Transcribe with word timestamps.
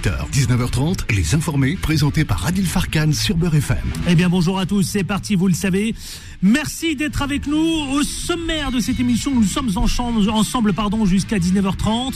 18h, 0.00 0.30
19h30, 0.32 1.14
Les 1.14 1.34
Informés, 1.34 1.76
présentés 1.76 2.24
par 2.24 2.46
Adil 2.46 2.64
Farkan 2.64 3.12
sur 3.12 3.36
Beurre 3.36 3.56
FM. 3.56 3.76
Eh 4.08 4.14
bien, 4.14 4.30
bonjour 4.30 4.58
à 4.58 4.64
tous, 4.64 4.82
c'est 4.82 5.04
parti, 5.04 5.34
vous 5.34 5.46
le 5.46 5.52
savez. 5.52 5.94
Merci 6.40 6.96
d'être 6.96 7.20
avec 7.20 7.46
nous. 7.46 7.58
Au 7.58 8.02
sommaire 8.02 8.72
de 8.72 8.80
cette 8.80 8.98
émission, 8.98 9.34
nous 9.34 9.44
sommes 9.44 9.70
ensemble 9.76 10.72
pardon, 10.72 11.04
jusqu'à 11.04 11.38
19h30 11.38 12.14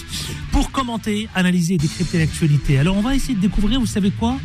pour 0.50 0.70
commenter, 0.70 1.28
analyser 1.34 1.74
et 1.74 1.78
décrypter 1.78 2.18
l'actualité. 2.18 2.78
Alors, 2.78 2.96
on 2.96 3.02
va 3.02 3.14
essayer 3.14 3.34
de 3.34 3.40
découvrir, 3.40 3.80
vous 3.80 3.86
savez 3.86 4.10
quoi? 4.10 4.38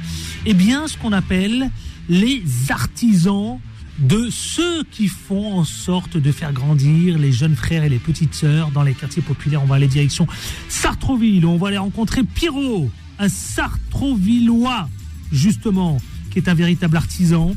Eh 0.46 0.54
bien, 0.54 0.88
ce 0.88 0.98
qu'on 0.98 1.14
appelle 1.14 1.72
les 2.10 2.44
artisans 2.70 3.60
de 4.00 4.28
ceux 4.30 4.84
qui 4.84 5.08
font 5.08 5.60
en 5.60 5.64
sorte 5.64 6.18
de 6.18 6.32
faire 6.34 6.52
grandir 6.52 7.18
les 7.18 7.32
jeunes 7.32 7.56
frères 7.56 7.84
et 7.84 7.90
les 7.90 8.00
petites 8.00 8.34
sœurs 8.34 8.72
dans 8.72 8.84
les 8.84 8.94
quartiers 8.94 9.22
populaires. 9.22 9.64
On 9.64 9.68
va 9.68 9.76
aller 9.76 9.88
direction 9.88 10.28
Sartreville, 10.68 11.46
on 11.46 11.58
va 11.58 11.70
aller 11.70 11.78
rencontrer 11.78 12.24
Pierrot, 12.24 12.90
un 13.20 13.30
Sartrovillois, 13.30 14.90
justement, 15.32 16.02
qui 16.32 16.40
est 16.40 16.48
un 16.50 16.54
véritable 16.54 16.98
artisan 16.98 17.56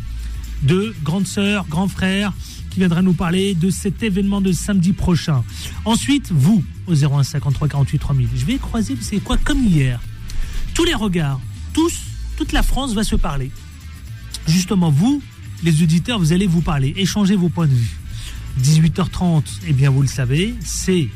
de 0.63 0.95
grandes 1.03 1.27
sœurs, 1.27 1.67
grands 1.69 1.89
frères, 1.89 2.33
qui 2.71 2.81
viendra 2.81 3.03
nous 3.03 3.13
parler 3.13 3.55
de 3.55 3.71
cet 3.71 4.03
événement 4.03 4.41
de 4.41 4.53
samedi 4.53 4.93
prochain. 4.93 5.45
Ensuite, 5.85 6.31
vous, 6.33 6.65
au 6.87 6.95
01 6.95 7.23
53 7.23 7.69
48 7.69 7.99
3000, 7.99 8.29
je 8.35 8.45
vais 8.45 8.59
croiser, 8.59 8.95
vous 8.95 9.03
savez 9.03 9.21
quoi, 9.21 9.37
comme 9.37 9.65
hier, 9.65 10.01
tous 10.75 10.85
les 10.85 10.95
regards, 10.95 11.41
tous, 11.73 11.95
toute 12.37 12.53
la 12.53 12.63
France 12.63 12.95
va 12.95 13.05
se 13.05 13.17
parler. 13.17 13.51
Justement, 14.49 14.91
vous, 14.91 15.23
les 15.63 15.83
auditeurs, 15.83 16.19
vous 16.19 16.33
allez 16.33 16.47
vous 16.47 16.63
parler, 16.63 16.93
échanger 16.97 17.37
vos 17.37 17.49
points 17.49 17.69
de 17.69 17.75
vue. 17.75 17.99
18h30, 18.63 19.45
eh 19.69 19.73
bien 19.73 19.91
vous 19.91 20.03
le 20.03 20.09
savez, 20.09 20.55
c'est 20.61 21.09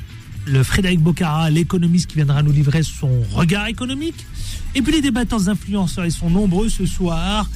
le 0.47 0.63
Frédéric 0.63 1.01
Bocara, 1.01 1.51
l'économiste 1.51 2.09
qui 2.09 2.17
viendra 2.17 2.43
nous 2.43 2.53
livrer 2.53 2.83
son 2.83 3.11
regard 3.33 3.67
économique. 3.67 4.27
Et 4.75 4.83
puis 4.83 4.93
les 4.93 5.01
débatteurs 5.01 5.49
influenceurs, 5.49 6.07
ils 6.07 6.13
sont 6.13 6.31
nombreux 6.31 6.69
ce 6.69 6.87
soir, 6.87 7.49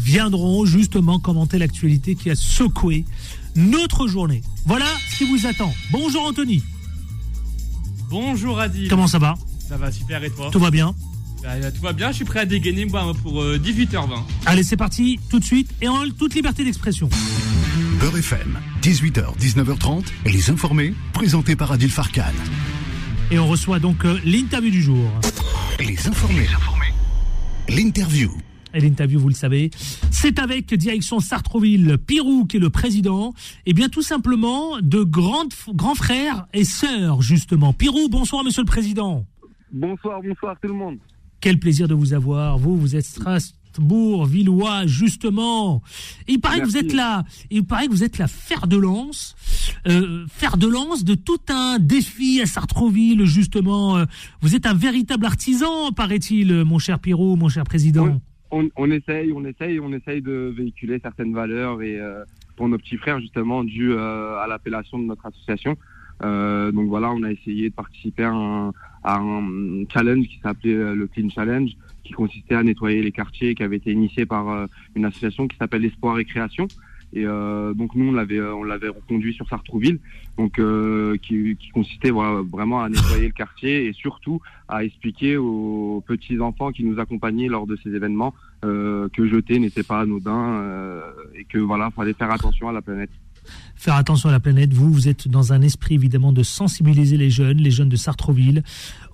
viendront 0.00 0.64
justement 0.64 1.18
commenter 1.18 1.58
l'actualité 1.58 2.14
qui 2.14 2.30
a 2.30 2.34
secoué 2.34 3.04
notre 3.56 4.08
journée. 4.08 4.42
Voilà 4.66 4.86
ce 5.10 5.18
qui 5.18 5.24
vous 5.24 5.46
attend. 5.46 5.72
Bonjour 5.90 6.24
Anthony. 6.24 6.62
Bonjour 8.10 8.60
Adi. 8.60 8.88
Comment 8.88 9.06
ça 9.06 9.18
va? 9.18 9.34
Ça 9.66 9.76
va 9.76 9.90
super 9.90 10.22
et 10.22 10.30
toi? 10.30 10.50
Tout 10.52 10.60
va 10.60 10.70
bien 10.70 10.94
bah, 11.42 11.70
tout 11.70 11.82
va 11.82 11.92
bien, 11.92 12.10
je 12.10 12.16
suis 12.16 12.24
prêt 12.24 12.40
à 12.40 12.46
dégainer 12.46 12.86
moi, 12.86 13.12
pour 13.22 13.44
18h20. 13.44 13.96
Euh, 13.98 14.16
Allez, 14.46 14.62
c'est 14.62 14.78
parti, 14.78 15.20
tout 15.28 15.38
de 15.38 15.44
suite, 15.44 15.70
et 15.82 15.88
en 15.88 16.08
toute 16.18 16.34
liberté 16.34 16.64
d'expression. 16.64 17.10
Beurre 18.04 18.18
FM, 18.18 18.58
18h, 18.82 19.34
19h30, 19.38 20.04
et 20.26 20.30
les 20.30 20.50
informés, 20.50 20.92
présentés 21.14 21.56
par 21.56 21.72
Adil 21.72 21.88
Farkan. 21.88 22.34
Et 23.30 23.38
on 23.38 23.48
reçoit 23.48 23.78
donc 23.78 24.04
euh, 24.04 24.18
l'interview 24.26 24.70
du 24.70 24.82
jour. 24.82 25.08
Les 25.78 26.06
informés. 26.06 26.46
L'interview. 27.66 28.30
Et 28.74 28.80
l'interview, 28.80 29.18
vous 29.18 29.30
le 29.30 29.34
savez, 29.34 29.70
c'est 30.10 30.38
avec 30.38 30.74
direction 30.74 31.18
Sartreville, 31.18 31.96
Pirou, 31.96 32.44
qui 32.44 32.58
est 32.58 32.60
le 32.60 32.68
président, 32.68 33.32
et 33.64 33.72
bien 33.72 33.88
tout 33.88 34.02
simplement 34.02 34.80
de 34.82 35.02
grands 35.02 35.94
frères 35.94 36.46
et 36.52 36.64
sœurs, 36.64 37.22
justement. 37.22 37.72
Pirou, 37.72 38.10
bonsoir, 38.10 38.44
monsieur 38.44 38.60
le 38.60 38.66
président. 38.66 39.24
Bonsoir, 39.72 40.20
bonsoir 40.22 40.56
tout 40.60 40.68
le 40.68 40.74
monde. 40.74 40.98
Quel 41.40 41.58
plaisir 41.58 41.88
de 41.88 41.94
vous 41.94 42.12
avoir. 42.12 42.58
Vous, 42.58 42.76
vous 42.76 42.96
êtes 42.96 43.06
Strasbourg, 43.74 44.26
Villois, 44.26 44.86
justement. 44.86 45.82
il 46.28 46.40
paraît 46.40 46.60
que 46.60 46.64
vous 46.64 46.76
êtes 46.76 46.92
là. 46.92 47.24
Il 47.50 47.64
paraît 47.64 47.86
que 47.86 47.90
vous 47.90 48.04
êtes 48.04 48.18
la 48.18 48.28
fer 48.28 48.66
de 48.66 48.76
lance, 48.76 49.34
euh, 49.88 50.26
fer 50.28 50.56
de 50.56 50.68
lance 50.68 51.04
de 51.04 51.14
tout 51.14 51.40
un 51.48 51.78
défi 51.80 52.40
à 52.40 52.46
Sartreville, 52.46 53.24
justement. 53.24 53.96
Euh, 53.96 54.04
vous 54.42 54.54
êtes 54.54 54.66
un 54.66 54.74
véritable 54.74 55.26
artisan, 55.26 55.90
paraît-il, 55.92 56.64
mon 56.64 56.78
cher 56.78 57.00
Pirot, 57.00 57.34
mon 57.36 57.48
cher 57.48 57.64
président. 57.64 58.20
On, 58.52 58.90
essaye, 58.90 59.32
on 59.32 59.44
essaye, 59.44 59.80
on 59.80 59.92
essaye 59.92 60.22
de 60.22 60.54
véhiculer 60.56 61.00
certaines 61.02 61.34
valeurs 61.34 61.82
et 61.82 61.98
euh, 61.98 62.22
pour 62.54 62.68
nos 62.68 62.78
petits 62.78 62.96
frères, 62.96 63.18
justement, 63.18 63.64
dû 63.64 63.98
à 63.98 64.46
l'appellation 64.48 65.00
de 65.00 65.04
notre 65.04 65.26
association. 65.26 65.76
donc 66.20 66.88
voilà, 66.88 67.10
on 67.10 67.24
a 67.24 67.32
essayé 67.32 67.70
de 67.70 67.74
participer 67.74 68.22
à 68.22 68.30
un, 68.30 68.72
un 69.04 69.84
challenge 69.92 70.26
qui 70.26 70.40
s'appelait 70.42 70.74
euh, 70.74 70.94
le 70.94 71.06
Clean 71.06 71.28
Challenge, 71.28 71.70
qui 72.04 72.12
consistait 72.12 72.54
à 72.54 72.62
nettoyer 72.62 73.02
les 73.02 73.12
quartiers, 73.12 73.54
qui 73.54 73.62
avait 73.62 73.76
été 73.76 73.90
initié 73.92 74.26
par 74.26 74.48
euh, 74.48 74.66
une 74.94 75.04
association 75.04 75.48
qui 75.48 75.56
s'appelle 75.56 75.84
Espoir 75.84 76.18
et 76.18 76.24
Création. 76.24 76.68
Et 77.16 77.24
euh, 77.26 77.74
donc 77.74 77.94
nous 77.94 78.08
on 78.08 78.12
l'avait 78.12 78.40
on 78.40 78.64
l'avait 78.64 78.88
reconduit 78.88 79.34
sur 79.34 79.48
Sartrouville, 79.48 80.00
donc 80.36 80.60
qui, 81.20 81.56
qui, 81.56 81.68
consistait 81.70 82.10
vraiment 82.10 82.82
à 82.82 82.88
nettoyer 82.88 83.26
le 83.26 83.32
quartier 83.32 83.86
et 83.86 83.92
surtout 83.92 84.40
à 84.66 84.82
expliquer 84.82 85.36
aux 85.36 86.02
petits 86.04 86.40
enfants 86.40 86.72
qui 86.72 86.82
nous 86.82 86.98
accompagnaient 86.98 87.46
lors 87.46 87.68
de 87.68 87.76
ces 87.84 87.94
événements 87.94 88.34
que 88.62 89.26
jeter 89.28 89.60
n'était 89.60 89.84
pas 89.84 90.00
anodin 90.00 90.60
et 91.36 91.44
que 91.44 91.58
voilà 91.58 91.92
fallait 91.92 92.14
faire 92.14 92.32
attention 92.32 92.68
à 92.68 92.72
la 92.72 92.82
planète 92.82 93.10
faire 93.76 93.94
attention 93.94 94.28
à 94.28 94.32
la 94.32 94.40
planète. 94.40 94.72
Vous, 94.72 94.92
vous 94.92 95.08
êtes 95.08 95.28
dans 95.28 95.52
un 95.52 95.62
esprit 95.62 95.94
évidemment 95.94 96.32
de 96.32 96.42
sensibiliser 96.42 97.16
les 97.16 97.30
jeunes, 97.30 97.58
les 97.58 97.70
jeunes 97.70 97.88
de 97.88 97.96
Sartreville, 97.96 98.62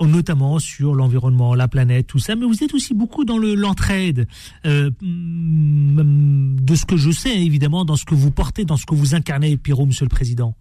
notamment 0.00 0.58
sur 0.58 0.94
l'environnement, 0.94 1.54
la 1.54 1.68
planète, 1.68 2.06
tout 2.06 2.18
ça. 2.18 2.36
Mais 2.36 2.46
vous 2.46 2.64
êtes 2.64 2.74
aussi 2.74 2.94
beaucoup 2.94 3.24
dans 3.24 3.38
le 3.38 3.54
l'entraide, 3.54 4.26
euh, 4.66 4.90
mm, 5.02 6.56
de 6.60 6.74
ce 6.74 6.86
que 6.86 6.96
je 6.96 7.10
sais 7.10 7.40
évidemment, 7.40 7.84
dans 7.84 7.96
ce 7.96 8.04
que 8.04 8.14
vous 8.14 8.30
portez, 8.30 8.64
dans 8.64 8.76
ce 8.76 8.86
que 8.86 8.94
vous 8.94 9.14
incarnez, 9.14 9.56
Pierrot, 9.56 9.86
Monsieur 9.86 10.04
le 10.04 10.10
Président. 10.10 10.54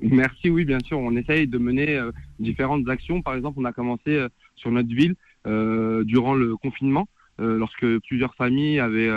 Merci, 0.00 0.48
oui, 0.48 0.64
bien 0.64 0.78
sûr. 0.84 0.98
On 0.98 1.14
essaye 1.16 1.46
de 1.46 1.58
mener 1.58 1.96
euh, 1.96 2.10
différentes 2.40 2.88
actions. 2.88 3.22
Par 3.22 3.34
exemple, 3.34 3.58
on 3.60 3.64
a 3.64 3.72
commencé 3.72 4.10
euh, 4.10 4.28
sur 4.56 4.70
notre 4.70 4.88
ville 4.88 5.14
durant 5.44 6.34
le 6.34 6.56
confinement, 6.56 7.08
lorsque 7.40 7.84
plusieurs 8.06 8.32
familles 8.36 8.78
avaient 8.78 9.10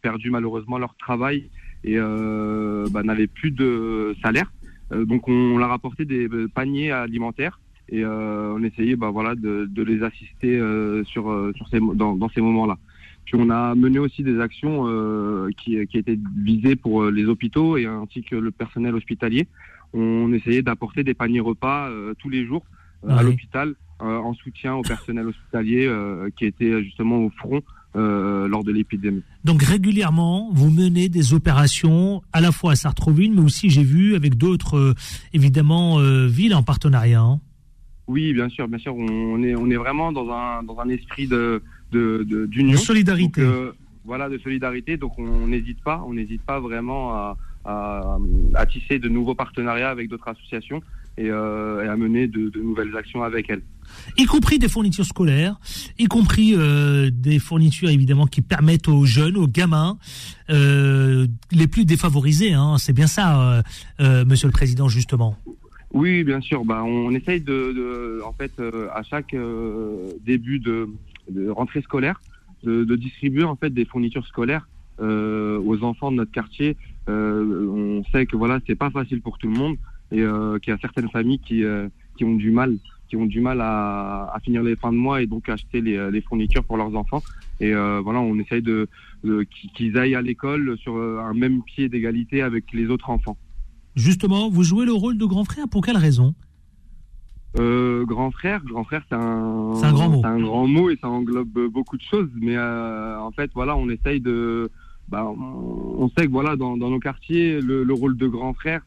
perdu 0.00 0.30
malheureusement 0.30 0.78
leur 0.78 0.94
travail 0.94 1.50
et 1.84 1.94
euh, 1.96 2.86
bah, 2.90 3.02
n'avait 3.02 3.26
plus 3.26 3.50
de 3.50 4.14
salaire. 4.22 4.52
Euh, 4.92 5.04
donc 5.04 5.28
on, 5.28 5.58
leur 5.58 5.72
apportait 5.72 6.04
des 6.04 6.28
euh, 6.28 6.48
paniers 6.48 6.90
alimentaires 6.92 7.60
et 7.88 8.06
on 8.06 8.62
essayait 8.62 8.96
bah, 8.96 9.10
voilà, 9.10 9.34
de, 9.34 9.66
de 9.70 9.82
les 9.82 10.02
assister 10.02 10.58
sur, 11.04 11.52
sur 11.54 11.68
ces, 11.68 11.78
dans, 11.78 12.16
dans 12.16 12.28
ces 12.30 12.40
moments-là. 12.40 12.78
Puis 13.26 13.34
on 13.38 13.50
a 13.50 13.74
mené 13.74 13.98
aussi 13.98 14.22
des 14.22 14.40
actions 14.40 14.86
qui, 15.58 15.86
qui 15.88 15.98
étaient 15.98 16.18
visées 16.38 16.74
pour 16.74 17.04
les 17.04 17.26
hôpitaux 17.26 17.76
et 17.76 17.84
ainsi 17.84 18.22
que 18.22 18.36
le 18.36 18.50
personnel 18.50 18.94
hospitalier. 18.94 19.46
On 19.92 20.32
essayait 20.32 20.62
d'apporter 20.62 21.04
des 21.04 21.12
paniers 21.12 21.40
repas 21.40 21.90
tous 22.18 22.30
les 22.30 22.46
jours 22.46 22.64
à 23.06 23.22
l'hôpital 23.22 23.74
en 23.98 24.32
soutien 24.32 24.74
au 24.74 24.82
personnel 24.82 25.26
hospitalier 25.26 25.92
qui 26.36 26.46
était 26.46 26.82
justement 26.82 27.18
au 27.18 27.30
front 27.30 27.60
euh, 27.94 28.48
lors 28.48 28.64
de 28.64 28.72
l'épidémie. 28.72 29.22
Donc 29.44 29.62
régulièrement, 29.62 30.48
vous 30.54 30.70
menez 30.70 31.10
des 31.10 31.34
opérations 31.34 32.22
à 32.32 32.40
la 32.40 32.50
fois 32.50 32.72
à 32.72 32.74
Sartreville, 32.74 33.34
mais 33.34 33.42
aussi 33.42 33.68
j'ai 33.68 33.82
vu 33.82 34.14
avec 34.14 34.36
d'autres 34.36 34.78
euh, 34.78 34.94
évidemment 35.34 35.98
euh, 35.98 36.26
villes 36.26 36.54
en 36.54 36.62
partenariat. 36.62 37.20
Hein. 37.20 37.38
Oui, 38.06 38.32
bien 38.32 38.48
sûr, 38.48 38.66
bien 38.66 38.78
sûr, 38.78 38.96
on 38.96 39.42
est 39.42 39.54
on 39.54 39.68
est 39.68 39.76
vraiment 39.76 40.10
dans 40.10 40.30
un 40.30 40.62
dans 40.62 40.78
un 40.80 40.88
esprit 40.88 41.26
de 41.26 41.62
d'union, 41.92 42.72
de, 42.72 42.76
solidarité. 42.78 43.44
voilà, 44.06 44.30
de 44.30 44.38
solidarité. 44.38 44.96
Donc 44.96 45.18
on 45.18 45.46
n'hésite 45.46 45.82
pas, 45.82 46.02
on 46.06 46.14
n'hésite 46.14 46.42
pas 46.42 46.60
vraiment 46.60 47.12
à, 47.12 47.36
à, 47.66 48.66
tisser 48.66 49.00
de 49.00 49.10
nouveaux 49.10 49.34
partenariats 49.34 49.90
avec 49.90 50.08
d'autres 50.08 50.28
associations 50.28 50.80
et, 51.18 51.28
à 51.30 51.94
mener 51.96 52.26
de, 52.26 52.48
de 52.48 52.60
nouvelles 52.62 52.96
actions 52.96 53.22
avec 53.22 53.50
elles 53.50 53.62
y 54.16 54.24
compris 54.24 54.58
des 54.58 54.68
fournitures 54.68 55.04
scolaires, 55.04 55.58
y 55.98 56.06
compris 56.06 56.54
euh, 56.54 57.10
des 57.12 57.38
fournitures 57.38 57.90
évidemment 57.90 58.26
qui 58.26 58.42
permettent 58.42 58.88
aux 58.88 59.04
jeunes, 59.04 59.36
aux 59.36 59.46
gamins, 59.46 59.98
euh, 60.50 61.26
les 61.50 61.66
plus 61.66 61.84
défavorisés. 61.84 62.52
Hein, 62.52 62.76
c'est 62.78 62.92
bien 62.92 63.06
ça, 63.06 63.62
euh, 64.00 64.24
Monsieur 64.24 64.48
le 64.48 64.52
Président, 64.52 64.88
justement. 64.88 65.36
Oui, 65.92 66.24
bien 66.24 66.40
sûr. 66.40 66.64
Bah, 66.64 66.82
on 66.84 67.10
essaye 67.12 67.40
de, 67.40 68.20
en 68.24 68.32
fait, 68.32 68.52
à 68.94 69.02
chaque 69.02 69.36
début 70.24 70.58
de, 70.58 70.88
rentrée 71.50 71.82
scolaire, 71.82 72.20
de, 72.64 72.96
distribuer 72.96 73.44
en 73.44 73.56
fait 73.56 73.70
des 73.70 73.84
fournitures 73.84 74.26
scolaires 74.26 74.68
aux 74.98 75.78
enfants 75.82 76.10
de 76.10 76.16
notre 76.16 76.32
quartier. 76.32 76.76
on 77.08 78.02
sait 78.12 78.26
que 78.26 78.36
voilà, 78.36 78.60
c'est 78.66 78.74
pas 78.74 78.90
facile 78.90 79.20
pour 79.20 79.38
tout 79.38 79.48
le 79.48 79.58
monde 79.58 79.76
et 80.12 80.24
qu'il 80.62 80.72
y 80.72 80.74
a 80.74 80.78
certaines 80.78 81.10
familles 81.10 81.40
qui 81.40 81.62
qui 82.16 82.24
ont 82.24 82.34
du 82.34 82.50
mal 82.50 82.76
qui 83.12 83.16
ont 83.16 83.26
du 83.26 83.42
mal 83.42 83.60
à, 83.60 84.34
finir 84.42 84.62
les 84.62 84.74
fins 84.74 84.90
de 84.90 84.96
mois 84.96 85.20
et 85.20 85.26
donc 85.26 85.46
acheter 85.50 85.82
les, 85.82 86.10
les 86.10 86.22
fournitures 86.22 86.64
pour 86.64 86.78
leurs 86.78 86.96
enfants. 86.96 87.22
Et 87.60 87.74
euh, 87.74 88.00
voilà, 88.02 88.20
on 88.20 88.38
essaye 88.38 88.62
de, 88.62 88.88
qu'ils 89.76 89.98
aillent 89.98 90.14
à 90.14 90.22
l'école 90.22 90.78
sur 90.78 90.96
un 90.96 91.34
même 91.34 91.62
pied 91.62 91.90
d'égalité 91.90 92.40
avec 92.40 92.72
les 92.72 92.86
autres 92.86 93.10
enfants. 93.10 93.36
Justement, 93.96 94.48
vous 94.48 94.62
jouez 94.62 94.86
le 94.86 94.94
rôle 94.94 95.18
de 95.18 95.26
grand 95.26 95.44
frère. 95.44 95.68
Pour 95.68 95.84
quelle 95.84 95.98
raison? 95.98 96.34
Euh, 97.58 98.06
grand 98.06 98.30
frère, 98.30 98.64
grand 98.64 98.84
frère, 98.84 99.04
c'est 99.10 99.14
un, 99.14 99.20
un, 99.20 99.92
grand 99.92 100.08
mot. 100.08 100.22
un 100.24 100.40
grand 100.40 100.66
mot 100.66 100.88
et 100.88 100.96
ça 100.98 101.10
englobe 101.10 101.66
beaucoup 101.70 101.98
de 101.98 102.02
choses. 102.10 102.30
Mais 102.40 102.56
euh, 102.56 103.20
en 103.20 103.30
fait, 103.30 103.50
voilà, 103.54 103.76
on 103.76 103.90
essaye 103.90 104.20
de, 104.22 104.70
bah, 105.10 105.26
on, 105.26 106.08
sait 106.16 106.24
que 106.24 106.32
voilà, 106.32 106.56
dans, 106.56 106.78
nos 106.78 106.98
quartiers, 106.98 107.60
le, 107.60 107.84
le, 107.84 107.92
rôle 107.92 108.16
de 108.16 108.26
grand 108.26 108.54
frère, 108.54 108.80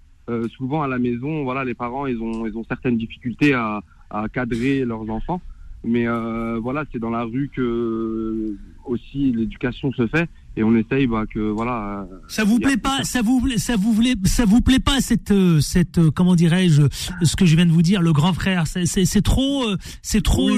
souvent 0.57 0.81
à 0.81 0.87
la 0.87 0.97
maison, 0.97 1.43
voilà, 1.43 1.63
les 1.63 1.75
parents, 1.75 2.07
ils 2.07 2.19
ont, 2.19 2.47
ils 2.47 2.57
ont 2.57 2.63
certaines 2.67 2.97
difficultés 2.97 3.53
à, 3.53 3.83
à 4.09 4.27
cadrer 4.29 4.85
leurs 4.85 5.09
enfants. 5.09 5.41
Mais 5.85 6.07
euh, 6.07 6.59
voilà, 6.59 6.83
c'est 6.91 6.99
dans 6.99 7.11
la 7.11 7.23
rue 7.23 7.49
que 7.55 8.55
aussi 8.85 9.31
l'éducation 9.31 9.91
se 9.93 10.07
fait 10.07 10.27
et 10.57 10.63
on 10.63 10.75
essaye 10.75 11.05
bah, 11.05 11.25
que 11.31 11.39
voilà. 11.39 12.07
Ça 12.27 12.43
vous 12.43 12.59
plaît 12.59 12.77
pas 12.77 13.03
Ça 13.03 13.21
vous 13.21 13.47
ça 13.57 13.75
vous 13.75 13.93
voulez 13.93 14.15
ça 14.25 14.45
vous 14.45 14.61
plaît 14.61 14.79
pas 14.79 14.99
cette 14.99 15.33
cette 15.59 16.09
comment 16.09 16.35
dirais-je 16.35 16.83
ce 17.21 17.35
que 17.35 17.45
je 17.45 17.55
viens 17.55 17.65
de 17.65 17.71
vous 17.71 17.81
dire 17.83 18.01
le 18.01 18.13
grand 18.13 18.33
frère 18.33 18.65
c'est 18.67 19.21
trop 19.21 19.65
c'est 20.01 20.23
trop 20.23 20.49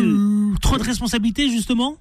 trop 0.61 0.77
de 0.77 0.83
responsabilité 0.83 1.49
justement? 1.49 1.97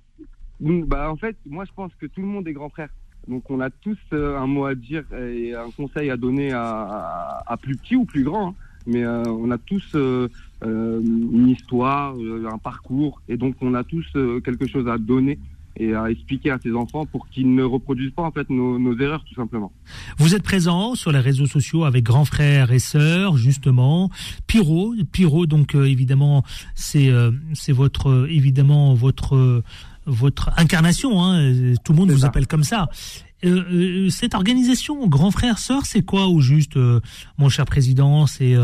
Bah 0.61 1.11
en 1.11 1.17
fait 1.17 1.37
moi 1.47 1.65
je 1.65 1.73
pense 1.75 1.93
que 2.01 2.07
tout 2.07 2.21
le 2.21 2.29
monde 2.29 2.47
est 2.47 2.53
grand 2.53 2.69
frère. 2.69 2.91
Donc 3.27 3.51
on 3.51 3.61
a 3.61 3.71
tous 3.71 3.99
un 4.13 4.47
mot 4.47 4.67
à 4.67 4.77
dire 4.77 5.03
et 5.15 5.53
un 5.55 5.71
conseil 5.77 6.11
à 6.11 6.17
donner 6.17 6.53
à, 6.53 7.43
à, 7.45 7.57
plus 7.57 7.77
petit 7.77 7.97
ou 7.97 8.05
plus 8.05 8.23
grand. 8.23 8.51
Hein. 8.51 8.55
Mais 8.87 9.05
on 9.05 9.51
a 9.51 9.59
tous 9.59 9.85
euh, 9.97 10.29
une 10.69 11.49
histoire, 11.49 12.15
euh, 12.17 12.49
un 12.53 12.59
parcours, 12.59 13.21
et 13.29 13.37
donc 13.37 13.57
on 13.61 13.75
a 13.75 13.85
tous 13.85 14.07
euh, 14.17 14.41
quelque 14.41 14.67
chose 14.67 14.89
à 14.89 14.99
donner 14.99 15.39
et 15.79 15.95
à 15.95 16.11
expliquer 16.11 16.51
à 16.51 16.59
ces 16.63 16.73
enfants 16.73 17.05
pour 17.05 17.29
qu'ils 17.29 17.55
ne 17.55 17.63
reproduisent 17.63 18.13
pas 18.13 18.23
en 18.23 18.31
fait 18.31 18.49
nos, 18.49 18.99
erreurs 18.99 19.23
tout 19.25 19.35
simplement. 19.35 19.71
Vous 20.17 20.35
êtes 20.35 20.43
présent 20.43 20.95
sur 20.95 21.13
les 21.13 21.19
réseaux 21.19 21.47
sociaux 21.47 21.85
avec 21.85 22.03
grands 22.03 22.25
frères 22.25 22.73
et 22.73 22.79
sœurs 22.79 23.37
justement. 23.37 24.11
Pyro, 24.47 24.95
Pyro 25.13 25.45
donc 25.45 25.75
évidemment 25.75 26.45
c'est 26.75 27.11
c'est 27.53 27.73
votre 27.73 28.27
évidemment 28.31 28.95
votre 28.95 29.63
votre 30.07 30.51
incarnation. 30.57 31.23
Hein, 31.23 31.75
tout 31.85 31.93
le 31.93 31.99
monde 31.99 32.11
vous 32.11 32.25
appelle 32.25 32.47
comme 32.47 32.65
ça. 32.65 32.89
Euh, 33.45 33.63
euh, 33.71 34.09
cette 34.09 34.35
organisation 34.35 35.07
Grand 35.07 35.31
Frère 35.31 35.59
Sœur, 35.59 35.85
c'est 35.85 36.03
quoi 36.03 36.27
au 36.27 36.41
juste, 36.41 36.77
euh, 36.77 37.01
mon 37.39 37.49
cher 37.49 37.67
président? 37.67 38.27
C'est 38.27 38.55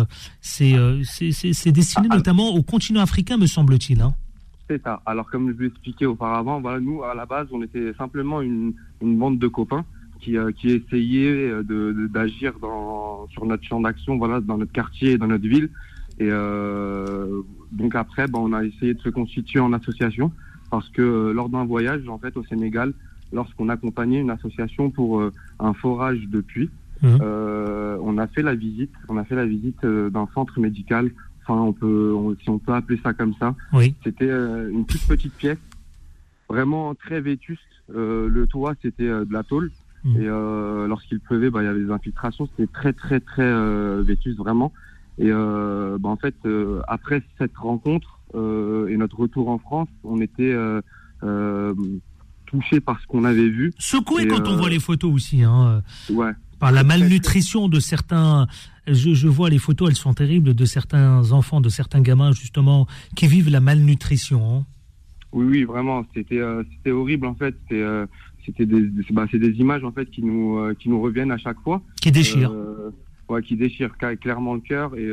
c'est 0.41 1.73
destiné 1.73 2.09
ah, 2.11 2.17
notamment 2.17 2.51
au 2.55 2.63
continent 2.63 3.01
africain, 3.01 3.37
me 3.37 3.47
semble-t-il. 3.47 4.01
Hein 4.01 4.15
c'est 4.69 4.83
ça. 4.83 5.03
Alors 5.05 5.29
comme 5.31 5.51
je 5.51 5.57
vous 5.57 5.65
expliqué 5.65 6.07
auparavant, 6.07 6.61
voilà, 6.61 6.81
nous 6.81 7.03
à 7.03 7.15
la 7.15 7.27
base, 7.27 7.49
on 7.53 7.63
était 7.63 7.93
simplement 7.99 8.41
une, 8.41 8.73
une 9.03 9.19
bande 9.19 9.39
de 9.39 9.49
copains 9.49 9.85
qui, 10.21 10.37
qui 10.57 10.71
essayaient 10.71 11.63
de 11.65 12.09
d'agir 12.11 12.55
sur 13.31 13.45
notre 13.45 13.65
champ 13.65 13.81
d'action, 13.81 14.17
voilà, 14.17 14.41
dans 14.41 14.57
notre 14.57 14.73
quartier, 14.73 15.19
dans 15.19 15.27
notre 15.27 15.47
ville. 15.47 15.69
Et 16.19 16.31
donc 17.73 17.95
après, 17.95 18.27
ben, 18.27 18.39
on 18.39 18.53
a 18.55 18.65
essayé 18.65 18.95
de 18.95 19.01
se 19.01 19.11
constituer 19.11 19.61
en 19.61 19.75
association 19.75 20.33
parce 20.71 20.89
que 20.89 21.33
lors 21.35 21.51
d'un 21.51 21.67
voyage 21.67 22.09
en 22.09 22.19
fait 22.19 22.35
au 22.39 22.45
Sénégal, 22.45 22.95
lorsqu'on 23.32 23.69
accompagnait 23.69 24.20
une 24.20 24.31
association 24.31 24.90
pour 24.90 25.20
euh, 25.20 25.32
un 25.58 25.73
forage 25.73 26.29
de 26.29 26.40
puits. 26.40 26.70
Mmh. 27.02 27.19
Euh, 27.20 27.96
on 28.02 28.19
a 28.19 28.26
fait 28.26 28.43
la 28.43 28.55
visite, 28.55 28.93
on 29.08 29.17
a 29.17 29.25
fait 29.25 29.34
la 29.34 29.46
visite 29.46 29.84
euh, 29.84 30.11
d'un 30.11 30.29
centre 30.34 30.61
médical. 30.61 31.11
Enfin, 31.43 31.61
on 31.61 31.73
peut, 31.73 32.14
si 32.40 32.50
on 32.50 32.58
peut 32.58 32.73
appeler 32.73 33.00
ça 33.02 33.12
comme 33.12 33.34
ça. 33.34 33.56
Oui. 33.73 33.94
C'était 34.05 34.31
une 34.31 34.84
toute 34.87 35.02
petite 35.08 35.34
pièce, 35.34 35.58
vraiment 36.49 36.94
très 36.94 37.20
vétuste. 37.20 37.62
le 37.88 38.46
toit, 38.46 38.75
c'était 38.81 39.08
de 39.08 39.32
la 39.32 39.43
tôle. 39.43 39.73
Mmh. 40.05 40.20
Et 40.20 40.26
lorsqu'il 40.87 41.19
pleuvait, 41.19 41.50
bah, 41.50 41.62
il 41.62 41.64
y 41.64 41.69
avait 41.69 41.82
des 41.82 41.90
infiltrations. 41.90 42.46
C'était 42.46 42.73
très, 42.73 42.93
très, 42.93 43.19
très 43.19 43.52
vétuste, 44.05 44.38
vraiment. 44.38 44.73
Et 45.19 45.32
bah, 45.32 46.08
en 46.08 46.17
fait, 46.17 46.37
après 46.87 47.25
cette 47.38 47.56
rencontre 47.56 48.20
et 48.37 48.96
notre 48.96 49.19
retour 49.19 49.49
en 49.49 49.58
France, 49.58 49.88
on 50.05 50.20
était 50.20 50.55
touché 52.52 52.81
par 52.81 53.00
ce 53.00 53.06
qu'on 53.06 53.25
avait 53.25 53.49
vu. 53.49 53.72
Secoué 53.78 54.26
quand 54.28 54.46
on 54.46 54.56
voit 54.56 54.66
euh, 54.66 54.70
les 54.70 54.78
photos 54.78 55.12
aussi. 55.12 55.43
Hein, 55.43 55.82
ouais. 56.10 56.32
Par 56.60 56.70
la 56.70 56.84
malnutrition 56.84 57.69
de 57.69 57.81
certains. 57.81 58.46
Je, 58.87 59.14
je, 59.14 59.28
vois 59.28 59.49
les 59.49 59.58
photos, 59.58 59.90
elles 59.90 59.96
sont 59.96 60.12
terribles 60.12 60.54
de 60.54 60.64
certains 60.64 61.32
enfants, 61.32 61.60
de 61.60 61.69
certains 61.69 62.00
gamins 62.00 62.32
justement 62.32 62.87
qui 63.14 63.26
vivent 63.26 63.50
la 63.50 63.60
malnutrition. 63.60 64.58
Hein. 64.58 64.66
Oui, 65.32 65.46
oui, 65.46 65.64
vraiment, 65.64 66.04
c'était 66.14 66.38
euh, 66.38 66.62
c'était 66.76 66.90
horrible 66.90 67.26
en 67.26 67.34
fait. 67.34 67.54
C'était 67.62 67.82
euh, 67.82 68.06
c'était 68.44 68.66
des 68.66 68.90
bah, 69.10 69.26
c'est 69.31 69.38
des 69.38 69.52
images 69.60 69.84
en 69.84 69.93
fait 69.93 70.10
qui 70.10 70.22
nous 70.22 70.75
qui 70.75 70.88
nous 70.88 71.00
reviennent 71.00 71.32
à 71.32 71.38
chaque 71.38 71.60
fois. 71.60 71.81
Qui 72.00 72.10
déchirent. 72.10 72.54
ouais, 73.28 73.43
qui 73.43 73.56
déchirent 73.56 73.96
clairement 74.20 74.54
le 74.54 74.60
cœur 74.60 74.96
et 74.96 75.08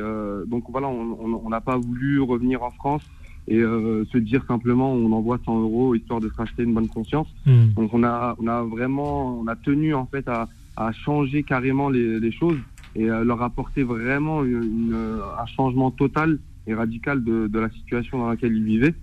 donc 0.47 0.65
voilà, 0.69 0.87
on 0.87 1.49
n'a 1.49 1.61
pas 1.61 1.77
voulu 1.77 2.19
revenir 2.21 2.63
en 2.63 2.71
France 2.71 3.03
et 3.49 3.57
euh, 3.57 4.05
se 4.05 4.17
dire 4.19 4.45
simplement 4.47 4.93
on 4.93 5.11
envoie 5.11 5.39
100 5.43 5.59
euros 5.59 5.95
histoire 5.95 6.21
de 6.21 6.29
se 6.29 6.35
racheter 6.35 6.63
une 6.63 6.73
bonne 6.73 6.87
conscience. 6.87 7.27
Hmm. 7.45 7.73
Donc 7.75 7.93
on 7.93 8.03
a, 8.03 8.35
on 8.39 8.47
a 8.47 8.61
vraiment, 8.63 9.39
on 9.39 9.47
a 9.47 9.55
tenu 9.55 9.93
en 9.95 10.05
fait 10.05 10.27
à, 10.27 10.47
à 10.77 10.91
changer 10.91 11.43
carrément 11.43 11.89
les, 11.89 12.19
les 12.19 12.31
choses 12.31 12.57
et 12.95 13.09
à 13.09 13.23
leur 13.23 13.41
apporter 13.41 13.83
vraiment 13.83 14.43
une, 14.43 14.95
un 15.37 15.45
changement 15.47 15.91
total 15.91 16.39
et 16.67 16.73
radical 16.73 17.23
de, 17.23 17.47
de, 17.47 17.59
la 17.59 17.69
situation 17.71 18.19
dans 18.19 18.29
laquelle 18.29 18.55
ils 18.55 18.63
vivaient. 18.63 18.95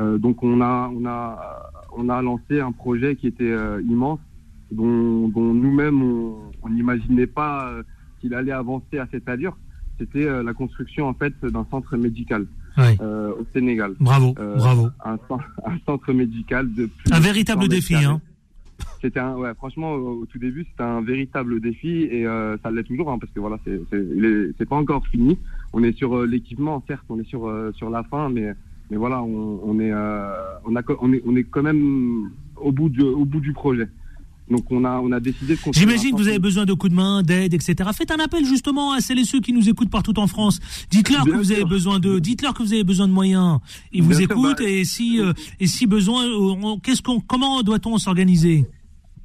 Euh, 0.00 0.18
donc 0.18 0.42
on 0.42 0.60
a, 0.60 0.90
on 0.94 1.06
a, 1.06 1.72
on 1.96 2.08
a 2.08 2.22
lancé 2.22 2.60
un 2.60 2.72
projet 2.72 3.14
qui 3.16 3.28
était 3.28 3.44
euh, 3.44 3.80
immense, 3.82 4.20
dont, 4.70 5.28
dont 5.28 5.54
nous-mêmes 5.54 6.02
on 6.02 6.68
n'imaginait 6.68 7.26
pas 7.26 7.68
euh, 7.68 7.82
qu'il 8.20 8.34
allait 8.34 8.52
avancer 8.52 8.98
à 8.98 9.06
cette 9.10 9.28
allure. 9.28 9.56
C'était 9.98 10.42
la 10.42 10.54
construction 10.54 11.06
en 11.06 11.14
fait 11.14 11.34
d'un 11.44 11.66
centre 11.70 11.96
médical 11.96 12.46
euh, 12.78 13.32
au 13.32 13.46
Sénégal. 13.52 13.94
Bravo, 14.00 14.34
euh, 14.38 14.56
bravo. 14.56 14.88
Un, 15.04 15.14
un, 15.66 15.78
centre 15.86 16.12
médical 16.12 16.72
de 16.74 16.88
Un 17.10 17.20
véritable 17.20 17.68
défi, 17.68 17.94
hein. 17.94 18.20
C'était 19.00 19.20
un, 19.20 19.34
ouais, 19.34 19.52
franchement, 19.54 19.94
au, 19.94 20.26
tout 20.26 20.38
début, 20.38 20.66
c'était 20.70 20.82
un 20.82 21.02
véritable 21.02 21.60
défi 21.60 22.02
et 22.10 22.26
euh, 22.26 22.56
ça 22.62 22.70
l'est 22.70 22.84
toujours, 22.84 23.10
hein, 23.10 23.18
parce 23.18 23.32
que 23.32 23.40
voilà, 23.40 23.58
c'est 23.64 24.68
pas 24.68 24.76
encore 24.76 25.06
fini. 25.08 25.38
On 25.72 25.82
est 25.82 25.96
sur 25.96 26.22
l'équipement, 26.24 26.82
certes, 26.86 27.04
on 27.08 27.18
est 27.18 27.26
sur 27.26 27.52
sur 27.74 27.90
la 27.90 28.02
fin, 28.04 28.28
mais 28.28 28.52
mais 28.90 28.96
voilà, 28.96 29.22
on, 29.22 29.60
on 29.64 29.80
est 29.80 29.92
on 29.92 30.76
a 30.76 30.82
on 31.00 31.12
est 31.12 31.22
on 31.26 31.36
est 31.36 31.44
quand 31.44 31.62
même 31.62 32.30
au 32.56 32.70
bout 32.70 32.88
du 32.88 33.02
au 33.02 33.24
bout 33.24 33.40
du 33.40 33.52
projet. 33.52 33.88
Donc 34.50 34.70
on 34.70 34.84
a, 34.84 35.00
on 35.00 35.12
a 35.12 35.20
décidé 35.20 35.54
de 35.54 35.60
J'imagine 35.72 36.12
que 36.12 36.16
vous 36.16 36.28
avez 36.28 36.38
besoin 36.38 36.64
de 36.64 36.72
coups 36.72 36.90
de 36.90 36.96
main, 36.96 37.22
d'aide, 37.22 37.54
etc. 37.54 37.88
Faites 37.94 38.10
un 38.10 38.18
appel 38.18 38.44
justement 38.44 38.92
à 38.92 39.00
celles 39.00 39.20
et 39.20 39.24
ceux 39.24 39.40
qui 39.40 39.52
nous 39.52 39.68
écoutent 39.68 39.90
partout 39.90 40.18
en 40.18 40.26
France. 40.26 40.60
Dites-leur 40.90 41.24
que 41.24 41.30
vous 41.30 41.52
avez 41.52 41.64
besoin 41.64 42.00
de, 42.00 42.18
dites-leur 42.18 42.54
que 42.54 42.62
vous 42.62 42.72
avez 42.72 42.84
besoin 42.84 43.08
de 43.08 43.12
moyens. 43.12 43.60
Ils 43.92 44.02
vous 44.02 44.20
écoutent 44.20 44.58
bah, 44.58 44.68
et 44.68 44.84
si 44.84 45.20
euh, 45.20 45.32
et 45.60 45.66
si 45.66 45.86
besoin, 45.86 46.26
euh, 46.26 46.76
qu'est-ce 46.82 47.02
qu'on, 47.02 47.20
comment 47.20 47.62
doit-on 47.62 47.98
s'organiser? 47.98 48.64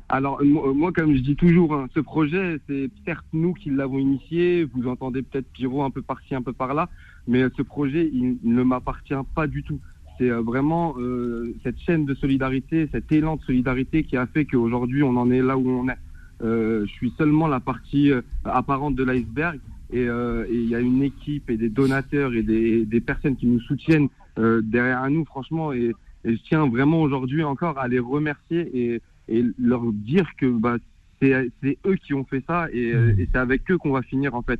Alors 0.09 0.41
moi, 0.43 0.93
comme 0.93 1.13
je 1.15 1.21
dis 1.21 1.35
toujours, 1.35 1.73
hein, 1.73 1.87
ce 1.93 1.99
projet, 1.99 2.59
c'est 2.67 2.89
certes 3.03 3.25
nous 3.33 3.53
qui 3.53 3.69
l'avons 3.69 3.99
initié. 3.99 4.63
Vous 4.63 4.87
entendez 4.87 5.21
peut-être 5.21 5.51
Pyro 5.51 5.83
un 5.83 5.89
peu 5.89 6.01
par-ci, 6.01 6.33
un 6.33 6.41
peu 6.41 6.53
par-là, 6.53 6.89
mais 7.27 7.43
ce 7.57 7.61
projet, 7.61 8.09
il 8.13 8.37
ne 8.43 8.63
m'appartient 8.63 9.13
pas 9.35 9.47
du 9.47 9.63
tout 9.63 9.79
c'est 10.17 10.29
euh, 10.29 10.41
vraiment 10.41 10.95
euh, 10.97 11.53
cette 11.63 11.79
chaîne 11.79 12.05
de 12.05 12.13
solidarité, 12.15 12.89
cet 12.91 13.11
élan 13.11 13.37
de 13.37 13.43
solidarité 13.43 14.03
qui 14.03 14.17
a 14.17 14.25
fait 14.25 14.45
qu'aujourd'hui 14.45 15.03
on 15.03 15.15
en 15.15 15.31
est 15.31 15.41
là 15.41 15.57
où 15.57 15.69
on 15.69 15.89
est. 15.89 15.97
Euh, 16.43 16.85
je 16.85 16.91
suis 16.91 17.13
seulement 17.17 17.47
la 17.47 17.59
partie 17.59 18.11
apparente 18.45 18.95
de 18.95 19.03
l'iceberg 19.03 19.59
et 19.91 20.03
il 20.03 20.67
y 20.67 20.75
a 20.75 20.79
une 20.79 21.01
équipe 21.01 21.49
et 21.49 21.57
des 21.57 21.69
donateurs 21.69 22.33
et 22.33 22.43
des, 22.43 22.85
des 22.85 23.01
personnes 23.01 23.37
qui 23.37 23.47
nous 23.47 23.61
soutiennent 23.61 24.09
derrière 24.37 25.09
nous 25.09 25.23
franchement 25.25 25.71
et, 25.71 25.93
je 26.25 26.35
tiens 26.43 26.67
vraiment 26.67 27.01
aujourd'hui 27.01 27.43
encore 27.43 27.79
à 27.79 27.87
les 27.87 27.99
remercier 27.99 28.69
et, 28.73 29.01
et 29.29 29.45
leur 29.57 29.81
dire 29.93 30.27
que 30.37 30.47
bah, 30.47 30.75
c'est 31.21 31.49
eux 31.85 31.95
qui 31.95 32.13
ont 32.13 32.25
fait 32.25 32.43
ça 32.45 32.67
et, 32.73 32.89
et 32.89 33.29
c'est 33.31 33.37
avec 33.37 33.71
eux 33.71 33.77
qu'on 33.77 33.91
va 33.91 34.01
finir 34.01 34.35
en 34.35 34.41
fait. 34.41 34.59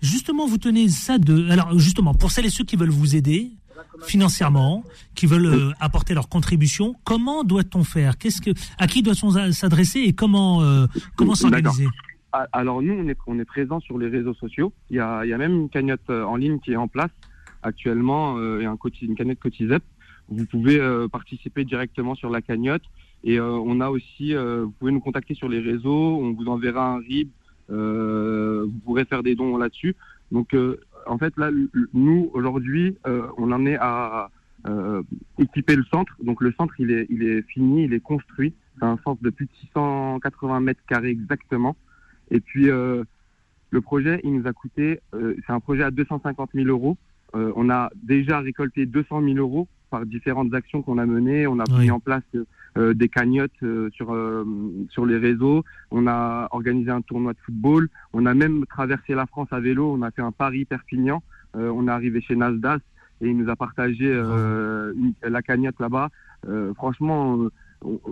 Justement, 0.00 0.46
vous 0.46 0.58
tenez 0.58 0.88
ça 0.88 1.18
de. 1.18 1.50
Alors, 1.50 1.78
justement, 1.78 2.14
pour 2.14 2.30
celles 2.30 2.46
et 2.46 2.50
ceux 2.50 2.64
qui 2.64 2.76
veulent 2.76 2.90
vous 2.90 3.16
aider 3.16 3.50
financièrement, 4.02 4.84
qui 5.14 5.26
veulent 5.26 5.46
euh, 5.46 5.72
apporter 5.80 6.14
leur 6.14 6.28
contribution, 6.28 6.94
comment 7.04 7.44
doit-on 7.44 7.84
faire? 7.84 8.18
Qu'est-ce 8.18 8.40
que, 8.40 8.50
à 8.78 8.86
qui 8.86 9.02
doit-on 9.02 9.52
s'adresser 9.52 10.00
et 10.00 10.12
comment 10.12 10.62
euh, 10.62 10.86
comment 11.16 11.34
s'organiser? 11.34 11.86
Ah, 12.32 12.46
Alors 12.52 12.82
nous, 12.82 12.92
on 12.92 13.08
est 13.08 13.16
on 13.26 13.38
est 13.38 13.44
présent 13.44 13.80
sur 13.80 13.98
les 13.98 14.08
réseaux 14.08 14.34
sociaux. 14.34 14.72
Il 14.90 14.96
y 14.96 15.00
a 15.00 15.24
il 15.24 15.30
y 15.30 15.32
a 15.32 15.38
même 15.38 15.54
une 15.54 15.68
cagnotte 15.68 16.10
euh, 16.10 16.24
en 16.24 16.36
ligne 16.36 16.60
qui 16.60 16.72
est 16.72 16.76
en 16.76 16.88
place 16.88 17.10
actuellement 17.62 18.40
et 18.60 18.66
un 18.66 18.78
une 19.02 19.16
cagnotte 19.16 19.40
Cotizep. 19.40 19.82
Vous 20.28 20.44
pouvez 20.44 20.78
participer 21.10 21.64
directement 21.64 22.14
sur 22.14 22.30
la 22.30 22.40
cagnotte 22.40 22.84
et 23.24 23.40
on 23.40 23.80
a 23.80 23.88
aussi 23.88 24.32
vous 24.32 24.70
pouvez 24.78 24.92
nous 24.92 25.00
contacter 25.00 25.34
sur 25.34 25.48
les 25.48 25.58
réseaux. 25.58 26.20
On 26.22 26.34
vous 26.34 26.46
enverra 26.46 26.92
un 26.92 26.98
RIB 26.98 27.30
vous 27.68 28.78
pourrez 28.84 29.04
faire 29.04 29.22
des 29.22 29.34
dons 29.34 29.56
là-dessus. 29.56 29.94
Donc, 30.32 30.54
euh, 30.54 30.80
en 31.06 31.18
fait, 31.18 31.36
là, 31.36 31.50
nous, 31.94 32.30
aujourd'hui, 32.34 32.96
euh, 33.06 33.26
on 33.36 33.52
en 33.52 33.64
est 33.66 33.78
à 33.80 34.30
équiper 35.38 35.76
le 35.76 35.84
centre. 35.84 36.12
Donc, 36.22 36.42
le 36.42 36.52
centre, 36.52 36.74
il 36.78 36.90
est, 36.90 37.06
il 37.08 37.22
est 37.22 37.42
fini, 37.42 37.84
il 37.84 37.94
est 37.94 38.00
construit. 38.00 38.52
C'est 38.78 38.84
un 38.84 38.98
centre 39.02 39.22
de 39.22 39.30
plus 39.30 39.46
de 39.46 39.50
680 39.60 40.60
mètres 40.60 40.82
carrés 40.86 41.10
exactement. 41.10 41.76
Et 42.30 42.40
puis, 42.40 42.66
le 42.66 43.80
projet, 43.80 44.20
il 44.24 44.34
nous 44.34 44.46
a 44.46 44.52
coûté, 44.52 45.00
c'est 45.12 45.52
un 45.52 45.60
projet 45.60 45.84
à 45.84 45.90
250 45.90 46.50
000 46.54 46.66
euros. 46.66 46.98
on 47.32 47.70
a 47.70 47.90
déjà 48.02 48.40
récolté 48.40 48.84
200 48.84 49.22
000 49.22 49.38
euros 49.38 49.68
par 49.90 50.06
différentes 50.06 50.54
actions 50.54 50.82
qu'on 50.82 50.98
a 50.98 51.06
menées. 51.06 51.46
On 51.46 51.58
a 51.58 51.64
mis 51.80 51.90
en 51.90 52.00
place 52.00 52.22
euh, 52.34 52.44
des 52.94 53.08
cagnottes 53.08 53.50
euh, 53.62 53.88
sur 53.92 54.12
euh, 54.12 54.44
sur 54.90 55.04
les 55.06 55.16
réseaux. 55.18 55.64
On 55.90 56.06
a 56.06 56.48
organisé 56.52 56.90
un 56.90 57.00
tournoi 57.02 57.32
de 57.32 57.38
football. 57.44 57.88
On 58.12 58.24
a 58.26 58.34
même 58.34 58.64
traversé 58.66 59.14
la 59.14 59.26
France 59.26 59.48
à 59.52 59.60
vélo. 59.60 59.92
On 59.96 60.02
a 60.02 60.10
fait 60.10 60.22
un 60.22 60.32
Paris 60.32 60.64
Perpignan. 60.64 61.22
on 61.54 61.88
est 61.88 61.90
arrivé 61.90 62.20
chez 62.20 62.36
Nasdaq. 62.36 62.82
et 63.20 63.28
il 63.30 63.36
nous 63.36 63.50
a 63.50 63.56
partagé 63.56 64.06
euh, 64.08 64.92
une- 64.94 65.14
la 65.36 65.42
cagnotte 65.42 65.80
là-bas. 65.80 66.08
Euh, 66.48 66.72
franchement, 66.74 67.20
euh, 67.42 67.50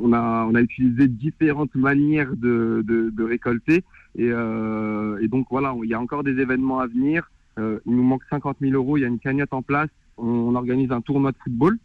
on- 0.04 0.12
a, 0.12 0.46
on 0.50 0.54
a 0.56 0.61
utilisé 0.61 1.06
différentes 1.06 1.75
manières 1.76 2.35
de, 2.37 2.82
de, 2.85 3.11
de 3.11 3.23
récolter. 3.25 3.85
Et, 4.16 4.30
euh, 4.32 5.18
et 5.23 5.28
donc 5.28 5.46
voilà, 5.50 5.75
il 5.85 5.88
y 5.90 5.94
a 5.94 6.00
encore 6.00 6.25
des 6.25 6.37
événements 6.40 6.80
à 6.80 6.87
venir. 6.88 7.30
Euh, 7.58 7.78
il 7.87 7.94
nous 7.94 8.02
manque 8.02 8.25
50 8.30 8.56
000 8.61 8.73
euros, 8.75 8.96
il 8.96 9.02
y 9.02 9.04
a 9.04 9.08
une 9.08 9.20
cagnotte 9.20 9.52
en 9.52 9.62
place. 9.62 9.90
On, 10.18 10.26
on 10.26 10.54
organise 10.56 10.90
un 10.90 11.00
tournoi 11.02 11.30
de 11.32 11.37
football 11.44 11.78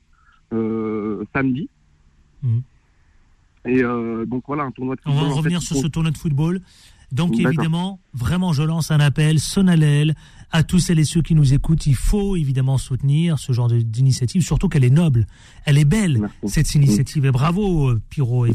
euh, 0.54 1.24
samedi. 1.34 1.70
Mhm. 2.44 2.62
Et 3.66 3.84
euh, 3.84 4.26
donc 4.26 4.44
voilà, 4.48 4.64
un 4.64 4.72
tournoi 4.72 4.96
de 4.96 5.02
On 5.06 5.12
football. 5.12 5.28
va 5.30 5.34
en 5.34 5.38
revenir 5.38 5.60
fait, 5.60 5.66
sur 5.68 5.78
on- 5.78 5.82
ce 5.82 5.88
tournoi 5.88 6.12
de 6.12 6.18
football. 6.18 6.62
Donc 7.12 7.38
évidemment, 7.38 8.00
vraiment, 8.14 8.54
je 8.54 8.64
lance 8.64 8.90
un 8.90 9.02
appel 9.02 9.38
solennel 9.40 10.16
à 10.54 10.64
tous 10.64 10.80
celles 10.80 11.00
et 11.00 11.04
ceux 11.04 11.22
qui 11.22 11.36
nous 11.36 11.54
écoutent. 11.54 11.86
Il 11.86 11.96
faut 11.96 12.38
évidemment 12.38 12.78
soutenir 12.78 13.38
ce 13.38 13.52
genre 13.52 13.68
d'initiative, 13.68 14.42
surtout 14.44 14.70
qu'elle 14.70 14.86
est 14.86 14.90
noble, 14.90 15.28
elle 15.66 15.78
est 15.78 15.84
belle, 15.86 16.20
Merci. 16.20 16.38
cette 16.48 16.74
initiative. 16.76 17.26
Et 17.26 17.32
bravo, 17.32 17.90
euh, 17.90 18.02
Pierrot, 18.10 18.46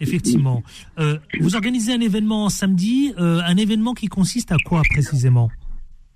effectivement. 0.00 0.62
Euh, 0.98 1.18
vous 1.40 1.54
organisez 1.54 1.92
un 1.92 2.00
événement 2.00 2.48
samedi, 2.48 3.12
euh, 3.18 3.40
un 3.44 3.56
événement 3.56 3.94
qui 3.94 4.06
consiste 4.08 4.50
à 4.52 4.56
quoi 4.64 4.82
précisément? 4.90 5.48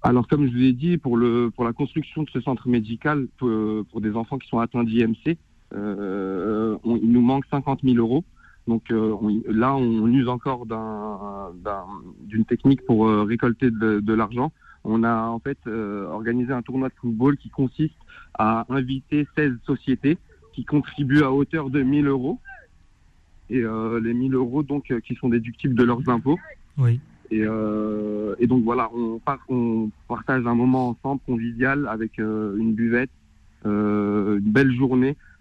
Alors, 0.02 0.26
comme 0.28 0.46
je 0.46 0.52
vous 0.52 0.62
ai 0.62 0.73
dit, 0.73 0.99
pour, 0.99 1.16
le, 1.16 1.50
pour 1.54 1.64
la 1.64 1.73
construction 1.73 2.25
de 2.25 2.30
ce 2.30 2.40
centre 2.40 2.68
médical 2.68 3.26
pour, 3.38 3.49
pour 3.90 4.00
des 4.00 4.11
enfants 4.12 4.38
qui 4.38 4.49
sont 4.49 4.58
atteints 4.58 4.84
d'IMC, 4.84 5.37
on- 5.75 6.97
il 6.97 7.11
nous 7.12 7.21
manque 7.23 7.45
50 7.50 7.81
000 7.83 7.97
euros. 7.97 8.25
Donc 8.66 8.90
euh, 8.90 9.14
on- 9.21 9.43
là, 9.49 9.75
on 9.76 10.07
use 10.07 10.28
encore 10.28 10.66
d'un- 10.66 11.50
d'un- 11.62 11.85
d'une 12.21 12.45
technique 12.45 12.85
pour 12.87 13.07
euh, 13.09 13.25
récolter 13.25 13.71
de, 13.71 14.00
de 14.00 14.14
l'argent. 14.14 14.52
On 14.85 15.02
a 15.02 15.26
en 15.28 15.38
fait 15.38 15.59
euh, 15.66 16.07
organisé 16.09 16.52
un 16.52 16.62
tournoi 16.62 16.88
de 16.88 16.95
football 17.00 17.37
qui 17.37 17.50
consiste 17.50 17.95
à 18.38 18.66
inviter 18.69 19.26
16 19.37 19.52
sociétés 19.64 20.19
qui 20.54 20.64
contribuent 20.64 21.23
à 21.23 21.33
hauteur 21.33 21.69
de 21.71 21.83
1000 21.83 22.07
euros. 22.07 22.38
Et 23.50 23.61
euh, 23.62 24.00
les 24.00 24.14
1000 24.14 24.35
euros 24.35 24.62
donc 24.62 24.90
euh, 24.90 25.00
qui 25.00 25.14
sont 25.16 25.28
déductibles 25.28 25.75
de 25.75 25.85
leurs 25.85 26.09
impôts. 26.09 26.38
Oui. 26.78 27.00
Et, 27.31 27.43
euh, 27.43 28.35
et 28.38 28.47
donc 28.47 28.64
voilà, 28.64 28.90
on, 28.95 29.19
part, 29.19 29.40
on 29.49 29.90
partage 30.09 30.47
un 30.47 30.54
moment 30.54 30.90
ensemble 30.90 31.21
convivial 31.26 31.87
avec 31.88 32.19
euh, 32.19 32.57
une 32.59 32.75
buvette, 32.75 33.11
euh, 33.66 34.38
une 34.38 34.50
belle 34.52 34.73
journée 34.73 35.11
euh, 35.11 35.34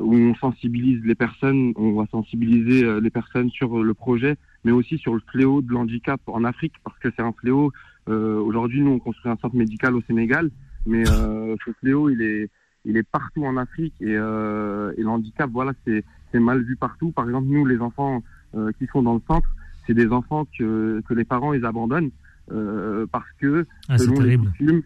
où 0.00 0.14
on 0.14 0.34
sensibilise 0.36 1.02
les 1.04 1.14
personnes, 1.14 1.72
on 1.76 1.92
va 1.92 2.06
sensibiliser 2.10 2.84
euh, 2.84 3.00
les 3.00 3.10
personnes 3.10 3.50
sur 3.50 3.82
le 3.82 3.94
projet, 3.94 4.36
mais 4.64 4.72
aussi 4.72 4.98
sur 4.98 5.14
le 5.14 5.20
fléau 5.30 5.60
de 5.62 5.72
l'handicap 5.72 6.20
en 6.26 6.44
Afrique, 6.44 6.74
parce 6.84 6.98
que 6.98 7.08
c'est 7.14 7.22
un 7.22 7.32
fléau. 7.32 7.72
euh, 8.08 8.40
Aujourd'hui, 8.40 8.80
nous, 8.80 8.92
on 8.92 8.98
construit 8.98 9.30
un 9.30 9.36
centre 9.36 9.56
médical 9.56 9.94
au 9.94 10.02
Sénégal, 10.02 10.50
mais 10.86 11.04
euh, 11.08 11.56
ce 11.64 11.72
fléau, 11.80 12.08
il 12.10 12.22
est, 12.22 12.48
il 12.84 12.96
est 12.96 13.02
partout 13.08 13.44
en 13.44 13.56
Afrique 13.56 13.94
et, 14.00 14.16
euh, 14.16 14.92
et 14.96 15.02
le 15.02 15.08
handicap, 15.08 15.50
voilà, 15.52 15.72
c'est 15.84 16.04
mal 16.40 16.62
vu 16.62 16.76
partout. 16.76 17.10
Par 17.10 17.26
exemple, 17.26 17.48
nous, 17.48 17.66
les 17.66 17.80
enfants 17.80 18.22
euh, 18.54 18.72
qui 18.78 18.86
sont 18.86 19.02
dans 19.02 19.14
le 19.14 19.20
centre, 19.26 19.48
c'est 19.86 19.94
des 19.94 20.08
enfants 20.08 20.46
que, 20.58 21.02
que 21.06 21.14
les 21.14 21.24
parents 21.24 21.52
ils 21.52 21.64
abandonnent 21.64 22.10
euh, 22.52 23.06
parce 23.10 23.30
que 23.40 23.66
Ah, 23.88 23.98
c'est 23.98 24.04
selon 24.04 24.20
les 24.20 24.36
coutumes, 24.38 24.82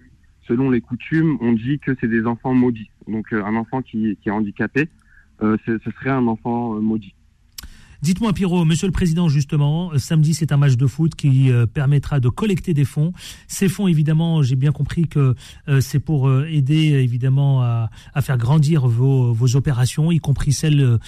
selon 0.47 0.71
les 0.71 0.81
coutumes, 0.81 1.39
on 1.41 1.53
dit 1.53 1.79
que 1.79 1.97
c'est 2.01 2.09
des 2.09 2.27
enfants 2.27 2.55
maudits. 2.55 2.91
Donc 3.09 3.33
euh, 3.33 3.45
un 3.45 3.57
enfant 3.57 3.83
qui, 3.83 4.19
qui 4.23 4.29
est 4.29 4.33
handicapé, 4.33 4.89
euh, 5.43 5.57
ce 5.67 5.79
serait 5.79 6.11
un 6.11 6.27
enfant 6.27 6.77
euh, 6.77 6.81
maudit. 6.81 7.15
Dites-moi, 8.05 8.35
Pierrot, 8.35 8.67
Monsieur 8.67 8.87
le 8.87 8.93
Président, 8.93 9.31
justement, 9.31 9.91
euh, 9.95 9.99
samedi, 9.99 10.35
c'est 10.35 10.53
un 10.53 10.59
match 10.59 10.77
de 10.77 10.87
foot 10.87 11.15
qui 11.15 11.51
euh, 11.51 11.65
permettra 11.65 12.21
de 12.21 12.29
collecter 12.29 12.75
des 12.75 12.85
fonds. 12.85 13.15
Ces 13.49 13.67
fonds, 13.67 13.89
évidemment, 13.89 14.43
j'ai 14.43 14.57
bien 14.57 14.73
compris 14.73 15.09
que 15.09 15.35
euh, 15.69 15.81
c'est 15.81 16.01
pour 16.01 16.29
euh, 16.29 16.47
aider, 16.47 16.89
évidemment, 17.03 17.63
à, 17.63 17.89
à 18.13 18.21
faire 18.21 18.37
grandir 18.37 18.87
vos, 18.87 19.33
vos 19.33 19.57
opérations, 19.57 20.13
y 20.13 20.19
compris 20.19 20.53
celles 20.53 20.99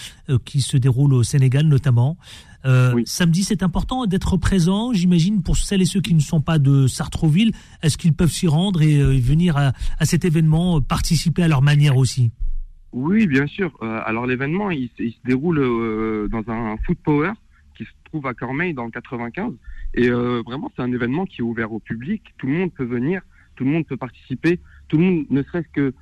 qui 0.46 0.62
se 0.62 0.78
déroulent 0.78 1.12
au 1.12 1.22
Sénégal, 1.22 1.66
notamment. 1.66 2.16
Oui. 2.64 3.02
Samedi, 3.04 3.44
c'est 3.44 3.62
important 3.62 4.06
d'être 4.06 4.38
présent, 4.38 4.94
j'imagine, 4.94 5.42
pour 5.42 5.58
celles 5.58 5.82
et 5.82 5.84
ceux 5.84 6.00
qui 6.00 6.14
ne 6.14 6.20
sont 6.20 6.40
pas 6.40 6.58
de 6.58 6.86
Sartrouville. 6.86 7.52
Est-ce 7.82 7.98
qu'ils 7.98 8.14
peuvent 8.14 8.32
s'y 8.32 8.48
rendre 8.48 8.80
et 8.80 9.20
venir 9.20 9.58
à, 9.58 9.72
à 9.98 10.06
cet 10.06 10.24
événement, 10.24 10.80
participer 10.80 11.42
à 11.42 11.48
leur 11.48 11.60
manière 11.60 11.98
aussi? 11.98 12.30
Oui, 12.92 13.26
bien 13.26 13.46
sûr. 13.46 13.76
Euh, 13.82 14.00
alors 14.04 14.26
l'événement, 14.26 14.70
il, 14.70 14.88
se- 14.96 15.18
déroule 15.24 15.58
euh, 15.58 16.28
dans 16.28 16.48
un 16.50 16.76
foot 16.78 16.98
power 17.04 17.32
qui 17.76 17.84
se 17.84 17.90
trouve 18.04 18.26
à 18.26 18.34
Cormeil 18.34 18.74
dans 18.74 18.84
le 18.84 18.90
95. 18.90 19.52
Et 19.94 20.08
euh, 20.08 20.42
vraiment, 20.46 20.72
c'est 20.74 20.82
un 20.82 20.92
événement 20.92 21.26
qui 21.26 21.40
est 21.40 21.44
ouvert 21.44 21.72
au 21.72 21.78
public. 21.78 22.22
Tout 22.38 22.46
le 22.46 22.54
monde 22.54 22.72
peut 22.72 22.84
venir, 22.84 23.22
tout 23.56 23.64
le 23.64 23.70
monde 23.70 23.86
peut 23.86 23.96
participer. 23.96 24.60
Tout 24.88 24.98
le 24.98 25.04
monde, 25.04 25.26
ne 25.30 25.42
serait-ce 25.42 25.68
que, 25.74 25.92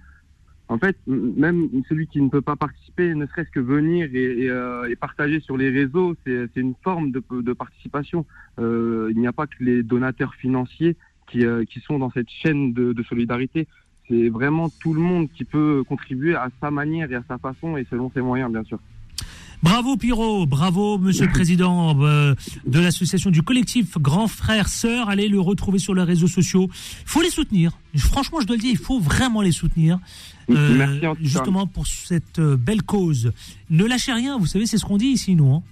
en 0.69 0.79
fait, 0.79 0.97
même 1.07 1.69
celui 1.89 2.07
qui 2.07 2.21
ne 2.21 2.29
peut 2.29 2.43
pas 2.43 2.57
participer, 2.57 3.15
ne 3.15 3.27
serait-ce 3.27 3.51
que 3.51 3.61
venir 3.61 4.09
et, 4.15 4.47
et, 4.91 4.97
partager 4.97 5.41
sur 5.41 5.57
les 5.57 5.71
réseaux, 5.71 6.15
c'est 6.25 6.57
une 6.57 6.75
forme 6.83 7.11
de, 7.11 7.23
de 7.31 7.53
participation. 7.53 8.25
Il 8.59 9.15
n'y 9.17 9.27
a 9.27 9.33
pas 9.33 9.47
que 9.47 9.57
les 9.61 9.83
donateurs 9.83 10.35
financiers 10.35 10.97
qui, 11.29 11.45
sont 11.87 11.99
dans 11.99 12.11
cette 12.11 12.31
chaîne 12.31 12.73
de 12.73 13.03
solidarité 13.03 13.67
c'est 14.09 14.29
vraiment 14.29 14.69
tout 14.81 14.93
le 14.95 15.01
monde 15.01 15.29
qui 15.35 15.45
peut 15.45 15.83
contribuer 15.89 16.35
à 16.35 16.49
sa 16.61 16.71
manière 16.71 17.11
et 17.11 17.15
à 17.15 17.23
sa 17.27 17.39
façon 17.39 17.77
et 17.77 17.87
selon 17.91 18.11
ses 18.15 18.21
moyens, 18.21 18.51
bien 18.53 18.65
sûr. 18.65 18.79
Bravo 19.63 19.97
Pierrot, 19.97 20.45
bravo 20.45 20.99
Monsieur 20.99 21.25
le 21.25 21.33
Président 21.33 21.99
euh, 22.03 22.35
de 22.67 22.81
l'association 22.81 23.31
du 23.31 23.41
collectif 23.43 23.97
Grand 23.97 24.29
Frère 24.29 24.69
Sœur. 24.69 25.09
Allez 25.09 25.29
le 25.29 25.41
retrouver 25.41 25.79
sur 25.79 25.95
les 25.95 26.03
réseaux 26.03 26.27
sociaux. 26.27 26.69
Il 26.71 27.07
faut 27.09 27.23
les 27.23 27.31
soutenir. 27.31 27.73
Franchement, 27.97 28.41
je 28.43 28.47
dois 28.47 28.57
le 28.57 28.61
dire, 28.61 28.73
il 28.73 28.77
faut 28.77 29.01
vraiment 29.01 29.41
les 29.41 29.53
soutenir. 29.53 29.99
Euh, 30.51 30.77
Merci 30.77 31.07
en 31.07 31.15
tout 31.15 31.23
cas. 31.23 31.29
justement 31.29 31.67
pour 31.67 31.87
cette 31.87 32.39
euh, 32.41 32.59
belle 32.59 32.83
cause. 32.83 33.33
Ne 33.71 33.85
lâchez 33.87 34.13
rien, 34.13 34.37
vous 34.37 34.45
savez, 34.45 34.67
c'est 34.67 34.77
ce 34.77 34.85
qu'on 34.85 34.99
dit 34.99 35.07
ici, 35.07 35.35
nous. 35.35 35.51
hein. 35.55 35.63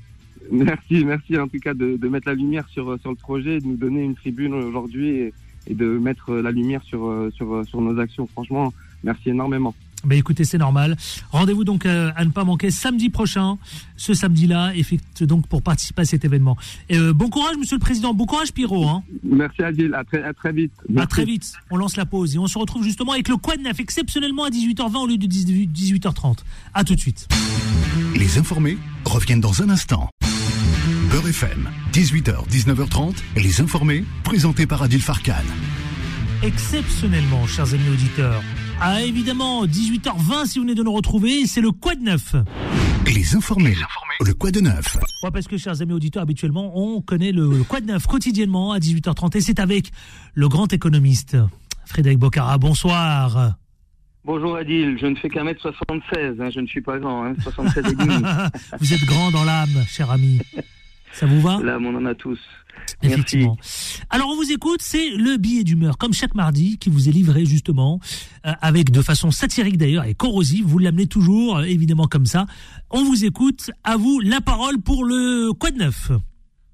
Merci, 0.51 1.05
merci 1.05 1.37
en 1.39 1.47
tout 1.47 1.59
cas 1.59 1.75
de, 1.75 1.99
de 1.99 2.09
mettre 2.09 2.29
la 2.29 2.35
lumière 2.35 2.67
sur, 2.71 2.99
sur 3.01 3.11
le 3.11 3.17
projet, 3.17 3.61
de 3.61 3.67
nous 3.67 3.77
donner 3.77 4.03
une 4.03 4.15
tribune 4.15 4.55
aujourd'hui 4.55 5.09
et, 5.09 5.35
et 5.67 5.75
de 5.75 5.87
mettre 5.87 6.35
la 6.35 6.51
lumière 6.51 6.83
sur, 6.83 7.31
sur, 7.35 7.67
sur 7.67 7.81
nos 7.81 7.99
actions. 7.99 8.27
Franchement, 8.27 8.73
merci 9.05 9.31
énormément. 9.31 9.75
Ben 10.05 10.19
écoutez, 10.19 10.45
c'est 10.45 10.59
normal. 10.59 10.97
Rendez-vous 11.31 11.65
donc 11.65 11.87
euh, 11.87 12.11
à 12.17 12.25
ne 12.25 12.31
pas 12.31 12.45
manquer 12.45 12.71
samedi 12.71 13.09
prochain, 13.09 13.59
ce 13.97 14.15
samedi-là, 14.15 14.73
donc 15.21 15.47
pour 15.47 15.63
participer 15.63 16.03
à 16.03 16.05
cet 16.05 16.25
événement. 16.25 16.57
Et, 16.89 16.99
euh, 16.99 17.13
bon 17.13 17.29
courage, 17.29 17.57
Monsieur 17.57 17.77
le 17.77 17.81
Président. 17.81 18.13
Bon 18.13 18.27
courage, 18.27 18.53
Pierrot. 18.53 18.89
Hein. 18.89 19.05
Merci 19.23 19.63
Adil, 19.63 19.95
à 19.95 20.03
très, 20.03 20.23
à 20.23 20.33
très 20.33 20.53
vite. 20.53 20.73
À 20.97 21.07
très 21.07 21.25
vite. 21.25 21.53
On 21.71 21.77
lance 21.77 21.97
la 21.97 22.07
pause 22.07 22.35
et 22.35 22.39
on 22.39 22.49
se 22.49 22.59
retrouve 22.59 22.83
justement 22.83 23.13
avec 23.13 23.29
le 23.29 23.37
Quad 23.37 23.61
Neuf 23.61 23.79
exceptionnellement 23.79 24.45
à 24.45 24.51
18h20 24.51 24.97
au 24.97 25.07
lieu 25.07 25.19
de 25.19 25.27
18 25.27 25.69
18h30. 25.69 26.39
À 26.75 26.83
tout 26.83 26.95
de 26.95 27.01
suite. 27.01 27.29
Les 28.17 28.39
informés 28.39 28.79
reviennent 29.05 29.41
dans 29.41 29.63
un 29.63 29.71
instant. 29.71 30.09
Beurre 31.23 31.29
FM, 31.29 31.69
18h, 31.93 32.49
19h30, 32.49 33.15
les 33.37 33.61
informés, 33.61 34.05
présentés 34.25 34.67
par 34.67 34.83
Adil 34.83 35.01
Farkan. 35.01 35.35
Exceptionnellement, 36.43 37.47
chers 37.47 37.73
amis 37.75 37.89
auditeurs. 37.91 38.43
À 38.81 39.03
évidemment 39.03 39.65
18h20 39.67 40.47
si 40.47 40.59
vous 40.59 40.65
venez 40.65 40.75
de 40.75 40.83
nous 40.83 40.93
retrouver, 40.93 41.47
c'est 41.47 41.61
le 41.61 41.71
Quad 41.71 42.01
Neuf. 42.01 42.35
Les 43.07 43.37
informés, 43.37 43.77
le 44.25 44.35
quoi 44.35 44.51
de 44.51 44.61
neuf 44.61 44.97
Ouais, 45.23 45.31
parce 45.33 45.47
que, 45.47 45.57
chers 45.57 45.81
amis 45.81 45.93
auditeurs, 45.93 46.23
habituellement, 46.23 46.73
on 46.77 47.01
connaît 47.01 47.33
le, 47.33 47.49
le 47.59 47.65
Quad 47.65 47.85
Neuf 47.85 48.07
quotidiennement 48.07 48.73
à 48.73 48.79
18h30 48.79 49.37
et 49.37 49.41
c'est 49.41 49.61
avec 49.61 49.91
le 50.35 50.49
grand 50.49 50.73
économiste 50.73 51.37
Frédéric 51.87 52.19
Bocara. 52.19 52.59
Bonsoir. 52.59 53.55
Bonjour 54.25 54.57
Adil, 54.57 54.99
je 55.01 55.07
ne 55.07 55.15
fais 55.17 55.29
qu'un 55.29 55.45
mètre 55.45 55.61
76, 55.61 56.41
hein, 56.41 56.51
je 56.51 56.61
ne 56.61 56.67
suis 56.67 56.81
pas 56.81 56.99
grand, 56.99 57.25
hein, 57.25 57.35
77 57.43 57.87
et 57.87 57.95
demi. 57.95 58.25
vous 58.81 58.93
êtes 58.93 59.05
grand 59.05 59.31
dans 59.31 59.45
l'âme, 59.45 59.85
cher 59.89 60.11
ami. 60.11 60.41
Ça 61.13 61.27
vous 61.27 61.41
va 61.41 61.61
Là, 61.63 61.79
on 61.81 61.95
en 61.95 62.07
a 62.07 62.15
tous. 62.15 62.41
Merci. 63.03 63.15
Effectivement. 63.15 63.57
Alors 64.11 64.29
on 64.31 64.37
vous 64.37 64.51
écoute, 64.51 64.81
c'est 64.81 65.11
le 65.11 65.37
billet 65.37 65.63
d'humeur, 65.63 65.99
comme 65.99 66.13
chaque 66.13 66.35
mardi, 66.35 66.79
qui 66.79 66.91
vous 66.91 67.09
est 67.09 67.13
livré 67.13 67.45
justement, 67.45 68.01
euh, 68.47 68.53
avec 68.61 68.91
de 68.91 69.03
façon 69.03 69.31
satirique 69.31 69.77
d'ailleurs 69.77 70.05
et 70.05 70.15
corrosive. 70.15 70.65
Vous 70.67 70.79
l'amenez 70.79 71.07
toujours, 71.07 71.59
euh, 71.59 71.63
évidemment 71.63 72.07
comme 72.07 72.27
ça. 72.27 72.47
On 72.91 73.05
vous 73.05 73.25
écoute. 73.25 73.71
À 73.85 73.97
vous 73.97 74.21
la 74.21 74.41
parole 74.41 74.81
pour 74.81 75.05
le 75.05 75.53
quoi 75.53 75.71
de 75.71 75.79
neuf? 75.79 76.11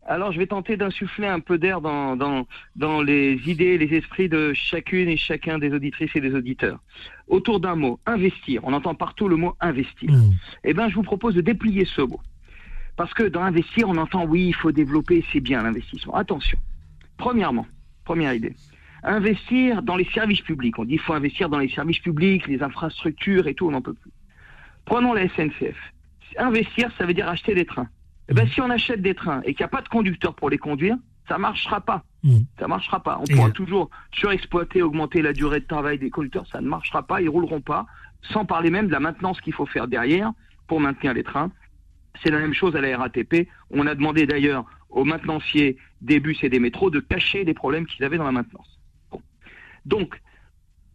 Alors, 0.06 0.32
je 0.32 0.38
vais 0.38 0.46
tenter 0.46 0.78
d'insuffler 0.78 1.26
un 1.26 1.40
peu 1.40 1.58
d'air 1.58 1.82
dans, 1.82 2.16
dans, 2.16 2.46
dans 2.76 3.02
les 3.02 3.38
idées 3.46 3.74
et 3.74 3.78
les 3.78 3.94
esprits 3.94 4.30
de 4.30 4.54
chacune 4.54 5.06
et 5.06 5.18
chacun 5.18 5.58
des 5.58 5.70
auditrices 5.70 6.10
et 6.14 6.20
des 6.22 6.34
auditeurs. 6.34 6.78
Autour 7.26 7.60
d'un 7.60 7.76
mot, 7.76 8.00
investir. 8.06 8.62
On 8.64 8.72
entend 8.72 8.94
partout 8.94 9.28
le 9.28 9.36
mot 9.36 9.54
investir. 9.60 10.10
Mmh. 10.10 10.30
Eh 10.64 10.72
bien, 10.72 10.88
je 10.88 10.94
vous 10.94 11.02
propose 11.02 11.34
de 11.34 11.42
déplier 11.42 11.84
ce 11.84 12.00
mot. 12.00 12.20
Parce 12.98 13.14
que 13.14 13.22
dans 13.22 13.42
investir, 13.42 13.88
on 13.88 13.96
entend 13.96 14.24
oui, 14.26 14.48
il 14.48 14.54
faut 14.54 14.72
développer, 14.72 15.24
c'est 15.32 15.38
bien 15.38 15.62
l'investissement. 15.62 16.16
Attention. 16.16 16.58
Premièrement, 17.16 17.64
première 18.04 18.34
idée. 18.34 18.56
Investir 19.04 19.82
dans 19.84 19.96
les 19.96 20.04
services 20.06 20.40
publics. 20.40 20.76
On 20.80 20.84
dit 20.84 20.94
il 20.94 21.00
faut 21.00 21.12
investir 21.12 21.48
dans 21.48 21.60
les 21.60 21.68
services 21.68 22.00
publics, 22.00 22.48
les 22.48 22.60
infrastructures 22.60 23.46
et 23.46 23.54
tout, 23.54 23.68
on 23.68 23.70
n'en 23.70 23.80
peut 23.80 23.94
plus. 23.94 24.10
Prenons 24.84 25.14
la 25.14 25.28
SNCF. 25.28 25.76
Investir, 26.38 26.90
ça 26.98 27.06
veut 27.06 27.14
dire 27.14 27.28
acheter 27.28 27.54
des 27.54 27.64
trains. 27.64 27.88
Eh 28.28 28.34
ben, 28.34 28.48
si 28.48 28.60
on 28.60 28.68
achète 28.68 29.00
des 29.00 29.14
trains 29.14 29.42
et 29.44 29.54
qu'il 29.54 29.62
n'y 29.62 29.66
a 29.66 29.68
pas 29.68 29.80
de 29.82 29.88
conducteur 29.88 30.34
pour 30.34 30.50
les 30.50 30.58
conduire, 30.58 30.96
ça 31.28 31.38
marchera 31.38 31.80
pas. 31.80 32.02
Mmh. 32.24 32.38
Ça 32.58 32.66
marchera 32.66 33.00
pas. 33.00 33.18
On 33.20 33.24
Et- 33.26 33.34
pourra 33.36 33.50
toujours 33.52 33.90
surexploiter, 34.12 34.82
augmenter 34.82 35.22
la 35.22 35.32
durée 35.32 35.60
de 35.60 35.66
travail 35.66 36.00
des 36.00 36.10
conducteurs. 36.10 36.48
Ça 36.48 36.60
ne 36.60 36.68
marchera 36.68 37.06
pas. 37.06 37.22
Ils 37.22 37.28
rouleront 37.28 37.60
pas. 37.60 37.86
Sans 38.32 38.44
parler 38.44 38.70
même 38.70 38.88
de 38.88 38.92
la 38.92 38.98
maintenance 38.98 39.40
qu'il 39.40 39.52
faut 39.52 39.66
faire 39.66 39.86
derrière 39.86 40.32
pour 40.66 40.80
maintenir 40.80 41.14
les 41.14 41.22
trains. 41.22 41.52
C'est 42.22 42.30
la 42.30 42.38
même 42.38 42.54
chose 42.54 42.74
à 42.76 42.80
la 42.80 42.96
RATP. 42.96 43.48
On 43.70 43.86
a 43.86 43.94
demandé 43.94 44.26
d'ailleurs 44.26 44.64
aux 44.90 45.04
maintenanciers 45.04 45.76
des 46.00 46.20
bus 46.20 46.42
et 46.42 46.48
des 46.48 46.58
métros 46.58 46.90
de 46.90 47.00
cacher 47.00 47.44
les 47.44 47.54
problèmes 47.54 47.86
qu'ils 47.86 48.04
avaient 48.04 48.18
dans 48.18 48.24
la 48.24 48.32
maintenance. 48.32 48.78
Donc, 49.84 50.20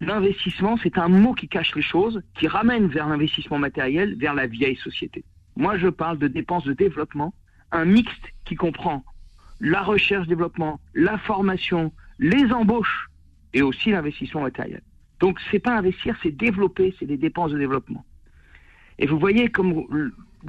l'investissement, 0.01 0.77
c'est 0.82 0.98
un 0.98 1.08
mot 1.08 1.34
qui 1.34 1.48
cache 1.48 1.75
les 1.75 1.82
choses, 1.82 2.22
qui 2.36 2.48
ramène 2.48 2.88
vers 2.88 3.08
l'investissement 3.08 3.60
matériel, 3.60 4.15
vers 4.18 4.34
la 4.34 4.48
vieille 4.48 4.75
société. 4.75 5.24
Moi, 5.56 5.77
je 5.77 5.88
parle 5.88 6.18
de 6.18 6.27
dépenses 6.27 6.65
de 6.65 6.74
développement, 6.74 7.34
un 7.72 7.86
mixte 7.86 8.34
qui 8.46 8.56
comprend 8.56 9.03
la 9.60 9.82
recherche-développement, 9.82 10.80
la 10.94 11.18
formation, 11.18 11.92
les 12.20 12.51
embauches 12.51 13.10
et 13.53 13.62
aussi 13.62 13.92
l'investissement 13.92 14.42
matériel. 14.42 14.82
Donc, 15.20 15.39
c'est 15.51 15.60
pas 15.60 15.77
investir, 15.77 16.18
c'est 16.22 16.36
développer, 16.36 16.94
c'est 17.00 17.06
des 17.06 17.18
dépenses 17.18 17.51
de 17.51 17.58
développement. 17.58 18.03
Et 19.00 19.08
vous 19.08 19.18
voyez 19.18 19.50
comme 19.50 19.86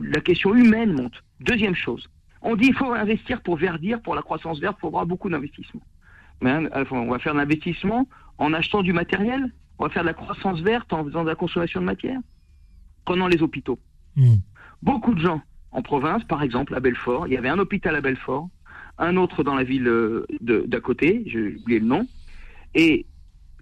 la 0.00 0.20
question 0.20 0.54
humaine 0.54 0.92
monte. 0.92 1.22
Deuxième 1.40 1.74
chose, 1.74 2.08
on 2.42 2.56
dit 2.56 2.66
il 2.66 2.74
faut 2.74 2.92
investir 2.92 3.40
pour 3.42 3.56
verdir, 3.56 4.00
pour 4.02 4.14
la 4.14 4.22
croissance 4.22 4.60
verte, 4.60 4.76
il 4.78 4.80
faudra 4.82 5.04
beaucoup 5.04 5.28
d'investissement. 5.28 5.82
Mais 6.40 6.50
hein, 6.50 6.68
enfin, 6.74 6.96
on 6.96 7.10
va 7.10 7.18
faire 7.18 7.32
de 7.32 7.38
l'investissement 7.38 8.08
en 8.38 8.52
achetant 8.52 8.82
du 8.82 8.92
matériel, 8.92 9.52
on 9.78 9.84
va 9.84 9.90
faire 9.90 10.02
de 10.02 10.08
la 10.08 10.14
croissance 10.14 10.60
verte 10.60 10.92
en 10.92 11.04
faisant 11.04 11.22
de 11.22 11.28
la 11.28 11.34
consommation 11.34 11.80
de 11.80 11.86
matière. 11.86 12.20
Prenons 13.04 13.26
les 13.26 13.42
hôpitaux. 13.42 13.78
Mmh. 14.16 14.36
Beaucoup 14.82 15.14
de 15.14 15.20
gens 15.20 15.42
en 15.72 15.82
province, 15.82 16.24
par 16.24 16.42
exemple 16.42 16.74
à 16.74 16.80
Belfort, 16.80 17.26
il 17.26 17.34
y 17.34 17.36
avait 17.36 17.48
un 17.48 17.58
hôpital 17.58 17.96
à 17.96 18.00
Belfort, 18.00 18.48
un 18.98 19.16
autre 19.16 19.42
dans 19.42 19.54
la 19.54 19.64
ville 19.64 19.88
euh, 19.88 20.26
d'à 20.40 20.80
côté, 20.80 21.24
j'ai 21.26 21.56
oublié 21.56 21.80
le 21.80 21.86
nom, 21.86 22.06
et 22.74 23.06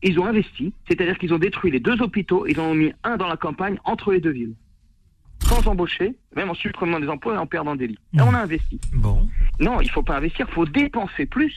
ils 0.03 0.19
ont 0.19 0.27
investi, 0.27 0.75
c'est-à-dire 0.89 1.19
qu'ils 1.19 1.33
ont 1.33 1.39
détruit 1.39 1.71
les 1.71 1.81
deux 1.81 2.03
hôpitaux, 2.03 2.47
ils 2.47 2.61
en 2.61 2.65
ont 2.65 2.75
mis 2.75 2.93
un 3.05 3.17
dans 3.17 3.29
la 3.29 3.37
campagne 3.37 3.79
entre 3.85 4.13
les 4.13 4.21
deux 4.21 4.31
villes, 4.31 4.55
sans 5.53 5.69
embaucher, 5.69 6.15
même 6.35 6.51
en 6.51 6.55
supprimant 6.55 7.01
des 7.01 7.09
emplois 7.09 7.35
et 7.35 7.39
en 7.39 7.47
perdant 7.47 7.77
des 7.77 7.87
lits. 7.89 7.99
On 8.15 8.35
a 8.35 8.39
investi. 8.39 8.81
Bon. 8.95 9.29
Non, 9.61 9.81
il 9.81 9.91
faut 9.91 10.03
pas 10.03 10.17
investir, 10.17 10.47
il 10.49 10.55
faut 10.55 10.67
dépenser 10.67 11.27
plus, 11.27 11.55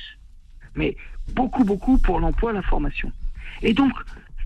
mais 0.76 0.98
beaucoup, 1.34 1.64
beaucoup 1.64 1.98
pour 1.98 2.20
l'emploi, 2.20 2.52
la 2.52 2.62
formation. 2.62 3.12
Et 3.62 3.74
donc, 3.74 3.94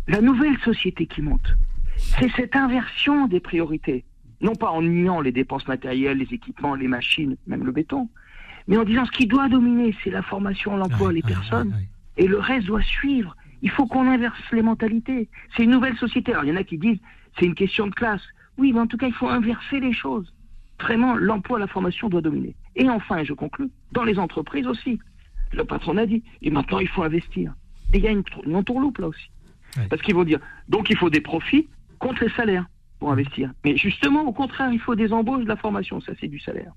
la 0.08 0.22
nouvelle 0.22 0.58
société 0.60 1.08
qui 1.08 1.22
monte, 1.22 1.56
c'est 1.98 2.30
cette 2.36 2.56
inversion 2.56 3.28
des 3.28 3.40
priorités. 3.40 4.06
Non 4.42 4.56
pas 4.56 4.70
en 4.70 4.82
niant 4.82 5.20
les 5.20 5.32
dépenses 5.32 5.68
matérielles, 5.68 6.18
les 6.18 6.34
équipements, 6.34 6.76
les 6.76 6.88
machines, 6.88 7.36
même 7.48 7.66
le 7.66 7.72
béton, 7.72 8.08
mais 8.68 8.78
en 8.78 8.86
disant 8.86 9.06
ce 9.06 9.12
qui 9.12 9.28
doit 9.28 9.50
dominer, 9.50 9.96
c'est 10.04 10.12
la 10.12 10.22
formation, 10.22 10.78
l'emploi, 10.78 11.12
les 11.12 11.24
personnes, 11.24 11.74
et 12.18 12.28
le 12.28 12.40
reste 12.40 12.68
doit 12.68 12.84
suivre. 12.84 13.36
Il 13.62 13.70
faut 13.70 13.88
qu'on 13.88 14.08
inverse 14.08 14.40
les 14.54 14.62
mentalités. 14.62 15.28
C'est 15.56 15.64
une 15.64 15.72
nouvelle 15.72 15.98
société. 15.98 16.32
Alors, 16.32 16.46
il 16.46 16.50
y 16.50 16.54
en 16.54 16.56
a 16.56 16.64
qui 16.64 16.78
disent 16.78 17.00
c'est 17.38 17.46
une 17.46 17.56
question 17.56 17.88
de 17.88 17.94
classe. 17.94 18.22
Oui, 18.60 18.74
mais 18.74 18.82
en 18.82 18.88
tout 18.88 18.98
cas, 18.98 19.08
il 19.08 19.14
faut 19.14 19.30
inverser 19.30 19.80
les 19.80 19.94
choses. 19.94 20.34
Vraiment, 20.82 21.16
l'emploi, 21.16 21.60
la 21.60 21.68
formation 21.68 22.10
doit 22.10 22.22
dominer. 22.22 22.56
Et 22.76 22.90
enfin, 22.90 23.18
et 23.18 23.26
je 23.26 23.34
conclus, 23.34 23.70
dans 23.94 24.04
les 24.04 24.20
entreprises 24.20 24.68
aussi. 24.68 25.00
Le 25.54 25.64
patron 25.64 25.98
a 25.98 26.06
dit, 26.06 26.24
et 26.42 26.52
maintenant, 26.52 26.80
il 26.80 26.88
faut 26.88 27.04
investir. 27.04 27.54
Et 27.94 27.98
il 27.98 28.04
y 28.04 28.08
a 28.08 28.12
une, 28.12 28.24
une 28.46 28.56
entourloupe 28.56 29.00
là 29.00 29.08
aussi. 29.08 29.32
Parce 29.90 30.02
qu'ils 30.02 30.16
vont 30.16 30.24
dire, 30.24 30.40
donc 30.68 30.90
il 30.90 30.98
faut 30.98 31.10
des 31.10 31.22
profits 31.22 31.68
contre 32.00 32.24
les 32.24 32.30
salaires 32.32 32.66
pour 33.00 33.12
investir. 33.12 33.52
Mais 33.64 33.78
justement, 33.78 34.24
au 34.24 34.34
contraire, 34.34 34.72
il 34.72 34.80
faut 34.80 34.96
des 34.96 35.14
embauches, 35.14 35.44
de 35.44 35.50
la 35.50 35.56
formation. 35.56 36.02
Ça, 36.02 36.14
c'est 36.20 36.28
du 36.28 36.40
salaire. 36.40 36.74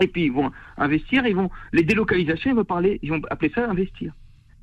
Et 0.00 0.06
puis, 0.06 0.24
ils 0.24 0.32
vont 0.32 0.50
investir, 0.76 1.26
ils 1.26 1.34
vont, 1.34 1.50
les 1.72 1.82
délocalisations, 1.82 2.50
ils 2.50 2.56
vont 2.56 2.64
parler, 2.64 2.98
ils 3.02 3.10
vont 3.10 3.22
appeler 3.30 3.50
ça 3.54 3.68
investir. 3.68 4.12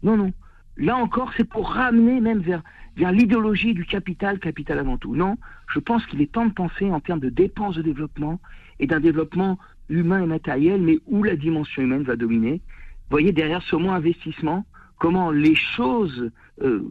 Non, 0.03 0.17
non. 0.17 0.31
Là 0.77 0.95
encore, 0.95 1.31
c'est 1.36 1.48
pour 1.48 1.72
ramener 1.72 2.19
même 2.19 2.39
vers, 2.39 2.62
vers 2.95 3.12
l'idéologie 3.12 3.74
du 3.74 3.86
capital, 3.86 4.39
capital 4.39 4.79
avant 4.79 4.98
tout. 4.98 5.15
Non, 5.15 5.38
je 5.74 5.80
pense 5.80 6.06
qu'il 6.06 6.22
est 6.22 6.32
temps 6.32 6.46
de 6.46 6.53
penser 6.53 6.86
en 6.92 7.00
termes 7.00 7.20
de 7.20 7.30
dépenses 7.30 7.75
de 7.75 7.82
développement 7.82 8.39
et 8.80 8.88
d'un 8.88 9.00
développement 9.00 9.57
humain 9.90 10.24
et 10.24 10.27
matériel, 10.27 10.81
mais 10.81 11.00
où 11.07 11.24
la 11.24 11.36
dimension 11.36 11.81
humaine 11.81 12.03
va 12.03 12.16
dominer. 12.16 12.53
Vous 12.53 13.09
voyez 13.18 13.31
derrière 13.31 13.62
ce 13.64 13.75
mot 13.75 13.90
investissement, 13.90 14.66
comment 14.98 15.31
les 15.31 15.55
choses 15.55 16.31
euh, 16.62 16.83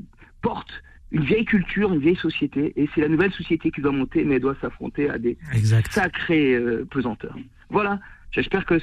portent 0.43 0.83
une 1.13 1.25
vieille 1.25 1.45
culture, 1.45 1.93
une 1.93 2.01
vieille 2.01 2.17
société, 2.17 2.73
et 2.77 2.89
c'est 2.95 3.03
la 3.03 3.09
nouvelle 3.09 3.33
société 3.33 3.71
qui 3.71 3.83
doit 3.83 3.93
monter, 3.93 4.25
mais 4.25 4.37
elle 4.37 4.41
doit 4.43 4.57
s'affronter 4.61 5.11
à 5.11 5.19
des 5.19 5.37
Exact. 5.53 5.93
sacrées 5.93 6.55
euh, 6.55 6.87
pesanteurs. 6.91 7.37
Voilà, 7.69 8.01
j'espère 8.31 8.65
que 8.65 8.79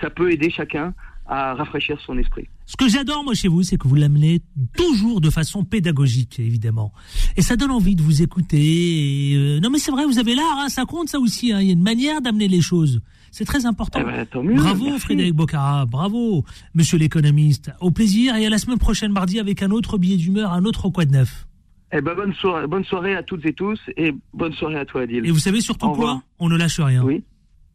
ça 0.00 0.10
peut 0.10 0.30
aider 0.30 0.50
chacun 0.50 0.94
à 1.26 1.54
rafraîchir 1.54 2.00
son 2.00 2.18
esprit. 2.18 2.48
Ce 2.72 2.76
que 2.78 2.88
j'adore, 2.88 3.22
moi, 3.22 3.34
chez 3.34 3.48
vous, 3.48 3.62
c'est 3.62 3.76
que 3.76 3.86
vous 3.86 3.96
l'amenez 3.96 4.40
toujours 4.74 5.20
de 5.20 5.28
façon 5.28 5.62
pédagogique, 5.62 6.38
évidemment. 6.40 6.90
Et 7.36 7.42
ça 7.42 7.54
donne 7.56 7.70
envie 7.70 7.94
de 7.94 8.00
vous 8.02 8.22
écouter. 8.22 9.32
et, 9.32 9.36
euh, 9.36 9.60
Non, 9.60 9.68
mais 9.68 9.78
c'est 9.78 9.90
vrai, 9.90 10.06
vous 10.06 10.18
avez 10.18 10.34
l'art, 10.34 10.56
hein, 10.58 10.68
ça 10.70 10.86
compte, 10.86 11.10
ça 11.10 11.18
aussi. 11.18 11.52
hein. 11.52 11.60
Il 11.60 11.66
y 11.66 11.70
a 11.70 11.74
une 11.74 11.82
manière 11.82 12.22
d'amener 12.22 12.48
les 12.48 12.62
choses. 12.62 13.02
C'est 13.30 13.44
très 13.44 13.66
important. 13.66 13.98
Eh 14.00 14.04
ben, 14.04 14.24
tant 14.24 14.42
mieux, 14.42 14.54
bravo, 14.54 14.84
merci. 14.86 15.00
Frédéric 15.00 15.34
Bocara. 15.34 15.84
Bravo, 15.84 16.44
monsieur 16.74 16.96
l'économiste. 16.96 17.70
Au 17.80 17.90
plaisir 17.90 18.36
et 18.36 18.46
à 18.46 18.48
la 18.48 18.56
semaine 18.56 18.78
prochaine, 18.78 19.12
mardi, 19.12 19.38
avec 19.38 19.62
un 19.62 19.70
autre 19.70 19.98
billet 19.98 20.16
d'humeur, 20.16 20.50
un 20.52 20.64
autre 20.64 20.88
quoi 20.88 21.04
de 21.04 21.10
neuf. 21.12 21.46
Eh 21.92 22.00
ben, 22.00 22.14
bonne 22.14 22.32
soirée, 22.32 22.66
bonne 22.66 22.84
soirée 22.84 23.14
à 23.16 23.22
toutes 23.22 23.44
et 23.44 23.52
tous, 23.52 23.78
et 23.98 24.14
bonne 24.32 24.54
soirée 24.54 24.76
à 24.78 24.86
toi, 24.86 25.02
Adil. 25.02 25.26
Et 25.26 25.30
vous 25.30 25.38
savez 25.38 25.60
surtout 25.60 25.90
quoi? 25.90 26.22
On 26.38 26.48
ne 26.48 26.56
lâche 26.56 26.80
rien. 26.80 27.02
Oui. 27.04 27.22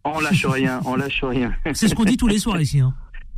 On 0.10 0.20
lâche 0.22 0.46
rien, 0.46 0.80
on 0.86 0.96
lâche 0.96 1.22
rien. 1.24 1.54
C'est 1.74 1.88
ce 1.90 1.94
qu'on 1.94 2.06
dit 2.06 2.16
tous 2.18 2.28
les 2.28 2.40
soirs 2.40 2.60
ici. 2.62 2.80
hein. 2.80 2.94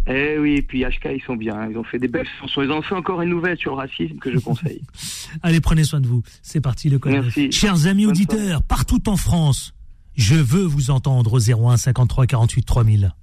Eh 0.08 0.38
oui, 0.40 0.56
et 0.56 0.62
puis 0.62 0.84
HK, 0.84 1.10
ils 1.16 1.24
sont 1.26 1.36
bien. 1.36 1.68
Ils 1.70 1.78
ont 1.78 1.84
fait 1.84 2.00
des 2.00 2.08
belles 2.08 2.28
chansons. 2.40 2.62
Ils 2.62 2.72
ont 2.72 2.82
fait 2.82 2.96
encore 2.96 3.22
une 3.22 3.30
nouvelle 3.30 3.58
sur 3.58 3.72
le 3.72 3.78
racisme 3.78 4.18
que 4.18 4.32
je 4.32 4.40
conseille. 4.40 4.82
Allez, 5.44 5.62
prenez 5.62 5.84
soin 5.84 6.00
de 6.02 6.08
vous. 6.08 6.24
C'est 6.42 6.62
parti, 6.62 6.90
le 6.90 6.98
neuf. 6.98 7.26
Merci. 7.26 7.52
Chers 7.52 7.86
amis 7.86 8.06
Bonne 8.06 8.12
auditeurs, 8.12 8.64
partout 8.64 9.08
en 9.08 9.18
France, 9.18 9.74
je 10.16 10.36
veux 10.36 10.64
vous 10.64 10.90
entendre 10.90 11.34
au 11.34 11.40
01 11.40 11.78
53 11.78 12.26
48 12.26 12.64
3000. 12.64 13.14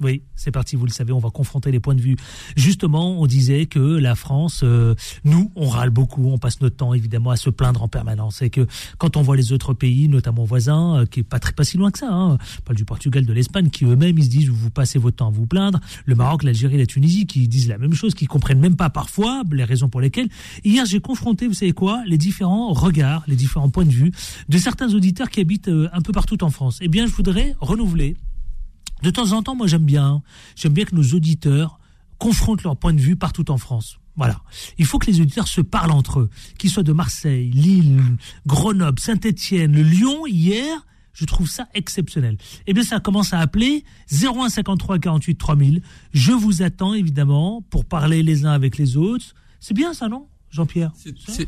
Oui, 0.00 0.22
c'est 0.34 0.50
parti, 0.50 0.76
vous 0.76 0.86
le 0.86 0.90
savez, 0.90 1.12
on 1.12 1.18
va 1.18 1.28
confronter 1.28 1.70
les 1.70 1.80
points 1.80 1.94
de 1.94 2.00
vue. 2.00 2.16
Justement, 2.56 3.20
on 3.20 3.26
disait 3.26 3.66
que 3.66 3.78
la 3.78 4.14
France, 4.14 4.62
euh, 4.64 4.94
nous, 5.24 5.52
on 5.56 5.68
râle 5.68 5.90
beaucoup, 5.90 6.30
on 6.30 6.38
passe 6.38 6.60
notre 6.62 6.76
temps 6.76 6.94
évidemment 6.94 7.30
à 7.30 7.36
se 7.36 7.50
plaindre 7.50 7.82
en 7.82 7.88
permanence. 7.88 8.40
Et 8.40 8.48
que 8.48 8.66
quand 8.96 9.18
on 9.18 9.22
voit 9.22 9.36
les 9.36 9.52
autres 9.52 9.74
pays, 9.74 10.08
notamment 10.08 10.44
voisins, 10.44 11.00
euh, 11.00 11.06
qui 11.06 11.20
est 11.20 11.24
pas 11.24 11.38
très 11.38 11.52
pas 11.52 11.64
si 11.64 11.76
loin 11.76 11.90
que 11.90 11.98
ça, 11.98 12.10
hein, 12.10 12.38
je 12.56 12.60
parle 12.62 12.76
du 12.76 12.86
Portugal, 12.86 13.26
de 13.26 13.32
l'Espagne, 13.32 13.68
qui 13.68 13.84
eux-mêmes 13.84 14.16
ils 14.18 14.24
se 14.24 14.30
disent 14.30 14.48
vous 14.48 14.70
passez 14.70 14.98
votre 14.98 15.16
temps 15.16 15.28
à 15.28 15.30
vous 15.30 15.46
plaindre. 15.46 15.80
Le 16.06 16.14
Maroc, 16.14 16.44
l'Algérie, 16.44 16.78
la 16.78 16.86
Tunisie, 16.86 17.26
qui 17.26 17.46
disent 17.46 17.68
la 17.68 17.76
même 17.76 17.92
chose, 17.92 18.14
qui 18.14 18.24
comprennent 18.24 18.60
même 18.60 18.76
pas 18.76 18.88
parfois 18.88 19.42
les 19.52 19.64
raisons 19.64 19.90
pour 19.90 20.00
lesquelles. 20.00 20.28
Hier, 20.64 20.86
j'ai 20.86 21.00
confronté, 21.00 21.46
vous 21.46 21.54
savez 21.54 21.72
quoi, 21.72 22.02
les 22.06 22.16
différents 22.16 22.72
regards, 22.72 23.22
les 23.26 23.36
différents 23.36 23.68
points 23.68 23.84
de 23.84 23.90
vue 23.90 24.12
de 24.48 24.58
certains 24.58 24.94
auditeurs 24.94 25.28
qui 25.28 25.40
habitent 25.40 25.68
euh, 25.68 25.88
un 25.92 26.00
peu 26.00 26.12
partout 26.12 26.42
en 26.42 26.50
France. 26.50 26.78
Eh 26.80 26.88
bien, 26.88 27.06
je 27.06 27.12
voudrais 27.12 27.54
renouveler 27.60 28.16
de 29.02 29.10
temps 29.10 29.32
en 29.32 29.42
temps, 29.42 29.54
moi 29.54 29.66
j'aime 29.66 29.84
bien, 29.84 30.22
j'aime 30.56 30.72
bien 30.72 30.84
que 30.84 30.94
nos 30.94 31.14
auditeurs 31.14 31.78
confrontent 32.18 32.62
leurs 32.62 32.76
points 32.76 32.92
de 32.92 33.00
vue 33.00 33.16
partout 33.16 33.50
en 33.50 33.58
France. 33.58 33.98
Voilà. 34.16 34.42
Il 34.76 34.84
faut 34.84 34.98
que 34.98 35.06
les 35.06 35.20
auditeurs 35.20 35.48
se 35.48 35.60
parlent 35.60 35.92
entre 35.92 36.20
eux, 36.20 36.30
qu'ils 36.58 36.70
soient 36.70 36.82
de 36.82 36.92
Marseille, 36.92 37.50
Lille, 37.50 38.02
Grenoble, 38.46 39.00
Saint-Étienne, 39.00 39.80
Lyon, 39.80 40.26
hier, 40.26 40.84
je 41.14 41.24
trouve 41.24 41.48
ça 41.48 41.68
exceptionnel. 41.74 42.36
Eh 42.66 42.74
bien, 42.74 42.82
ça 42.82 43.00
commence 43.00 43.32
à 43.32 43.38
appeler 43.38 43.84
01 44.12 44.48
53 44.48 44.98
48 44.98 45.36
3000. 45.36 45.82
Je 46.12 46.32
vous 46.32 46.62
attends, 46.62 46.94
évidemment, 46.94 47.62
pour 47.70 47.84
parler 47.84 48.22
les 48.22 48.44
uns 48.44 48.52
avec 48.52 48.76
les 48.76 48.96
autres. 48.96 49.34
C'est 49.58 49.74
bien 49.74 49.94
ça, 49.94 50.08
non? 50.08 50.26
Jean-Pierre 50.50 50.90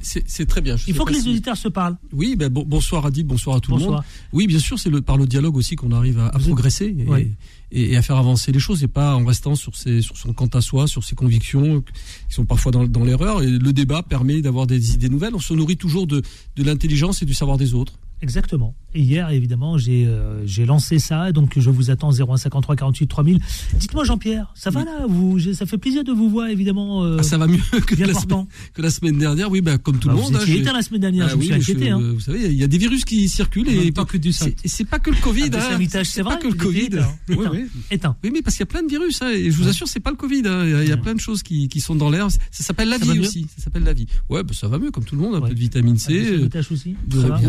C'est- 0.00 0.46
très 0.46 0.60
bien. 0.60 0.76
Je 0.76 0.84
Il 0.88 0.94
faut 0.94 1.04
que 1.04 1.12
les 1.12 1.20
si- 1.20 1.28
auditeurs 1.30 1.56
se 1.56 1.68
parlent. 1.68 1.96
Oui, 2.12 2.36
ben, 2.36 2.48
bon- 2.48 2.64
bonsoir 2.66 3.04
Adil, 3.06 3.24
bonsoir 3.24 3.56
à 3.56 3.60
tout 3.60 3.74
le 3.76 3.78
monde. 3.82 4.00
Oui, 4.32 4.46
bien 4.46 4.58
sûr, 4.60 4.78
c'est 4.78 4.90
le, 4.90 5.00
par 5.02 5.16
le 5.16 5.26
dialogue 5.26 5.56
aussi 5.56 5.74
qu'on 5.76 5.90
arrive 5.92 6.18
à, 6.20 6.30
progresser 6.38 6.94
et, 6.98 7.04
Oui. 7.08 7.32
et- 7.72 7.92
et 7.92 7.96
à 7.96 8.02
faire 8.02 8.16
avancer 8.16 8.52
les 8.52 8.60
choses 8.60 8.82
et 8.84 8.88
pas 8.88 9.16
en 9.16 9.24
restant 9.24 9.54
sur, 9.56 9.74
ses, 9.76 10.02
sur 10.02 10.16
son 10.16 10.32
quant 10.32 10.46
à 10.46 10.60
soi, 10.60 10.86
sur 10.86 11.02
ses 11.04 11.14
convictions 11.16 11.80
qui 11.80 12.34
sont 12.34 12.44
parfois 12.44 12.70
dans, 12.70 12.86
dans 12.86 13.02
l'erreur. 13.04 13.42
Et 13.42 13.46
le 13.50 13.72
débat 13.72 14.02
permet 14.02 14.40
d'avoir 14.40 14.66
des 14.66 14.94
idées 14.94 15.08
nouvelles. 15.08 15.34
On 15.34 15.40
se 15.40 15.52
nourrit 15.54 15.76
toujours 15.76 16.06
de, 16.06 16.22
de 16.56 16.62
l'intelligence 16.62 17.22
et 17.22 17.24
du 17.26 17.34
savoir 17.34 17.58
des 17.58 17.74
autres. 17.74 17.94
Exactement. 18.20 18.74
Hier, 18.94 19.30
évidemment, 19.30 19.78
j'ai 19.78 20.04
euh, 20.06 20.44
lancé 20.66 20.98
ça, 20.98 21.32
donc 21.32 21.58
je 21.58 21.70
vous 21.70 21.90
attends 21.90 22.10
0153 22.12 22.76
48 22.76 23.06
3000. 23.06 23.40
Dites-moi, 23.78 24.04
Jean-Pierre, 24.04 24.52
ça 24.54 24.70
va 24.70 24.84
là 24.84 25.06
vous, 25.08 25.38
Ça 25.54 25.66
fait 25.66 25.78
plaisir 25.78 26.04
de 26.04 26.12
vous 26.12 26.28
voir, 26.28 26.48
évidemment. 26.48 27.04
euh, 27.04 27.16
Ah, 27.20 27.22
ça 27.22 27.38
va 27.38 27.46
mieux 27.46 27.58
que 27.86 27.94
bien 27.94 28.06
la, 28.06 28.14
semaine, 28.14 28.46
que 28.74 28.82
la 28.82 28.90
semaine 28.90 29.18
dernière. 29.18 29.50
Oui, 29.50 29.60
ben, 29.60 29.78
comme 29.78 29.98
tout 29.98 30.08
Bah, 30.08 30.14
le 30.14 30.20
monde. 30.20 30.36
hein, 30.36 30.40
j'ai- 30.46 30.58
éteint 30.60 30.72
la 30.72 30.82
semaine 30.82 31.00
dernière, 31.00 31.26
Ah 31.26 31.30
je 31.30 31.34
me 31.36 31.40
oui, 31.40 31.46
suis 31.46 31.54
monsieur, 31.56 31.74
inquiété. 31.74 31.90
hein. 31.90 32.00
Vous 32.14 32.20
savez, 32.20 32.46
il 32.46 32.56
y 32.58 32.64
a 32.64 32.66
des 32.68 32.78
virus 32.78 33.04
qui 33.04 33.28
circulent 33.28 33.68
En 33.68 33.72
et, 33.82 33.92
temps 33.92 34.04
que 34.04 34.16
du 34.18 34.32
c'est 34.32 34.84
pas 34.84 34.98
que 34.98 35.10
le 35.10 35.16
Covid. 35.16 35.50
Ah, 35.54 35.70
hein. 35.72 36.02
C'est 36.04 36.22
vrai, 36.22 36.34
pas 36.36 36.40
que 36.42 36.48
le 36.48 36.54
Covid. 36.54 36.80
éteint. 36.86 37.08
Oui, 37.28 37.34
Éteint. 37.36 37.50
oui. 37.52 37.64
Éteint. 37.90 38.16
Oui, 38.24 38.30
mais 38.32 38.42
parce 38.42 38.56
qu'il 38.56 38.62
y 38.64 38.68
a 38.68 38.72
plein 38.72 38.82
de 38.82 38.88
virus, 38.88 39.20
hein, 39.22 39.30
et 39.30 39.50
je 39.50 39.56
vous 39.56 39.68
assure, 39.68 39.88
c'est 39.88 40.00
pas 40.00 40.10
le 40.10 40.16
Covid. 40.16 40.42
hein. 40.46 40.64
Il 40.82 40.88
y 40.88 40.92
a, 40.92 40.96
plein 40.96 41.14
de 41.14 41.20
choses 41.20 41.42
qui, 41.42 41.68
qui 41.68 41.80
sont 41.80 41.94
dans 41.96 42.10
l'air. 42.10 42.30
Ça 42.30 42.62
s'appelle 42.64 42.88
la 42.88 42.98
vie 42.98 43.18
aussi. 43.20 43.46
Ça 43.56 43.64
s'appelle 43.64 43.84
la 43.84 43.92
vie. 43.92 44.06
Ouais, 44.28 44.42
bah, 44.42 44.52
ça 44.54 44.68
va 44.68 44.78
mieux, 44.78 44.90
comme 44.90 45.04
tout 45.04 45.16
le 45.16 45.22
monde. 45.22 45.34
Un 45.36 45.40
peu 45.40 45.54
de 45.54 45.58
vitamine 45.58 45.96
Ah, 45.96 46.00
C, 46.00 46.12
monsieur 46.14 46.34
euh, 46.34 46.42
Mitache 46.42 46.72
aussi 46.72 46.96
de 47.06 47.20
Ça 47.20 47.40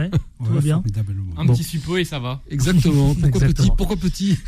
bien. 0.66 0.82
Un 1.36 1.46
petit 1.46 1.64
suppôt 1.64 1.96
et 1.96 2.04
ça 2.04 2.18
va. 2.18 2.42
Exactement. 2.48 3.14
Pourquoi 3.14 3.28
Exactement. 3.28 3.52
petit 3.54 3.70
Pourquoi 3.76 3.96
petit 3.96 4.38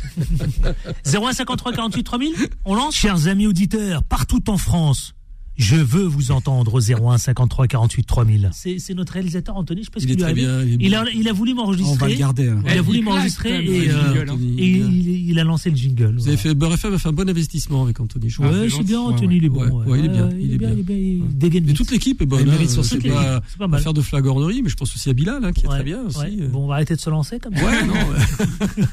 0153 1.05 1.73
48 1.73 2.03
3000, 2.03 2.35
on 2.65 2.75
lance 2.75 2.95
Chers 2.95 3.27
amis 3.27 3.47
auditeurs, 3.47 4.03
partout 4.03 4.49
en 4.49 4.57
France, 4.57 5.13
je 5.59 5.75
veux 5.75 6.03
vous 6.05 6.31
entendre 6.31 6.73
au 6.73 6.79
0153 6.79 7.67
48 7.67 8.03
3000. 8.05 8.49
C'est 8.53 8.93
notre 8.95 9.13
réalisateur 9.13 9.55
Anthony, 9.57 9.81
je 9.81 9.85
sais 9.85 9.91
pas 9.91 9.99
ce 9.99 10.05
Il 10.05 10.11
est 10.11 10.15
qu'il 10.15 10.25
lui 10.25 10.33
très 10.33 10.45
arrive. 10.45 10.45
bien. 10.45 10.61
il 10.63 10.71
est 10.81 10.85
Il 10.85 10.89
bien. 10.89 11.01
a, 11.03 11.09
il 11.11 11.27
a 11.27 11.33
voulu 11.33 11.51
On 11.51 11.55
va 11.55 11.61
m'enregistrer. 11.63 12.09
le 12.13 12.15
garder. 12.17 12.47
hein. 12.49 12.63
Il 12.65 12.77
a 12.77 12.81
voulu 12.81 13.01
m'enregistrer 13.01 13.65
et, 13.65 13.89
euh, 13.89 14.13
jingle, 14.13 14.29
hein. 14.31 14.37
Et 14.57 14.67
il 14.69 15.29
il, 15.29 15.39
a 15.39 15.43
lancé 15.43 15.69
le 15.69 15.75
jingle. 15.75 16.15
Vous 16.17 16.27
avez 16.27 16.37
fait 16.37 16.53
Beurre 16.55 16.73
FM 16.73 16.93
a 16.93 16.97
fait 16.97 17.09
un 17.09 17.13
bon 17.13 17.29
investissement 17.29 17.83
avec 17.83 17.99
Anthony. 17.99 18.29
Je 18.29 18.41
Ouais, 18.41 18.69
c'est 18.69 18.83
bien, 18.83 18.99
Anthony, 19.01 19.37
il 19.37 19.45
est 19.45 19.49
bon. 19.49 19.83
il 19.95 20.05
est 20.05 20.07
bien, 20.09 20.29
il 20.39 20.53
est 20.53 20.57
bien. 20.57 20.71
il 20.71 20.79
est 20.79 20.83
bien, 20.83 20.95
il 20.97 21.37
dégaine 21.37 21.63
Et 21.65 21.67
vite. 21.67 21.77
toute 21.77 21.91
l'équipe 21.91 22.21
est 22.21 22.25
bonne. 22.25 22.41
Il 22.43 22.47
hein. 22.49 22.53
mérite 22.53 22.69
son 22.69 22.81
C'est 22.83 22.97
pas, 23.07 23.41
mal. 23.67 23.81
faire 23.81 23.93
de 23.93 24.01
flagornerie, 24.01 24.61
mais 24.63 24.69
je 24.69 24.75
pense 24.75 24.95
aussi 24.95 25.09
à 25.09 25.13
Bilal, 25.13 25.43
hein, 25.43 25.51
qui 25.51 25.65
est 25.65 25.69
très 25.69 25.83
bien 25.83 26.03
aussi. 26.03 26.19
euh. 26.41 26.47
Bon, 26.47 26.63
on 26.63 26.67
va 26.67 26.75
arrêter 26.75 26.95
de 26.95 27.01
se 27.01 27.09
lancer 27.09 27.37
comme 27.39 27.55
ça. 27.55 27.65
Ouais, 27.65 27.85
non, 27.85 27.93
ouais. 27.93 28.85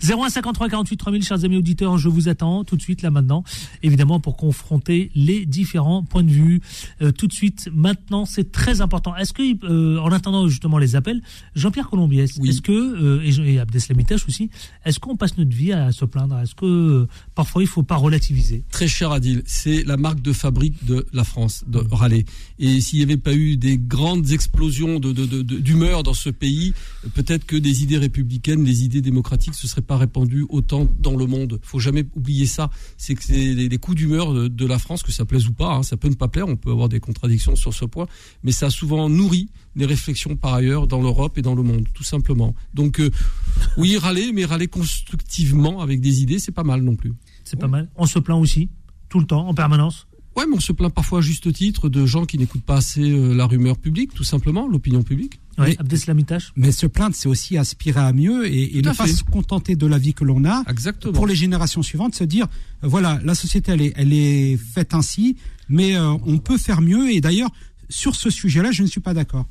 0153 0.00 0.68
48 0.68 0.96
3000, 0.96 1.22
chers 1.22 1.44
amis 1.44 1.56
auditeurs, 1.56 1.98
je 1.98 2.08
vous 2.08 2.28
attends 2.28 2.64
tout 2.64 2.76
de 2.76 2.82
suite 2.82 3.02
là 3.02 3.10
maintenant, 3.10 3.44
évidemment 3.82 4.20
pour 4.20 4.36
confronter 4.36 5.10
les 5.14 5.44
différents 5.46 5.97
points 6.04 6.22
de 6.22 6.30
vue. 6.30 6.60
Euh, 7.02 7.12
tout 7.12 7.26
de 7.26 7.32
suite, 7.32 7.68
maintenant, 7.72 8.24
c'est 8.24 8.52
très 8.52 8.80
important. 8.80 9.14
Est-ce 9.16 9.32
que, 9.32 9.42
euh, 9.64 9.98
en 10.00 10.10
attendant 10.12 10.48
justement 10.48 10.78
les 10.78 10.96
appels, 10.96 11.20
Jean-Pierre 11.54 11.88
Colombiès, 11.88 12.32
Oui. 12.38 12.50
est-ce 12.50 12.62
que, 12.62 12.72
euh, 12.72 13.22
et, 13.24 13.54
et 13.54 13.58
Abdeslamitash 13.58 14.26
aussi, 14.28 14.50
est-ce 14.84 14.98
qu'on 15.00 15.16
passe 15.16 15.36
notre 15.38 15.54
vie 15.54 15.72
à 15.72 15.92
se 15.92 16.04
plaindre? 16.04 16.38
Est-ce 16.38 16.54
que 16.54 17.06
parfois 17.34 17.62
il 17.62 17.68
faut 17.68 17.82
pas 17.82 17.96
relativiser? 17.96 18.64
Très 18.70 18.88
cher 18.88 19.12
Adil, 19.12 19.42
c'est 19.46 19.84
la 19.84 19.96
marque 19.96 20.22
de 20.22 20.32
fabrique 20.32 20.84
de 20.84 21.06
la 21.12 21.24
France, 21.24 21.64
de 21.66 21.78
Raleigh. 21.90 22.24
Et 22.58 22.80
s'il 22.80 22.98
n'y 22.98 23.04
avait 23.04 23.16
pas 23.16 23.34
eu 23.34 23.56
des 23.56 23.78
grandes 23.78 24.30
explosions 24.30 25.00
de, 25.00 25.12
de- 25.12 25.26
de- 25.26 25.42
de- 25.42 25.58
d'humeur 25.58 26.02
dans 26.02 26.14
ce 26.14 26.30
pays, 26.30 26.72
peut-être 27.14 27.44
que 27.46 27.56
des 27.56 27.82
idées 27.82 27.98
républicaines, 27.98 28.64
des 28.64 28.84
idées 28.84 29.00
démocratiques 29.00 29.54
se 29.54 29.66
seraient 29.68 29.82
pas 29.82 29.96
répandues 29.96 30.46
autant 30.48 30.88
dans 30.98 31.16
le 31.16 31.26
monde. 31.26 31.58
Faut 31.62 31.78
jamais 31.78 32.04
oublier 32.14 32.46
ça. 32.46 32.70
C'est 32.96 33.14
que 33.14 33.22
c'est 33.24 33.34
les, 33.54 33.68
les 33.68 33.78
coups 33.78 33.96
d'humeur 33.96 34.32
de, 34.32 34.48
de 34.48 34.66
la 34.66 34.78
France, 34.78 35.02
que 35.02 35.12
ça 35.12 35.24
plaise 35.24 35.46
ou 35.46 35.52
pas, 35.52 35.74
hein, 35.74 35.82
ça 35.88 35.96
peut 35.96 36.08
ne 36.08 36.14
pas 36.14 36.28
plaire, 36.28 36.46
on 36.48 36.56
peut 36.56 36.70
avoir 36.70 36.88
des 36.88 37.00
contradictions 37.00 37.56
sur 37.56 37.74
ce 37.74 37.84
point, 37.84 38.06
mais 38.42 38.52
ça 38.52 38.66
a 38.66 38.70
souvent 38.70 39.08
nourri 39.08 39.48
des 39.76 39.86
réflexions 39.86 40.36
par 40.36 40.54
ailleurs 40.54 40.86
dans 40.86 41.00
l'Europe 41.00 41.38
et 41.38 41.42
dans 41.42 41.54
le 41.54 41.62
monde, 41.62 41.86
tout 41.94 42.04
simplement. 42.04 42.54
Donc 42.74 43.00
euh, 43.00 43.10
oui, 43.76 43.96
râler, 43.96 44.32
mais 44.32 44.44
râler 44.44 44.68
constructivement 44.68 45.80
avec 45.80 46.00
des 46.00 46.22
idées, 46.22 46.38
c'est 46.38 46.52
pas 46.52 46.64
mal 46.64 46.82
non 46.82 46.96
plus. 46.96 47.14
C'est 47.44 47.58
pas 47.58 47.68
mal. 47.68 47.88
On 47.96 48.06
se 48.06 48.18
plaint 48.18 48.40
aussi, 48.40 48.68
tout 49.08 49.18
le 49.18 49.26
temps, 49.26 49.48
en 49.48 49.54
permanence. 49.54 50.06
Ouais, 50.38 50.44
mais 50.48 50.56
on 50.56 50.60
se 50.60 50.72
plaint 50.72 50.92
parfois 50.92 51.18
à 51.18 51.22
juste 51.22 51.52
titre 51.52 51.88
de 51.88 52.06
gens 52.06 52.24
qui 52.24 52.38
n'écoutent 52.38 52.62
pas 52.62 52.76
assez 52.76 53.10
euh, 53.10 53.34
la 53.34 53.46
rumeur 53.46 53.76
publique, 53.76 54.14
tout 54.14 54.22
simplement, 54.22 54.68
l'opinion 54.68 55.02
publique. 55.02 55.40
Ouais, 55.58 55.70
Mais- 55.70 55.80
Abdeslamitash 55.80 56.52
Mais 56.54 56.70
se 56.70 56.86
plaindre, 56.86 57.16
c'est 57.16 57.28
aussi 57.28 57.58
aspirer 57.58 57.98
à 57.98 58.12
mieux 58.12 58.46
et, 58.46 58.80
ne 58.80 58.92
pas 58.92 59.08
se 59.08 59.24
contenter 59.24 59.74
de 59.74 59.84
la 59.84 59.98
vie 59.98 60.14
que 60.14 60.22
l'on 60.22 60.44
a. 60.44 60.62
Exactement. 60.70 61.12
Pour 61.12 61.26
les 61.26 61.34
générations 61.34 61.82
suivantes, 61.82 62.14
se 62.14 62.22
dire, 62.22 62.46
euh, 62.84 62.86
voilà, 62.86 63.18
la 63.24 63.34
société, 63.34 63.72
elle 63.72 63.82
est, 63.82 63.92
elle 63.96 64.12
est 64.12 64.56
faite 64.56 64.94
ainsi, 64.94 65.36
mais 65.68 65.96
euh, 65.96 66.16
on 66.26 66.38
peut 66.38 66.58
faire 66.58 66.80
mieux. 66.80 67.10
Et 67.10 67.20
d'ailleurs, 67.20 67.50
sur 67.88 68.14
ce 68.14 68.30
sujet-là, 68.30 68.70
je 68.72 68.82
ne 68.82 68.88
suis 68.88 69.00
pas 69.00 69.14
d'accord. 69.14 69.46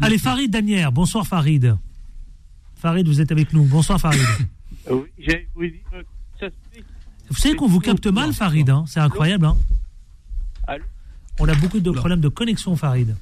Allez, 0.00 0.18
Farid 0.18 0.50
Danière. 0.50 0.92
Bonsoir, 0.92 1.26
Farid. 1.26 1.76
Farid, 2.76 3.06
vous 3.06 3.20
êtes 3.20 3.32
avec 3.32 3.52
nous. 3.52 3.64
Bonsoir, 3.64 4.00
Farid. 4.00 4.20
Oui, 4.90 5.82
vous 7.28 7.36
savez 7.36 7.54
qu'on 7.56 7.66
vous 7.66 7.80
capte 7.80 8.06
mal, 8.06 8.32
Farid. 8.32 8.70
hein 8.70 8.84
C'est 8.86 9.00
incroyable. 9.00 9.44
Hein 9.44 9.56
on 11.38 11.48
a 11.48 11.54
beaucoup 11.54 11.80
de 11.80 11.90
problèmes 11.90 12.20
de 12.20 12.28
connexion, 12.28 12.74
Farid. 12.74 13.14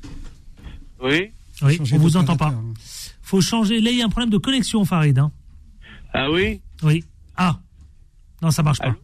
Oui. 1.03 1.31
Oui, 1.63 1.81
on 1.93 1.99
vous 1.99 2.17
entend 2.17 2.37
pas. 2.37 2.51
d'opérateur, 2.51 2.71
hein. 2.71 2.75
faut 3.23 3.41
changer. 3.41 3.81
Là, 3.81 3.91
il 3.91 3.99
y 3.99 4.03
a 4.03 4.07
un 4.07 4.09
problème 4.11 4.31
de 4.31 4.39
connexion, 4.39 4.85
Farid. 4.85 5.19
hein. 5.19 5.33
Ah 6.13 6.31
oui 6.31 6.61
Oui. 6.83 7.05
Ah. 7.37 7.59
Non, 8.43 8.51
ça 8.51 8.63
marche 8.63 8.79
pas. 8.79 8.87
Allô 8.87 8.97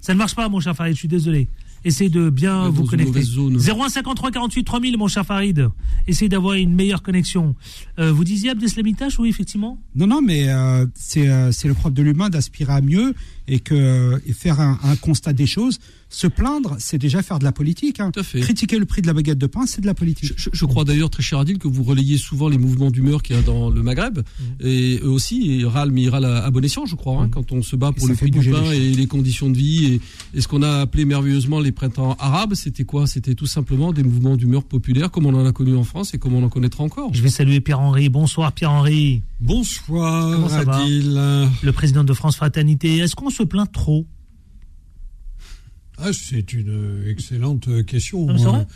Ça 0.00 0.14
ne 0.14 0.18
marche 0.18 0.34
pas, 0.34 0.48
mon 0.48 0.60
cher 0.60 0.74
Farid. 0.74 0.94
Je 0.94 1.00
suis 1.00 1.08
désolé. 1.08 1.48
Essayez 1.84 2.10
de 2.10 2.30
bien 2.30 2.68
vous 2.68 2.84
connecter. 2.84 3.10
mauvaise 3.10 3.30
zone. 3.30 3.58
0153 3.58 4.30
48 4.30 4.64
3000, 4.64 4.98
mon 4.98 5.08
cher 5.08 5.24
Farid. 5.24 5.68
Essayez 6.06 6.28
d'avoir 6.28 6.54
une 6.54 6.74
meilleure 6.74 7.02
connexion. 7.02 7.54
Euh, 7.98 8.12
vous 8.12 8.24
disiez 8.24 8.50
Abdeslamitash, 8.50 9.18
oui, 9.18 9.28
effectivement. 9.28 9.78
Non, 9.94 10.06
non, 10.06 10.20
mais 10.22 10.48
euh, 10.48 10.86
c'est 10.94 11.28
euh, 11.28 11.52
c'est 11.52 11.68
le 11.68 11.74
propre 11.74 11.94
de 11.94 12.02
l'humain 12.02 12.28
d'aspirer 12.28 12.72
à 12.72 12.80
mieux 12.80 13.14
et 13.52 13.58
que 13.60 14.20
et 14.26 14.32
faire 14.32 14.60
un, 14.60 14.78
un 14.84 14.96
constat 14.96 15.32
des 15.34 15.46
choses. 15.46 15.78
Se 16.12 16.26
plaindre, 16.26 16.74
c'est 16.80 16.98
déjà 16.98 17.22
faire 17.22 17.38
de 17.38 17.44
la 17.44 17.52
politique. 17.52 18.00
hein. 18.00 18.10
Tout 18.12 18.18
à 18.20 18.22
fait. 18.24 18.40
Critiquer 18.40 18.78
le 18.80 18.84
prix 18.84 19.00
de 19.00 19.06
la 19.06 19.12
baguette 19.12 19.38
de 19.38 19.46
pain, 19.46 19.64
c'est 19.66 19.80
de 19.80 19.86
la 19.86 19.94
politique. 19.94 20.32
Je, 20.36 20.44
je- 20.44 20.50
je 20.52 20.64
crois 20.64 20.84
d'ailleurs, 20.84 21.08
très 21.10 21.22
cher 21.22 21.38
Adil, 21.38 21.58
que 21.58 21.68
vous 21.68 21.84
relayez 21.84 22.16
souvent 22.18 22.48
les 22.48 22.58
mouvements 22.58 22.90
d'humeur 22.90 23.22
qu'il 23.22 23.36
y 23.36 23.38
a 23.38 23.42
dans 23.42 23.70
le 23.70 23.80
Maghreb. 23.84 24.18
Et 24.58 24.98
eux 25.04 25.08
aussi, 25.08 25.58
ils 25.58 25.66
râlent, 25.66 25.92
mais 25.92 26.02
ils 26.02 26.08
râlent 26.08 26.24
à, 26.24 26.44
à 26.44 26.50
bon 26.50 26.64
escient, 26.64 26.84
je 26.84 26.96
crois, 26.96 27.22
hein, 27.22 27.28
quand 27.28 27.52
on 27.52 27.62
se 27.62 27.76
bat 27.76 27.92
pour 27.92 28.06
ça 28.08 28.12
le 28.12 28.16
prix 28.16 28.30
du 28.32 28.50
pain 28.50 28.62
les 28.72 28.76
et 28.90 28.94
les 28.94 29.06
conditions 29.06 29.50
de 29.50 29.56
vie. 29.56 29.84
Et, 29.84 30.00
et 30.38 30.40
ce 30.40 30.48
qu'on 30.48 30.62
a 30.62 30.80
appelé 30.80 31.04
merveilleusement 31.04 31.60
les 31.60 31.70
printemps 31.72 32.16
arabes, 32.18 32.54
c'était 32.54 32.84
quoi? 32.84 33.06
C'était 33.06 33.34
tout 33.36 33.46
simplement 33.46 33.92
des 33.92 34.02
mouvements 34.02 34.36
d'humeur 34.36 34.64
populaires, 34.64 35.12
comme 35.12 35.26
on 35.26 35.34
en 35.34 35.46
a 35.46 35.52
connu 35.52 35.76
en 35.76 35.84
France 35.84 36.12
et 36.14 36.18
comme 36.18 36.34
on 36.34 36.42
en 36.42 36.48
connaîtra 36.48 36.82
encore. 36.82 37.14
Je 37.14 37.22
vais 37.22 37.30
saluer 37.30 37.60
Pierre-Henri. 37.60 38.08
Bonsoir, 38.08 38.50
Pierre-Henri. 38.52 39.22
Bonsoir, 39.40 40.32
Comment 40.32 40.48
ça 40.48 40.64
va 40.64 40.76
Adil. 40.82 41.14
Le 41.62 41.70
président 41.72 42.04
de 42.04 42.12
France 42.12 42.36
Fraternité. 42.36 42.98
Est-ce 42.98 43.16
qu'on 43.16 43.30
se 43.30 43.42
plaint 43.42 43.70
trop? 43.70 44.06
Ah, 45.98 46.12
c'est 46.12 46.52
une 46.52 47.04
excellente 47.06 47.84
question. 47.86 48.26
Non, 48.26 48.66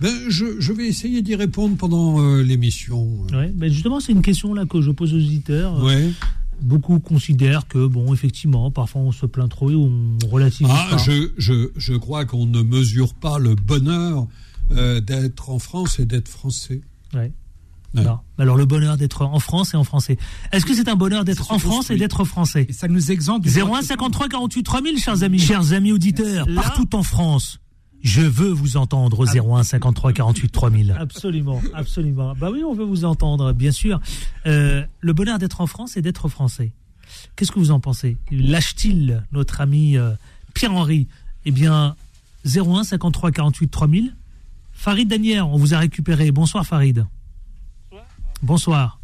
Ben, 0.00 0.12
je, 0.28 0.60
je 0.60 0.72
vais 0.72 0.86
essayer 0.86 1.22
d'y 1.22 1.34
répondre 1.34 1.76
pendant 1.76 2.20
euh, 2.20 2.42
l'émission. 2.42 3.22
Ouais, 3.32 3.50
ben 3.54 3.70
justement, 3.72 4.00
c'est 4.00 4.12
une 4.12 4.22
question 4.22 4.52
là 4.54 4.64
que 4.66 4.80
je 4.80 4.90
pose 4.90 5.12
aux 5.14 5.18
auditeurs. 5.18 5.82
Ouais. 5.82 6.10
Beaucoup 6.60 7.00
considèrent 7.00 7.66
que, 7.68 7.86
bon, 7.86 8.12
effectivement, 8.14 8.70
parfois 8.70 9.02
on 9.02 9.12
se 9.12 9.26
plaint 9.26 9.50
trop 9.50 9.70
et 9.70 9.74
on 9.74 10.18
relativise 10.30 10.72
Ah, 10.74 10.88
pas. 10.90 10.98
je, 10.98 11.30
je, 11.38 11.68
je 11.76 11.94
crois 11.94 12.24
qu'on 12.26 12.46
ne 12.46 12.62
mesure 12.62 13.14
pas 13.14 13.38
le 13.38 13.54
bonheur 13.54 14.26
euh, 14.72 15.00
d'être 15.00 15.50
en 15.50 15.58
France 15.58 15.98
et 16.00 16.06
d'être 16.06 16.28
français. 16.28 16.80
Ouais. 17.12 17.32
Ouais. 17.94 18.02
Non. 18.02 18.18
Alors, 18.38 18.56
le 18.56 18.66
bonheur 18.66 18.96
d'être 18.96 19.22
en 19.22 19.38
France 19.38 19.74
et 19.74 19.76
en 19.76 19.84
français. 19.84 20.18
Est-ce 20.52 20.66
que 20.66 20.74
c'est 20.74 20.88
un 20.88 20.96
bonheur 20.96 21.24
d'être 21.24 21.52
en 21.52 21.58
France 21.58 21.90
et 21.90 21.96
d'être 21.96 22.24
français? 22.24 22.66
Et 22.68 22.72
ça 22.72 22.88
nous 22.88 23.10
exempte 23.10 23.44
du 23.44 23.50
01 23.50 23.82
53 23.82 24.28
48 24.28 24.62
3000, 24.62 24.98
chers 24.98 25.22
amis. 25.22 25.38
Chers 25.38 25.72
amis 25.72 25.92
auditeurs, 25.92 26.46
partout 26.54 26.94
en 26.96 27.02
France. 27.02 27.60
Je 28.02 28.20
veux 28.20 28.50
vous 28.50 28.76
entendre 28.76 29.20
au 29.20 29.24
01 29.56 29.62
53 29.62 30.12
48 30.12 30.50
3000. 30.50 30.96
Absolument, 30.98 31.62
absolument. 31.72 32.34
Bah 32.38 32.50
oui, 32.52 32.62
on 32.62 32.74
veut 32.74 32.84
vous 32.84 33.06
entendre, 33.06 33.52
bien 33.52 33.70
sûr. 33.70 33.98
Euh, 34.46 34.84
le 35.00 35.12
bonheur 35.14 35.38
d'être 35.38 35.62
en 35.62 35.66
France 35.66 35.96
et 35.96 36.02
d'être 36.02 36.28
français. 36.28 36.72
Qu'est-ce 37.34 37.50
que 37.50 37.58
vous 37.58 37.70
en 37.70 37.80
pensez? 37.80 38.18
Lâche-t-il 38.30 39.24
notre 39.32 39.60
ami 39.62 39.96
euh, 39.96 40.12
Pierre-Henri? 40.52 41.08
Eh 41.46 41.50
bien, 41.50 41.96
01 42.44 42.84
53 42.84 43.30
48 43.30 43.68
3000. 43.68 44.14
Farid 44.74 45.08
Danière, 45.08 45.48
on 45.48 45.56
vous 45.56 45.72
a 45.72 45.78
récupéré. 45.78 46.30
Bonsoir 46.30 46.66
Farid. 46.66 47.06
Bonsoir. 48.44 49.00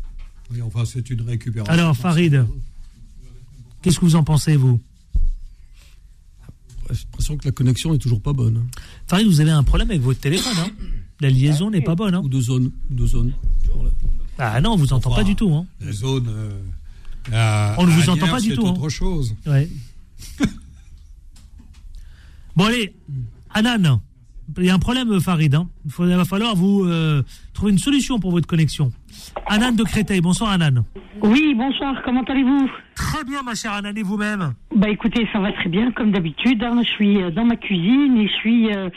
Oui, 0.51 0.61
enfin, 0.61 0.85
c'est 0.85 1.09
une 1.09 1.23
récupération. 1.23 1.73
Alors, 1.73 1.97
Farid, 1.97 2.45
qu'est-ce 3.81 3.99
que 3.99 4.05
vous 4.05 4.17
en 4.17 4.23
pensez, 4.23 4.55
vous? 4.57 4.79
J'ai 6.91 7.05
l'impression 7.05 7.37
que 7.39 7.47
la 7.47 7.53
connexion 7.53 7.95
est 7.95 7.99
toujours 7.99 8.21
pas 8.21 8.35
bonne. 8.35 8.59
hein. 8.59 8.67
Farid, 9.07 9.27
vous 9.27 9.41
avez 9.41 9.51
un 9.53 9.63
problème 9.63 9.89
avec 9.91 10.03
votre 10.03 10.21
téléphone, 10.21 10.53
hein 10.59 10.71
La 11.21 11.31
liaison 11.31 11.71
n'est 11.71 11.81
pas 11.81 11.95
bonne, 11.95 12.15
hein 12.17 12.21
Ou 12.23 12.29
de 12.29 12.39
zone. 12.41 12.71
Ou 12.91 12.95
de 12.95 13.07
zone. 13.07 13.33
Voilà. 13.75 13.91
Ah 14.39 14.61
non, 14.61 14.73
on 14.73 14.77
vous 14.77 14.93
entend 14.93 15.15
pas 15.15 15.25
du 15.25 15.35
tout, 15.35 15.51
hein 15.55 15.65
La 15.81 15.93
zone. 15.93 16.29
euh, 17.33 17.75
On 17.79 17.87
ne 17.87 17.93
vous 17.93 18.11
entend 18.11 18.29
pas 18.29 18.41
du 18.41 18.51
c'est 18.51 18.57
tout, 18.57 18.67
hein. 18.67 18.89
chose. 18.91 19.35
Ouais. 19.47 19.71
bon, 22.57 22.65
allez, 22.67 22.95
Anan, 23.55 24.01
il 24.59 24.65
y 24.65 24.71
a 24.71 24.75
un 24.75 24.79
problème, 24.79 25.21
Farid. 25.21 25.55
Hein. 25.55 25.69
Il 25.85 25.91
faut- 25.93 26.07
il 26.07 26.15
va 26.15 26.25
falloir 26.25 26.55
vous 26.57 26.85
euh, 26.85 27.23
trouver 27.55 27.73
une 27.73 27.79
solution 27.79 28.19
pour 28.19 28.31
votre 28.31 28.47
connexion. 28.47 28.91
Anan 29.47 29.73
de 29.73 29.83
Créteil, 29.85 30.21
bonsoir 30.21 30.51
Anan. 30.53 30.85
Oui, 31.23 31.55
bonsoir, 31.57 32.01
comment 32.05 32.23
allez-vous? 32.23 32.71
Très 32.95 33.25
bien, 33.25 33.43
ma 33.43 33.55
chère 33.55 33.73
Anan, 33.73 33.93
et 33.97 34.03
vous-même? 34.03 34.55
Bah 34.75 34.89
écoutez, 34.89 35.27
ça 35.33 35.41
va 35.41 35.53
très 35.53 35.69
bien, 35.69 35.91
comme 35.93 36.11
d'habitude. 36.13 36.63
hein. 36.63 36.81
Je 36.83 36.89
suis 36.89 37.23
euh, 37.23 37.31
dans 37.31 37.45
ma 37.45 37.57
cuisine 37.57 38.17
et 38.19 38.29
je 38.29 38.33
suis 38.35 38.69
euh, 38.75 38.89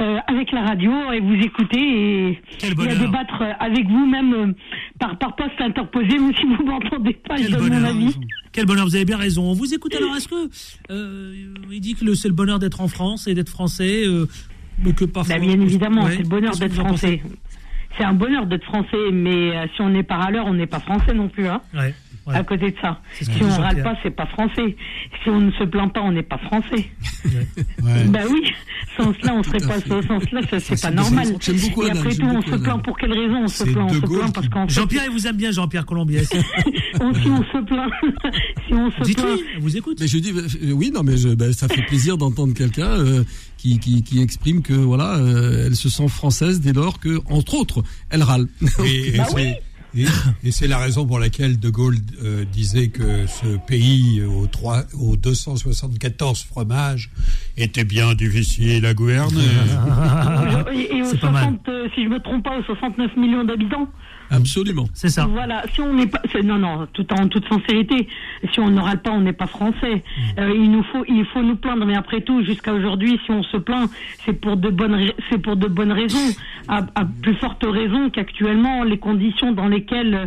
euh, 0.00 0.18
avec 0.26 0.52
la 0.52 0.62
radio 0.62 0.92
et 1.12 1.20
vous 1.20 1.34
écoutez 1.34 2.30
et, 2.30 2.42
Quel 2.58 2.70
et 2.70 2.72
à 2.72 2.74
bonheur. 2.74 2.98
débattre 2.98 3.42
euh, 3.42 3.52
avec 3.60 3.86
vous, 3.88 4.06
même 4.06 4.32
euh, 4.34 4.52
par, 4.98 5.18
par 5.18 5.34
poste 5.36 5.60
interposé, 5.60 6.18
ou 6.18 6.32
si 6.34 6.44
vous 6.44 6.64
m'entendez 6.64 7.14
pas, 7.26 7.36
je 7.36 7.42
Quel 7.44 7.52
donne 7.52 7.62
mon 7.62 7.68
bonheur. 7.68 7.90
avis. 7.90 8.14
Quel 8.52 8.66
bonheur, 8.66 8.86
vous 8.86 8.94
avez 8.94 9.04
bien 9.04 9.16
raison. 9.16 9.44
On 9.50 9.54
vous 9.54 9.74
écoute 9.74 9.94
alors, 9.96 10.14
est-ce 10.16 10.28
que. 10.28 10.48
euh, 10.90 11.54
il 11.72 11.80
dit 11.80 11.94
que 11.94 12.14
c'est 12.14 12.28
le 12.28 12.34
bonheur 12.34 12.58
d'être 12.58 12.80
en 12.80 12.88
France 12.88 13.26
et 13.26 13.34
d'être 13.34 13.48
français, 13.48 14.04
euh, 14.06 14.26
mais 14.78 14.92
que 14.92 15.04
parfois. 15.04 15.34
Bah, 15.34 15.40
bien 15.40 15.60
évidemment, 15.60 16.04
Ouais. 16.04 16.12
c'est 16.12 16.22
le 16.22 16.28
bonheur 16.28 16.56
d'être 16.56 16.74
français. 16.74 17.22
C'est 17.96 18.04
un 18.04 18.12
bonheur 18.14 18.46
d'être 18.46 18.64
français, 18.64 19.10
mais 19.12 19.56
euh, 19.56 19.66
si 19.74 19.80
on 19.80 19.88
n'est 19.88 20.02
pas 20.02 20.16
à 20.16 20.30
l'heure, 20.30 20.46
on 20.46 20.54
n'est 20.54 20.66
pas 20.66 20.80
français 20.80 21.14
non 21.14 21.28
plus. 21.28 21.46
Hein. 21.46 21.60
Ouais. 21.74 21.94
Ouais. 22.26 22.36
à 22.36 22.42
côté 22.42 22.70
de 22.70 22.76
ça. 22.80 23.00
Ce 23.18 23.24
Si 23.26 23.30
on 23.32 23.34
Jean-Pierre. 23.50 23.60
râle 23.60 23.82
pas, 23.82 23.94
c'est 24.02 24.10
pas 24.10 24.26
français. 24.26 24.76
Si 25.22 25.28
on 25.28 25.40
ne 25.40 25.50
se 25.52 25.64
plaint 25.64 25.92
pas, 25.92 26.00
on 26.00 26.12
n'est 26.12 26.22
pas 26.22 26.38
français. 26.38 26.86
Ouais. 27.26 28.04
Bah 28.08 28.20
oui, 28.30 28.42
sans 28.96 29.12
cela, 29.14 29.34
on 29.34 29.42
serait 29.42 29.58
pas 29.58 29.76
au 29.94 30.02
sens-là, 30.02 30.40
ça 30.50 30.58
c'est 30.60 30.80
pas 30.80 30.90
normal. 30.90 31.36
J'aime 31.40 31.56
beaucoup 31.58 31.82
Et 31.82 31.90
après 31.90 32.14
tout, 32.14 32.22
on 32.24 32.34
beaucoup 32.34 32.50
se 32.50 32.56
plaint 32.56 32.82
pour 32.82 32.96
quelle 32.96 33.12
raison 33.12 33.42
On 33.44 33.48
se 33.48 33.64
plaint, 33.64 33.76
on 33.90 33.94
De 33.94 33.94
se 34.00 34.00
Gaulle 34.06 34.18
plaint 34.20 34.34
parce 34.34 34.48
qu'en 34.48 34.66
fait, 34.68 34.74
Jean-Pierre, 34.74 35.02
il 35.06 35.10
vous 35.12 35.26
aime 35.26 35.36
bien, 35.36 35.50
Jean-Pierre 35.50 35.84
Colombiès. 35.84 36.28
on- 37.00 37.12
si 37.14 37.28
on 37.28 37.42
se 37.44 37.64
plaint, 37.64 37.90
si 38.66 38.72
on 38.74 38.90
se 38.90 39.02
Dites 39.02 39.16
plaint, 39.20 39.28
oui, 39.36 39.44
elle 39.56 39.60
vous 39.62 39.76
écoute. 39.76 39.98
Mais 40.00 40.06
je 40.06 40.18
dis 40.18 40.30
euh, 40.32 40.72
oui, 40.72 40.90
non, 40.94 41.02
mais 41.02 41.16
je, 41.18 41.28
ben, 41.28 41.52
ça 41.52 41.68
fait 41.68 41.82
plaisir 41.82 42.16
d'entendre 42.16 42.54
quelqu'un 42.54 42.88
euh, 42.88 43.24
qui, 43.58 43.78
qui, 43.78 44.02
qui 44.02 44.22
exprime 44.22 44.62
que 44.62 44.72
voilà, 44.72 45.16
euh, 45.18 45.66
elle 45.66 45.76
se 45.76 45.88
sent 45.90 46.08
française 46.08 46.60
dès 46.60 46.72
lors 46.72 46.98
que, 47.00 47.20
entre 47.30 47.54
autres, 47.54 47.82
elle 48.10 48.22
râle. 48.22 48.46
Et, 48.84 49.08
et 49.14 49.18
Bah 49.18 49.24
c'est- 49.28 49.62
et- 49.96 50.06
et 50.44 50.50
c'est 50.52 50.66
la 50.68 50.78
raison 50.78 51.06
pour 51.06 51.18
laquelle 51.18 51.58
De 51.58 51.70
Gaulle 51.70 51.98
euh, 52.22 52.44
disait 52.52 52.88
que 52.88 53.26
ce 53.26 53.56
pays 53.66 54.20
euh, 54.20 54.26
aux, 54.28 54.46
trois, 54.46 54.84
aux 54.94 55.16
274 55.16 56.42
fromages 56.44 57.10
était 57.56 57.84
bien 57.84 58.14
difficile 58.14 58.84
à 58.86 58.94
gouverner. 58.94 59.42
et, 60.72 60.96
et 60.96 61.02
aux 61.02 61.10
C'est 61.10 61.20
pas 61.20 61.30
mal. 61.30 61.58
60, 61.64 61.68
euh, 61.84 61.88
si 61.94 62.04
je 62.04 62.08
me 62.08 62.18
trompe 62.18 62.44
pas, 62.44 62.58
aux 62.58 62.62
69 62.62 63.16
millions 63.16 63.44
d'habitants. 63.44 63.88
Absolument. 64.30 64.86
C'est 64.94 65.08
ça. 65.08 65.26
Voilà, 65.26 65.62
si 65.72 65.80
on 65.80 65.92
n'est 65.92 66.06
pas, 66.06 66.22
non, 66.42 66.58
non, 66.58 66.86
tout 66.92 67.06
en 67.12 67.28
toute 67.28 67.46
sincérité, 67.48 68.08
si 68.52 68.60
on 68.60 68.74
râle 68.76 69.02
pas, 69.02 69.10
on 69.10 69.20
n'est 69.20 69.32
pas 69.32 69.46
français. 69.46 69.96
Mm. 69.96 70.40
Euh, 70.40 70.54
il 70.54 70.70
nous 70.70 70.82
faut, 70.84 71.04
il 71.06 71.24
faut 71.26 71.42
nous 71.42 71.56
plaindre, 71.56 71.84
mais 71.86 71.96
après 71.96 72.22
tout, 72.22 72.42
jusqu'à 72.42 72.72
aujourd'hui, 72.72 73.20
si 73.24 73.30
on 73.30 73.42
se 73.42 73.56
plaint, 73.56 73.90
c'est 74.24 74.32
pour 74.32 74.56
de 74.56 74.70
bonnes, 74.70 74.98
c'est 75.30 75.38
pour 75.38 75.56
de 75.56 75.68
bonnes 75.68 75.92
raisons, 75.92 76.34
à, 76.68 76.86
à 76.94 77.04
plus 77.04 77.34
forte 77.34 77.64
raison 77.64 78.10
qu'actuellement 78.10 78.82
les 78.84 78.98
conditions 78.98 79.52
dans 79.52 79.68
lesquelles 79.68 80.14
euh, 80.14 80.26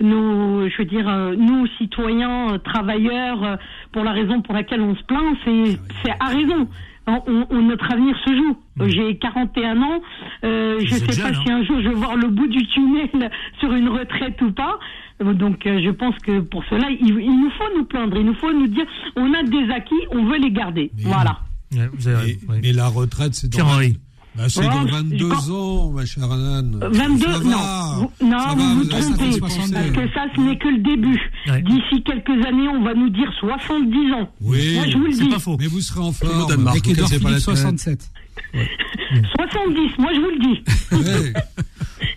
nous, 0.00 0.68
je 0.68 0.76
veux 0.78 0.84
dire, 0.84 1.08
nous 1.36 1.66
citoyens, 1.78 2.58
travailleurs, 2.62 3.58
pour 3.90 4.04
la 4.04 4.12
raison 4.12 4.42
pour 4.42 4.54
laquelle 4.54 4.80
on 4.80 4.94
se 4.94 5.02
plaint, 5.02 5.36
c'est, 5.44 5.78
c'est 6.04 6.12
à 6.20 6.26
raison. 6.26 6.68
On- 7.08 7.22
on- 7.26 7.46
on- 7.50 7.62
notre 7.62 7.90
avenir 7.92 8.14
se 8.24 8.30
joue. 8.36 8.56
Euh, 8.80 8.88
J'ai 8.88 9.16
41 9.16 9.80
ans. 9.82 10.00
Euh, 10.44 10.78
je 10.80 10.94
êtes 10.94 11.00
sais 11.12 11.22
pas 11.22 11.32
jeune, 11.32 11.42
si 11.44 11.50
un 11.50 11.64
jour 11.64 11.80
je 11.82 11.88
vais 11.88 11.94
voir 11.94 12.16
le 12.16 12.28
bout 12.28 12.46
du 12.48 12.64
tunnel 12.68 13.30
sur 13.60 13.72
une 13.72 13.88
retraite 13.88 14.40
ou 14.42 14.52
pas. 14.52 14.78
Donc 15.20 15.66
euh, 15.66 15.80
je 15.84 15.90
pense 15.90 16.14
que 16.18 16.40
pour 16.40 16.62
cela, 16.70 16.88
il, 16.90 17.08
il 17.08 17.40
nous 17.40 17.50
faut 17.50 17.64
nous 17.76 17.84
plaindre. 17.86 18.16
Il 18.18 18.26
nous 18.26 18.34
faut 18.34 18.52
nous 18.52 18.68
dire 18.68 18.84
on 19.16 19.32
a 19.34 19.42
des 19.42 19.70
acquis, 19.72 19.94
on 20.12 20.24
veut 20.26 20.38
les 20.38 20.50
garder. 20.52 20.90
voilà. 21.08 21.40
Ouais, 21.74 21.88
vous 21.92 22.08
avez- 22.08 22.38
Mais, 22.62 22.72
la 22.72 22.88
retraite, 22.88 23.34
c'est 23.34 23.48
dans. 23.62 23.68
Bah, 24.36 24.44
c'est 24.48 24.60
Ouais, 24.60 24.66
dans 24.66 24.86
je 24.86 24.92
22 24.92 25.28
pense- 25.28 25.50
ans, 25.50 25.90
ma 25.90 26.04
chère 26.06 26.30
Anne. 26.30 26.78
22 26.92 27.24
Ça 27.26 27.38
Non, 27.40 27.50
va. 27.50 27.94
vous, 27.96 28.26
non, 28.26 28.38
Ça 28.38 28.54
vous 28.54 28.60
va, 28.60 28.74
vous 28.74 28.84
trompez. 28.84 29.40
Parce 29.40 29.56
que 29.56 30.12
ça, 30.14 30.26
ce 30.36 30.40
n'est 30.40 30.58
que 30.58 30.68
le 30.68 30.78
début. 30.78 31.20
Ouais. 31.48 31.62
D'ici 31.62 32.02
quelques 32.04 32.46
années, 32.46 32.68
on 32.68 32.82
va 32.84 32.94
nous 32.94 33.10
dire 33.10 33.30
70 33.40 34.12
ans. 34.12 34.30
Oui, 34.40 34.74
Moi, 34.76 34.84
je 34.88 34.96
vous 34.98 35.04
le 35.06 35.12
C'est 35.12 35.22
dis. 35.24 35.28
pas 35.28 35.38
faux. 35.38 35.56
mais 35.58 35.66
vous 35.66 35.80
serez 35.80 36.00
en 36.00 36.08
Au 36.08 36.12
forme. 36.12 36.48
Danemark. 36.48 36.82
Tête. 36.82 37.38
67. 37.40 38.10
70, 39.36 39.90
moi 39.98 40.10
je 40.14 40.20
vous 40.20 40.30
le 40.30 40.38
dis. 40.38 40.62
Ouais. 40.92 41.32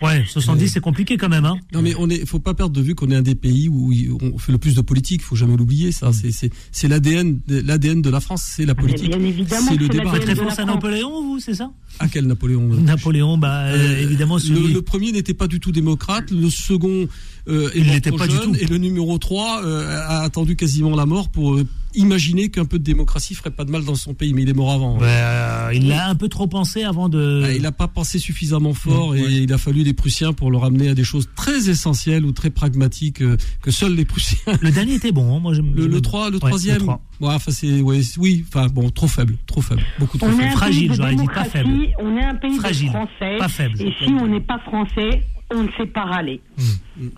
Ouais, 0.02 0.24
70, 0.26 0.68
c'est 0.68 0.80
compliqué 0.80 1.16
quand 1.16 1.28
même. 1.28 1.44
Hein. 1.44 1.56
Non 1.72 1.80
mais 1.82 1.94
on 1.98 2.08
est, 2.10 2.26
faut 2.26 2.38
pas 2.40 2.54
perdre 2.54 2.74
de 2.74 2.82
vue 2.82 2.94
qu'on 2.94 3.10
est 3.10 3.14
un 3.16 3.22
des 3.22 3.34
pays 3.34 3.68
où 3.68 3.92
il- 3.92 4.10
on 4.12 4.36
fait 4.38 4.52
le 4.52 4.58
plus 4.58 4.74
de 4.74 4.80
politique. 4.80 5.22
Faut 5.22 5.36
jamais 5.36 5.56
l'oublier. 5.56 5.92
Ça, 5.92 6.10
c'est 6.12 6.50
c'est 6.72 6.88
l'ADN, 6.88 7.38
de- 7.46 7.60
l'ADN 7.60 8.02
de 8.02 8.10
la 8.10 8.20
France, 8.20 8.42
c'est 8.44 8.66
la 8.66 8.74
Mais 8.74 8.80
politique. 8.82 9.08
bien 9.08 9.20
évidemment, 9.20 9.66
c'est 9.70 9.76
le 9.76 9.86
c'est 9.86 9.92
débat. 9.92 10.10
Vous 10.10 10.18
la 10.18 10.24
référence 10.24 10.58
à. 10.58 10.64
Napoléon, 10.64 11.22
vous, 11.22 11.38
c'est 11.40 11.54
ça? 11.54 11.70
À 11.98 12.08
quel 12.08 12.26
Napoléon 12.26 12.70
euh, 12.72 12.76
Napoléon, 12.80 13.38
bah, 13.38 13.66
euh, 13.66 13.76
Euh, 13.76 14.02
évidemment, 14.02 14.38
celui. 14.38 14.68
le, 14.68 14.74
le 14.74 14.82
premier 14.82 15.12
n'était 15.12 15.34
pas 15.34 15.46
du 15.46 15.60
tout 15.60 15.72
démocrate, 15.72 16.30
le 16.30 16.48
second 16.50 17.06
euh, 17.48 17.70
est 17.70 17.78
Il 17.78 17.84
mort 17.84 17.94
l'était 17.94 18.10
trop 18.10 18.18
pas 18.18 18.26
du 18.26 18.36
jeune, 18.36 18.52
tout. 18.52 18.56
et 18.60 18.66
le 18.66 18.78
numéro 18.78 19.18
3 19.18 19.62
euh, 19.64 20.00
a 20.08 20.20
attendu 20.22 20.56
quasiment 20.56 20.94
la 20.96 21.06
mort 21.06 21.28
pour 21.30 21.54
euh, 21.54 21.66
imaginer 21.94 22.48
qu'un 22.48 22.64
peu 22.64 22.78
de 22.78 22.84
démocratie 22.84 23.34
ferait 23.34 23.50
pas 23.50 23.64
de 23.64 23.70
mal 23.70 23.84
dans 23.84 23.94
son 23.94 24.14
pays, 24.14 24.32
mais 24.32 24.42
il 24.42 24.48
est 24.48 24.52
mort 24.54 24.72
avant. 24.72 24.94
Ouais, 24.98 25.06
euh, 25.08 25.70
il 25.74 25.88
l'a 25.88 26.08
un 26.08 26.14
peu 26.14 26.28
trop 26.28 26.46
pensé 26.46 26.84
avant 26.84 27.08
de. 27.08 27.42
Ah, 27.44 27.52
Il 27.52 27.62
n'a 27.62 27.72
pas 27.72 27.88
pensé 27.88 28.18
suffisamment 28.18 28.72
fort 28.74 29.14
et 29.16 29.22
ouais. 29.22 29.32
il 29.32 29.52
a 29.52 29.58
fallu 29.58 29.82
les 29.82 29.92
Prussiens 29.92 30.32
pour 30.32 30.50
le 30.50 30.56
ramener 30.56 30.88
à 30.88 30.94
des 30.94 31.04
choses 31.04 31.28
très 31.36 31.68
essentielles 31.68 32.24
ou 32.24 32.32
très 32.32 32.50
pragmatiques 32.50 33.22
euh, 33.22 33.36
que 33.62 33.70
seuls 33.70 33.94
les 33.94 34.04
Prussiens. 34.04 34.38
Le 34.60 34.70
dernier 34.70 34.94
était 34.94 35.12
bon, 35.12 35.36
hein, 35.36 35.40
moi 35.40 35.52
j'aime. 35.54 35.72
Le, 35.74 35.82
le 35.84 35.88
bien. 35.88 36.00
3, 36.00 36.28
le 36.30 36.34
Ouais, 36.34 36.40
troisième. 36.40 36.76
le 36.78 36.82
trois. 36.82 37.00
Ouais, 37.20 37.34
enfin 37.34 37.52
c'est, 37.52 37.80
ouais, 37.82 38.00
oui, 38.18 38.44
enfin 38.48 38.66
bon, 38.68 38.90
trop 38.90 39.06
faible, 39.06 39.36
trop 39.46 39.60
faible, 39.60 39.82
beaucoup 39.98 40.18
trop 40.18 40.26
On 40.26 40.30
est 40.30 40.36
faible. 40.36 40.48
un 40.48 40.56
Fragile, 40.56 40.92
j'aurais 40.94 41.14
dit, 41.14 41.26
pas 41.26 41.44
faible. 41.44 41.70
On 42.00 42.16
est 42.16 42.24
un 42.24 42.34
pays 42.34 42.56
Fragile, 42.56 42.86
de 42.88 42.92
français. 42.92 43.36
pas 43.38 43.48
faible. 43.48 43.80
Et 43.82 43.92
si 44.02 44.10
on 44.10 44.26
n'est 44.26 44.40
pas 44.40 44.58
français, 44.60 45.22
on 45.54 45.64
ne 45.64 45.68
sait 45.76 45.86
pas 45.86 46.04
râler. 46.04 46.40
Mmh. 46.58 46.62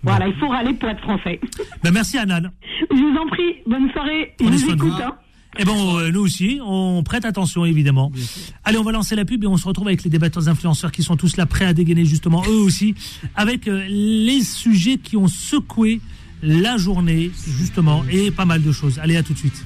Voilà, 0.02 0.28
il 0.28 0.34
faut 0.34 0.48
râler 0.48 0.74
pour 0.74 0.88
être 0.88 1.00
français. 1.02 1.40
Ben, 1.82 1.90
merci 1.92 2.18
Anan. 2.18 2.50
Je 2.90 2.96
vous 2.96 3.16
en 3.18 3.26
prie, 3.28 3.56
bonne 3.66 3.90
soirée. 3.92 4.32
Je 4.38 4.44
Prenez 4.44 4.56
vous 4.56 4.64
soin 4.66 4.76
de 4.76 4.80
vous. 4.80 4.88
écoute. 4.88 5.00
Hein. 5.02 5.14
Et 5.58 5.64
bon, 5.64 5.98
euh, 5.98 6.10
nous 6.10 6.20
aussi, 6.20 6.58
on 6.64 7.02
prête 7.04 7.24
attention 7.24 7.64
évidemment. 7.64 8.10
Allez, 8.64 8.78
on 8.78 8.82
va 8.82 8.90
lancer 8.92 9.14
la 9.14 9.24
pub 9.24 9.44
et 9.44 9.46
on 9.46 9.56
se 9.56 9.66
retrouve 9.68 9.86
avec 9.86 10.02
les 10.02 10.10
débatteurs 10.10 10.48
influenceurs 10.48 10.90
qui 10.90 11.02
sont 11.04 11.16
tous 11.16 11.36
là 11.36 11.46
prêts 11.46 11.64
à 11.66 11.72
dégainer 11.74 12.04
justement 12.04 12.42
eux 12.48 12.58
aussi 12.60 12.94
avec 13.36 13.68
euh, 13.68 13.84
les 13.88 14.42
sujets 14.42 14.96
qui 14.98 15.16
ont 15.16 15.28
secoué 15.28 16.00
la 16.42 16.76
journée 16.76 17.30
justement 17.46 18.02
et 18.10 18.30
pas 18.32 18.44
mal 18.46 18.62
de 18.62 18.72
choses. 18.72 18.98
Allez, 18.98 19.16
à 19.16 19.22
tout 19.22 19.32
de 19.32 19.38
suite. 19.38 19.64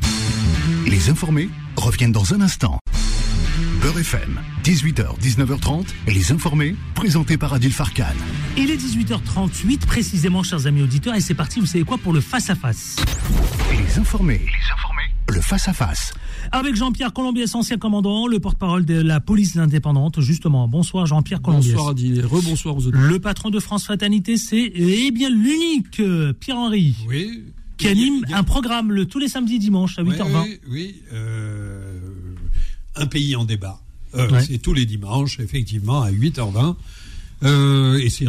Les 0.87 1.09
informés 1.11 1.49
reviennent 1.77 2.13
dans 2.13 2.35
un 2.35 2.41
instant. 2.43 2.79
Beurre 3.81 3.99
FM, 4.01 4.41
18h, 4.65 5.19
19h30, 5.21 5.87
et 6.07 6.13
les 6.13 6.33
informés, 6.33 6.75
présentés 6.95 7.37
par 7.37 7.53
Adil 7.55 7.73
Farkan. 7.73 8.05
Il 8.57 8.71
est 8.71 8.77
18h38 8.77 9.79
précisément, 9.87 10.43
chers 10.43 10.67
amis 10.67 10.83
auditeurs, 10.83 11.15
et 11.15 11.21
c'est 11.21 11.35
parti, 11.35 11.61
vous 11.61 11.67
savez 11.67 11.85
quoi, 11.85 11.97
pour 11.99 12.13
le 12.13 12.21
face-à-face. 12.21 12.97
Les 13.71 13.99
informés, 13.99 14.41
les 14.41 14.73
informés, 14.73 15.03
le 15.33 15.41
face-à-face. 15.41 16.13
Avec 16.51 16.75
Jean-Pierre 16.75 17.13
Colombiès, 17.13 17.55
ancien 17.55 17.77
commandant, 17.79 18.27
le 18.27 18.41
porte-parole 18.41 18.85
de 18.85 19.01
la 19.01 19.21
police 19.21 19.57
indépendante, 19.57 20.21
justement. 20.21 20.67
Bonsoir 20.67 21.07
Jean-Pierre 21.07 21.43
Colombiès. 21.43 21.75
Bonsoir 21.75 21.91
Adil, 21.91 22.25
rebonsoir 22.27 22.77
aux 22.77 22.87
auditeurs. 22.87 23.01
Le 23.01 23.19
patron 23.21 23.51
de 23.51 23.61
France 23.61 23.85
Fraternité, 23.85 24.37
c'est 24.37 24.73
eh 24.75 25.11
bien 25.13 25.31
l'unique 25.31 26.01
euh, 26.01 26.33
Pierre-Henri, 26.33 26.97
Oui. 27.09 27.45
qui 27.77 27.87
anime 27.89 28.25
un 28.33 28.43
programme 28.43 28.91
le, 28.93 29.07
tous 29.07 29.19
les 29.19 29.29
samedis 29.29 29.59
dimanches 29.59 29.99
à 29.99 30.03
8h20. 30.03 30.43
Oui, 30.43 30.61
oui, 30.71 30.95
euh, 31.13 31.78
un 32.99 33.07
pays 33.07 33.35
en 33.37 33.45
débat. 33.45 33.81
Euh, 34.15 34.29
Ouais. 34.31 34.43
C'est 34.45 34.59
tous 34.59 34.73
les 34.75 34.87
dimanches, 34.87 35.39
effectivement, 35.41 36.03
à 36.03 36.11
8h20. 36.11 36.77
Euh, 37.45 37.99
et 37.99 38.11
c'est 38.11 38.25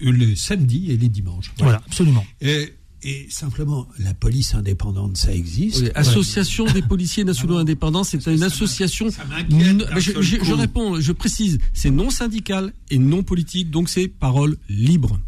les 0.00 0.36
samedis 0.36 0.90
et 0.90 0.96
les 0.96 1.08
dimanches. 1.08 1.52
Voilà, 1.58 1.82
absolument. 1.86 2.24
Et, 2.40 2.72
et 3.02 3.26
simplement, 3.28 3.86
la 3.98 4.14
police 4.14 4.54
indépendante, 4.54 5.16
ça 5.18 5.34
existe. 5.34 5.82
Oui, 5.82 5.90
Association 5.94 6.64
des 6.72 6.80
policiers 6.80 7.24
nationaux 7.24 7.58
indépendants, 7.58 8.04
c'est 8.04 8.24
une 8.26 8.42
association. 8.42 9.10
ça 9.10 9.24
m'inquiète 9.26 9.74
Non- 9.76 9.84
je 9.98 10.52
réponds, 10.54 10.98
je 11.00 11.12
précise, 11.12 11.58
c'est 11.74 11.90
non 11.90 12.08
syndical 12.10 12.72
et 12.90 12.96
non 12.98 13.22
politique, 13.22 13.70
donc 13.70 13.90
c'est 13.90 14.08
parole 14.08 14.56
libre. 14.70 15.20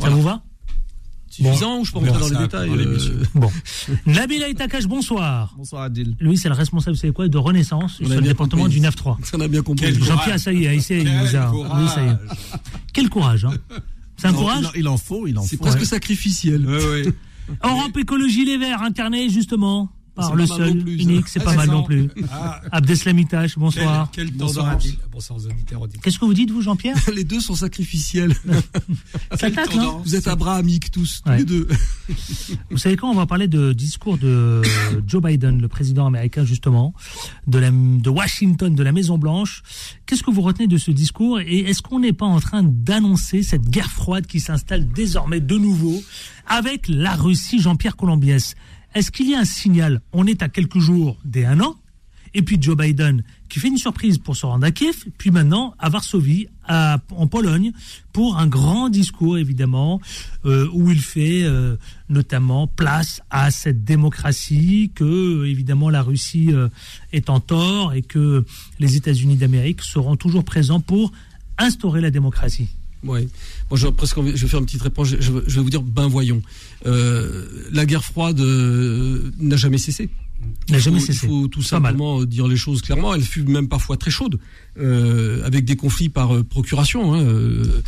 Ça 0.00 0.10
vous 0.10 0.22
va? 0.22 0.42
Suffisant 1.44 1.78
ou 1.80 1.84
je 1.84 1.92
peux 1.92 1.98
rentrer 1.98 2.18
dans 2.20 2.28
les 2.28 2.44
détails 2.46 2.70
euh. 2.70 2.98
Bon. 3.34 3.50
Nabil 4.06 4.42
Aitakash, 4.42 4.86
bonsoir. 4.86 5.54
Bonsoir 5.56 5.82
Adil. 5.82 6.16
Lui, 6.20 6.36
c'est 6.36 6.48
le 6.48 6.54
responsable, 6.54 6.96
vous 6.96 7.00
savez 7.00 7.12
quoi, 7.12 7.28
de 7.28 7.38
Renaissance 7.38 7.98
On 8.02 8.06
sur 8.06 8.14
le 8.16 8.20
département 8.22 8.64
compris. 8.64 8.80
du 8.80 8.86
9-3. 8.86 9.24
Ça 9.24 9.36
on 9.36 9.40
a 9.40 9.48
bien 9.48 9.62
compris. 9.62 9.86
Quel 9.86 10.02
Jean-Pierre, 10.02 10.38
ça 10.40 10.52
y 10.52 10.64
est, 10.66 10.76
il 10.90 11.04
nous 11.04 11.36
a. 11.36 11.46
courage. 11.46 11.82
Oui, 11.82 11.88
ça 11.94 12.02
y 12.04 12.08
est. 12.08 12.16
Quel 12.92 13.08
courage, 13.08 13.44
hein 13.44 13.52
C'est 14.16 14.26
un 14.26 14.32
courage 14.32 14.60
il 14.62 14.66
en- 14.66 14.72
Il 14.80 14.88
en 14.88 14.96
faut, 14.96 15.26
il 15.26 15.38
en 15.38 15.42
C'est 15.42 15.56
faut. 15.56 15.62
presque 15.62 15.80
Ouais. 15.80 15.84
sacrificiel. 15.86 16.66
Ouais, 16.66 16.84
ouais. 16.90 17.12
Europe 17.64 17.96
Écologie 17.96 18.44
Les 18.44 18.58
Verts, 18.58 18.82
incarné 18.82 19.30
justement 19.30 19.90
par 20.22 20.34
le 20.34 20.46
seul, 20.46 20.78
plus, 20.78 21.02
unique, 21.02 21.28
c'est 21.28 21.40
Ah, 21.40 21.44
pas 21.44 21.50
c'est 21.52 21.56
mal 21.56 21.68
non 21.70 21.82
plus. 21.82 22.08
Ah, 22.30 22.60
Abdeslamitash, 22.72 23.56
bonsoir. 23.58 24.10
quel, 24.12 24.26
quel 24.28 24.36
Bonsoir. 24.36 24.78
Bonsoir 25.10 25.38
aux 25.38 25.46
auditeurs 25.46 25.80
auditeurs. 25.82 26.02
Qu'est-ce 26.02 26.18
que 26.18 26.24
vous 26.24 26.34
dites, 26.34 26.50
vous, 26.50 26.62
Jean-Pierre 26.62 26.96
Les 27.14 27.24
deux 27.24 27.40
sont 27.40 27.54
sacrificiels. 27.54 28.34
Ça 29.38 29.50
tâte, 29.50 29.74
non 29.74 29.98
Vous 30.04 30.14
êtes 30.16 30.28
abrahamiques 30.28 30.90
tous, 30.90 31.22
tous 31.24 31.30
Ouais. 31.30 31.38
les 31.38 31.44
deux. 31.44 31.68
Vous 32.70 32.78
savez 32.78 32.96
quand 32.96 33.10
on 33.10 33.14
va 33.14 33.26
parler 33.26 33.48
de 33.48 33.72
discours 33.72 34.18
de 34.18 34.62
Joe 35.06 35.22
Biden, 35.22 35.60
le 35.60 35.68
président 35.68 36.06
américain 36.06 36.44
justement, 36.44 36.94
de, 37.46 37.58
la, 37.58 37.70
de 37.70 38.10
Washington, 38.10 38.74
de 38.74 38.82
la 38.82 38.92
Maison 38.92 39.18
Blanche. 39.18 39.62
Qu'est-ce 40.06 40.22
que 40.22 40.30
vous 40.30 40.42
retenez 40.42 40.66
de 40.68 40.78
ce 40.78 40.90
discours 40.90 41.40
et 41.40 41.60
est-ce 41.60 41.82
qu'on 41.82 42.00
n'est 42.00 42.12
pas 42.12 42.26
en 42.26 42.40
train 42.40 42.62
d'annoncer 42.62 43.42
cette 43.42 43.68
guerre 43.68 43.90
froide 43.90 44.26
qui 44.26 44.40
s'installe 44.40 44.88
désormais 44.92 45.40
de 45.40 45.56
nouveau 45.56 46.02
avec 46.46 46.88
la 46.88 47.14
Russie, 47.14 47.60
Jean-Pierre 47.60 47.96
Colombiès? 47.96 48.54
Est-ce 48.94 49.10
qu'il 49.10 49.28
y 49.30 49.34
a 49.34 49.40
un 49.40 49.44
signal 49.44 50.00
On 50.12 50.26
est 50.26 50.42
à 50.42 50.48
quelques 50.48 50.78
jours 50.78 51.18
des 51.24 51.44
un 51.44 51.60
an. 51.60 51.76
Et 52.34 52.42
puis 52.42 52.58
Joe 52.60 52.76
Biden 52.76 53.24
qui 53.48 53.58
fait 53.58 53.68
une 53.68 53.78
surprise 53.78 54.18
pour 54.18 54.36
se 54.36 54.44
rendre 54.44 54.66
à 54.66 54.70
Kiev, 54.70 55.06
puis 55.16 55.30
maintenant 55.30 55.74
à 55.78 55.88
Varsovie, 55.88 56.46
à- 56.66 57.00
en 57.16 57.26
Pologne, 57.26 57.72
pour 58.12 58.36
un 58.36 58.46
grand 58.46 58.90
discours 58.90 59.38
évidemment, 59.38 59.98
euh, 60.44 60.68
où 60.74 60.90
il 60.90 61.00
fait 61.00 61.44
euh, 61.44 61.76
notamment 62.10 62.66
place 62.66 63.22
à 63.30 63.50
cette 63.50 63.82
démocratie, 63.84 64.92
que 64.94 65.04
euh, 65.04 65.48
évidemment 65.48 65.88
la 65.88 66.02
Russie 66.02 66.50
est 67.12 67.30
en 67.30 67.40
tort 67.40 67.94
et 67.94 68.02
que 68.02 68.44
les 68.78 68.96
États-Unis 68.96 69.36
d'Amérique 69.36 69.80
seront 69.82 70.16
toujours 70.16 70.44
présents 70.44 70.80
pour 70.80 71.12
instaurer 71.56 72.02
la 72.02 72.10
démocratie. 72.10 72.68
Ouais. 73.04 73.28
Moi, 73.70 73.78
je, 73.78 73.86
presque 73.88 74.16
je 74.22 74.42
vais 74.42 74.48
faire 74.48 74.58
une 74.58 74.66
petite 74.66 74.82
réponse. 74.82 75.08
Je, 75.08 75.16
je 75.20 75.30
vais 75.30 75.62
vous 75.62 75.70
dire, 75.70 75.82
ben 75.82 76.08
voyons. 76.08 76.42
Euh, 76.86 77.46
la 77.72 77.86
guerre 77.86 78.04
froide 78.04 78.40
euh, 78.40 79.32
n'a 79.38 79.56
jamais 79.56 79.78
cessé. 79.78 80.08
N'a 80.70 80.78
jamais 80.78 80.98
Il 80.98 81.00
faut- 81.00 81.06
cessé. 81.06 81.26
Il 81.26 81.28
faut 81.30 81.48
tout 81.48 81.62
simplement 81.62 82.24
dire 82.24 82.46
les 82.46 82.56
choses 82.56 82.82
clairement. 82.82 83.14
Elle 83.14 83.22
fut 83.22 83.42
même 83.42 83.68
parfois 83.68 83.96
très 83.96 84.10
chaude, 84.10 84.38
euh, 84.78 85.42
avec 85.44 85.64
des 85.64 85.76
conflits 85.76 86.10
par 86.10 86.34
euh, 86.36 86.42
procuration. 86.42 87.14
Hein, 87.14 87.22
euh, 87.22 87.82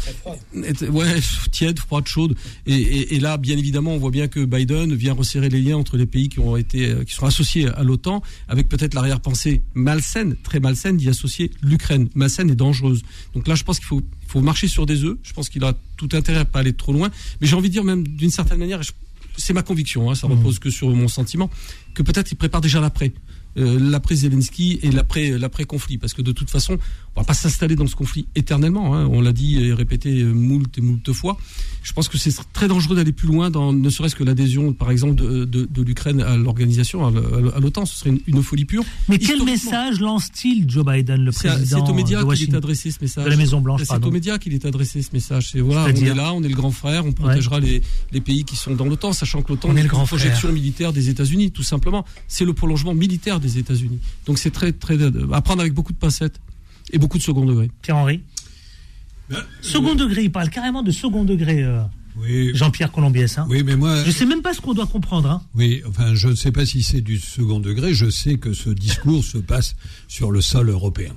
ouais, 0.90 1.16
tiède, 1.52 1.78
froide, 1.78 2.06
chaude. 2.06 2.34
Et, 2.66 2.74
et- 2.74 3.14
et 3.16 3.20
là, 3.20 3.36
bien 3.36 3.56
évidemment, 3.56 3.92
on 3.94 3.98
voit 3.98 4.10
bien 4.10 4.28
que 4.28 4.44
Biden 4.44 4.94
vient 4.94 5.12
resserrer 5.12 5.48
les 5.48 5.60
liens 5.60 5.76
entre 5.76 5.96
les 5.96 6.06
pays 6.06 6.28
qui 6.28 6.40
ont 6.40 6.56
été, 6.56 6.90
euh, 6.90 7.04
qui 7.04 7.14
sont 7.14 7.26
associés 7.26 7.68
à 7.68 7.82
l'OTAN, 7.82 8.22
avec 8.48 8.68
peut-être 8.68 8.94
l'arrière-pensée 8.94 9.62
malsaine, 9.74 10.36
très 10.42 10.58
malsaine, 10.60 10.96
d'y 10.96 11.08
associer 11.08 11.50
l'Ukraine, 11.62 12.08
malsaine 12.14 12.50
et 12.50 12.54
dangereuse. 12.56 13.02
Donc 13.34 13.46
là, 13.46 13.54
je 13.54 13.64
pense 13.64 13.78
qu'il 13.78 13.86
faut, 13.88 14.02
marcher 14.40 14.68
sur 14.68 14.86
des 14.86 15.02
œufs. 15.04 15.16
Je 15.24 15.32
pense 15.32 15.48
qu'il 15.48 15.64
a 15.64 15.74
tout 15.96 16.08
intérêt 16.12 16.38
à 16.40 16.44
pas 16.44 16.60
aller 16.60 16.72
trop 16.72 16.92
loin. 16.92 17.10
Mais 17.40 17.46
j'ai 17.48 17.56
envie 17.56 17.68
de 17.68 17.72
dire 17.74 17.82
même 17.84 18.06
d'une 18.06 18.30
certaine 18.30 18.58
manière, 18.58 18.80
et 18.80 18.84
je- 18.84 18.92
c'est 19.37 19.53
ma 19.53 19.62
conviction, 19.62 20.11
hein, 20.11 20.14
ça 20.14 20.27
repose 20.27 20.59
que 20.59 20.71
sur 20.71 20.88
mon 20.90 21.09
sentiment, 21.09 21.51
que 21.95 22.03
peut-être 22.03 22.31
il 22.33 22.37
prépare 22.37 22.61
déjà 22.61 22.81
l'après. 22.81 23.12
Euh, 23.59 23.81
l'après 23.81 24.14
Zelensky 24.14 24.79
et 24.85 24.93
l'après 24.93 25.37
l'après 25.37 25.64
conflit 25.64 25.99
parce 25.99 26.14
que 26.14 26.23
de 26.23 26.31
toute 26.31 26.49
façon 26.51 26.79
on 27.16 27.20
va 27.20 27.25
pas 27.25 27.35
s'installer 27.35 27.77
dans 27.77 27.87
ce 27.87 27.96
conflit 27.96 28.27
éternellement 28.35 28.94
hein. 28.94 29.09
on 29.11 29.20
l'a 29.20 29.33
dit 29.33 29.64
et 29.64 29.73
répété 29.73 30.20
euh, 30.20 30.33
moult 30.33 30.77
et 30.79 30.81
moult 30.81 31.12
fois 31.12 31.37
je 31.83 31.92
pense 31.92 32.09
que 32.09 32.18
c'est 32.18 32.33
très 32.53 32.68
dangereux 32.68 32.96
d'aller 32.96 33.12
plus 33.12 33.27
loin 33.27 33.51
dans 33.51 33.73
ne 33.73 33.90
serait-ce 33.90 34.14
que 34.14 34.25
l'adhésion 34.25 34.73
par 34.73 34.90
exemple 34.90 35.14
de, 35.16 35.44
de, 35.44 35.66
de 35.70 35.83
l'Ukraine 35.83 36.20
à 36.20 36.37
l'organisation 36.37 37.07
à 37.07 37.61
l'OTAN 37.61 37.87
ce 37.87 37.96
serait 37.96 38.11
une, 38.11 38.20
une 38.27 38.42
folie 38.42 38.64
pure 38.64 38.85
Mais 39.09 39.18
quel 39.18 39.42
message 39.44 40.01
lance-t-il 40.01 40.70
Joe 40.70 40.85
Biden, 40.85 41.25
le 41.25 41.33
président 41.33 41.85
c'est 41.85 41.90
aux 41.90 41.94
médias 41.94 42.23
de 42.23 42.35
qu'il 42.35 42.55
est 42.55 42.57
adressé 42.57 42.90
ce 42.90 42.99
message. 43.01 43.25
de 43.25 43.31
la 43.31 43.37
Maison 43.37 43.61
Blanche, 43.61 43.83
C'est 43.85 44.05
aux 44.05 44.11
médias 44.11 44.38
qu'il 44.38 44.55
est 44.55 44.64
adressé 44.64 45.03
ce 45.03 45.11
message. 45.12 45.51
C'est 45.53 45.61
voilà, 45.61 45.85
on 45.85 45.88
est 45.88 46.14
là, 46.14 46.33
on 46.33 46.42
est 46.42 46.49
le 46.49 46.55
grand 46.55 46.70
frère, 46.70 47.05
on 47.07 47.12
protégera 47.12 47.61
les, 47.61 47.83
les 48.12 48.20
pays 48.20 48.44
qui 48.44 48.57
sont 48.57 48.75
dans 48.75 48.87
l'OTAN, 48.87 49.12
sachant 49.12 49.42
que 49.42 49.53
l'OTAN 49.53 49.68
est 49.68 49.73
est 49.73 49.75
le 49.75 49.81
une 49.83 49.87
grand 49.88 50.07
projection 50.07 50.49
frère. 50.49 50.53
militaire 50.53 50.92
des 50.92 51.09
États-Unis, 51.09 51.51
tout 51.51 51.62
simplement. 51.62 52.05
C'est 52.29 52.44
le 52.44 52.53
prolongement 52.53 52.94
militaire 52.94 53.40
des 53.40 53.59
États-Unis. 53.59 53.99
Donc 54.27 54.38
c'est 54.38 54.51
très 54.51 54.73
très 54.73 54.96
à 55.03 55.40
prendre 55.42 55.61
avec 55.61 55.75
beaucoup 55.75 55.92
de 55.92 55.99
pincettes 55.99 56.40
et 56.92 56.98
beaucoup 56.98 57.18
de 57.18 57.22
second 57.22 57.44
degré. 57.44 57.70
Pierre-Henri 57.83 58.22
Second 59.61 59.94
degré, 59.94 60.24
il 60.24 60.33
parle 60.33 60.50
carrément 60.50 60.83
de 60.83 60.90
second 60.90 61.22
degré, 61.24 61.62
euh, 61.62 61.83
Oui. 62.16 62.50
Jean-Pierre 62.55 62.90
Colombiès. 62.90 63.38
Hein. 63.38 63.46
Oui, 63.48 63.62
mais 63.62 63.76
moi. 63.76 64.03
Je 64.05 64.11
sais 64.11 64.26
même 64.26 64.42
pas 64.42 64.53
ce 64.55 64.61
qu'on 64.61 64.74
doit 64.74 64.87
comprendre. 64.88 65.31
Hein. 65.31 65.42
Oui, 65.55 65.83
enfin, 65.88 66.14
je 66.14 66.29
ne 66.29 66.35
sais 66.35 66.50
pas 66.50 66.66
si 66.66 66.83
c'est 66.83 67.00
du 67.00 67.18
second 67.18 67.61
degré. 67.61 67.94
Je 67.94 68.11
sais 68.11 68.38
que 68.38 68.53
ce 68.53 68.70
discours 68.70 69.22
se 69.24 69.38
passe 69.38 69.76
sur 70.09 70.33
le 70.33 70.40
sol 70.40 70.68
européen. 70.68 71.12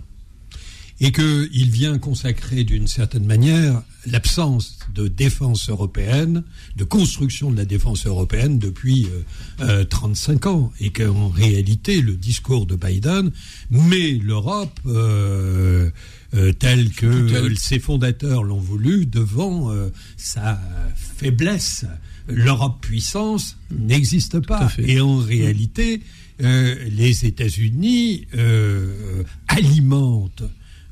Et 1.00 1.12
qu'il 1.12 1.70
vient 1.70 1.98
consacrer 1.98 2.64
d'une 2.64 2.88
certaine 2.88 3.26
manière 3.26 3.82
l'absence 4.06 4.78
de 4.94 5.08
défense 5.08 5.70
européenne, 5.70 6.44
de 6.78 6.84
construction 6.84 7.52
de 7.52 7.58
la 7.58 7.66
défense 7.66 8.06
européenne 8.06 8.60
depuis 8.60 9.08
euh, 9.08 9.82
euh, 9.82 9.84
35 9.84 10.46
ans. 10.46 10.72
Et 10.80 10.92
qu'en 10.92 11.30
réalité, 11.30 12.02
le 12.02 12.14
discours 12.14 12.66
de 12.66 12.76
Biden 12.76 13.32
met 13.70 14.12
l'Europe 14.12 14.80
euh, 14.86 15.90
euh, 16.36 16.52
telle 16.54 16.92
que 16.92 17.06
euh, 17.06 17.56
ses 17.56 17.80
fondateurs 17.80 18.44
l'ont 18.44 18.60
voulu 18.60 19.06
devant 19.06 19.72
euh, 19.72 19.90
sa 20.18 20.60
faiblesse. 20.96 21.86
L'Europe 22.28 22.82
puissance 22.82 23.58
n'existe 23.72 24.40
pas. 24.40 24.72
Et 24.80 25.02
en 25.02 25.18
réalité, 25.18 26.02
euh, 26.42 26.76
les 26.90 27.26
États-Unis 27.26 28.28
euh, 28.36 29.24
alimentent 29.48 30.44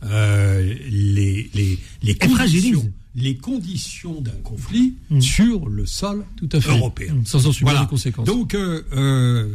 euh, 0.03 0.73
les, 0.89 1.49
les, 1.53 1.79
les 2.03 2.15
conditions, 2.15 2.91
les 3.13 3.35
conditions 3.35 4.21
d'un 4.21 4.31
conflit 4.43 4.95
sur 5.19 5.67
le 5.67 5.85
sol 5.85 6.23
Tout 6.37 6.47
à 6.53 6.61
fait. 6.61 6.71
européen. 6.71 7.15
Sans 7.25 7.45
en 7.45 7.51
subir 7.51 7.65
Voilà. 7.67 7.81
les 7.81 7.87
conséquences. 7.87 8.25
Donc 8.25 8.55
euh, 8.55 8.83
euh, 8.93 9.49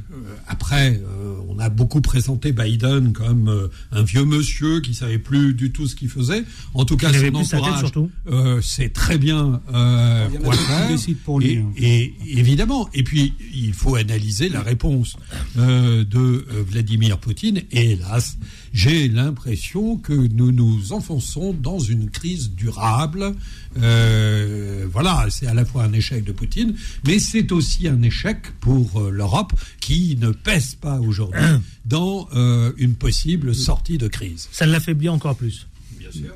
après, 0.47 1.01
euh, 1.03 1.37
on 1.49 1.59
a 1.59 1.71
beaucoup 1.71 2.03
présenté 2.03 2.53
Biden 2.53 3.15
comme 3.15 3.49
euh, 3.49 3.69
un 3.93 4.03
vieux 4.03 4.27
monsieur 4.27 4.81
qui 4.81 4.93
savait 4.95 5.19
plus 5.19 5.55
du 5.55 5.73
tout 5.73 5.87
ce 5.89 5.97
qu'il 5.97 6.11
faisait. 6.11 6.45
En 6.75 6.85
tout 6.85 6.99
cas, 6.99 7.11
son 7.13 7.35
entourage 7.35 7.79
surtout. 7.79 8.11
euh, 8.31 8.61
sait 8.61 8.91
très 8.91 9.17
bien 9.17 9.63
euh, 9.73 10.29
quoi 10.45 10.55
faire. 10.55 10.91
pour 11.25 11.41
lui, 11.41 11.53
Et, 11.53 11.59
hein. 11.59 11.73
et 11.79 12.15
évidemment, 12.27 12.91
et 12.93 13.03
puis 13.05 13.33
il 13.55 13.73
faut 13.73 13.95
analyser 13.97 14.51
la 14.51 14.61
réponse 14.61 15.17
euh, 15.57 16.05
de 16.05 16.19
euh, 16.19 16.45
Vladimir 16.69 17.17
Poutine. 17.19 17.63
Et 17.73 17.93
hélas, 17.93 18.37
j'ai 18.77 19.09
l'impression 19.09 19.97
que 19.97 20.12
nous 20.12 20.53
nous 20.53 20.93
enfonçons 20.93 21.55
dans 21.55 21.79
une 21.79 22.11
crise 22.11 22.51
durable. 22.51 23.35
Euh, 23.79 24.87
voilà, 24.93 25.27
c'est 25.31 25.47
à 25.47 25.55
la 25.55 25.65
fois 25.65 25.85
un 25.85 25.95
échec 25.95 26.23
de 26.25 26.33
Poutine, 26.33 26.75
mais 27.07 27.19
c'est 27.19 27.53
aussi 27.53 27.89
un 27.89 28.03
échec 28.03 28.37
pour 28.61 29.01
euh, 29.01 29.11
l'Europe 29.11 29.55
qui 29.81 30.19
ne 30.21 30.31
pèse 30.31 30.75
pas 30.75 31.01
aujourd'hui 31.01 31.41
dans 31.87 32.29
euh, 32.35 32.73
une 32.77 32.97
possible 32.97 33.55
sortie 33.55 33.97
de 33.97 34.09
crise. 34.09 34.47
Ça 34.53 34.67
l'affaiblit 34.67 35.09
encore 35.09 35.37
plus. 35.37 35.67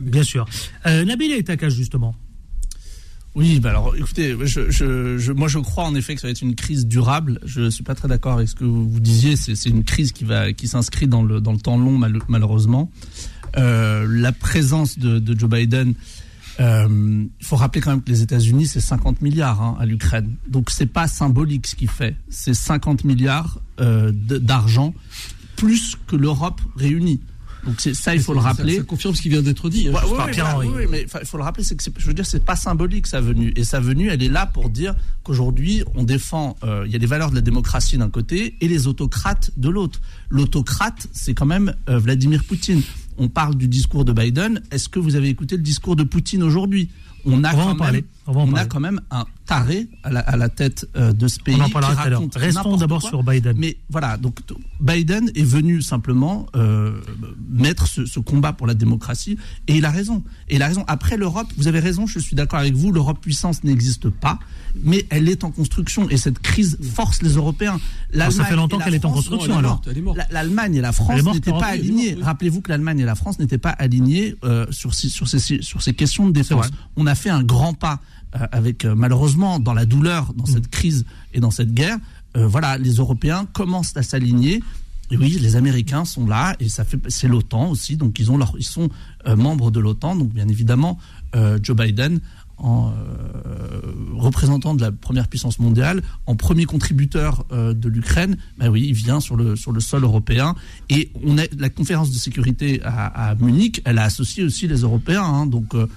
Bien 0.01 0.23
sûr. 0.23 0.47
Euh, 0.87 1.05
Nabil 1.05 1.33
est 1.33 1.51
à 1.51 1.59
cage, 1.59 1.75
justement. 1.75 2.15
Oui, 3.37 3.61
bah 3.61 3.71
alors 3.71 3.95
écoutez, 3.97 4.35
moi 4.35 4.45
je 5.49 5.59
crois 5.61 5.85
en 5.85 5.95
effet 5.95 6.15
que 6.17 6.21
ça 6.21 6.27
va 6.27 6.33
être 6.33 6.43
une 6.43 6.57
crise 6.57 6.87
durable. 6.87 7.39
Je 7.45 7.71
suis 7.71 7.85
pas 7.85 7.95
très 7.95 8.09
d'accord 8.09 8.35
avec 8.35 8.49
ce 8.49 8.57
que 8.57 8.65
vous, 8.65 8.99
disiez. 8.99 9.37
C'est 9.37 9.69
une 9.69 9.85
crise 9.85 10.11
qui 10.13 10.25
va 10.25 10.53
qui 10.53 10.67
s'inscrit 10.67 11.07
dans 11.07 11.23
le 11.23 11.41
dans 11.41 11.57
temps 11.57 11.79
long 11.79 11.97
mal- 11.97 12.19
malheureusement. 12.29 12.91
Euh, 13.57 14.07
la 14.09 14.33
présence 14.33 14.99
de, 14.99 15.23
Joe 15.39 15.49
Biden. 15.49 15.95
euh, 16.59 17.25
Il 17.41 17.47
faut 17.47 17.57
rappeler 17.57 17.81
quand 17.81 17.91
même 17.91 18.03
que 18.03 18.11
les 18.11 18.23
États-Unis 18.23 18.67
c'est 18.67 18.81
50 18.81 19.23
milliards 19.23 19.63
hein, 19.63 19.77
à 19.79 19.87
l'Ukraine. 19.87 20.35
Donc 20.49 20.71
c'est 20.71 20.87
pas 20.87 21.07
symbolique 21.07 21.69
ce 21.69 21.77
qu'il 21.77 21.89
fait. 21.91 22.17
C'est 22.31 22.55
50 22.55 23.05
milliards 23.05 23.61
euh, 23.81 24.11
d'argent 24.13 24.93
plus 25.57 25.97
que 26.09 26.17
l'Europe 26.17 26.61
réunie. 26.77 27.21
Donc 27.65 27.75
c'est 27.79 27.95
ça 27.95 28.15
il 28.15 28.21
faut 28.23 28.33
le 28.35 28.41
Ça- 28.41 28.47
rappeler. 28.49 28.77
Ça, 28.79 28.83
confirme 28.85 29.15
ce 29.15 29.23
qui 29.23 29.29
vient 29.29 29.43
d'être 29.43 29.69
dit. 29.69 29.89
hein. 29.89 29.93
Pierre 29.93 30.07
voilà, 30.09 30.57
Henry. 30.57 30.67
oui, 30.69 30.75
oui, 30.79 30.85
mais 30.91 31.07
il 31.21 31.27
faut 31.27 31.37
le 31.37 31.43
rappeler, 31.43 31.65
c'est 31.65 31.77
que 31.77 31.83
je 31.99 32.07
veux 32.07 32.15
dire, 32.15 32.27
c'est 32.27 32.45
pas 32.45 32.57
symbolique 32.57 33.07
sa 33.07 33.21
venue. 33.21 33.53
Et 33.57 33.65
sa 33.65 33.81
venue, 33.81 34.09
elle 34.09 34.23
est 34.23 34.29
là 34.29 34.47
pour 34.47 34.71
dire 34.71 34.95
qu'aujourd'hui, 35.23 35.83
on 35.95 36.05
défend, 36.05 36.57
euh, 36.65 36.85
il 36.87 36.93
y 36.93 36.95
a 36.97 36.99
les 36.99 37.07
valeurs 37.07 37.31
de 37.31 37.35
la 37.35 37.41
démocratie 37.41 37.99
d'un 37.99 38.09
côté 38.11 38.57
et 38.61 38.69
les 38.69 38.87
autocrates 38.87 39.51
de 39.57 39.69
l'autre. 39.69 40.01
L'autocrate, 40.31 41.07
c'est 41.13 41.35
quand 41.35 41.47
même 41.47 41.75
euh, 41.89 41.99
Vladimir 41.99 42.45
Poutine. 42.45 42.83
On 43.19 43.29
parle 43.29 43.55
du 43.57 43.69
discours 43.69 44.05
de 44.05 44.13
Biden. 44.13 44.63
Est-ce 44.71 44.89
que 44.89 44.99
vous 44.99 45.17
avez 45.17 45.29
écouté 45.29 45.57
le 45.57 45.63
discours 45.63 45.97
de 45.97 46.05
Poutine 46.05 46.43
aujourd'hui? 46.43 46.89
On 47.27 47.45
a, 47.45 47.53
On 47.55 47.75
quand 47.75 47.93
même, 47.93 48.03
On 48.35 48.55
a 48.55 48.65
quand 48.67 48.81
même 48.81 49.01
un 49.11 49.25
taré 49.47 49.89
à 50.05 50.11
la, 50.11 50.21
à 50.21 50.37
la 50.37 50.49
tête 50.49 50.87
euh, 50.97 51.13
de 51.13 51.29
ce 51.29 51.41
pays. 51.41 51.57
On 51.59 51.65
en 51.65 51.71
parlera 51.71 51.95
tout 51.95 52.01
à 52.01 52.09
l'heure. 52.09 52.23
Restons 52.35 52.77
d'abord 52.77 53.03
sur 53.03 53.23
Biden. 53.23 53.57
Mais 53.59 53.77
voilà, 53.91 54.17
donc 54.17 54.41
Biden 54.81 55.31
est 55.35 55.45
venu 55.45 55.83
simplement 55.83 56.47
euh, 56.57 57.01
mettre 57.49 57.87
ce, 57.87 58.07
ce 58.07 58.21
combat 58.21 58.53
pour 58.53 58.67
la 58.67 58.75
démocratie 58.75 59.37
et 59.67 59.77
il 59.77 59.85
a 59.85 59.91
raison. 59.91 60.23
Et 60.49 60.57
il 60.57 60.63
a 60.63 60.69
raison. 60.69 60.85
Après 60.87 61.17
l'Europe, 61.17 61.49
vous 61.57 61.69
avez 61.69 61.81
raison, 61.81 62.07
je 62.07 62.19
suis 62.19 62.37
d'accord 62.37 62.61
avec 62.61 62.75
vous, 62.75 62.93
l'Europe 62.93 63.19
puissance 63.21 63.65
n'existe 63.65 64.09
pas, 64.09 64.39
mais 64.83 65.05
elle 65.11 65.29
est 65.29 65.45
en 65.45 65.51
construction 65.51 66.09
et 66.09 66.17
cette 66.17 66.39
crise 66.39 66.79
force 66.95 67.23
les 67.23 67.31
Européens. 67.35 67.81
Ah, 68.19 68.31
ça 68.31 68.45
fait 68.45 68.57
longtemps 68.57 68.79
qu'elle 68.79 68.95
est 68.95 69.05
en 69.05 69.13
construction, 69.13 69.59
alors. 69.59 69.83
L'Allemagne 70.31 70.77
et 70.77 70.81
la 70.81 70.93
France 70.93 71.23
n'étaient 71.25 71.51
pas 71.51 71.67
alignées. 71.67 72.17
Rappelez-vous 72.21 72.61
que 72.61 72.71
l'Allemagne 72.71 73.01
et 73.01 73.05
la 73.05 73.15
France 73.15 73.39
n'étaient 73.39 73.59
pas 73.59 73.71
alignées 73.71 74.37
euh, 74.45 74.67
sur, 74.71 74.95
ces, 74.95 75.09
sur, 75.09 75.29
ces, 75.29 75.63
sur 75.63 75.83
ces 75.83 75.95
questions 75.95 76.29
de 76.29 76.33
défense. 76.33 76.71
On 76.97 77.07
a 77.07 77.15
fait 77.15 77.31
un 77.31 77.43
grand 77.43 77.75
pas 77.75 78.01
avec 78.33 78.85
euh, 78.85 78.95
malheureusement 78.95 79.59
dans 79.59 79.75
la 79.75 79.87
douleur, 79.87 80.33
dans 80.35 80.47
cette 80.47 80.69
crise 80.69 81.05
et 81.33 81.41
dans 81.41 81.51
cette 81.51 81.73
guerre. 81.75 81.99
euh, 82.37 82.47
voilà, 82.47 82.79
les 82.79 82.95
Européens 82.95 83.47
commencent 83.53 83.97
à 83.97 84.03
s'aligner. 84.03 84.63
Et 85.13 85.17
oui, 85.17 85.39
les 85.41 85.57
Américains 85.57 86.05
sont 86.05 86.25
là 86.27 86.55
et 86.61 86.69
ça 86.69 86.85
fait 86.85 87.01
c'est 87.09 87.27
l'OTAN 87.27 87.71
aussi, 87.71 87.97
donc 87.97 88.21
ils 88.21 88.31
ont 88.31 88.39
leur, 88.39 88.55
ils 88.57 88.63
sont 88.65 88.89
euh, 89.27 89.35
membres 89.35 89.73
de 89.73 89.81
l'OTAN, 89.81 90.15
donc 90.15 90.33
bien 90.33 90.47
évidemment 90.47 90.99
euh, 91.35 91.59
Joe 91.61 91.77
Biden 91.77 92.21
en 92.59 92.93
euh, 92.93 93.81
représentant 94.15 94.75
de 94.75 94.83
la 94.83 94.93
première 94.93 95.27
puissance 95.27 95.59
mondiale, 95.59 96.03
en 96.27 96.37
premier 96.37 96.65
contributeur 96.67 97.45
euh, 97.51 97.75
de 97.75 97.89
l'Ukraine, 97.89 98.37
ben 98.59 98.69
oui, 98.69 98.87
il 98.87 98.95
vient 98.95 99.19
sur 99.19 99.35
le 99.35 99.57
sur 99.57 99.73
le 99.73 99.81
sol 99.81 100.05
européen 100.05 100.55
et 100.91 101.11
on 101.25 101.39
a 101.39 101.43
la 101.59 101.71
conférence 101.71 102.11
de 102.13 102.19
sécurité 102.19 102.81
à, 102.85 103.31
à 103.31 103.35
Munich, 103.35 103.81
elle 103.85 103.99
a 103.99 104.05
associé 104.05 104.45
aussi 104.45 104.69
les 104.69 104.83
Européens, 104.83 105.25
hein, 105.25 105.47
donc 105.47 105.75
euh, 105.75 105.79
euh, 105.81 105.89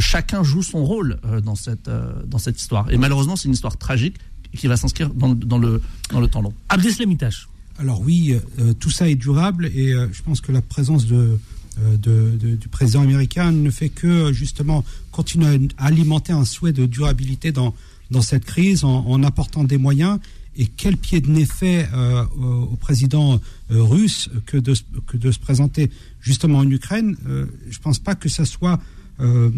chacun 0.00 0.42
joue 0.42 0.62
son 0.62 0.84
rôle 0.84 1.18
euh, 1.24 1.40
dans 1.40 1.54
cette 1.56 1.88
euh, 1.88 2.12
dans 2.26 2.38
cette 2.38 2.60
histoire. 2.60 2.90
Et 2.90 2.96
malheureusement, 2.98 3.36
c'est 3.36 3.48
une 3.48 3.54
histoire 3.54 3.76
tragique 3.76 4.16
qui 4.56 4.66
va 4.66 4.76
s'inscrire 4.76 5.10
dans, 5.10 5.34
dans 5.34 5.58
le 5.58 5.80
dans 6.10 6.20
le 6.20 6.28
temps 6.28 6.42
long. 6.42 6.52
Abdeslam 6.68 7.10
Itache. 7.10 7.48
Alors 7.78 8.00
oui, 8.02 8.36
euh, 8.58 8.74
tout 8.74 8.90
ça 8.90 9.08
est 9.08 9.14
durable 9.14 9.66
et 9.74 9.92
euh, 9.92 10.06
je 10.12 10.22
pense 10.22 10.40
que 10.42 10.52
la 10.52 10.60
présence 10.60 11.06
de, 11.06 11.38
euh, 11.80 11.96
de- 11.96 12.36
de- 12.36 12.56
du 12.56 12.68
président 12.68 13.00
américain 13.02 13.50
ne 13.50 13.70
fait 13.70 13.88
que 13.88 14.06
euh, 14.06 14.32
justement 14.32 14.84
continuer 15.10 15.68
à 15.78 15.86
alimenter 15.86 16.32
un 16.34 16.44
souhait 16.44 16.72
de 16.74 16.84
durabilité 16.84 17.50
dans, 17.50 17.74
dans 18.10 18.20
cette 18.20 18.44
crise 18.44 18.84
en, 18.84 19.06
en 19.06 19.22
apportant 19.24 19.64
des 19.64 19.78
moyens. 19.78 20.18
Et 20.54 20.66
quel 20.66 20.98
pied 20.98 21.22
de 21.22 21.30
nez 21.30 21.46
fait 21.46 21.88
euh, 21.94 22.24
au, 22.38 22.76
président 22.76 23.40
euh, 23.70 23.82
russe 23.82 24.28
que 24.44 24.58
de, 24.58 24.74
se- 24.74 24.82
que 25.06 25.16
de 25.16 25.30
se 25.32 25.38
présenter 25.38 25.90
justement 26.20 26.58
en 26.58 26.70
Ukraine? 26.70 27.16
Euh, 27.26 27.46
Je 27.70 27.78
pense 27.78 27.98
pas 27.98 28.14
que 28.14 28.28
ça 28.28 28.44
soit 28.44 28.78
euh, 29.22 29.50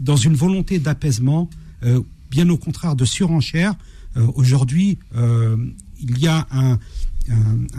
dans 0.00 0.16
une 0.16 0.34
volonté 0.34 0.78
d'apaisement, 0.78 1.50
euh, 1.82 2.00
bien 2.30 2.48
au 2.48 2.56
contraire 2.56 2.94
de 2.94 3.04
surenchère. 3.04 3.74
Euh, 4.16 4.26
Aujourd'hui, 4.36 4.98
il 6.00 6.18
y 6.18 6.28
a 6.28 6.46
un, 6.50 6.78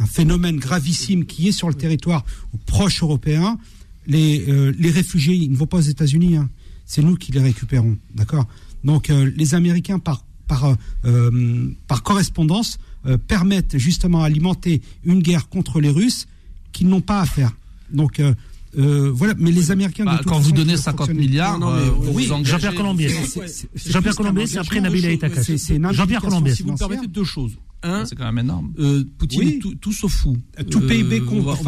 phénomène 0.06 0.58
gravissime 0.58 1.26
qui 1.26 1.48
est 1.48 1.52
sur 1.52 1.70
le 1.70 1.74
territoire 1.74 2.24
proche 2.68 3.02
européen. 3.02 3.58
Les, 4.06 4.46
réfugiés, 4.92 5.34
ils 5.34 5.52
ne 5.52 5.56
vont 5.56 5.66
pas 5.66 5.78
aux 5.78 5.82
États-Unis. 5.82 6.36
hein. 6.36 6.50
C'est 6.86 7.02
nous 7.02 7.16
qui 7.16 7.32
les 7.32 7.40
récupérons, 7.40 7.98
d'accord? 8.14 8.46
Donc 8.84 9.08
les 9.08 9.56
Américains, 9.56 9.98
par, 9.98 10.24
par, 10.48 10.76
par 11.88 12.04
correspondance, 12.04 12.78
permettent 13.28 13.78
justement 13.80 14.22
alimenter 14.22 14.82
une 15.04 15.22
guerre 15.22 15.50
contre 15.50 15.82
les 15.82 15.90
Russes 15.90 16.28
qu'ils 16.72 16.88
n'ont 16.88 17.02
pas 17.02 17.22
à 17.22 17.26
faire. 17.26 17.56
Donc 17.92 18.22
euh, 18.78 19.12
voilà, 19.14 19.34
mais 19.38 19.52
les 19.52 19.72
Américains. 19.72 20.06
Bah, 20.06 20.22
quand 20.26 20.40
vous 20.40 20.52
donnez 20.52 20.74
qui 20.76 20.82
50 20.82 21.08
fonctionnent- 21.08 21.18
milliards, 21.18 21.58
Non, 21.60 21.70
non, 21.72 21.76
mais 21.76 21.82
euh, 21.82 21.90
vous 21.92 22.12
oui, 22.12 22.26
vous 22.28 22.34
engagez- 22.34 22.52
Jean-Pierre 22.52 22.76
Colombier. 22.76 23.10
C'est- 23.10 23.70
Jean-Pierre 23.92 24.16
Colombier, 24.16 24.58
après 24.58 24.82
Nabil 24.82 25.02
de 25.02 25.08
Haït 25.08 25.20
choses. 25.22 25.32
Akash. 25.32 25.46
C'est- 25.46 25.58
c'est 25.58 25.76
une 25.78 25.92
Jean-Pierre 25.92 26.22
Colombier. 26.22 26.54
Si 26.56 26.64
vous 26.64 26.72
me 26.74 26.78
permettez 26.78 27.08
deux 27.08 27.24
choses. 27.24 27.54
Un, 27.82 28.06
C'est 28.06 28.16
quand 28.16 28.26
même 28.26 28.40
énorme. 28.40 28.74
euh, 28.78 29.06
Poutine 29.18 29.40
Oui. 29.40 29.60
tout, 29.60 29.74
tout 29.76 29.94
sauf 29.94 30.12
fou. 30.12 30.36
Tout 30.70 30.82
PIB 30.82 31.22
on 31.22 31.26
compte, 31.30 31.40
va- 31.46 31.52
on 31.52 31.54
enfin, 31.54 31.62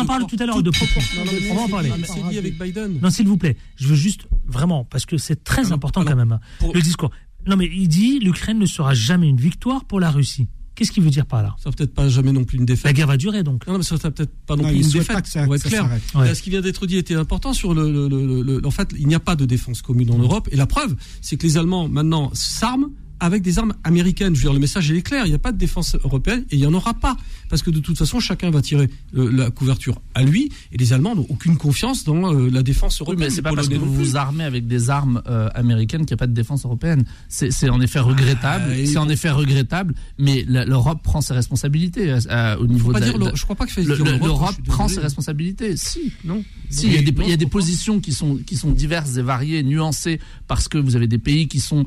en 0.00 0.04
parle 0.04 0.26
tout 0.26 0.36
à 0.40 0.44
l'heure 0.46 0.60
de. 0.60 0.70
Non, 0.72 1.24
non, 1.24 1.32
mais 1.32 1.50
On 1.50 1.54
va 1.54 1.60
en 1.62 1.68
parler. 1.68 1.90
C'est 2.04 2.28
lié 2.32 2.38
avec 2.38 2.58
Biden. 2.60 2.98
Non, 3.00 3.10
s'il 3.10 3.28
vous 3.28 3.36
plaît, 3.36 3.56
je 3.76 3.86
veux 3.86 3.94
juste 3.94 4.22
vraiment 4.48 4.84
parce 4.84 5.06
que 5.06 5.18
c'est 5.18 5.44
très 5.44 5.70
important 5.70 6.04
quand 6.04 6.16
même 6.16 6.32
hein, 6.32 6.40
le 6.74 6.80
discours. 6.82 7.12
Non, 7.46 7.56
mais 7.56 7.70
il 7.72 7.86
dit 7.86 8.18
l'Ukraine 8.18 8.58
ne 8.58 8.66
sera 8.66 8.92
jamais 8.92 9.28
une 9.28 9.36
victoire 9.40 9.84
pour 9.84 10.00
la 10.00 10.10
Russie. 10.10 10.48
Qu'est-ce 10.80 10.92
qu'il 10.92 11.02
veut 11.02 11.10
dire 11.10 11.26
par 11.26 11.42
là? 11.42 11.54
Ça 11.58 11.64
sera 11.64 11.72
peut-être 11.72 11.92
pas 11.92 12.08
jamais 12.08 12.32
non 12.32 12.44
plus 12.44 12.56
une 12.56 12.62
La 12.62 12.68
défaite. 12.68 12.96
guerre 12.96 13.06
va 13.06 13.18
durer 13.18 13.42
donc. 13.42 13.66
Non, 13.66 13.74
non, 13.74 13.78
mais 13.80 13.84
ça 13.84 13.98
sera 13.98 14.10
peut-être 14.10 14.32
pas 14.46 14.56
non, 14.56 14.62
Non, 14.62 14.68
plus 14.70 14.78
une 14.80 14.88
défaite. 14.90 15.20
que 15.22 15.28
ça- 15.28 15.40
on 15.40 15.46
va 15.46 15.48
que 15.50 15.54
être 15.56 15.62
ça 15.64 15.68
clair. 15.68 15.82
s'arrête. 15.82 16.02
Ouais. 16.14 16.24
Là, 16.24 16.34
ce 16.34 16.40
qui 16.40 16.48
vient 16.48 16.62
d'être 16.62 16.86
dit 16.86 16.96
était 16.96 17.14
important 17.16 17.52
sur 17.52 17.74
le, 17.74 17.92
le- 17.92 18.08
le- 18.08 18.26
le- 18.26 18.42
le- 18.60 18.66
En 18.66 18.70
fait, 18.70 18.88
il 18.98 19.06
n'y 19.06 19.14
a 19.14 19.20
pas 19.20 19.36
de 19.36 19.44
défense 19.44 19.82
commune 19.82 20.10
en 20.10 20.16
Europe. 20.16 20.48
Et 20.50 20.56
la 20.56 20.64
preuve, 20.66 20.96
c'est 21.20 21.36
que 21.36 21.42
les 21.46 21.58
Allemands 21.58 21.86
maintenant 21.86 22.30
s'arment 22.32 22.88
avec 23.20 23.42
des 23.42 23.58
armes 23.58 23.74
américaines. 23.84 24.34
Je 24.34 24.40
veux 24.40 24.44
dire, 24.46 24.52
le 24.54 24.58
message 24.60 24.90
est 24.90 25.02
clair. 25.02 25.26
Il 25.26 25.28
n'y 25.28 25.34
a 25.34 25.38
pas 25.38 25.52
de 25.52 25.58
défense 25.58 25.96
européenne 26.04 26.44
et 26.50 26.56
il 26.56 26.60
n'y 26.60 26.66
en 26.66 26.74
aura 26.74 26.94
pas 26.94 27.16
parce 27.48 27.62
que 27.62 27.70
de 27.70 27.78
toute 27.80 27.98
façon, 27.98 28.20
chacun 28.20 28.50
va 28.50 28.62
tirer 28.62 28.88
euh, 29.16 29.30
la 29.32 29.50
couverture 29.50 30.00
à 30.14 30.22
lui. 30.22 30.50
Et 30.72 30.78
les 30.78 30.92
Allemands 30.92 31.14
n'ont 31.14 31.26
aucune 31.28 31.56
confiance 31.56 32.04
dans 32.04 32.32
euh, 32.34 32.48
la 32.50 32.62
défense 32.62 33.00
Oui, 33.00 33.04
européenne. 33.04 33.28
mais 33.28 33.34
c'est 33.34 33.42
pas 33.42 33.52
parce 33.52 33.68
que 33.68 33.74
vous 33.74 33.92
vous 33.94 34.16
armez 34.16 34.44
avec 34.44 34.66
des 34.66 34.90
armes 34.90 35.22
euh, 35.28 35.48
américaines 35.54 36.06
qu'il 36.06 36.14
n'y 36.14 36.18
a 36.18 36.22
pas 36.24 36.26
de 36.26 36.32
défense 36.34 36.64
européenne. 36.64 37.04
C'est 37.28 37.68
en 37.68 37.80
effet 37.80 38.00
regrettable. 38.00 38.64
Ah, 38.70 38.76
et- 38.78 38.86
c'est 38.86 38.98
en 38.98 39.08
effet 39.08 39.30
regrettable. 39.30 39.94
Mais 40.18 40.44
l'Europe 40.48 41.02
prend 41.02 41.20
ses 41.20 41.34
responsabilités 41.34 42.12
au 42.58 42.66
niveau 42.66 42.92
de 42.92 42.98
la- 42.98 43.04
dire 43.06 43.18
l'Europe. 43.18 43.32
de- 43.34 43.36
Je 43.38 43.44
crois 43.44 43.56
pas 43.56 43.66
dire 43.66 43.84
le- 44.04 44.18
l'Europe, 44.18 44.54
prend 44.66 44.88
ses 44.88 45.00
responsabilités. 45.00 45.76
Si. 45.76 46.12
Non. 46.24 46.42
Si, 46.70 46.86
il 46.86 46.94
y 46.94 46.98
a 46.98 47.02
des, 47.02 47.10
Non, 47.12 47.22
il 47.22 47.28
y 47.28 47.30
a 47.30 47.32
je 47.32 47.36
des 47.38 47.44
comprends. 47.46 47.58
positions 47.58 48.00
qui 48.00 48.12
sont, 48.12 48.36
qui 48.46 48.56
sont 48.56 48.70
diverses 48.70 49.16
et 49.16 49.22
variées, 49.22 49.62
nuancées, 49.64 50.20
parce 50.46 50.68
que 50.68 50.78
vous 50.78 50.94
avez 50.96 51.08
des 51.08 51.18
pays 51.18 51.48
qui 51.48 51.58
sont 51.60 51.84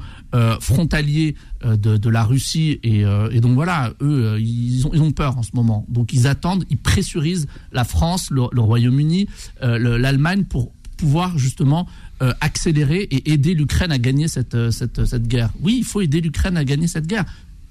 frontaliers 0.60 1.23
euh, 1.66 1.76
de, 1.78 1.98
de 1.98 2.10
la 2.10 2.24
Russie, 2.24 2.80
et, 2.84 3.04
euh, 3.06 3.30
et 3.32 3.40
donc 3.42 3.54
voilà, 3.54 3.94
eux, 4.02 4.26
euh, 4.36 4.40
ils 4.40 4.86
ont, 4.88 4.92
ils 4.94 5.02
ont 5.02 5.12
peur 5.12 5.38
en 5.38 5.44
ce 5.44 5.52
moment. 5.54 5.86
Donc 5.90 6.14
ils 6.14 6.28
attendent, 6.28 6.66
ils 6.70 6.78
pressurisent 6.78 7.48
la 7.72 7.84
France, 7.84 8.30
le, 8.32 8.42
le 8.52 8.62
Royaume-Uni, 8.62 9.28
euh, 9.62 9.78
le- 9.78 9.98
l'Allemagne 9.98 10.44
pour 10.44 10.72
pouvoir 10.98 11.38
justement 11.38 11.88
euh, 12.22 12.34
accélérer 12.42 13.02
et 13.12 13.32
aider 13.34 13.54
l'Ukraine 13.56 13.92
à 13.92 13.98
gagner 13.98 14.28
cette, 14.28 14.58
cette, 14.72 15.04
cette 15.06 15.28
guerre. 15.28 15.50
Oui, 15.62 15.76
il 15.80 15.84
faut 15.86 16.02
aider 16.02 16.22
l'Ukraine 16.22 16.56
à 16.58 16.64
gagner 16.64 16.88
cette 16.88 17.08
guerre. 17.08 17.26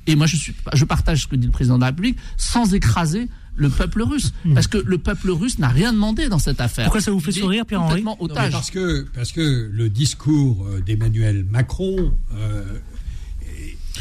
Et 0.09 0.17
moi, 0.17 0.27
je, 0.27 0.37
suis, 0.37 0.53
je 0.75 0.85
partage 0.85 1.23
ce 1.23 1.27
que 1.29 1.37
dit 1.37 1.47
le 1.47 1.53
président 1.53 1.77
de 1.77 1.83
la 1.83 1.87
République, 1.89 2.19
sans 2.37 2.75
écraser 2.75 3.29
le 3.55 3.69
peuple 3.71 4.03
russe. 4.03 4.33
Parce 4.55 4.67
que 4.67 4.79
le 4.79 4.99
peuple 4.99 5.31
russe 5.31 5.59
n'a 5.61 5.69
rien 5.69 5.93
demandé 5.93 6.29
dans 6.29 6.41
cette 6.41 6.61
affaire. 6.61 6.87
Pourquoi 6.87 7.01
ça 7.01 7.11
vous 7.13 7.21
fait 7.21 7.31
sourire, 7.43 7.65
Pierre-Henri? 7.67 8.03
parce 8.51 8.71
que 8.71 9.07
parce 9.15 9.31
que 9.31 9.71
le 9.73 9.89
discours 9.89 10.67
d'Emmanuel 10.85 11.45
Macron 11.51 12.13
euh, 12.35 12.65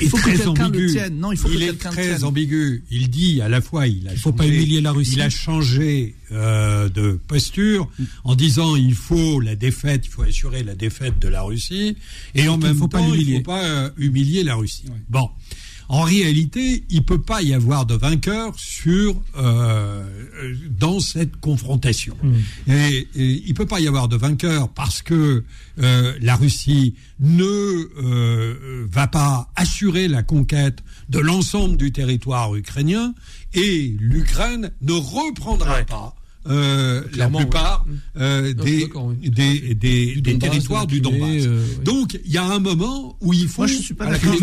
Il 0.02 0.10
faut 0.10 0.18
que 0.18 0.22
très 0.24 0.38
quelqu'un 0.38 0.70
le 0.70 0.86
tienne. 0.92 1.18
Non, 1.20 1.32
il 1.32 1.38
faut 1.38 1.48
que 1.48 1.54
est 1.62 1.74
très 1.78 2.24
ambigu. 2.24 2.84
Il 2.92 3.10
dit 3.10 3.42
à 3.42 3.50
la 3.50 3.62
fois 3.62 3.88
il 3.88 4.08
a 4.08 4.14
Il 4.14 4.18
faut 4.20 4.32
pas 4.32 4.44
changé- 4.44 4.56
humilier 4.56 4.82
la 4.82 4.92
Russie. 4.92 5.14
Il 5.16 5.22
a 5.22 5.30
changé 5.30 6.16
euh, 6.32 6.90
de 6.90 7.20
posture 7.28 7.90
en 8.24 8.36
disant 8.36 8.76
il 8.76 8.94
faut 8.96 9.40
la 9.40 9.56
défaite, 9.56 10.06
il 10.06 10.10
faut 10.10 10.24
assurer 10.24 10.64
la 10.64 10.76
défaite 10.76 11.20
de 11.20 11.28
la 11.28 11.42
Russie 11.44 11.96
et 12.36 12.48
en 12.48 12.58
Il 12.58 12.64
même 12.64 12.76
faut 12.78 12.88
pas 12.88 13.00
temps 13.00 13.06
il 13.08 13.12
l'humilier. 13.20 13.38
faut 13.38 13.44
pas 13.44 13.64
euh, 13.64 13.90
humilier 13.98 14.44
la 14.44 14.56
Russie. 14.56 14.84
Bon. 15.10 15.30
En 15.94 16.04
réalité, 16.04 16.86
il 16.90 17.04
peut 17.04 17.22
pas 17.22 17.42
y 17.42 17.54
avoir 17.54 17.86
de 17.86 17.96
vainqueur 17.96 18.54
sur 18.58 19.22
euh, 19.38 20.06
dans 20.80 21.02
cette 21.02 21.36
confrontation. 21.42 22.16
Et, 22.66 23.08
et 23.14 23.44
il 23.46 23.54
peut 23.54 23.66
pas 23.66 23.82
y 23.82 23.90
avoir 23.90 24.08
de 24.08 24.16
vainqueur 24.16 24.70
parce 24.70 25.02
que 25.02 25.44
euh, 25.80 26.14
la 26.22 26.38
Russie 26.38 26.96
ne 27.20 27.44
euh, 27.44 28.88
va 28.90 29.08
pas 29.08 29.52
assurer 29.58 30.08
la 30.08 30.24
conquête 30.24 30.80
de 31.10 31.20
l'ensemble 31.20 31.76
du 31.76 31.92
territoire 31.92 32.56
ukrainien 32.56 33.14
et 33.54 33.94
l'Ukraine 34.00 34.72
ne 34.82 34.94
reprendra 34.94 35.76
Ouais. 35.76 35.84
pas. 35.86 36.16
Euh, 36.48 37.04
la 37.16 37.30
plupart 37.30 37.86
euh, 38.18 38.54
Non, 38.54 38.64
suis 38.64 38.78
des, 38.78 38.90
oui. 38.94 39.30
des, 39.30 39.76
des, 39.76 40.16
des 40.16 40.22
Donbass, 40.22 40.40
territoires 40.40 40.88
du 40.88 41.00
Donbass. 41.02 41.46
euh, 41.46 41.66
oui. 41.78 41.84
Donc 41.84 42.20
il 42.26 42.32
y 42.32 42.38
a 42.38 42.44
un 42.46 42.60
moment 42.60 43.16
où 43.22 43.34
il 43.34 43.48
faut 43.48 43.62
Moi, 43.62 43.68
je 43.68 43.76
suis 43.76 43.94
pas 43.94 44.08
d'accord. 44.08 44.34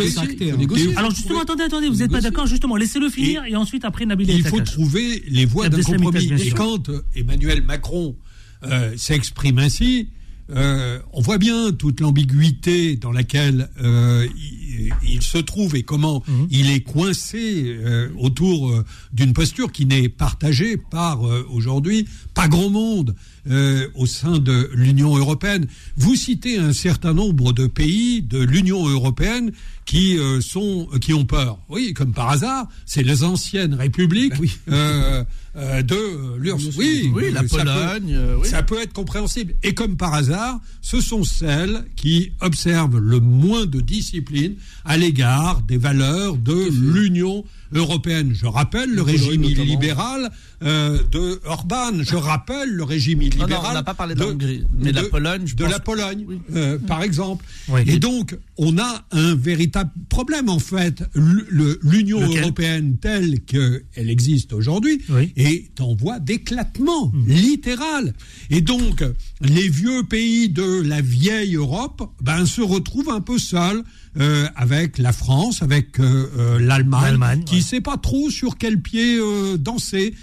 négocier. 0.57 0.97
Alors 0.97 1.11
justement, 1.11 1.41
attendez, 1.41 1.65
attendez, 1.65 1.89
vous 1.89 1.97
n'êtes 1.97 2.11
pas 2.13 2.21
d'accord 2.21 2.47
justement. 2.47 2.77
Laissez-le 2.77 3.09
finir 3.11 3.45
et, 3.45 3.57
ensuite 3.57 3.85
après 3.85 4.07
Nabil 4.07 4.31
il 4.31 4.47
faut 4.47 4.61
trouver 4.61 5.23
les 5.29 5.45
voies 5.45 5.69
d'un 5.69 5.83
compromis. 5.83 6.33
Et 6.41 6.51
quand 6.51 6.91
Emmanuel 7.15 7.63
Macron 7.63 8.17
euh, 8.65 8.93
s'exprime 8.97 9.59
ainsi, 9.59 10.09
euh, 10.51 10.99
on 11.13 11.21
voit 11.21 11.39
bien 11.39 11.73
toute 11.73 12.01
l'ambiguïté 12.01 12.97
dans 12.97 13.13
laquelle 13.13 13.69
euh, 13.83 14.27
il, 14.37 14.93
il 15.07 15.23
se 15.23 15.39
trouve 15.39 15.77
et 15.77 15.83
comment 15.83 16.23
Mhm. 16.27 16.47
il 16.51 16.71
est 16.71 16.81
coincé 16.81 17.65
euh, 17.67 18.09
autour 18.19 18.83
d'une 19.13 19.33
posture 19.33 19.73
qui 19.73 19.85
n'est 19.87 20.09
partagée 20.09 20.77
par 20.77 21.27
euh, 21.27 21.47
aujourd'hui 21.51 22.07
pas 22.35 22.49
grand 22.49 22.71
monde 22.71 23.15
euh, 23.51 23.89
au 23.95 24.07
sein 24.07 24.39
de 24.39 24.71
l'Union 24.75 25.17
européenne. 25.17 25.67
Vous 25.97 26.15
citez 26.17 26.59
un 26.59 26.73
certain 26.73 27.15
nombre 27.15 27.53
de 27.53 27.67
pays 27.67 28.23
de 28.23 28.39
l'Union 28.39 28.87
européenne 28.89 29.53
qui 29.85 30.19
euh, 30.19 30.41
sont 30.41 30.87
qui 31.01 31.15
ont 31.15 31.25
peur. 31.25 31.59
Oui, 31.69 31.95
comme 31.95 32.13
par 32.13 32.29
hasard, 32.31 32.67
c'est 32.85 33.03
les 33.03 33.25
anciennes 33.25 33.75
républiques 33.75 34.35
euh, 34.71 35.25
euh, 35.57 35.83
de 35.83 36.37
l'URSS. 36.39 36.77
Oui, 36.77 37.11
Oui, 37.15 37.31
la 37.33 37.47
ça 37.49 37.59
Pologne, 37.59 38.13
euh, 38.15 38.37
oui. 38.41 38.49
ça 38.49 38.63
peut 38.63 38.81
être 38.83 38.93
compréhensible. 38.93 39.55
Et 39.63 39.73
comme 39.73 39.97
par 39.97 40.13
hasard, 40.15 40.61
ce 40.83 41.01
sont 41.01 41.25
celles 41.25 41.85
qui 41.97 42.33
observent 42.41 42.99
le 42.99 43.21
moins 43.21 43.65
de 43.65 43.81
discipline 43.81 44.57
à 44.85 44.99
l'égard 44.99 45.63
des 45.63 45.79
valeurs 45.79 46.37
de 46.37 46.69
l'Union 46.71 47.39
européenne. 47.39 47.49
Je 47.73 48.47
rappelle 48.47 48.91
le 48.95 49.03
régime 49.03 49.45
illibéral 49.45 50.31
euh, 50.63 50.99
de 51.11 51.41
Orban. 51.45 51.93
Je 52.03 52.17
rappelle 52.17 52.71
le 52.71 52.85
régime 52.85 53.19
Non, 53.21 53.27
illibéral. 53.27 53.63
non, 53.63 53.69
on 53.71 53.75
n'a 53.75 53.83
pas 53.83 53.95
parlé 53.95 54.15
de 54.15 54.21
la 54.21 54.27
Hongrie, 54.27 54.65
mais 54.79 54.93
de 54.93 54.97
la 54.97 55.09
Pologne, 55.09 55.43
je 55.47 55.55
de 55.55 55.63
pense 55.65 55.73
la 55.73 55.79
Pologne, 55.81 56.25
Oui. 56.27 56.41
euh, 56.57 56.79
par 56.79 57.03
exemple. 57.03 57.45
Oui. 57.69 57.83
Et 57.87 57.99
donc, 57.99 58.37
on 58.59 58.77
a 58.79 59.05
un 59.13 59.35
véritable 59.35 59.91
problème 60.09 60.49
en 60.49 60.59
fait. 60.59 61.03
L'Union 61.15 62.21
européenne 62.21 62.97
telle 63.01 63.41
qu'elle 63.41 63.83
existe 64.11 64.53
aujourd'hui 64.53 65.01
Oui. 65.11 65.33
est 65.37 65.81
en 65.81 65.95
voie 65.95 66.19
d'éclatement 66.19 67.11
Hmm. 67.13 67.27
littéral. 67.29 68.15
Et 68.51 68.61
donc, 68.61 69.05
les 69.41 69.69
vieux 69.69 70.03
pays 70.03 70.49
de 70.49 70.83
la 70.83 71.01
vieille 71.01 71.55
Europe 71.57 72.11
ben, 72.21 72.45
se 72.47 72.61
retrouvent 72.61 73.11
un 73.11 73.21
peu 73.21 73.39
seuls 73.39 73.83
euh, 74.19 74.47
avec 74.57 74.99
la 74.99 75.13
France, 75.13 75.63
avec 75.63 76.01
euh, 76.01 76.27
euh, 76.37 76.59
l'Allemagne, 76.59 77.45
qui 77.45 77.57
ouais. 77.57 77.61
sait 77.61 77.81
pas 77.81 77.97
trop 77.99 78.31
sur 78.31 78.59
quel 78.59 78.81
pied 78.81 79.19
danser. 79.59 80.15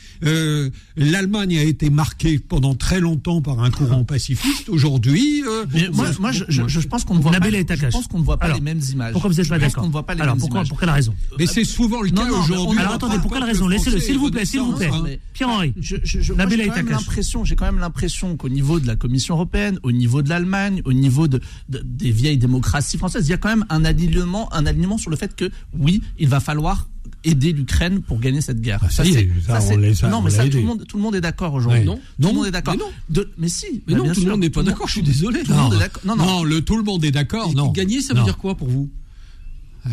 L'Allemagne 0.98 1.58
a 1.58 1.64
été 1.64 1.90
marquée 1.90 2.40
pendant 2.40 2.76
très 2.76 3.00
longtemps 3.00 3.42
par 3.42 3.60
un 3.62 3.72
courant 3.72 4.04
pacifiste. 4.04 4.70
Aujourd'hui, 4.70 5.44
Mais 5.74 5.90
moi, 5.94 6.08
moi, 6.20 6.32
je, 6.32 6.44
je- 6.50 6.68
je 6.68 6.80
pense 6.88 7.04
qu'on 7.06 7.16
ne 7.16 7.22
voit 7.22 7.32
pas, 7.32 7.46
Haït 7.46 7.66
je 7.68 7.74
Akash. 7.74 7.94
pense 7.94 8.08
qu'on 8.08 8.22
ne 8.26 8.28
voit 8.28 8.38
pas 8.38 8.46
Alors, 8.46 8.58
les 8.58 8.64
mêmes 8.64 8.82
images. 8.92 9.14
Pourquoi 9.14 9.30
vous 9.30 9.36
n'êtes 9.38 9.48
pas 9.50 9.60
d'accord 9.60 9.82
qu'on 9.84 9.88
ne 9.88 9.92
voit 9.92 10.06
pas 10.06 10.14
les 10.16 10.22
Alors 10.22 10.36
mêmes 10.36 10.40
pourquoi, 10.42 10.60
images. 10.60 10.70
pour 10.70 10.80
quelle 10.80 10.90
raison 10.90 11.14
mais 11.40 11.46
c'est 11.48 11.64
souvent 11.64 12.02
le 12.02 12.10
Non, 12.10 12.16
cas 12.24 12.28
non, 12.30 12.38
mais 12.38 12.44
aujourd'hui. 12.44 12.80
Alors 12.80 12.94
attendez, 12.94 13.20
pour 13.20 13.32
quelle 13.32 13.44
raison 13.44 13.68
Laissez-le, 13.68 14.00
s'il 14.00 14.18
vous 14.18 14.32
plaît, 14.32 14.46
s'il 14.46 14.60
vous 14.62 14.74
plaît. 14.74 14.90
mais- 15.04 15.20
Pierre-Henri. 15.34 15.74
J'ai 15.80 16.32
quand 16.36 16.76
même 16.76 16.90
l'impression, 16.90 17.44
j'ai 17.44 17.56
quand 17.56 17.66
même 17.66 17.80
l'impression 17.80 18.38
qu'au 18.38 18.50
niveau 18.50 18.80
de 18.80 18.88
la 18.88 18.96
Commission 18.96 19.36
européenne, 19.36 19.80
au 19.84 19.92
niveau 19.92 20.22
de 20.22 20.30
l'Allemagne, 20.30 20.82
au 20.86 20.94
niveau 20.94 21.28
de, 21.28 21.40
de- 21.70 21.82
des 21.86 22.12
vieilles 22.12 22.38
démocraties 22.38 22.98
françaises, 22.98 23.28
il 23.28 23.32
y 23.32 23.34
a 23.34 23.38
quand 23.38 23.50
même 23.50 23.66
un 23.70 23.86
alignement, 23.86 24.52
un 24.54 24.66
alignement 24.66 24.98
sur 24.98 25.10
le 25.10 25.16
fait 25.18 25.36
que 25.36 25.50
oui, 25.78 26.02
il 26.18 26.28
va 26.30 26.40
falloir 26.40 26.88
aider 27.26 27.52
l'Ukraine 27.52 28.02
pour 28.02 28.20
gagner 28.20 28.42
cette 28.42 28.62
guerre. 28.62 28.80
Ah, 28.84 28.90
ça 28.90 29.04
y 29.06 29.16
est, 29.16 29.30
ça, 29.46 29.60
c'est- 29.60 29.74
on 29.76 29.78
les 29.78 30.04
a- 30.04 30.10
non, 30.10 30.18
on 30.18 30.22
mais 30.22 30.30
ça, 30.30 30.48
tout 30.48 30.58
le 30.58 30.64
monde, 30.64 30.86
tout 30.88 30.98
le 30.98 31.04
monde 31.04 31.16
est 31.16 31.22
d'accord 31.22 31.54
aujourd'hui. 31.54 31.80
Ouais. 31.82 31.86
Non, 31.86 31.94
Non. 31.94 31.98
tout 31.98 32.04
le 32.20 32.28
Non, 32.28 32.34
monde 32.34 32.46
est 32.48 32.52
d'accord. 32.52 32.76
mais 32.78 32.84
non. 33.16 33.24
Mais 33.38 33.48
si, 33.48 33.66
Mais 33.88 33.94
bah, 33.96 34.00
non, 34.04 34.14
tout 34.14 34.22
le 34.22 34.32
monde 34.32 34.40
n'est 34.42 34.50
pas 34.50 34.64
d'accord, 34.64 34.88
je 34.88 34.94
suis 34.94 35.02
désolé. 35.04 35.44
Tout 35.44 35.52
le 35.52 35.58
monde 35.58 35.74
est 35.74 35.80
d'accord. 35.80 36.02
Non, 36.06 36.16
non. 36.16 36.44
le, 36.44 36.62
tout 36.62 36.78
le 36.78 36.84
monde 36.84 37.04
est 37.04 37.12
d'accord. 37.12 37.54
Non. 37.54 37.72
Gagner, 37.72 38.02
ça 38.02 38.14
veut 38.14 38.20
Non. 38.20 38.26
dire 38.26 38.38
quoi 38.38 38.56
pour 38.56 38.68
vous? 38.70 38.90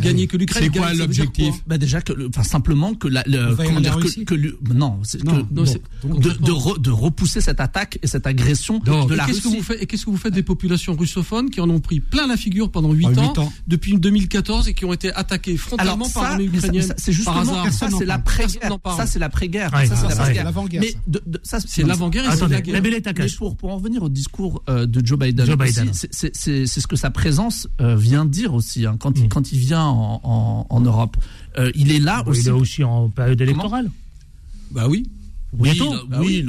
Gagner 0.01 0.27
que 0.27 0.37
l'Ukraine. 0.37 0.71
C'est 0.73 0.79
quoi 0.79 0.95
l'objectif 0.95 1.55
Bah 1.67 1.77
déjà 1.79 2.01
que, 2.01 2.13
le- 2.13 2.29
enfin 2.29 2.43
simplement 2.43 2.95
que 2.95 3.09
la, 3.09 3.23
le- 3.27 3.55
comment 3.57 3.81
dire 3.81 3.99
que, 4.27 4.35
non, 4.73 5.01
c'est 5.03 5.23
Non, 5.25 5.43
que- 5.45 5.55
non, 5.55 5.67
c'est- 5.67 5.83
de, 6.05 6.31
de, 6.31 6.51
re- 6.53 6.81
de 6.81 6.91
repousser 6.91 7.41
cette 7.41 7.61
attaque 7.61 7.99
et 8.03 8.07
cette 8.07 8.27
agression 8.27 8.81
Non, 8.87 9.05
de 9.07 9.15
et 9.15 9.17
la 9.17 9.27
qu'est-ce 9.27 9.41
que 9.43 9.49
Russie. 9.49 9.57
vous 9.59 9.63
faites 9.63 9.83
et 9.83 9.87
qu'est-ce 9.87 10.05
que 10.07 10.11
vous 10.11 10.17
faites 10.17 10.33
des 10.35 10.43
populations 10.43 10.95
russophones 10.97 11.51
qui 11.51 11.61
en 11.61 11.69
ont 11.69 11.81
pris 11.81 12.01
plein 12.01 12.27
la 12.27 12.37
figure 12.37 12.71
pendant 12.71 12.93
8 12.93 13.07
Ah, 13.07 13.11
huit 13.11 13.19
ans, 13.19 13.43
ans. 13.45 13.53
depuis 13.67 13.97
2014 13.99 14.69
et 14.69 14.75
qui 14.75 14.85
ont 14.85 14.93
été 14.93 15.13
attaqués 15.13 15.57
frontalement 15.57 15.95
Alors 15.95 16.13
par 16.13 16.23
l'armée 16.23 16.45
ukrainienne 16.45 16.83
ça- 16.83 16.95
c'est 16.97 17.13
par 17.13 17.15
justement 17.15 17.41
hasard. 17.61 17.73
ça, 17.73 17.87
c'est 17.91 17.91
n'en 17.91 17.99
la 18.01 18.19
parle. 18.19 18.37
Personne 18.37 18.49
pré-guerre. 18.53 18.71
n'en 18.71 18.79
parle. 18.79 18.97
Ça 18.97 19.07
c'est 19.07 19.19
la 19.19 19.29
pré-guerre. 19.29 19.73
Ouais, 19.75 19.87
ça 19.87 19.95
c'est 19.97 20.03
ça, 20.03 20.09
la 20.09 20.15
c'est 20.15 20.23
pré-guerre. 20.23 20.45
l'avant-guerre, 20.45 20.81
Mais 20.83 20.95
ça. 21.43 21.59
C'est 21.61 21.83
l'avant-guerre 21.83 22.25
et 22.33 22.37
c'est 22.37 22.49
la 22.49 22.61
guerre. 22.61 22.81
Mais 22.83 23.29
pour, 23.37 23.57
en 23.73 23.79
venir 23.79 24.03
au 24.03 24.09
discours 24.09 24.63
euh, 24.69 24.87
de 24.87 25.05
Joe 25.05 25.19
Biden, 25.19 25.47
c'est- 25.93 26.09
c'est 26.11 26.35
c'est- 26.35 26.67
c'est 26.67 26.81
ce 26.81 26.87
que 26.87 26.97
sa 26.97 27.11
présence 27.11 27.69
euh, 27.81 27.97
vient 27.97 28.25
dire 28.25 28.55
aussi 28.55 28.87
hein, 28.87 28.97
quand, 28.99 29.19
il, 29.19 29.25
Mm. 29.25 29.29
Il 29.83 29.89
en, 29.89 30.21
en, 30.25 30.67
en 30.69 30.81
Europe. 30.81 31.17
Euh, 31.59 31.71
il 31.75 31.91
est 31.93 31.99
là 32.01 32.23
aussi. 32.27 32.43
Il 32.43 32.49
est 32.49 32.51
aussi 32.53 32.85
en 32.85 33.09
période 33.09 33.41
électorale. 33.41 33.91
Bah 34.71 34.87
oui. 34.89 35.09
Oui, 35.59 35.71
Bientôt. 35.75 35.95
Bah 36.09 36.19
oui, 36.21 36.47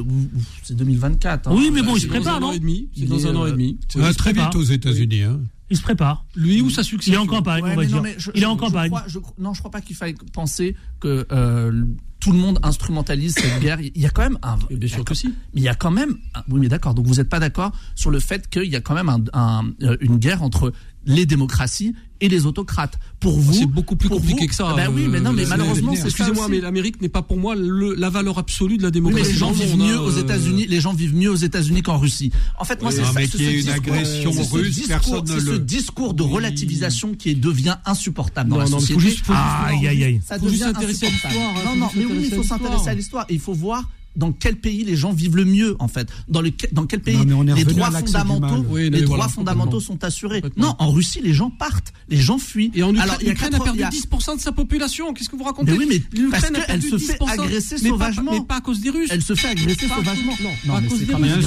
c'est 0.63 0.75
2024. 0.77 1.47
hein. 1.49 1.53
Oui, 1.53 1.71
mais 1.73 1.81
bon, 1.81 1.95
il 1.97 1.99
se 2.01 2.07
prépare, 2.07 2.39
non. 2.39 2.53
C'est 2.53 2.59
Il 2.95 3.09
dans 3.09 3.17
est, 3.19 3.25
un 3.25 3.36
an 3.36 3.45
et 3.45 3.49
euh, 3.49 3.51
demi. 3.51 3.77
Va 3.95 4.07
il 4.07 4.13
se 4.13 4.17
très 4.17 4.31
vite 4.31 4.55
aux 4.55 4.63
États-Unis. 4.63 5.23
Hein. 5.23 5.39
Il 5.69 5.75
se 5.77 5.81
prépare. 5.81 6.25
Lui 6.36 6.61
ou 6.61 6.69
sa 6.69 6.81
Il 6.81 6.86
succession 6.86 7.21
est 7.21 7.23
en 7.23 7.27
campagne, 7.27 7.63
Ouais, 7.63 7.71
on 7.73 7.75
va 7.75 7.86
dire. 7.86 8.01
non, 8.01 8.09
je- 8.17 8.31
il 8.34 8.43
est 8.43 8.45
en 8.45 8.53
je- 8.53 8.59
je 8.59 8.65
campagne. 8.65 8.89
crois- 8.91 9.03
je 9.07 9.19
non, 9.39 9.53
je 9.53 9.59
crois 9.59 9.71
pas 9.71 9.81
qu'il 9.81 9.95
faille 9.95 10.15
penser 10.31 10.75
que 11.01 11.25
euh, 11.34 11.84
tout 12.21 12.31
le 12.31 12.38
monde 12.38 12.59
instrumentalise 12.63 13.34
cette 13.34 13.59
guerre. 13.59 13.81
Il 13.81 13.99
y 14.01 14.05
a 14.05 14.09
quand 14.09 14.21
même 14.21 14.38
un. 14.41 14.57
Et 14.69 14.77
bien 14.77 14.88
sûr 14.88 15.03
que 15.03 15.13
si. 15.13 15.27
Mais 15.53 15.61
il 15.61 15.63
y 15.63 15.67
a 15.67 15.75
quand 15.75 15.91
même. 15.91 16.15
un- 16.36 16.43
oui, 16.49 16.59
mais 16.61 16.69
d'accord. 16.69 16.93
Donc 16.93 17.05
vous 17.07 17.15
n'êtes 17.15 17.27
pas 17.29 17.39
d'accord 17.41 17.73
sur 17.95 18.09
le 18.11 18.19
fait 18.21 18.49
qu'il 18.49 18.71
y 18.71 18.75
a 18.77 18.81
quand 18.81 18.93
même 18.93 19.09
un- 19.09 19.23
un- 19.34 19.65
euh, 19.81 19.97
une 19.99 20.17
guerre 20.17 20.43
entre 20.43 20.71
les 21.06 21.26
démocraties 21.26 21.93
et 22.22 22.30
les 22.30 22.45
autocrates. 22.45 22.97
Pour 23.20 23.38
vous, 23.38 23.54
C'est 23.54 23.66
beaucoup 23.66 23.97
plus 23.97 24.08
compliqué 24.08 24.41
vous- 24.43 24.47
que 24.47 24.56
ça. 24.56 24.68
Ah 24.70 24.76
bah 24.76 24.84
oui, 24.93 25.08
mais 25.10 25.20
non, 25.20 25.34
mais 25.34 25.45
malheureusement, 25.45 25.93
c'est 25.95 26.06
Excusez-moi, 26.06 26.47
mais 26.47 26.62
l'Amérique 26.62 27.01
n'est 27.01 27.10
pas 27.10 27.22
pour 27.22 27.38
moi 27.38 27.56
le- 27.56 27.95
la 27.95 28.10
valeur 28.10 28.38
absolue 28.38 28.78
de 28.78 28.84
la 28.84 28.88
Oui, 28.88 28.91
mais 28.93 28.99
démocratie. 29.12 29.32
les 29.34 29.38
gens 29.38 29.51
vivent 29.51 29.78
monde, 29.78 29.88
mieux 29.88 29.95
hein, 29.97 30.01
aux 30.01 30.18
euh, 30.18 30.22
États-Unis. 30.22 30.66
Les 30.68 30.80
gens 30.80 30.93
vivent 30.93 31.16
mieux 31.16 31.30
aux 31.30 31.36
États-Unis 31.36 31.82
qu'en 31.82 31.97
Russie. 31.97 32.32
En 32.60 32.64
fait, 32.64 32.82
moi, 32.82 32.91
Oui, 32.91 32.95
c'est 32.97 33.01
non, 33.04 33.14
ça. 33.14 33.20
c'est 33.20 33.38
ce 33.38 33.43
une 33.43 33.70
agression 33.70 34.32
ce 34.32 34.54
russe, 34.54 34.76
C'est 34.86 35.39
ce 35.39 35.49
le- 35.51 35.60
discours 35.60 36.14
de 36.14 36.24
relativisation 36.24 37.14
qui 37.14 37.36
devient 37.36 37.76
insupportable 37.86 38.49
dans 38.49 38.58
Non, 38.58 38.64
la 38.64 38.70
non, 38.70 38.80
faut 38.80 38.86
juste- 38.99 39.26
faut 39.26 39.34
juste 39.34 39.39
Ah, 39.39 39.66
aïe, 39.68 39.88
aïe, 39.88 40.04
aïe. 40.04 40.22
Ça 40.26 40.39
Faut 40.39 40.47
juste 40.47 40.62
devient 40.62 40.74
s'intéresser 40.74 41.06
à 41.06 41.10
insupportable. 41.10 41.34
l'histoire, 41.36 41.51
hein, 41.58 41.64
Non, 41.66 41.72
faut 41.72 41.78
non, 41.80 41.86
juste 41.86 41.95
mais 41.97 42.06
oui, 42.18 42.28
il 42.30 42.36
faut 42.36 42.41
à 42.41 42.43
s'intéresser 42.43 42.88
à 42.89 42.93
l'histoire. 42.95 43.26
Il 43.30 43.39
faut 43.39 43.54
voir 43.54 43.89
dans 44.16 44.32
quel 44.32 44.55
pays 44.57 44.84
les 44.84 44.95
gens 44.95 45.11
vivent 45.11 45.36
le 45.36 45.45
mieux, 45.45 45.76
en 45.80 45.88
fait. 45.88 46.07
Dans, 46.28 46.41
le, 46.41 46.51
dans 46.72 46.86
quel 46.86 46.99
pays 47.01 47.26
Non, 47.26 47.41
les 47.43 47.64
droits 47.66 47.88
à 47.88 47.91
fondamentaux. 47.99 48.66
Oui, 48.70 48.89
les 48.89 49.01
droits 49.01 49.18
voilà, 49.18 49.30
fondamentaux 49.32 49.80
sont 49.80 50.03
assurés. 50.03 50.41
Non, 50.57 50.76
en 50.80 50.91
Russie, 50.91 51.20
les 51.22 51.34
gens 51.34 51.49
partent, 51.49 51.93
les 52.09 52.18
gens 52.18 52.38
fuient. 52.38 52.72
Et 52.76 52.84
en 52.84 52.89
Ukraine, 52.91 53.01
Alors, 53.09 53.18
l'Ukraine 53.22 53.55
a 53.55 53.57
80 53.59 53.64
perdu 53.64 53.80
il 53.80 53.82
y 53.82 53.84
a- 53.86 53.89
10% 53.89 54.36
de 54.36 54.41
sa 54.41 54.51
population. 54.51 55.14
Qu'est-ce 55.14 55.30
que 55.30 55.36
vous 55.36 55.43
racontez 55.43 55.72
Mais 55.72 55.78
oui, 55.78 55.86
mais 55.89 56.01
L'Ukraine 56.20 56.53
perdu 56.66 56.89
se 56.89 56.97
fait 56.97 57.18
10%, 57.20 57.28
agresser 57.30 57.76
mais 57.76 57.82
pas- 57.82 57.88
sauvagement. 57.89 58.32
Mais 58.34 58.41
pas 58.41 58.55
à 58.57 58.61
cause 58.61 58.82
des 58.82 58.89
Russes. 58.89 59.09
Elle 59.11 59.22
se 59.22 59.36
fait 59.36 59.47
agresser 59.49 59.88
Pas 59.88 59.95
à 59.95 59.97
sauvagement. 59.97 60.32
cause- 60.36 60.45
non, 60.45 60.49
Non, 60.66 60.72
pas 60.74 60.78
à 60.78 60.82
mais 60.82 60.88
cause 60.88 60.99
c'est 60.99 61.05
des 61.05 61.14
Russes. 61.16 61.45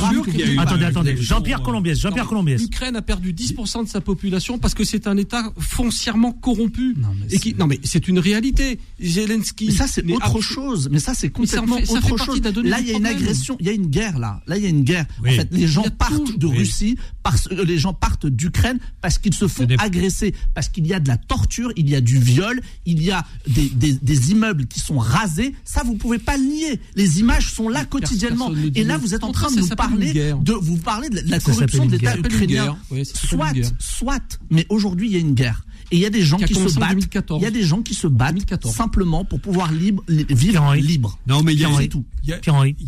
Attendez, 0.59 0.81
de 0.81 0.85
attendez. 0.87 1.17
Jean-Pierre 1.17 1.62
Colombiès. 1.62 1.99
Jean-Pierre 2.01 2.27
Colombiès. 2.27 2.61
L'Ukraine 2.61 2.97
a 2.97 3.03
perdu 3.03 3.33
10% 3.33 3.83
de 3.85 3.89
sa 3.89 4.01
population 4.01 4.59
parce 4.59 4.75
que 4.75 4.85
c'est 4.85 5.07
un 5.07 5.17
État 5.17 5.53
foncièrement 5.59 6.33
corrompu. 6.33 6.95
Non, 6.99 7.09
mais 7.19 7.27
et 7.35 7.39
qui, 7.39 7.51
c'est- 7.51 7.59
non, 7.59 7.67
mais 7.67 7.79
c'est 7.85 8.09
une 8.09 8.19
réalité. 8.19 8.79
Zelensky. 9.01 9.67
Mais 9.67 9.73
ça, 9.73 9.87
c'est 9.87 10.05
autre 10.12 10.41
chose. 10.41 10.89
Mais 10.91 10.99
ça, 10.99 11.14
c'est 11.14 11.31
complètement 11.31 11.77
autre 11.77 12.17
chose. 12.19 12.41
Là, 12.63 12.81
il 12.81 12.89
y 12.89 12.93
a 12.95 12.97
une 12.97 13.07
agression, 13.07 13.57
il 13.61 13.67
y 13.67 13.69
a 13.69 13.73
une 13.73 13.87
guerre 13.89 14.19
là. 14.19 14.41
Là, 14.47 14.57
il 14.57 14.63
y 14.63 14.67
a 14.67 14.71
une 14.71 14.83
guerre. 14.85 15.07
Oui. 15.23 15.31
En 15.31 15.37
fait, 15.37 15.49
les 15.53 15.67
gens 15.67 15.85
partent 15.99 16.15
tout. 16.25 16.37
de 16.37 16.47
Oui. 16.47 16.59
Russie 16.59 16.97
parce 17.23 17.49
que 17.49 17.55
les 17.55 17.79
gens 17.79 17.93
partent 17.93 18.27
d'Ukraine 18.27 18.79
parce 19.01 19.19
qu'ils 19.19 19.35
se 19.35 19.49
font 19.49 19.65
des- 19.65 19.77
agresser, 19.79 20.35
parce 20.55 20.69
qu'il 20.69 20.87
y 20.87 20.95
a 20.95 21.01
de 21.01 21.09
la 21.09 21.17
torture, 21.17 21.73
il 21.77 21.89
y 21.91 21.95
a 21.97 22.01
du 22.01 22.19
viol, 22.19 22.61
il 22.87 23.03
y 23.03 23.11
a 23.11 23.25
des, 23.49 23.69
des, 23.71 23.93
des 23.95 24.31
immeubles 24.31 24.67
qui 24.67 24.81
sont 24.81 24.99
rasés. 24.99 25.55
Ça, 25.65 25.83
vous 25.85 25.95
pouvez 25.97 26.19
pas 26.19 26.37
le 26.37 26.45
nier. 26.45 26.81
Les 26.95 27.21
images 27.21 27.53
sont 27.53 27.69
là 27.69 27.85
quotidiennement. 27.85 28.51
Et 28.75 28.85
là, 28.85 28.97
vous 28.97 29.15
êtes 29.15 29.25
en 29.25 29.33
train 29.33 29.51
de 29.51 29.61
nous 29.61 29.69
parler 29.69 30.13
de 30.41 30.53
vous 30.53 30.77
parler 30.79 31.09
de 31.09 31.17
la, 31.17 31.23
de 31.23 31.31
la 31.31 31.41
Ça 31.41 31.51
corruption 31.53 31.87
de 31.87 31.93
l'État 31.93 32.17
ukrainien. 32.19 32.77
Oui, 32.91 33.05
Soit, 33.05 33.53
soit, 33.79 34.39
mais 34.51 34.67
aujourd'hui 34.69 35.09
il 35.09 35.13
y 35.13 35.17
a 35.17 35.21
une 35.21 35.35
guerre. 35.35 35.65
Et 35.93 35.97
il 35.97 36.01
y 36.01 36.07
a 36.07 36.11
des 36.11 36.22
gens 36.22 36.37
Qui 36.37 36.55
se 36.55 36.78
battent. 36.78 36.91
2014. 36.91 37.41
Il 37.41 37.45
y 37.45 37.47
a 37.47 37.51
des 37.51 37.62
gens 37.62 37.82
qui 37.82 37.95
se 37.95 38.07
battent 38.07 38.34
2014. 38.34 38.74
simplement 38.74 39.24
pour 39.24 39.41
pouvoir 39.41 39.72
libre, 39.72 40.03
vivre 40.09 40.74
libre. 40.74 41.18
Non, 41.26 41.43
mais 41.43 41.53
il 41.55 41.61
y 41.61 41.64
a, 41.64 41.68
tout. 41.89 42.05
il 42.24 42.34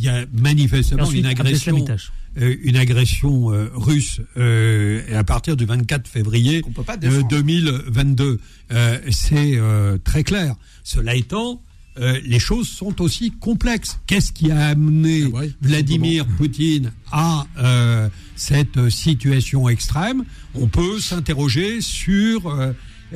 y 0.02 0.08
manifestement 0.32 1.02
ensuite, 1.04 1.20
une 1.20 1.26
agression, 1.26 1.72
Abdeslamitash. 1.76 2.12
euh, 2.40 2.56
une 2.62 2.76
agression 2.76 3.52
euh, 3.52 3.70
russe 3.74 4.20
euh, 4.36 5.02
à 5.16 5.24
partir 5.24 5.56
du 5.56 5.64
24 5.64 6.08
février 6.08 6.60
Qu'on 6.60 6.72
peut 6.72 6.82
pas 6.82 6.94
euh, 6.94 6.96
défendre. 6.96 7.28
2022. 7.28 8.40
Euh, 8.72 8.98
C'est 9.10 9.52
euh, 9.56 9.98
très 9.98 10.24
clair. 10.24 10.56
Cela 10.84 11.14
étant, 11.14 11.62
euh, 12.00 12.20
les 12.24 12.38
choses 12.38 12.68
sont 12.68 13.00
aussi 13.02 13.30
complexes. 13.30 13.98
Qu'est-ce 14.06 14.32
qui 14.32 14.50
a 14.50 14.68
amené 14.68 15.24
Ah 15.26 15.36
ouais, 15.36 15.50
Vladimir 15.60 16.26
Poutine 16.36 16.92
à 17.10 17.46
euh, 17.58 18.08
cette 18.36 18.88
situation 18.90 19.68
extrême? 19.68 20.24
On 20.54 20.68
peut 20.68 21.00
s'interroger 21.00 21.80
sur 21.80 22.52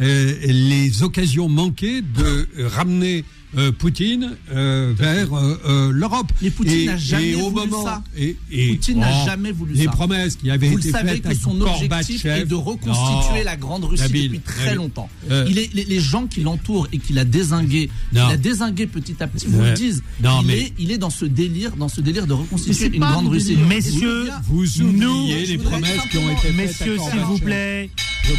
euh, 0.00 0.34
les 0.46 1.02
occasions 1.02 1.48
manquées 1.48 2.00
de 2.02 2.48
ramener 2.66 3.24
euh, 3.58 3.70
Poutine 3.70 4.30
euh, 4.50 4.94
vers 4.96 5.34
euh, 5.34 5.60
euh, 5.66 5.90
l'Europe. 5.92 6.32
Mais 6.40 6.48
Poutine 6.48 6.72
Et- 6.78 6.84
n'a 6.86 6.96
jamais 6.96 7.32
et 7.32 7.34
au 7.34 7.50
voulu 7.50 7.68
moment, 7.68 7.84
ça. 7.84 8.02
Et, 8.16 8.34
et- 8.50 8.68
Poutine 8.76 9.00
n'a 9.00 9.10
oh, 9.12 9.26
jamais 9.26 9.52
voulu 9.52 9.74
les 9.74 9.84
ça. 9.84 9.90
promesses 9.90 10.36
qui 10.36 10.50
avaient 10.50 10.68
Vous 10.70 10.76
le 10.78 10.80
été 10.80 10.90
savez 10.90 11.08
faites 11.10 11.28
que 11.28 11.34
son 11.34 11.60
objectif 11.60 12.24
est 12.24 12.46
de 12.46 12.54
reconstituer 12.54 13.40
Non. 13.40 13.44
la 13.44 13.56
grande 13.56 13.84
Russie 13.84 14.04
Nabil, 14.04 14.22
depuis 14.28 14.40
très 14.40 14.64
Nabil. 14.64 14.76
longtemps. 14.78 15.10
Euh, 15.30 15.44
Il 15.50 15.58
est, 15.58 15.70
les, 15.74 15.84
les 15.84 16.00
gens 16.00 16.26
qui 16.26 16.40
l'entourent 16.40 16.88
et 16.94 16.98
qui 16.98 17.12
l'a 17.12 17.26
désingué, 17.26 17.90
Non. 18.14 18.26
l'a 18.28 18.38
désingué 18.38 18.86
petit 18.86 19.16
à 19.22 19.26
petit, 19.26 19.48
vous 19.48 19.60
le 19.60 19.72
disent. 19.74 20.02
Non, 20.22 20.38
il, 20.40 20.46
mais- 20.46 20.58
est, 20.60 20.72
il 20.78 20.90
est 20.90 20.96
dans 20.98 21.10
ce 21.10 21.26
délire, 21.26 21.76
dans 21.76 21.90
ce 21.90 22.00
délire 22.00 22.26
de 22.26 22.32
reconstituer 22.32 22.86
une 22.86 23.00
grande 23.00 23.28
Russie. 23.28 23.58
Messieurs, 23.68 24.30
Vous 24.48 24.80
oubliez 24.80 25.44
les 25.44 25.58
promesses 25.58 26.00
qui 26.10 26.16
ont 26.16 26.30
été 26.30 26.40
faites. 26.48 26.56
Messieurs, 26.56 26.96
s'il 27.10 27.20
vous 27.20 27.38
plaît, 27.38 27.90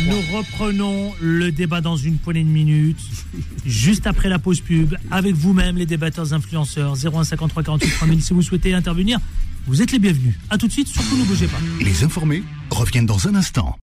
nous 0.08 0.38
reprenons 0.38 1.14
le 1.22 1.52
débat 1.52 1.82
dans 1.82 1.98
une 1.98 2.18
poignée 2.18 2.44
de 2.44 2.50
minutes, 2.50 3.02
juste 3.66 4.08
après 4.08 4.30
la 4.30 4.40
pause 4.40 4.62
pub, 4.62 4.96
avec 5.12 5.36
vous-même, 5.36 5.78
les 5.78 5.86
débatteurs 5.86 6.34
influenceurs, 6.34 6.96
0153 6.96 7.64
48 7.64 7.92
3000. 7.92 8.24
Si 8.24 8.34
vous 8.34 8.42
souhaitez 8.42 8.74
intervenir, 8.74 9.20
vous 9.68 9.82
êtes 9.82 9.92
les 9.92 10.00
bienvenus. 10.00 10.36
À 10.50 10.58
tout 10.58 10.68
de 10.68 10.72
suite, 10.72 10.88
surtout 10.88 11.18
ne 11.18 11.24
bougez 11.24 11.48
pas. 11.48 11.60
Les 11.82 12.04
informés 12.04 12.44
reviennent 12.70 13.06
dans 13.06 13.28
un 13.28 13.36
instant. 13.36 13.78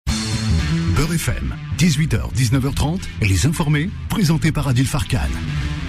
Beurre 0.97 1.13
FM, 1.13 1.53
18h, 1.77 2.33
19h30, 2.33 2.99
les 3.21 3.45
informés, 3.45 3.89
présentés 4.09 4.51
par 4.51 4.67
Adil 4.67 4.85
Farkan. 4.87 5.19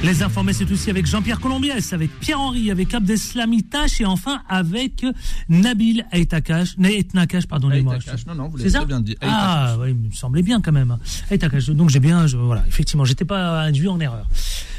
Les 0.04 0.22
informés, 0.22 0.52
c'est 0.52 0.70
aussi 0.70 0.90
avec 0.90 1.06
Jean-Pierre 1.06 1.40
Colombiès, 1.40 1.92
avec 1.94 2.10
Pierre-Henri, 2.20 2.70
avec 2.70 2.92
Abdeslami 2.92 3.64
Tache 3.64 4.00
et 4.02 4.04
enfin 4.04 4.42
avec 4.48 5.04
Nabil 5.48 6.04
Aitakash, 6.12 6.76
Nakash, 6.78 7.46
pardonnez-moi. 7.46 7.96
Aitakash, 7.96 8.26
non, 8.26 8.34
non, 8.34 8.48
vous 8.48 8.58
C'est 8.58 8.68
l'avez 8.70 8.86
bien 8.86 9.00
dit. 9.00 9.16
Ah, 9.22 9.76
oui, 9.80 9.88
il 9.90 10.08
me 10.10 10.12
semblait 10.12 10.42
bien 10.42 10.60
quand 10.60 10.72
même. 10.72 10.98
Aitakash, 11.30 11.70
donc 11.70 11.88
j'ai 11.90 12.00
bien, 12.00 12.26
je- 12.26 12.36
voilà, 12.36 12.64
effectivement, 12.68 13.04
j'étais 13.06 13.24
pas 13.24 13.62
induit 13.62 13.88
en 13.88 13.98
erreur. 13.98 14.26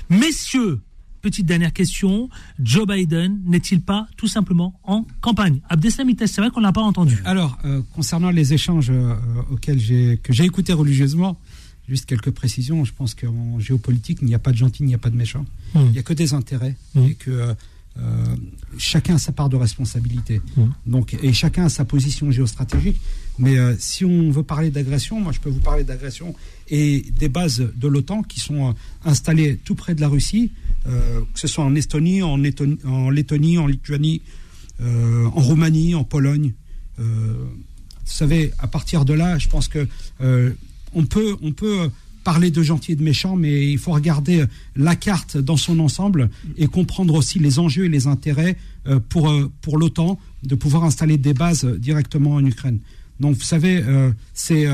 Messieurs, 0.10 0.80
petite 1.22 1.46
dernière 1.46 1.74
question, 1.74 2.30
Joe 2.60 2.88
Biden 2.88 3.40
n'est-il 3.46 3.82
pas 3.82 4.08
tout 4.18 4.28
simplement 4.28 4.80
en 4.84 5.06
campagne? 5.22 5.62
Abdeslami 5.70 6.16
Tache, 6.16 6.32
c'est 6.32 6.42
vrai 6.42 6.50
qu'on 6.50 6.62
l'a 6.62 6.72
pas 6.72 6.82
entendu. 6.82 7.22
Alors, 7.26 7.58
euh, 7.66 7.82
concernant 7.94 8.30
les 8.30 8.54
échanges 8.54 8.90
euh, 8.90 9.16
auxquels 9.52 9.80
j'ai 9.80 10.20
que 10.22 10.34
j'ai 10.34 10.46
écoutés 10.46 10.74
religieusement, 10.74 11.40
juste 11.88 12.06
quelques 12.06 12.32
précisions. 12.32 12.86
Je 12.86 12.94
pense 12.94 13.16
qu'en 13.16 13.60
géopolitique, 13.60 14.20
il 14.22 14.28
n'y 14.28 14.36
a 14.36 14.40
pas 14.40 14.52
de 14.52 14.58
gentil, 14.58 14.84
il 14.84 14.88
n'y 14.88 14.96
a 14.96 15.00
pas 15.00 15.10
de 15.10 15.18
méchant. 15.18 15.46
Mm. 15.74 15.80
Il 15.86 15.92
n'y 15.92 16.00
a 16.00 16.04
que 16.04 16.14
des 16.14 16.34
intérêts 16.34 16.76
Mm. 16.96 17.06
et 17.06 17.14
que 17.16 17.56
euh, 17.98 18.36
chacun 18.78 19.16
a 19.16 19.18
sa 19.18 19.32
part 19.32 19.50
de 19.50 19.56
responsabilité. 19.56 20.42
Mm. 20.56 20.64
Donc, 20.86 21.18
et 21.22 21.34
chacun 21.34 21.66
a 21.66 21.70
sa 21.70 21.86
position 21.86 22.32
géostratégique. 22.32 22.98
Mais 23.40 23.58
euh, 23.58 23.76
si 23.80 24.06
on 24.06 24.32
veut 24.32 24.44
parler 24.44 24.70
d'agression, 24.70 25.20
moi, 25.20 25.32
je 25.32 25.40
peux 25.40 25.50
vous 25.50 25.60
parler 25.60 25.84
d'agression 25.84 26.36
et 26.70 27.06
des 27.18 27.30
bases 27.30 27.68
de 27.76 27.88
l'OTAN 27.88 28.22
qui 28.22 28.40
sont 28.40 28.70
euh, 28.70 28.74
installées 29.06 29.58
tout 29.58 29.76
près 29.76 29.96
de 29.96 30.02
la 30.02 30.08
Russie, 30.08 30.52
euh, 30.88 31.22
que 31.34 31.40
ce 31.40 31.48
soit 31.48 31.64
en 31.64 31.76
Estonie, 31.76 32.22
en, 32.22 32.38
Lettonie, 32.38 33.58
en, 33.58 33.68
Lituanie, 33.68 34.22
euh, 34.82 35.26
en 35.26 35.42
Roumanie, 35.42 35.94
en 35.94 36.04
Pologne. 36.04 36.54
Euh, 37.00 37.04
vous 37.04 38.14
savez, 38.16 38.52
à 38.60 38.68
partir 38.68 39.06
de 39.06 39.14
là, 39.14 39.38
je 39.38 39.50
pense 39.50 39.68
que 39.68 39.88
on 40.94 41.06
peut, 41.06 41.36
on 41.42 41.52
peut 41.52 41.92
parler 42.24 42.50
de 42.50 42.64
gentil 42.64 42.94
et 42.94 42.96
de 42.96 43.04
méchant, 43.04 43.36
mais 43.36 43.72
il 43.72 43.78
faut 43.78 43.92
regarder 43.92 44.46
la 44.76 44.96
carte 44.96 45.38
dans 45.38 45.58
son 45.58 45.80
ensemble 45.80 46.30
et 46.58 46.68
comprendre 46.68 47.14
aussi 47.14 47.38
les 47.38 47.60
enjeux 47.60 47.86
et 47.86 47.90
les 47.90 48.08
intérêts 48.08 48.58
pour, 49.10 49.32
pour 49.62 49.78
l'OTAN 49.78 50.20
de 50.42 50.56
pouvoir 50.56 50.84
installer 50.84 51.18
des 51.18 51.36
bases 51.36 51.66
directement 51.66 52.34
en 52.36 52.46
Ukraine. 52.46 52.80
Donc, 53.20 53.36
vous 53.36 53.44
savez, 53.44 53.84
c'est 54.34 54.66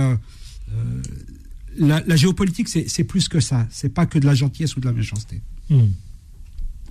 la, 1.77 2.01
la 2.07 2.15
géopolitique, 2.15 2.69
c'est 2.69 3.03
plus 3.03 3.27
que 3.27 3.41
ça. 3.41 3.67
C'est 3.69 3.89
pas 3.89 4.05
que 4.05 4.17
de 4.17 4.25
la 4.25 4.35
gentillesse 4.35 4.77
ou 4.77 4.79
de 4.79 4.85
la 4.85 4.93
méchanceté. 4.93 5.41
Hmm. 5.69 5.87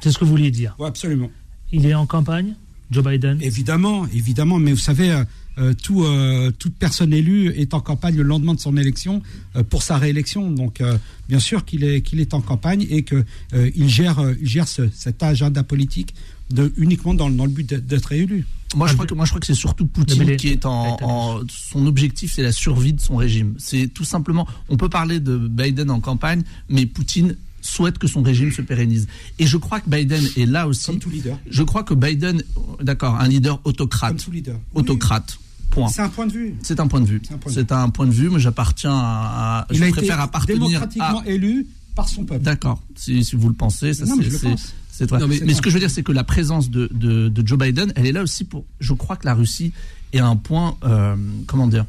C'est 0.01 0.11
ce 0.13 0.19
que 0.19 0.25
vous 0.25 0.31
vouliez 0.33 0.51
dire. 0.51 0.75
Oui, 0.79 0.87
absolument. 0.87 1.31
Il 1.73 1.87
est 1.87 1.95
en 1.95 2.07
campagne, 2.07 2.55
Joe 2.91 3.05
Biden? 3.05 3.39
Évidemment, 3.41 4.07
évidemment, 4.09 4.59
mais 4.59 4.73
vous 4.73 4.79
savez, 4.79 5.11
euh, 5.11 5.25
euh, 5.59 5.73
tout, 5.83 6.05
euh, 6.05 6.51
toute 6.59 6.75
personne 6.75 7.13
élue 7.13 7.49
est 7.51 7.75
en 7.75 7.81
campagne 7.81 8.17
le 8.17 8.23
lendemain 8.25 8.55
de 8.55 8.61
son 8.61 8.77
élection 8.77 9.23
euh, 9.57 9.63
pour 9.63 9.83
sa 9.83 9.97
réélection. 9.97 10.51
Donc, 10.51 10.81
euh, 10.81 10.99
bien 11.29 11.39
sûr 11.39 11.65
qu'il 11.65 11.85
est, 11.85 12.03
qu'il 12.03 12.21
est 12.21 12.35
en 12.35 12.41
campagne 12.41 12.87
et 12.91 13.05
qu'il 13.05 13.25
il 13.53 13.89
gère, 13.89 14.19
euh, 14.19 14.35
il 14.41 14.47
gère 14.49 14.69
ce- 14.69 14.89
cet 14.93 15.23
agenda 15.23 15.63
politique 15.63 16.15
de, 16.51 16.73
uniquement 16.77 17.15
dans, 17.15 17.31
dans 17.31 17.47
le 17.47 17.51
but 17.53 17.73
d'être- 17.73 18.13
élu. 18.13 18.47
Moi, 18.77 18.89
je 18.89 18.95
crois 18.95 19.07
que 19.07 19.15
moi, 19.15 19.25
je 19.25 19.31
crois 19.31 19.41
que 19.41 19.47
c'est 19.47 19.55
surtout 19.55 19.87
Poutine 19.87 20.37
qui 20.37 20.49
est 20.49 20.67
en, 20.67 20.97
en- 21.01 21.41
son 21.49 21.87
objectif, 21.87 22.33
c'est 22.35 22.43
la 22.43 22.51
survie 22.53 22.93
de 22.93 23.01
son 23.01 23.15
régime. 23.17 23.55
C'est 23.59 23.87
tout 23.87 24.03
simplement. 24.05 24.47
On 24.69 24.77
peut 24.77 24.89
parler 24.89 25.21
de 25.21 25.37
Biden 25.39 25.91
en 25.91 26.01
campagne, 26.01 26.43
mais 26.69 26.85
Poutine 26.85 27.37
souhaite 27.67 27.99
que 27.99 28.07
son 28.07 28.23
régime 28.23 28.53
se 28.53 28.63
pérennise. 28.63 29.07
Et 29.39 29.47
je 29.47 29.57
crois 29.57 29.81
que 29.81 29.89
Biden 29.89 30.23
est 30.37 30.47
là 30.47 30.69
aussi. 30.69 30.87
Comme 30.87 30.99
tout 30.99 31.11
leader. 31.11 31.39
Je 31.49 31.63
crois 31.63 31.83
que 31.83 31.95
Biden, 31.95 32.43
d'accord, 32.83 33.15
un 33.21 33.27
leader 33.29 33.61
autocrate. 33.65 34.11
Comme 34.11 34.21
tout 34.21 34.31
leader. 34.31 34.59
Autocrate. 34.75 35.39
Point. 35.71 35.89
C'est 35.89 36.03
un 36.03 36.09
point 36.09 36.27
de 36.27 36.33
vue. 36.33 36.55
C'est 36.63 36.79
un 36.79 36.87
point 36.87 37.01
de 37.01 37.07
vue. 37.07 37.21
C'est 37.49 37.73
un 37.73 37.89
point 37.91 38.07
de 38.07 38.13
vue, 38.13 38.31
mais 38.31 38.39
j'appartiens 38.39 38.93
à. 38.95 39.67
Il 39.71 39.79
je 39.79 39.83
a 39.85 39.89
préfère 39.91 40.15
été 40.15 40.23
appartenir 40.23 40.59
démocratiquement 40.69 41.21
à. 41.21 41.27
élu 41.27 41.67
par 41.97 42.09
son 42.09 42.25
peuple. 42.25 42.43
D'accord. 42.45 42.81
Si, 42.97 43.25
si 43.25 43.35
vous 43.35 43.49
le 43.49 43.55
pensez, 43.55 43.87
mais 43.87 44.29
c'est- 44.31 44.55
c'est 44.91 45.09
vrai. 45.11 45.19
Non, 45.19 45.27
mais 45.27 45.55
ce 45.55 45.61
que 45.63 45.71
je 45.71 45.75
veux 45.75 45.81
dire, 45.81 45.91
c'est 45.91 46.05
que 46.05 46.13
la 46.13 46.23
présence 46.23 46.71
de, 46.71 46.89
de, 46.93 47.29
de 47.29 47.47
Joe 47.49 47.59
Biden, 47.59 47.93
elle 47.97 48.07
est 48.07 48.13
là 48.13 48.23
aussi 48.23 48.45
pour. 48.45 48.65
Je 48.79 48.93
crois 48.93 49.17
que 49.17 49.27
la 49.27 49.35
Russie 49.35 49.73
est 50.13 50.21
à 50.21 50.27
un 50.27 50.37
point. 50.37 50.77
euh, 50.85 51.17
comment 51.49 51.67
dire 51.67 51.87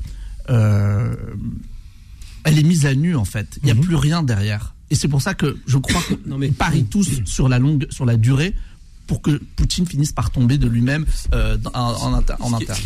euh, 0.49 1.15
Elle 2.43 2.57
est 2.59 2.63
mise 2.63 2.86
à 2.86 2.95
nu 2.95 3.15
en 3.15 3.26
fait. 3.26 3.59
Il 3.61 3.65
n'y 3.65 3.71
a 3.71 3.76
plus 3.76 3.95
rien 3.95 4.23
derrière. 4.23 4.74
Et 4.91 4.95
c'est 4.95 5.07
pour 5.07 5.21
ça 5.21 5.33
que 5.33 5.57
je 5.65 5.77
crois 5.77 6.01
qu'ils 6.03 6.53
parient 6.53 6.86
tous 6.86 7.09
sur 7.25 7.49
la 7.49 7.59
longue, 7.59 7.88
sur 7.89 8.05
la 8.05 8.17
durée, 8.17 8.53
pour 9.07 9.21
que 9.21 9.39
Poutine 9.55 9.86
finisse 9.86 10.11
par 10.11 10.31
tomber 10.31 10.57
de 10.57 10.67
lui-même 10.67 11.05
euh, 11.33 11.57
en, 11.73 11.79
en, 11.79 12.13
inter- 12.13 12.33
en 12.39 12.49
Ce 12.51 12.57
qui- 12.57 12.63
interne. 12.63 12.79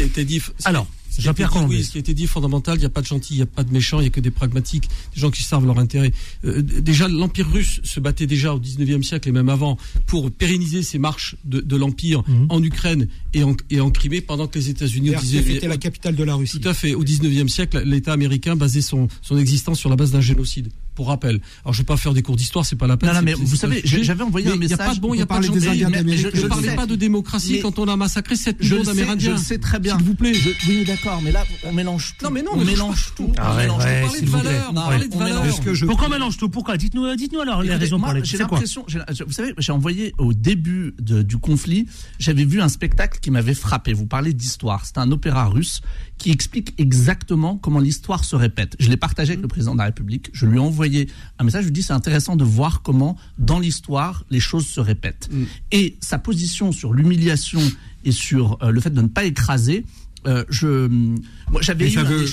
Alors, 0.66 0.88
Jean-Pierre 1.18 1.50
oui, 1.70 1.84
ce 1.84 1.92
qui 1.92 1.98
a 1.98 2.00
été 2.00 2.14
dit 2.14 2.28
fondamental, 2.28 2.76
il 2.78 2.80
n'y 2.82 2.86
a 2.86 2.90
pas 2.90 3.02
de 3.02 3.06
gentils, 3.08 3.34
il 3.34 3.38
n'y 3.38 3.42
a 3.44 3.46
pas 3.46 3.64
de 3.64 3.72
méchants, 3.74 4.00
il 4.00 4.04
n'y 4.04 4.08
a 4.08 4.12
que 4.12 4.20
des 4.22 4.32
pragmatiques, 4.32 4.88
des 5.16 5.20
gens 5.22 5.32
qui 5.32 5.44
servent 5.44 5.66
leur 5.66 5.80
intérêt. 5.80 6.14
Euh, 6.46 6.62
déjà, 6.62 7.08
l'Empire 7.10 7.50
russe 7.52 7.82
se 7.84 8.00
battait 8.00 8.28
déjà 8.28 8.54
au 8.54 8.60
19e 8.60 9.02
siècle 9.04 9.28
et 9.28 9.32
même 9.34 9.50
avant 9.50 9.78
pour 10.08 10.30
pérenniser 10.32 10.84
ses 10.84 11.00
marches 11.00 11.36
de, 11.46 11.60
de 11.62 11.76
l'Empire 11.76 12.24
en 12.50 12.62
Ukraine 12.64 13.08
et 13.34 13.44
en, 13.44 13.56
et 13.70 13.82
en 13.82 13.90
Crimée 13.90 14.22
pendant 14.22 14.48
que 14.48 14.58
les 14.60 14.70
États-Unis 14.70 15.10
au 15.10 15.14
Kharkiv 15.14 15.42
19e 15.46 15.56
était 15.56 15.68
la 15.68 15.78
capitale 15.78 16.16
de 16.16 16.24
la 16.24 16.36
Russie. 16.36 16.60
Tout 16.60 16.70
à 16.70 16.74
fait. 16.74 16.94
Au 16.96 17.04
19e 17.04 17.48
siècle, 17.50 17.82
l'État 17.86 18.14
américain 18.14 18.56
basait 18.56 18.82
son, 18.82 19.08
son 19.22 19.38
existence 19.38 19.80
sur 19.80 19.90
la 19.90 19.96
base 19.98 20.12
d'un 20.12 20.22
génocide. 20.22 20.70
Pour 21.00 21.08
rappel. 21.08 21.40
Alors, 21.64 21.72
je 21.74 21.78
ne 21.80 21.84
vais 21.84 21.86
pas 21.86 21.96
faire 21.96 22.14
des 22.14 22.22
cours 22.22 22.36
d'histoire, 22.36 22.66
c'est 22.66 22.76
pas 22.76 22.86
la 22.86 22.98
peine. 22.98 23.08
Non, 23.08 23.14
non, 23.16 23.20
c'est- 23.22 23.26
mais 23.26 23.32
c'est- 23.32 23.40
vous 23.42 23.56
c'est 23.56 23.56
savez, 23.56 23.82
j'avais 24.04 24.22
envoyé 24.22 24.48
Mais 24.48 24.52
un 24.52 24.56
Il 24.56 24.60
n'y 24.60 24.66
a 24.66 24.70
message, 24.76 24.86
pas 24.86 24.96
de 24.96 25.00
bon, 25.00 25.12
on 25.12 25.14
il 25.14 25.18
n'y 25.18 25.24
a 25.24 25.26
pas 25.26 25.40
de 25.40 25.48
Mais 25.50 25.60
d'Amérique 25.78 26.28
Je 26.34 26.42
ne 26.44 26.48
parlais 26.50 26.76
pas 26.76 26.86
de 26.86 26.96
démocratie 26.96 27.54
Mais- 27.54 27.60
quand 27.62 27.80
on 27.80 27.88
a 27.88 27.96
massacré 27.96 28.36
7 28.36 28.58
Je 28.60 28.74
millions 28.74 28.84
sais, 28.84 28.92
je 28.92 28.96
d'Amérindiens. 28.98 29.32
le 29.32 29.38
sais 29.38 29.60
très 29.60 29.80
bien. 29.80 29.96
S'il 29.96 30.06
vous 30.06 30.14
plaît. 30.16 30.34
Je- 30.34 30.50
oui, 30.68 30.84
d'accord, 30.86 31.22
mais 31.24 31.32
là, 31.32 31.46
on 31.64 31.72
mélange 31.72 32.16
tout. 32.20 32.26
Non, 32.26 32.32
mais 32.32 32.42
non, 32.42 32.52
on 32.54 32.66
mélange 32.66 33.14
tout. 33.16 33.32
Ah 33.38 33.54
On 33.54 33.56
mélange 33.56 33.82
tout. 34.20 34.26
Non, 34.74 34.88
Ouais. 34.90 35.00
on 35.58 35.64
que 35.64 35.74
je 35.74 35.86
Pourquoi 35.86 36.08
on 36.08 36.12
mélange 36.12 36.36
tout 36.36 36.50
Pourquoi 36.50 36.76
Dites-nous 36.76 37.16
dites-nous 37.16 37.40
alors 37.40 37.64
les 37.64 37.74
raisons 37.76 37.98
pour. 37.98 38.14
J'ai 38.26 38.26
C'est 38.36 38.38
l'impression, 38.44 38.86
vous 39.26 39.32
savez, 39.32 39.54
j'ai 39.58 39.72
envoyé 39.72 40.14
au 40.18 40.34
début 40.34 40.96
de- 41.00 41.22
du 41.22 41.38
conflit, 41.38 41.88
j'avais 42.20 42.44
vu 42.44 42.60
un 42.62 42.68
spectacle 42.68 43.20
qui 43.22 43.32
m'avait 43.32 43.54
frappé. 43.54 43.94
Vous 43.94 44.06
parlez 44.06 44.34
d'histoire. 44.34 44.86
C'était 44.86 45.00
un 45.00 45.12
opéra 45.14 45.46
russe 45.46 45.80
qui 46.18 46.32
explique 46.32 46.74
exactement 46.78 47.56
comment 47.56 47.80
l'histoire 47.80 48.26
se 48.26 48.36
répète. 48.36 48.76
Je 48.80 48.90
l'ai 48.90 48.98
partagé 48.98 49.32
avec 49.32 49.42
le 49.42 49.48
président 49.48 49.72
de 49.72 49.78
la 49.78 49.86
République. 49.86 50.30
Je 50.34 50.46
lui 50.46 50.58
ai 50.58 50.60
envoyé 50.60 50.89
un 51.40 51.44
message. 51.44 51.62
Je 51.64 51.68
lui 51.68 51.74
dit 51.74 51.84
c'est 51.84 51.94
intéressant 51.94 52.36
de 52.36 52.44
voir 52.44 52.82
comment 52.82 53.16
dans 53.38 53.60
l'histoire 53.60 54.24
les 54.30 54.40
choses 54.40 54.66
se 54.68 54.80
répètent. 54.80 55.30
Et 55.72 55.98
sa 56.02 56.18
position 56.20 56.72
sur 56.72 56.94
l'humiliation 56.94 57.62
et 58.06 58.12
sur 58.12 58.58
euh, 58.62 58.72
le 58.72 58.80
fait 58.82 58.90
de 58.94 59.02
ne 59.02 59.08
pas 59.08 59.26
écraser. 59.26 59.86
euh, 60.28 60.44
je, 60.50 60.90
j'avais 61.62 61.90
eu, 61.90 61.96
veut- 61.98 62.26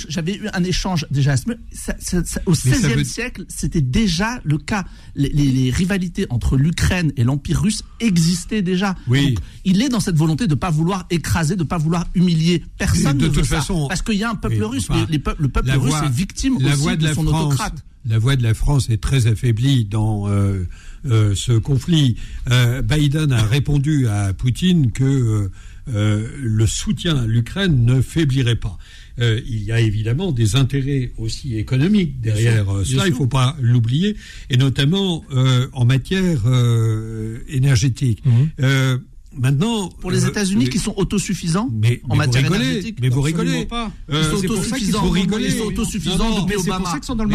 eu 0.44 0.48
un 0.52 0.64
échange 0.64 1.06
déjà 1.10 1.32
à 1.32 1.36
ce- 1.36 1.44
ça- 1.72 1.94
ça- 2.00 2.24
ça- 2.24 2.40
au 2.46 2.50
XVIe 2.52 2.94
veut- 2.94 3.04
siècle, 3.04 3.44
c'était 3.48 3.80
déjà 3.80 4.40
le 4.44 4.58
cas. 4.58 4.84
Les, 5.14 5.28
les- 5.28 5.52
les 5.52 5.70
rivalités 5.70 6.26
entre 6.30 6.56
l'Ukraine 6.56 7.12
et 7.16 7.22
l'Empire 7.22 7.62
russe 7.62 7.84
existaient 8.00 8.62
déjà. 8.62 8.96
Oui. 9.06 9.34
Donc, 9.34 9.38
il 9.64 9.80
est 9.82 9.88
dans 9.88 10.00
cette 10.00 10.16
volonté 10.16 10.46
de 10.48 10.54
ne 10.54 10.58
pas 10.58 10.70
vouloir 10.70 11.06
écrer, 11.10 11.46
de 11.46 11.54
ne 11.54 11.62
pas 11.62 11.78
vouloir 11.78 12.06
humilier 12.16 12.64
personne. 12.76 13.18
de 13.18 13.24
ne 13.26 13.28
veut 13.30 13.36
toute 13.42 13.44
ça. 13.44 13.58
façon- 13.60 13.86
parce 13.88 14.02
qu'il 14.02 14.16
y 14.16 14.24
a 14.24 14.30
un 14.30 14.34
peuple 14.34 14.56
Oui, 14.56 14.62
russe, 14.64 14.86
enfin, 14.88 15.00
mais 15.06 15.12
les 15.12 15.18
peuples- 15.20 15.42
le 15.42 15.48
peuple 15.48 15.70
russe 15.70 15.94
est 16.04 16.08
victime 16.12 16.58
la 16.60 16.74
aussi 16.74 16.86
de, 16.88 16.94
de, 16.96 17.04
la 17.04 17.14
son 17.14 17.22
France, 17.24 17.44
autocrate. 17.46 17.84
La 18.08 18.18
voix 18.18 18.36
de 18.36 18.42
la 18.42 18.54
France 18.54 18.88
est 18.90 19.00
très 19.00 19.26
affaiblie 19.26 19.84
dans 19.84 20.28
euh, 20.28 20.64
euh, 21.06 21.34
ce 21.34 21.52
conflit. 21.52 22.16
Euh, 22.50 22.82
Biden 22.82 23.32
a 23.32 23.44
répondu 23.44 24.06
à 24.08 24.32
Poutine 24.32 24.92
que 24.92 25.50
euh, 25.88 26.28
le 26.40 26.66
soutien 26.66 27.16
à 27.16 27.26
l'Ukraine 27.26 27.84
ne 27.84 28.00
faiblirait 28.00 28.56
pas. 28.56 28.78
Il 29.18 29.62
y 29.62 29.72
a 29.72 29.80
évidemment 29.80 30.30
des 30.30 30.56
intérêts 30.56 31.12
aussi 31.16 31.56
économiques 31.56 32.20
derrière 32.20 32.64
sûr, 32.66 32.74
bien 32.74 32.84
cela, 32.84 33.06
il 33.06 33.12
ne 33.12 33.16
faut 33.16 33.26
pas 33.26 33.56
l'oublier, 33.58 34.14
et 34.50 34.58
notamment 34.58 35.24
euh, 35.32 35.68
en 35.72 35.86
matière 35.86 36.42
euh, 36.44 37.38
énergétique. 37.48 38.22
Euh, 38.60 38.98
maintenant, 39.38 39.88
Pour 40.00 40.10
les 40.10 40.24
euh, 40.24 40.28
États-Unis 40.28 40.68
qui 40.68 40.78
sont 40.78 40.94
autosuffisants 40.96 41.68
mais, 41.72 42.00
en 42.04 42.14
mais 42.14 42.26
matière 42.26 42.42
vous 42.44 42.52
rigolez, 42.52 42.68
énergétique. 42.70 42.98
mais 43.00 43.08
vous 43.08 43.20
rigolez. 43.20 43.66
pas. 43.66 43.92
Euh, 44.10 44.22
Ils 44.22 44.24
sont 44.24 44.30
pour 44.46 44.56
ça 44.56 44.76
autosuffisants. 44.76 45.14
Ils 45.38 45.52
sont 45.52 45.64
autosuffisants 45.64 46.40
depuis 46.42 46.54
pour 46.56 46.64
Obama. 46.64 46.90
ça 46.90 46.96
qu'ils 46.98 47.04
sont 47.04 47.14
dans 47.16 47.24
le 47.24 47.34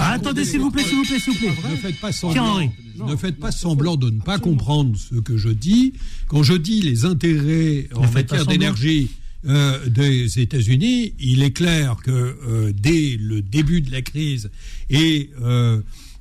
Attendez, 0.00 0.44
s'il 0.44 0.60
vous 0.60 0.70
plaît, 0.70 0.84
s'il 0.84 0.96
vous 0.96 1.04
plaît, 1.04 1.18
s'il 1.18 1.32
vous 1.32 1.38
plaît. 1.38 1.54
Ne 1.70 1.76
faites 1.76 2.00
pas 2.00 2.12
semblant. 2.12 2.60
Ne 3.06 3.16
faites 3.16 3.38
pas 3.38 3.50
semblant 3.52 3.96
de 3.96 4.10
ne 4.10 4.20
pas 4.20 4.38
comprendre 4.38 4.96
ce 4.96 5.16
que 5.20 5.36
je 5.36 5.48
dis. 5.50 5.92
Quand 6.28 6.42
je 6.42 6.54
dis 6.54 6.82
les 6.82 7.04
intérêts 7.04 7.88
en 7.94 8.02
Ne 8.02 8.12
matière 8.12 8.46
d'énergie 8.46 9.10
euh, 9.46 9.86
des 9.88 10.40
États-Unis, 10.40 11.14
il 11.20 11.42
est 11.42 11.52
clair 11.52 11.96
que 12.04 12.10
euh, 12.10 12.72
dès 12.76 13.16
le 13.20 13.40
début 13.40 13.80
de 13.80 13.90
la 13.92 14.02
crise 14.02 14.50
et 14.90 15.30
euh, 15.40 15.80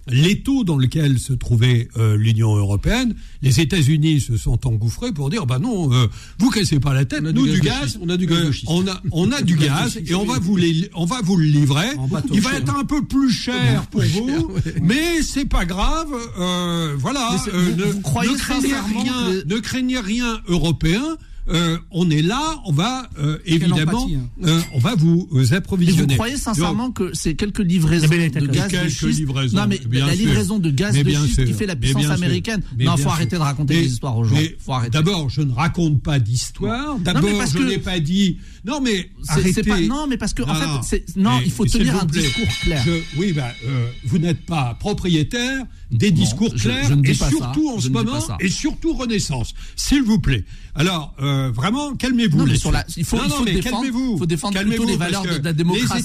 l'étau 0.10 0.64
dans 0.64 0.78
lequel 0.78 1.20
se 1.20 1.34
trouvait 1.34 1.88
euh, 1.98 2.16
l'Union 2.18 2.56
européenne, 2.56 3.16
les 3.42 3.60
États-Unis 3.60 4.22
se 4.22 4.38
sont 4.38 4.66
engouffrés 4.68 5.12
pour 5.12 5.30
dire 5.30 5.46
bah 5.46 5.60
non, 5.60 5.94
euh, 5.94 6.08
vous 6.40 6.50
cassez 6.50 6.80
pas 6.80 6.94
la 6.94 7.06
tête, 7.06 7.22
nous 7.22 7.48
du 7.48 7.60
gaz 7.60 7.98
on 8.02 8.10
a 8.10 8.18
du 8.18 8.26
gaz 8.26 8.38
euh, 8.40 8.52
on 8.68 8.88
a 8.88 9.02
on 9.12 9.32
a 9.32 9.42
du 9.42 9.56
gaz 9.58 9.98
et 10.06 10.16
on 10.16 10.26
va 10.26 10.40
vous 10.40 10.56
les 10.56 10.90
on 10.96 11.06
va 11.06 11.22
vous 11.24 11.38
le 11.38 11.46
livrer. 11.46 11.88
Il 12.34 12.42
va 12.42 12.52
cher. 12.52 12.60
être 12.60 12.76
un 12.76 12.84
peu 12.86 13.04
plus 13.06 13.32
cher 13.32 13.86
pour 13.92 14.02
vous, 14.02 14.52
ouais. 14.54 14.76
mais 14.82 15.22
c'est 15.22 15.46
pas 15.46 15.66
grave. 15.66 16.08
euh, 16.40 16.96
voilà. 16.98 17.36
Euh, 17.54 17.74
vous- 17.76 17.98
ne, 17.98 18.36
craignez 18.36 18.74
rien, 18.76 19.32
ne 19.46 19.60
craignez 19.60 20.00
rien 20.00 20.40
européen. 20.48 21.18
Euh, 21.50 21.78
on 21.92 22.10
est 22.10 22.22
là, 22.22 22.60
on 22.66 22.72
va 22.72 23.10
euh, 23.20 23.38
évidemment, 23.46 24.08
hein. 24.14 24.20
euh, 24.46 24.62
on 24.74 24.80
va 24.80 24.96
vous 24.96 25.28
Et 25.32 25.36
vous 25.36 25.54
approvisionner. 25.54 26.16
croyez 26.16 26.38
sincèrement 26.38 26.92
que 26.92 27.12
c'est 27.14 27.36
quelques 27.36 27.60
livraisons 27.60 28.08
Eh 28.12 28.30
de 28.30 28.48
gaz 28.48 28.72
de 28.72 28.90
schiste 28.90 29.22
Non, 29.54 29.66
mais 29.68 29.80
la 29.92 30.14
sûr. 30.14 30.26
livraison 30.26 30.60
de 30.60 30.70
gaz 30.70 30.94
Mais 30.96 31.04
de 31.04 31.12
schiste 31.12 31.46
qui 31.46 31.54
fait 31.54 31.66
la 31.66 31.76
puissance 31.76 32.06
américaine. 32.10 32.62
Non, 32.80 32.92
faut 32.94 33.04
sûr. 33.04 33.12
arrêter 33.12 33.36
de 33.38 33.42
raconter 33.42 33.76
Mais- 33.76 33.82
des 33.84 33.88
histoires 33.88 34.18
aux 34.18 34.24
gens. 34.24 34.36
D'abord, 34.92 35.30
je 35.30 35.42
ne 35.42 35.52
raconte 35.54 36.02
pas 36.02 36.20
d'histoire. 36.20 36.98
D'abord, 37.00 37.46
je 37.54 37.60
n'ai 37.60 37.78
pas 37.78 38.00
dit. 38.00 38.38
Non, 38.68 38.82
mais 38.82 39.10
C'est- 39.24 39.64
pas- 39.66 39.80
non, 39.80 40.08
mais 40.08 40.18
parce 40.18 40.34
que, 40.34 40.44
en 40.44 40.54
fait, 40.54 40.66
non. 40.68 40.82
c'est- 40.84 41.16
non, 41.16 41.38
Mais 41.40 41.46
il 41.46 41.52
faut 41.52 41.66
tenir 41.66 41.96
un 41.96 42.06
plaît, 42.06 42.22
discours 42.22 42.48
clair. 42.62 42.84
je- 42.86 43.18
oui, 43.18 43.32
bah, 43.32 43.54
euh, 43.66 43.88
vous 44.06 44.18
n'êtes 44.18 44.46
pas 44.46 44.76
propriétaire 44.80 45.64
des 45.90 46.12
Non, 46.12 46.18
discours 46.18 46.54
clairs 46.54 46.90
je 47.04 47.10
et 47.10 47.14
ça. 47.14 47.30
surtout 47.30 47.70
en 47.70 47.80
ce 47.80 47.88
moment 47.90 48.20
et 48.42 48.50
surtout 48.50 48.94
Renaissance, 48.94 49.54
s'il 49.76 50.04
vous 50.04 50.20
plaît. 50.20 50.44
Alors, 50.76 51.16
euh, 51.22 51.50
vraiment, 51.52 51.96
calmez-vous. 51.96 52.38
Non, 52.40 52.44
mais 52.44 52.50
là-dessus. 52.52 52.62
sur 52.62 52.72
la- 52.72 52.86
il 52.98 53.06
faut, 53.06 53.16
Non, 53.18 53.24
il 53.26 53.30
non, 53.30 53.36
faut 53.38 53.44
mais 53.46 53.54
défendre, 53.54 53.76
calmez-vous. 53.84 54.18
faut 54.18 54.26
défendre 54.26 54.60
plutôt 54.60 54.86
les 54.86 54.98
valeurs 54.98 55.24
de, 55.24 55.44
la 55.44 55.54
démocratie 55.54 56.04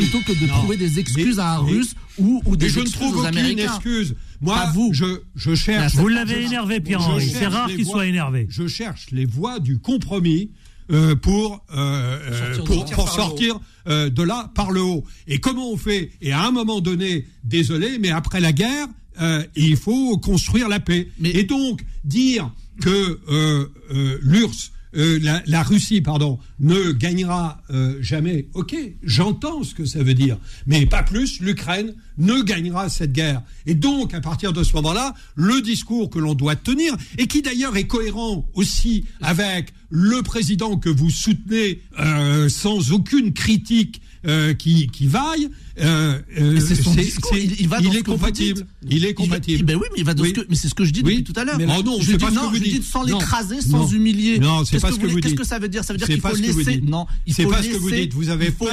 plutôt 0.00 0.20
que 0.20 0.32
de 0.32 0.46
Non. 0.46 0.54
trouver 0.54 0.76
des 0.78 0.98
excuses 0.98 1.36
Mais- 1.36 1.42
à 1.42 1.54
un 1.56 1.58
Russe 1.58 1.94
ou, 2.16 2.42
ou 2.46 2.56
des 2.56 2.68
je 2.70 2.80
ne 2.80 2.86
trouve 2.86 3.16
aux 3.18 3.24
Américains. 3.24 3.74
excuse. 3.74 4.14
Moi, 4.40 4.54
Pas 4.54 4.70
vous. 4.72 4.90
je, 4.92 5.20
je 5.36 5.54
cherche. 5.54 5.94
Vous 5.96 6.08
l'avez 6.08 6.44
énervé, 6.44 6.80
Pierre-Henri. 6.80 7.28
C'est 7.30 7.46
rare 7.48 7.66
qu'il 7.68 7.84
soit 7.84 8.06
énervé. 8.06 8.46
Je 8.48 8.66
cherche 8.66 9.06
les 9.12 9.26
voies 9.26 9.60
du 9.60 9.78
compromis. 9.78 10.50
Euh, 10.90 11.14
pour 11.16 11.64
euh, 11.72 12.18
euh, 12.30 12.54
Sortir 12.54 12.64
pour, 12.64 12.84
pour 12.94 13.08
sortir 13.10 13.60
euh, 13.88 14.10
de 14.10 14.22
là 14.22 14.50
par 14.54 14.70
le 14.70 14.82
haut. 14.82 15.04
Et 15.26 15.38
comment 15.38 15.70
on 15.70 15.76
fait? 15.76 16.10
Et 16.20 16.32
à 16.32 16.46
un 16.46 16.50
moment 16.50 16.80
donné, 16.80 17.26
désolé, 17.44 17.98
mais 17.98 18.10
après 18.10 18.40
la 18.40 18.52
guerre, 18.52 18.86
euh, 19.20 19.42
il 19.56 19.76
faut 19.76 20.18
construire 20.18 20.68
la 20.68 20.80
paix. 20.80 21.08
Et 21.24 21.44
donc 21.44 21.84
dire 22.04 22.50
que 22.80 23.20
euh, 23.28 23.66
euh, 23.90 24.18
l'URSS 24.22 24.72
euh, 24.96 25.18
la, 25.20 25.42
la 25.46 25.62
Russie, 25.62 26.00
pardon, 26.00 26.38
ne 26.60 26.92
gagnera 26.92 27.60
euh, 27.70 27.98
jamais. 28.00 28.48
Ok, 28.54 28.74
j'entends 29.02 29.62
ce 29.62 29.74
que 29.74 29.84
ça 29.84 30.02
veut 30.02 30.14
dire, 30.14 30.38
mais 30.66 30.86
pas 30.86 31.02
plus. 31.02 31.40
L'Ukraine 31.40 31.94
ne 32.16 32.40
gagnera 32.40 32.88
cette 32.88 33.12
guerre. 33.12 33.42
Et 33.66 33.74
donc, 33.74 34.14
à 34.14 34.20
partir 34.20 34.52
de 34.54 34.62
ce 34.62 34.72
moment-là, 34.74 35.14
le 35.34 35.60
discours 35.60 36.08
que 36.08 36.18
l'on 36.18 36.34
doit 36.34 36.56
tenir, 36.56 36.96
et 37.18 37.26
qui 37.26 37.42
d'ailleurs 37.42 37.76
est 37.76 37.86
cohérent 37.86 38.48
aussi 38.54 39.04
avec 39.20 39.74
le 39.90 40.22
président 40.22 40.76
que 40.76 40.88
vous 40.88 41.10
soutenez 41.10 41.82
euh, 41.98 42.48
sans 42.48 42.92
aucune 42.92 43.32
critique 43.32 44.02
euh, 44.26 44.52
qui, 44.54 44.88
qui 44.88 45.06
vaille, 45.06 45.48
euh, 45.80 46.18
euh, 46.38 46.60
c'est 46.60 46.74
son 46.74 46.94
discours, 46.94 47.36
il, 47.36 47.60
il 47.60 47.68
va 47.68 47.80
dans 47.80 47.88
il 47.90 47.92
ce 47.94 47.98
est 47.98 48.02
compatible. 48.02 48.60
dites. 48.82 48.90
Il 48.90 49.04
est 49.04 49.14
compatible. 49.14 49.64
ben 49.64 49.76
oui, 49.76 49.86
mais 49.92 49.98
il 50.00 50.04
va 50.04 50.14
dans 50.14 50.22
Oui. 50.22 50.30
ce 50.34 50.40
que, 50.40 50.46
mais 50.48 50.56
c'est 50.56 50.68
ce 50.68 50.74
que 50.74 50.84
je 50.84 50.90
dis 50.92 51.02
Oui. 51.04 51.18
depuis 51.22 51.32
tout 51.32 51.38
à 51.40 51.44
l'heure. 51.44 51.58
Oh 51.78 51.82
non, 51.82 51.98
je 52.00 52.12
dis 52.12 52.18
pas 52.18 52.30
ce 52.30 52.34
non, 52.34 52.42
que 52.50 52.56
vous 52.58 52.64
je 52.64 52.70
dites. 52.70 52.84
sans 52.84 53.02
l'écraser, 53.02 53.60
sans 53.60 53.78
Non. 53.78 53.88
humilier. 53.88 54.38
Non, 54.38 54.64
c'est 54.64 54.72
Qu'est-ce 54.72 54.82
pas 54.82 54.88
ce 54.92 54.96
que 54.96 55.02
vous 55.02 55.08
voulez- 55.10 55.22
Qu'est-ce 55.22 55.34
dites. 55.34 55.40
que 55.42 55.46
ça 55.46 55.58
veut 55.58 55.68
dire? 55.68 55.84
Ça 55.84 55.92
veut 55.92 55.98
dire 55.98 56.06
qu'il 56.08 56.20
faut 56.20 56.34
laisser. 56.34 56.76
dites. 56.80 56.88
Non, 56.88 57.06
C'est 57.26 57.46
pas 57.46 57.62
ce 57.62 57.68
que 57.68 57.76
vous 57.76 57.90
dites. 57.90 58.14
Vous 58.14 58.28
avez 58.30 58.50
peur. 58.50 58.68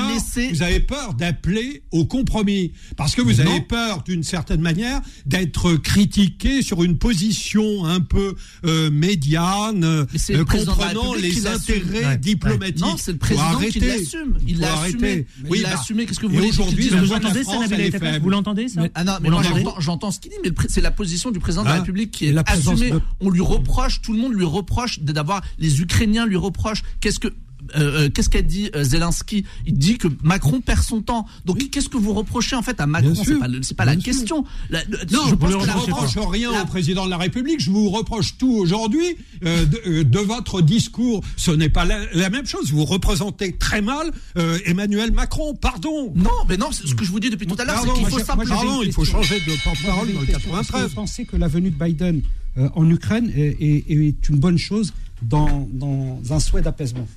Vous 0.51 0.62
avez 0.62 0.80
peur 0.80 1.14
d'appeler 1.14 1.84
au 1.91 2.06
compromis 2.06 2.72
parce 2.97 3.16
que 3.16 3.22
vous 3.22 3.39
avez 3.39 3.62
peur 3.62 4.03
d'une 4.03 4.24
certaine 4.24 4.62
manière 4.62 5.01
d'être 5.26 5.74
critiqué 5.76 6.62
sur 6.62 6.84
une 6.84 6.97
position 6.97 7.86
un 7.86 7.99
peu 8.01 8.36
euh, 8.66 8.89
médiane, 8.91 9.84
euh, 9.84 10.06
comprenant 10.45 11.14
les 11.14 11.47
intérêts 11.47 12.18
diplomatiques. 12.18 12.80
Non, 12.80 12.95
c'est 12.97 13.12
le 13.14 13.18
président 13.18 13.60
qui 13.70 13.80
l'assume. 13.80 14.38
Il 14.47 14.60
l'a 14.60 14.82
assumé. 14.82 15.26
Oui, 15.49 15.60
Il 15.60 15.64
l'a 15.64 15.70
bah, 15.74 15.80
assumé. 15.80 16.06
Qu'est-ce 16.06 16.20
que 16.20 16.26
vous 16.26 16.36
voulez? 16.36 16.49
Aujourd'hui, 16.49 16.89
Vous 17.00 17.14
entendez 17.14 17.43
France, 17.43 17.70
Nabil 17.70 17.91
elle. 18.02 18.22
Vous 18.22 18.30
l'entendez 18.30 18.68
ça 18.68 18.82
Ah 18.93 19.04
non, 19.04 19.14
mais 19.22 19.30
moi 19.30 19.41
j'entends, 19.80 20.12
ce 20.12 20.20
qu'il 20.20 20.32
dit, 20.32 20.38
mais 20.43 20.52
c'est 20.70 20.82
la 20.82 20.91
position 20.91 21.32
du 21.32 21.39
président 21.39 21.64
de 21.64 21.68
Hein 21.68 21.74
la 21.74 21.80
République 21.80 22.12
qui 22.12 22.28
est 22.28 22.50
assumée. 22.50 22.93
On 23.22 23.30
lui 23.30 23.41
reproche, 23.41 24.02
tout 24.02 24.14
le 24.14 24.20
monde 24.20 24.34
lui 24.34 24.46
reproche 24.46 25.00
d'avoir, 25.00 25.41
les 25.60 25.82
Ukrainiens 25.82 26.26
lui 26.26 26.38
reprochent. 26.38 26.84
Qu'est-ce 27.00 27.20
que 27.20 27.30
euh, 27.76 28.05
euh, 28.05 28.09
qu'est-ce 28.09 28.30
qu'a 28.30 28.41
dit 28.41 28.70
euh, 28.76 28.84
Zelensky? 28.84 29.45
Il 29.66 29.78
dit 29.78 29.97
que 29.97 30.07
Macron 30.24 30.61
perd 30.61 30.82
son 30.84 31.01
temps. 31.01 31.26
Donc 31.45 31.57
qu'est-ce 31.70 31.89
que 31.89 31.97
vous 31.97 32.13
reprochez 32.13 32.55
en 32.55 32.61
fait 32.61 32.80
à 32.80 32.86
Macron? 32.88 33.13
C'est 33.16 33.36
pas, 33.39 33.47
pas 33.78 33.86
la 33.86 33.93
sûr. 33.93 34.03
question. 34.03 34.45
La- 34.70 34.84
le- 34.86 34.97
Non, 35.11 35.22
je 35.28 35.36
ne 35.36 35.72
reproche 35.74 36.18
rien 36.32 36.51
la- 36.51 36.63
au 36.63 36.66
président 36.66 37.05
de 37.05 37.09
la 37.11 37.18
République. 37.18 37.59
Je 37.59 37.72
vous 37.72 37.89
reproche 37.89 38.38
tout 38.38 38.51
aujourd'hui 38.53 39.18
euh, 39.45 39.66
de, 39.66 39.82
euh, 39.88 40.03
de 40.03 40.20
votre 40.20 40.61
discours. 40.61 41.22
Ce 41.38 41.51
n'est 41.51 41.70
pas 41.70 41.86
la, 41.86 41.99
la 42.13 42.30
même 42.30 42.45
chose. 42.45 42.72
Vous 42.72 42.86
représentez 42.86 43.53
très 43.53 43.82
mal 43.82 44.11
euh, 44.38 44.57
Emmanuel 44.66 45.11
Macron. 45.11 45.55
Pardon. 45.55 46.11
Non, 46.16 46.30
mais 46.49 46.57
non, 46.57 46.72
c'est 46.72 46.88
ce 46.88 46.95
que 46.95 47.03
je 47.05 47.11
vous 47.11 47.20
dis 47.20 47.30
depuis 47.30 47.47
tout 47.47 47.55
à 47.59 47.66
l'heure, 47.66 47.82
c'est 47.84 47.93
qu'il 47.93 48.05
faut 48.07 48.20
simplement. 48.20 48.55
Pardon, 48.55 48.82
il 48.84 48.91
faut 48.93 49.05
changer 49.05 49.39
de 49.39 49.63
porte-parole 49.63 50.13
dans 50.13 50.20
le 50.22 50.28
Est-ce 50.30 50.38
que 50.38 50.43
93. 50.43 50.89
vous 50.89 50.95
pensez 50.95 51.26
que 51.26 51.36
la 51.38 51.47
venue 51.47 51.70
de 51.72 51.84
Biden 51.84 52.22
euh, 52.57 52.70
en 52.76 52.89
Ukraine 52.89 53.32
est, 53.36 53.57
est- 53.61 53.86
est 53.91 54.30
une 54.30 54.38
bonne 54.38 54.57
chose 54.57 54.93
dans, 55.22 55.68
dans 55.74 56.20
un 56.32 56.39
souhait 56.39 56.61
d'apaisement? 56.61 57.07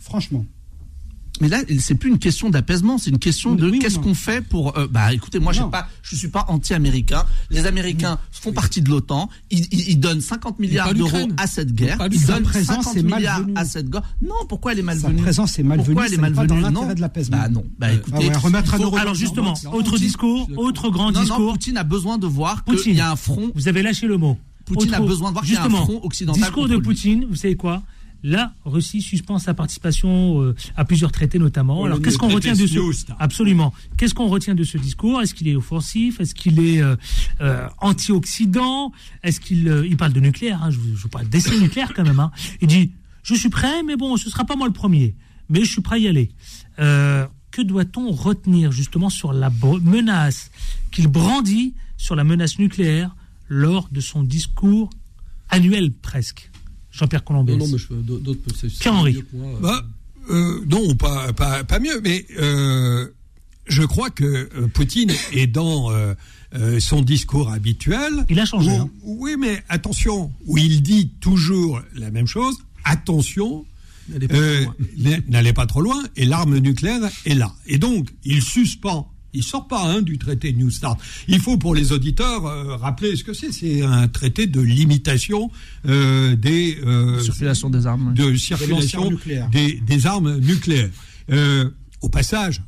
Franchement. 0.00 0.44
Mais 1.40 1.46
là, 1.48 1.58
c'est 1.78 1.94
plus 1.94 2.10
une 2.10 2.18
question 2.18 2.50
d'apaisement, 2.50 2.98
c'est 2.98 3.10
une 3.10 3.20
question 3.20 3.54
de 3.54 3.70
Oui 3.70 3.78
qu'est-ce 3.78 4.00
qu'on 4.00 4.14
fait 4.14 4.40
pour. 4.40 4.76
euh, 4.76 4.88
bah, 4.90 5.12
écoutez, 5.14 5.38
moi, 5.38 5.52
je 5.52 5.62
pas, 5.62 5.86
je 6.02 6.16
suis 6.16 6.26
pas 6.26 6.44
anti-américain. 6.48 7.24
Les 7.50 7.64
Américains 7.66 8.18
font 8.32 8.52
partie 8.52 8.82
de 8.82 8.88
l'OTAN. 8.90 9.28
Ils, 9.52 9.66
ils- 9.70 9.90
ils 9.90 10.00
donnent 10.00 10.20
50 10.20 10.58
milliards 10.58 10.92
d'euros 10.94 11.28
à 11.36 11.46
cette 11.46 11.72
guerre. 11.72 11.98
Ils 12.10 12.26
donnent 12.26 12.42
Sa 12.44 12.50
présence 12.50 12.84
50 12.86 12.96
est 12.96 13.02
milliards 13.04 13.38
malvenue. 13.38 13.56
à 13.56 13.64
cette 13.64 13.88
guerre. 13.88 14.02
Non, 14.20 14.34
pourquoi 14.48 14.72
elle 14.72 14.80
est 14.80 14.82
Sa 14.82 14.86
malvenue? 14.86 15.22
présence 15.22 15.56
est 15.60 15.62
malvenue. 15.62 15.86
Pourquoi 15.94 16.06
elle 16.06 16.14
est 16.14 16.16
n'est 16.16 16.22
pas 16.22 16.30
malvenue? 16.30 16.62
dans 16.62 16.70
Non. 16.72 16.92
de 16.92 17.00
l'apaisement. 17.00 17.36
Bah 17.36 17.48
non. 17.48 17.64
Bah 17.78 17.86
Ah 17.88 17.92
écoutez. 17.92 18.16
ouais, 18.16 18.36
remettre 18.36 18.76
faut- 18.76 18.96
Alors 18.96 19.14
justement, 19.14 19.52
autre 19.52 19.90
Poutine, 19.90 20.06
discours, 20.06 20.50
autre 20.56 20.90
grand 20.90 21.12
non, 21.12 21.20
non, 21.20 21.20
discours. 21.20 21.52
Poutine 21.52 21.76
a 21.76 21.84
besoin 21.84 22.18
de 22.18 22.26
voir 22.26 22.64
qu'il 22.64 22.96
y 22.96 23.00
a 23.00 23.12
un 23.12 23.16
front. 23.16 23.52
Vous 23.54 23.68
avez 23.68 23.82
lâché 23.82 24.08
le 24.08 24.16
mot. 24.18 24.36
Poutine 24.64 24.92
a 24.92 25.00
besoin 25.00 25.28
de 25.28 25.34
voir 25.34 25.44
qu'il 25.44 25.54
y 25.54 25.56
a 25.56 25.64
un 25.64 25.70
front 25.70 26.00
occidental 26.02 26.42
Discours 26.42 26.66
de. 26.68 26.78
Poutine, 26.78 27.26
vous 27.30 27.36
savez 27.36 27.54
quoi? 27.54 27.80
La 28.24 28.52
Russie 28.64 29.00
suspend 29.00 29.38
sa 29.38 29.54
participation 29.54 30.42
euh, 30.42 30.54
à 30.76 30.84
plusieurs 30.84 31.12
traités 31.12 31.38
notamment. 31.38 31.84
Alors 31.84 32.02
qu'est-ce 32.02 32.18
qu'on 32.18 32.28
retient 32.28 32.52
de 32.52 32.66
ce. 32.66 32.72
Absolument. 33.18 33.72
Qu'est-ce 33.96 34.14
qu'on 34.14 34.26
retient 34.28 34.54
de 34.56 34.64
ce 34.64 34.76
discours? 34.76 35.22
Est-ce 35.22 35.34
qu'il 35.34 35.46
est 35.46 35.54
offensif? 35.54 36.20
Est-ce 36.20 36.34
qu'il 36.34 36.58
est 36.58 36.82
euh, 36.82 36.96
euh, 37.40 37.68
anti-occident? 37.78 38.92
Est-ce 39.22 39.40
qu'il 39.40 39.84
il 39.88 39.96
parle 39.96 40.12
de 40.12 40.20
nucléaire 40.20 40.62
hein, 40.64 40.70
Je 40.70 40.78
vous 40.78 40.96
je 40.96 41.02
vous 41.02 41.08
parle 41.08 41.28
d'essai 41.28 41.58
nucléaire 41.60 41.92
quand 41.94 42.04
même. 42.04 42.18
hein. 42.18 42.32
Il 42.60 42.66
dit 42.68 42.90
je 43.22 43.34
suis 43.34 43.50
prêt, 43.50 43.82
mais 43.84 43.96
bon, 43.96 44.16
ce 44.16 44.30
sera 44.30 44.44
pas 44.44 44.56
moi 44.56 44.66
le 44.66 44.72
premier, 44.72 45.14
mais 45.48 45.60
je 45.64 45.70
suis 45.70 45.82
prêt 45.82 45.96
à 45.96 45.98
y 45.98 46.08
aller. 46.08 46.30
Que 46.76 47.62
doit-on 47.62 48.10
retenir 48.10 48.72
justement 48.72 49.10
sur 49.10 49.32
la 49.32 49.50
menace 49.82 50.50
qu'il 50.90 51.06
brandit 51.08 51.74
sur 51.96 52.14
la 52.16 52.24
menace 52.24 52.58
nucléaire 52.58 53.14
lors 53.48 53.88
de 53.90 54.00
son 54.00 54.22
discours 54.22 54.90
annuel 55.50 55.92
presque? 55.92 56.50
Jean-Pierre 56.90 57.24
Colombès. 57.24 57.56
Non, 57.56 57.66
non, 57.66 57.72
mais 57.72 57.78
je, 57.78 57.94
d'autres 58.18 58.40
Pierre-Henri. 58.80 59.22
moi. 59.32 59.58
Bah, 59.60 59.86
euh, 60.30 60.60
non, 60.68 60.94
pas, 60.96 61.32
pas, 61.32 61.64
pas 61.64 61.78
mieux, 61.78 62.00
mais 62.02 62.26
euh, 62.38 63.06
je 63.66 63.82
crois 63.82 64.10
que 64.10 64.24
euh, 64.24 64.66
Poutine 64.68 65.12
est 65.32 65.46
dans 65.46 65.90
euh, 65.92 66.14
euh, 66.54 66.80
son 66.80 67.02
discours 67.02 67.50
habituel. 67.50 68.24
Il 68.28 68.40
a 68.40 68.44
changé, 68.46 68.70
où- 68.70 68.74
hein. 68.82 68.90
Oui, 69.02 69.36
mais 69.38 69.62
attention, 69.68 70.32
où 70.46 70.58
il 70.58 70.82
dit 70.82 71.10
toujours 71.20 71.80
la 71.94 72.10
même 72.10 72.26
chose. 72.26 72.56
Attention, 72.84 73.64
N'allez 74.08 74.28
pas 74.28 74.34
euh, 74.36 74.62
trop 74.64 74.72
loin. 74.78 75.12
n- 75.12 75.22
n'allez 75.28 75.52
pas 75.52 75.66
trop 75.66 75.80
loin, 75.82 76.02
et 76.16 76.24
l'arme 76.24 76.58
nucléaire 76.58 77.10
est 77.26 77.34
là. 77.34 77.54
Et 77.66 77.78
donc, 77.78 78.08
il 78.24 78.42
suspend. 78.42 79.12
Il 79.34 79.42
sort 79.42 79.68
pas 79.68 79.82
hein, 79.82 80.02
du 80.02 80.18
traité 80.18 80.52
New 80.52 80.70
Start. 80.70 80.98
Il 81.28 81.40
faut 81.40 81.58
pour 81.58 81.74
les 81.74 81.92
auditeurs 81.92 82.46
euh, 82.46 82.76
rappeler 82.76 83.14
ce 83.16 83.24
que 83.24 83.32
c'est. 83.34 83.52
C'est 83.52 83.82
un 83.82 84.08
traité 84.08 84.46
de 84.46 84.60
limitation 84.60 85.50
euh, 85.86 86.34
des 86.36 86.78
euh, 86.84 87.20
Circulation 87.20 87.70
des 87.70 87.86
armes. 87.86 88.14
de 88.14 88.34
circulation 88.36 89.10
des, 89.52 89.74
des 89.74 90.06
armes 90.06 90.38
nucléaires. 90.38 90.90
Euh, 91.30 91.68
au 92.00 92.08
passage, 92.08 92.62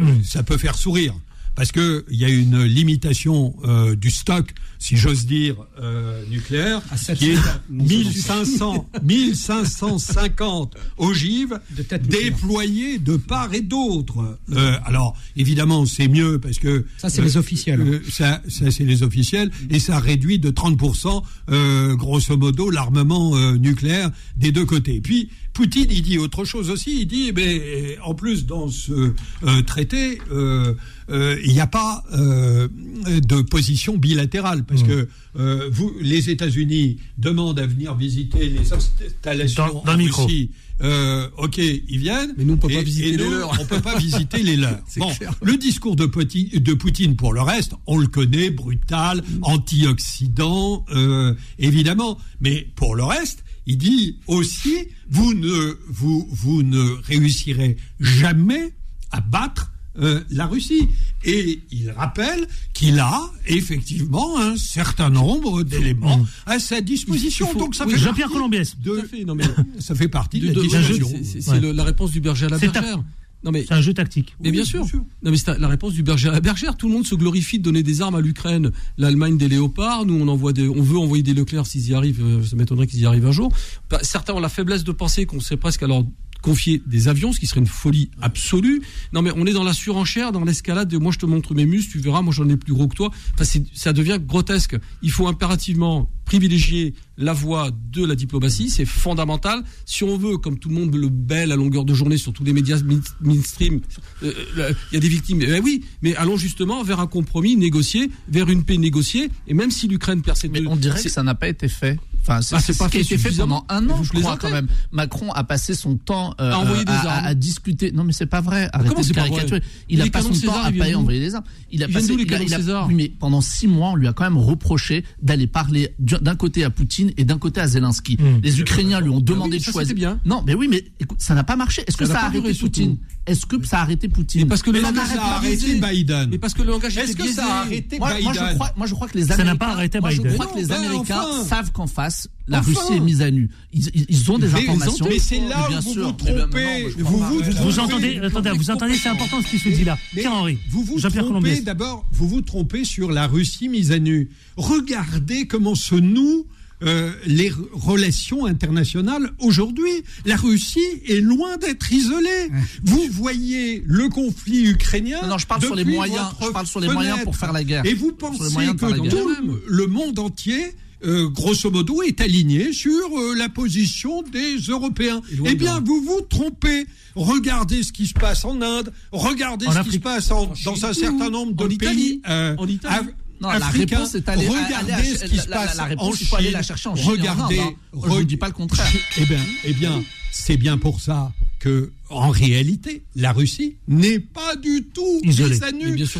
euh, 0.00 0.14
ça 0.24 0.42
peut 0.42 0.58
faire 0.58 0.74
sourire 0.74 1.14
parce 1.54 1.72
que 1.72 2.04
il 2.10 2.18
y 2.18 2.24
a 2.24 2.28
une 2.28 2.62
limitation 2.64 3.54
euh, 3.64 3.94
du 3.96 4.10
stock, 4.10 4.52
si 4.78 4.96
j'ose 4.96 5.26
dire, 5.26 5.56
euh, 5.82 6.22
nucléaire, 6.30 6.80
À 6.90 6.96
700. 6.96 7.14
qui 7.18 7.30
est 7.30 7.36
à 7.36 7.60
Non, 7.70 7.84
1500, 7.84 8.90
1550 9.02 10.74
ogives 10.98 11.58
De 11.76 11.84
déployées 11.98 12.98
de 12.98 13.16
part 13.16 13.52
et 13.54 13.60
d'autre. 13.60 14.38
Euh, 14.52 14.76
alors, 14.84 15.16
évidemment, 15.36 15.84
c'est 15.86 16.08
mieux 16.08 16.38
parce 16.38 16.58
que 16.58 16.86
Ça, 16.98 17.10
c'est 17.10 17.22
les 17.22 17.36
officiels. 17.36 18.00
ça, 18.10 18.40
ça 18.48 18.70
c'est 18.70 18.84
les 18.84 19.02
officiels, 19.02 19.50
et 19.70 19.78
ça 19.78 19.98
réduit 19.98 20.38
de 20.38 20.50
30%, 20.50 21.22
euh, 21.50 21.94
grosso 21.96 22.36
modo, 22.36 22.70
l'armement 22.70 23.36
nucléaire 23.56 24.10
des 24.36 24.52
deux 24.52 24.64
côtés. 24.64 25.00
Puis, 25.00 25.30
Poutine, 25.52 25.86
il 25.90 26.02
dit 26.02 26.16
autre 26.18 26.44
chose 26.44 26.70
aussi, 26.70 27.00
il 27.02 27.06
dit, 27.06 27.32
mais 27.34 27.98
en 28.04 28.14
plus, 28.14 28.46
dans 28.46 28.68
ce 28.68 28.92
euh, 28.92 29.62
traité, 29.66 30.20
euh, 30.30 30.74
euh, 31.10 31.36
il 31.44 31.52
n'y 31.52 31.60
a 31.60 31.66
pas 31.66 32.04
euh, 32.14 32.68
de 33.06 33.42
position 33.42 33.96
bilatérale, 33.98 34.64
parce 34.64 34.82
que 34.84 35.08
euh, 35.38 35.68
vous, 35.72 35.92
les 36.00 36.30
États-Unis 36.30 36.98
demandent 37.18 37.58
à 37.58 37.66
venir 37.66 37.94
visiter 37.94 38.48
les 38.48 38.72
installations 38.72 39.82
Dans- 39.84 39.92
en 39.92 39.96
micro. 39.96 40.24
Russie. 40.24 40.50
Euh, 40.82 41.28
ok, 41.36 41.58
ils 41.58 41.98
viennent. 41.98 42.32
Mais 42.38 42.44
nous, 42.44 42.54
on 42.54 42.56
peut 42.56 42.70
Et- 42.70 42.76
pas 42.76 42.82
visiter 42.82 43.10
les 43.10 43.16
leurs. 43.28 43.60
On 43.60 43.64
peut 43.66 43.80
pas 43.82 43.98
visiter 43.98 44.42
les 44.42 44.56
leurs. 44.56 44.80
Bon, 44.96 45.12
clair. 45.14 45.34
le 45.42 45.56
discours 45.58 45.94
de 45.94 46.06
Poutine, 46.06 46.48
de 46.54 46.72
Poutine, 46.72 47.16
pour 47.16 47.34
le 47.34 47.42
reste, 47.42 47.72
on 47.86 47.98
le 47.98 48.06
connaît, 48.06 48.48
brutal, 48.48 49.22
anti-occident, 49.42 50.84
euh, 50.94 51.34
évidemment. 51.58 52.18
Mais 52.40 52.66
pour 52.76 52.94
le 52.94 53.04
reste, 53.04 53.44
il 53.66 53.78
dit 53.78 54.16
aussi, 54.26 54.86
vous 55.08 55.34
ne, 55.34 55.76
vous, 55.88 56.28
vous 56.30 56.62
ne 56.62 56.80
réussirez 57.04 57.76
jamais 58.00 58.72
à 59.10 59.20
battre 59.20 59.72
euh, 59.98 60.20
la 60.30 60.46
Russie. 60.46 60.88
Et 61.24 61.60
il 61.72 61.90
rappelle 61.90 62.46
qu'il 62.72 62.98
a 63.00 63.20
effectivement 63.46 64.38
un 64.38 64.56
certain 64.56 65.10
nombre 65.10 65.62
d'éléments 65.62 66.24
à 66.46 66.58
sa 66.58 66.80
disposition. 66.80 67.46
Il 67.50 67.52
faut- 67.52 67.58
Donc 67.58 67.74
ça 67.74 67.84
oui, 67.86 67.92
fait 67.94 67.98
Jean-Pierre 67.98 68.28
de- 68.28 69.02
fait, 69.02 69.24
non, 69.24 69.34
mais- 69.34 69.44
ça 69.80 69.94
fait 69.94 70.08
partie 70.08 70.38
de, 70.40 70.52
de- 70.52 70.62
la 70.62 70.80
discussion. 70.80 71.10
c'est- 71.24 71.50
Ouais. 71.50 71.72
la 71.72 71.84
réponse 71.84 72.12
du 72.12 72.20
berger 72.20 72.46
à 72.46 72.50
la 72.50 72.58
bergère. 72.58 73.02
Non 73.42 73.50
mais 73.52 73.64
C'est 73.66 73.74
un 73.74 73.80
jeu 73.80 73.94
tactique. 73.94 74.36
Mais 74.42 74.50
bien 74.50 74.64
sûr. 74.64 74.84
Non 75.22 75.30
mais 75.30 75.36
c'est 75.36 75.58
la 75.58 75.68
réponse 75.68 75.94
du 75.94 76.02
berger 76.02 76.28
à 76.28 76.32
la 76.32 76.40
bergère. 76.40 76.76
Tout 76.76 76.88
le 76.88 76.94
monde 76.94 77.06
se 77.06 77.14
glorifie 77.14 77.58
de 77.58 77.64
donner 77.64 77.82
des 77.82 78.02
armes 78.02 78.14
à 78.14 78.20
l'Ukraine. 78.20 78.70
L'Allemagne 78.98 79.38
des 79.38 79.48
léopards. 79.48 80.04
Nous 80.04 80.14
on 80.14 80.28
envoie 80.28 80.52
des, 80.52 80.68
on 80.68 80.82
veut 80.82 80.98
envoyer 80.98 81.22
des 81.22 81.32
Leclerc 81.34 81.66
s'ils 81.66 81.88
y 81.88 81.94
arrivent. 81.94 82.22
euh, 82.22 82.42
Ça 82.44 82.56
m'étonnerait 82.56 82.86
qu'ils 82.86 83.00
y 83.00 83.06
arrivent 83.06 83.26
un 83.26 83.32
jour. 83.32 83.50
Bah, 83.88 83.98
certains 84.02 84.34
ont 84.34 84.40
la 84.40 84.48
faiblesse 84.50 84.84
de 84.84 84.92
penser 84.92 85.24
qu'on 85.26 85.40
sait 85.40 85.56
presque 85.56 85.82
alors 85.82 86.04
confier 86.42 86.82
des 86.86 87.08
avions, 87.08 87.32
ce 87.32 87.40
qui 87.40 87.46
serait 87.46 87.60
une 87.60 87.66
folie 87.66 88.10
absolue. 88.22 88.82
Non 89.12 89.22
mais 89.22 89.30
on 89.36 89.46
est 89.46 89.52
dans 89.52 89.64
la 89.64 89.72
surenchère, 89.72 90.32
dans 90.32 90.44
l'escalade 90.44 90.88
de 90.88 90.98
moi 90.98 91.12
je 91.12 91.18
te 91.18 91.26
montre 91.26 91.54
mes 91.54 91.66
muscles, 91.66 91.92
tu 91.92 91.98
verras, 91.98 92.22
moi 92.22 92.32
j'en 92.32 92.48
ai 92.48 92.56
plus 92.56 92.72
gros 92.72 92.88
que 92.88 92.96
toi. 92.96 93.10
Enfin 93.34 93.44
ça 93.74 93.92
devient 93.92 94.18
grotesque. 94.24 94.76
Il 95.02 95.10
faut 95.10 95.26
impérativement 95.28 96.10
privilégier 96.24 96.94
la 97.18 97.32
voie 97.32 97.70
de 97.92 98.04
la 98.06 98.14
diplomatie, 98.14 98.70
c'est 98.70 98.84
fondamental. 98.84 99.64
Si 99.84 100.04
on 100.04 100.16
veut, 100.16 100.38
comme 100.38 100.58
tout 100.60 100.68
le 100.68 100.76
monde 100.76 100.94
le 100.94 101.08
belle 101.08 101.50
à 101.50 101.56
longueur 101.56 101.84
de 101.84 101.92
journée 101.92 102.16
sur 102.18 102.32
tous 102.32 102.44
les 102.44 102.52
médias 102.52 102.80
mainstream, 103.20 103.80
euh, 104.22 104.32
euh, 104.58 104.72
il 104.90 104.94
y 104.94 104.96
a 104.96 105.00
des 105.00 105.08
victimes. 105.08 105.42
Eh 105.42 105.58
oui, 105.60 105.84
mais 106.02 106.14
allons 106.14 106.36
justement 106.36 106.82
vers 106.84 107.00
un 107.00 107.08
compromis 107.08 107.56
négocié, 107.56 108.10
vers 108.28 108.48
une 108.48 108.62
paix 108.62 108.76
négociée. 108.78 109.28
Et 109.48 109.54
même 109.54 109.72
si 109.72 109.88
l'Ukraine 109.88 110.22
perd 110.22 110.36
ses 110.36 110.48
Mais 110.48 110.60
deux- 110.60 110.68
on 110.68 110.76
dirait 110.76 111.02
que 111.02 111.08
ça 111.08 111.22
n'a 111.24 111.34
pas 111.34 111.48
été 111.48 111.66
fait. 111.68 111.98
Enfin, 112.38 112.60
c'est 112.60 112.76
pas 112.78 112.86
ce 112.86 112.90
qui 112.90 112.96
a 112.98 113.00
été 113.00 113.18
fait 113.18 113.30
pendant 113.36 113.64
un 113.68 113.88
an, 113.90 114.02
je 114.02 114.10
crois 114.12 114.36
quand 114.36 114.50
même. 114.50 114.68
Macron 114.92 115.32
a 115.32 115.44
passé 115.44 115.74
son 115.74 115.96
temps 115.96 116.34
euh, 116.40 116.52
À 116.52 116.58
envoyer 116.58 116.84
des 116.84 116.92
à, 116.92 117.00
armes. 117.10 117.26
à 117.26 117.34
discuter. 117.34 117.92
Non, 117.92 118.04
mais 118.04 118.12
c'est 118.12 118.26
pas 118.26 118.40
vrai. 118.40 118.68
Arrêtez 118.72 118.90
comment 118.94 119.06
de 119.06 119.12
caricaturer. 119.12 119.62
Il 119.88 120.00
a 120.00 120.04
Les 120.04 120.10
pas 120.10 120.20
canons 120.22 120.34
son 120.34 120.46
temps 120.46 120.62
à 120.62 120.70
pas 120.72 120.94
envoyer 120.96 121.20
des 121.20 121.34
armes. 121.34 121.44
Il 121.72 121.82
a 121.82 121.88
passé. 121.88 122.08
les 122.16 122.22
il 122.22 122.22
a- 122.22 122.24
canons 122.36 122.44
il 122.46 122.54
a- 122.54 122.56
César 122.58 122.86
Oui, 122.88 122.94
mais 122.94 123.08
pendant 123.08 123.40
six 123.40 123.66
mois, 123.66 123.90
on 123.90 123.96
lui 123.96 124.06
a 124.08 124.12
quand 124.12 124.24
même 124.24 124.38
reproché 124.38 125.04
d'aller 125.22 125.46
parler 125.46 125.94
du- 125.98 126.14
d'un 126.20 126.36
côté 126.36 126.64
à 126.64 126.70
Poutine 126.70 127.12
et 127.16 127.24
d'un 127.24 127.38
côté 127.38 127.60
à 127.60 127.66
Zelensky. 127.66 128.16
Les 128.42 128.60
Ukrainiens 128.60 129.00
lui 129.00 129.10
ont 129.10 129.20
demandé 129.20 129.52
oui, 129.54 129.58
de 129.58 129.64
ça, 129.64 129.72
choisir. 129.72 129.94
bien. 129.94 130.18
Non, 130.24 130.42
mais 130.46 130.54
oui, 130.54 130.68
mais 130.68 130.84
écoute, 131.00 131.18
ça 131.20 131.34
n'a 131.34 131.44
pas 131.44 131.56
marché. 131.56 131.82
Est-ce 131.86 131.96
que 131.96 132.06
Ça 132.06 132.12
ça, 132.14 132.20
a 132.20 132.24
arrêté. 132.26 132.54
Poutine? 132.54 132.96
Est-ce 133.26 133.46
que 133.46 133.64
ça 133.66 133.78
a 133.78 133.82
arrêté 133.82 134.08
Poutine? 134.08 134.48
Parce 134.48 134.62
que 134.62 134.70
le 134.70 134.80
Mais 134.80 134.82
langage 134.88 135.08
ça 135.08 135.22
a 135.22 135.36
arrêté. 135.36 135.74
Biden. 135.80 136.28
Mais 136.30 136.38
parce 136.38 136.54
que 136.54 136.62
le 136.62 136.70
langage 136.70 136.96
Est-ce 136.96 137.16
que 137.16 137.26
ça 137.28 137.44
a 137.46 137.60
arrêté 137.62 137.98
Moi, 137.98 138.08
moi, 138.22 138.32
je 138.32 138.38
Biden 138.40 138.54
crois, 138.56 138.72
moi, 138.76 138.86
je 138.86 138.94
crois 138.94 139.08
que 139.08 139.18
les 139.18 139.24
Ça 139.26 139.34
Américains. 139.34 139.52
n'a 139.52 139.58
pas 139.58 139.72
arrêté 139.72 140.00
moi, 140.00 140.10
je 140.10 140.16
Biden. 140.22 140.34
crois 140.34 140.46
que 140.46 140.58
les 140.58 140.72
Américains 140.72 141.24
savent 141.48 141.70
qu'en 141.72 141.86
face, 141.86 142.19
la 142.48 142.58
Enfin. 142.60 142.68
Russie 142.70 142.92
est 142.96 143.00
mise 143.00 143.22
à 143.22 143.30
nu. 143.30 143.48
Ils, 143.72 144.30
ont 144.30 144.38
des 144.38 144.48
Mais- 144.48 144.60
informations. 144.68 145.06
mais 145.08 145.18
c'est 145.18 145.40
là 145.40 145.68
où 145.70 145.82
vous 145.82 145.92
sûr. 145.92 146.06
vous 146.06 146.12
trompez. 146.12 146.82
non, 146.98 147.04
Vous 147.04 147.18
vous 147.18 147.40
trompez. 147.42 147.62
Vous 147.62 147.78
entendez, 147.78 148.18
attendez, 148.18 148.50
vous 148.50 148.70
entendez, 148.70 148.94
c'est 148.96 149.08
important 149.08 149.40
ce 149.42 149.48
qui 149.48 149.58
se 149.58 149.68
dit 149.68 149.84
là. 149.84 149.98
Mais 150.14 150.22
Pierre-Henri, 150.22 150.58
vous 150.70 150.82
vous 150.84 151.00
trompez 151.00 151.60
d'abord, 151.60 152.04
vous 152.12 152.28
vous 152.28 152.40
trompez 152.42 152.84
sur 152.84 153.10
la 153.12 153.26
Russie 153.26 153.68
mise 153.68 153.92
à 153.92 153.98
nu. 153.98 154.30
Regardez 154.56 155.46
comment 155.46 155.74
se 155.74 155.94
nouent 155.94 156.46
euh, 156.82 157.12
les 157.26 157.52
relations 157.72 158.46
internationales 158.46 159.30
aujourd'hui. 159.38 159.90
La 160.24 160.36
Russie 160.36 160.78
est 161.06 161.20
loin 161.20 161.58
d'être 161.58 161.92
isolée. 161.92 162.48
Vous 162.82 163.02
voyez 163.10 163.82
le 163.86 164.08
conflit 164.08 164.64
ukrainien. 164.64 165.18
Non, 165.22 165.28
non, 165.28 165.38
je 165.38 165.46
parle 165.46 165.62
sur 165.62 165.74
les 165.74 165.84
moyens. 165.84 166.28
Je 166.40 166.48
parle 166.48 166.66
sur 166.66 166.80
les 166.80 166.88
moyens 166.88 167.22
pour 167.22 167.36
faire 167.36 167.52
la 167.52 167.64
guerre. 167.64 167.84
Et 167.84 167.92
vous 167.92 168.12
pensez 168.12 168.38
que 168.66 169.10
tout 169.10 169.30
le 169.68 169.86
monde 169.88 170.18
entier 170.18 170.72
euh, 171.04 171.28
grosso 171.28 171.70
modo, 171.70 172.02
est 172.02 172.20
aligné 172.20 172.72
sur 172.72 172.90
euh, 173.18 173.34
la 173.36 173.48
position 173.48 174.22
des 174.22 174.56
Européens. 174.68 175.20
Eh 175.46 175.54
bien, 175.54 175.80
vous 175.80 176.02
vous 176.02 176.20
trompez. 176.22 176.86
Regardez 177.14 177.82
ce 177.82 177.92
qui 177.92 178.06
se 178.06 178.14
passe 178.14 178.44
en 178.44 178.60
Inde, 178.62 178.92
regardez 179.10 179.66
En 179.66 179.72
ce 179.72 179.80
qui 179.80 179.92
se 179.92 179.98
passe 179.98 180.30
en- 180.30 180.50
En 180.50 180.54
Chine. 180.54 180.64
dans 180.72 180.86
un 180.86 180.92
certain 180.92 181.28
nombre 181.30 181.52
de 181.54 181.64
En 181.64 181.68
Italie. 181.68 182.20
euh, 182.28 182.54
En 182.56 182.66
Italie. 182.68 183.08
Non, 183.40 183.48
la 183.48 183.66
réponse 183.68 184.14
est 184.14 184.28
aller- 184.28 184.46
Regardez 184.48 184.92
aller- 184.92 185.16
ce 185.16 185.24
qui 185.24 185.36
la- 185.36 185.42
se 185.42 185.48
passe 185.48 185.76
la 185.76 185.84
réponse, 185.84 186.14
en 186.14 186.18
il 186.20 186.26
faut 186.26 186.36
aller 186.36 186.44
Chine. 186.48 186.52
la 186.56 186.62
chercher 186.62 186.88
en 186.90 186.94
Chine 186.96 187.06
en 187.08 187.10
Regardez. 187.10 187.58
Inde, 187.58 187.66
hein. 187.94 187.98
Je 188.04 188.08
vous 188.08 188.24
dis 188.24 188.36
pas 188.36 188.46
le 188.48 188.52
contraire. 188.52 188.86
Eh 189.16 189.24
bien, 189.24 189.40
eh 189.64 189.72
bien, 189.72 190.02
c'est 190.30 190.56
bien 190.58 190.76
pour 190.78 191.00
ça 191.00 191.32
que, 191.60 191.92
en 192.08 192.30
réalité, 192.30 193.02
la 193.14 193.32
Russie 193.32 193.76
n'est 193.86 194.18
pas 194.18 194.56
du 194.56 194.82
tout 194.92 195.20
Isolée. 195.22 195.58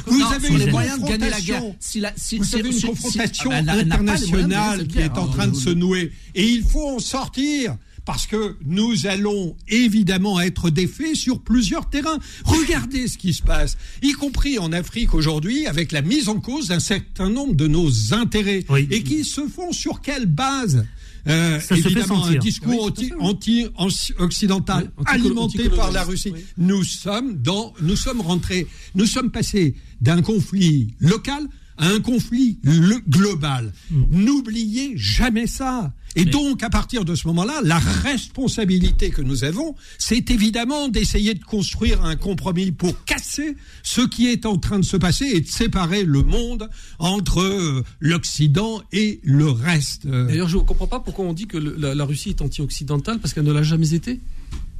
Vous 0.07 0.18
Non, 0.18 0.26
avez 0.26 0.49
une 0.49 0.70
moyens 0.70 1.01
de 1.01 1.07
gagner 1.09 1.30
la 1.30 1.41
guerre. 1.41 1.61
confrontation 1.62 1.76
Si 1.80 1.99
la, 2.01 2.12
si, 2.16 2.36
vous 2.38 2.45
si- 2.45 2.55
avez 2.57 2.68
une 2.70 2.80
confrontation 2.80 3.51
ah, 3.51 3.59
elle 3.59 3.64
elle 3.70 3.76
gagner 3.78 3.93
internationale 3.93 4.86
qui 4.86 4.99
est 4.99 5.18
en 5.18 5.26
train 5.28 5.49
de 5.49 5.57
se 5.57 5.70
nouer. 5.70 6.12
Et 6.34 6.47
il 6.47 6.62
faut 6.62 6.88
en 6.88 6.99
sortir. 7.01 7.76
Parce 8.07 8.26
que 8.26 8.57
nous 8.64 9.07
allons 9.07 9.55
évidemment 9.68 10.41
être 10.41 10.70
défaits 10.70 11.14
sur 11.14 11.41
plusieurs 11.43 11.88
terrains. 11.91 12.18
Regardez 12.45 13.07
ce 13.09 13.18
qui 13.18 13.34
se 13.34 13.43
passe, 13.43 13.76
y 14.03 14.12
compris 14.12 14.59
en 14.59 14.72
Afrique 14.72 15.14
aujourd'hui, 15.14 15.66
avec 15.66 15.93
la 15.93 16.01
mise 16.03 16.28
en 16.28 16.41
cause 16.41 16.68
d'un 16.68 16.80
certain 16.80 17.28
nombre 17.28 17.55
de 17.55 17.68
nos 17.68 18.14
intérêts. 18.14 18.64
Oui. 18.68 18.88
Et 18.91 19.03
qui 19.03 19.22
se 19.22 19.47
font 19.47 19.72
sur 19.72 20.01
quelle 20.01 20.26
base? 20.26 20.86
Euh, 21.29 21.61
évidemment, 21.71 22.25
un 22.25 22.35
discours 22.37 22.93
Oui, 22.97 23.09
tout 23.09 23.14
à 23.14 23.23
anti, 23.25 23.62
fait. 23.64 23.71
anti- 23.77 24.12
occidental 24.18 24.85
Oui, 24.85 25.05
antico- 25.05 25.12
alimenté 25.27 25.68
par 25.68 25.91
la 25.93 26.05
Russie. 26.05 26.31
oui. 26.35 26.45
Nous 26.57 26.83
sommes 26.85 27.35
dans, 27.43 27.75
nous 27.83 27.97
sommes 27.97 28.21
rentrés, 28.21 28.66
nous 28.95 29.07
sommes 29.07 29.31
passés 29.31 29.75
d'un 30.01 30.23
conflit 30.23 30.95
local 31.01 31.47
à 31.77 31.89
un 31.89 32.01
conflit 32.01 32.59
global. 33.09 33.73
Hmm. 33.91 34.03
N'oubliez 34.11 34.93
jamais 34.97 35.47
ça. 35.47 35.93
Et 36.16 36.24
donc, 36.24 36.62
à 36.62 36.70
partir 36.70 37.04
de 37.04 37.14
ce 37.14 37.26
moment-là, 37.28 37.61
la 37.62 37.78
responsabilité 37.78 39.11
que 39.11 39.22
nous 39.22 39.44
avons, 39.44 39.74
c'est 39.98 40.30
évidemment 40.30 40.88
d'essayer 40.88 41.34
de 41.34 41.42
construire 41.44 42.04
un 42.04 42.16
compromis 42.16 42.72
pour 42.72 43.04
casser 43.04 43.56
ce 43.82 44.00
qui 44.02 44.26
est 44.28 44.46
en 44.46 44.56
train 44.58 44.78
de 44.78 44.84
se 44.84 44.96
passer 44.96 45.24
et 45.26 45.40
de 45.40 45.46
séparer 45.48 46.04
le 46.04 46.22
monde 46.22 46.68
entre 46.98 47.40
euh, 47.40 47.84
l'Occident 48.00 48.82
et 48.92 49.20
le 49.22 49.50
reste. 49.50 50.06
Euh, 50.06 50.26
D'ailleurs, 50.26 50.48
je 50.48 50.56
ne 50.56 50.62
comprends 50.62 50.86
pas 50.86 51.00
pourquoi 51.00 51.24
on 51.24 51.32
dit 51.32 51.46
que 51.46 51.56
le- 51.58 51.76
la, 51.78 51.94
la 51.94 52.04
Russie 52.04 52.30
est 52.30 52.42
anti-occidentale 52.42 53.18
parce 53.20 53.32
qu'elle 53.34 53.44
ne 53.44 53.52
l'a 53.52 53.62
jamais 53.62 53.94
été. 53.94 54.20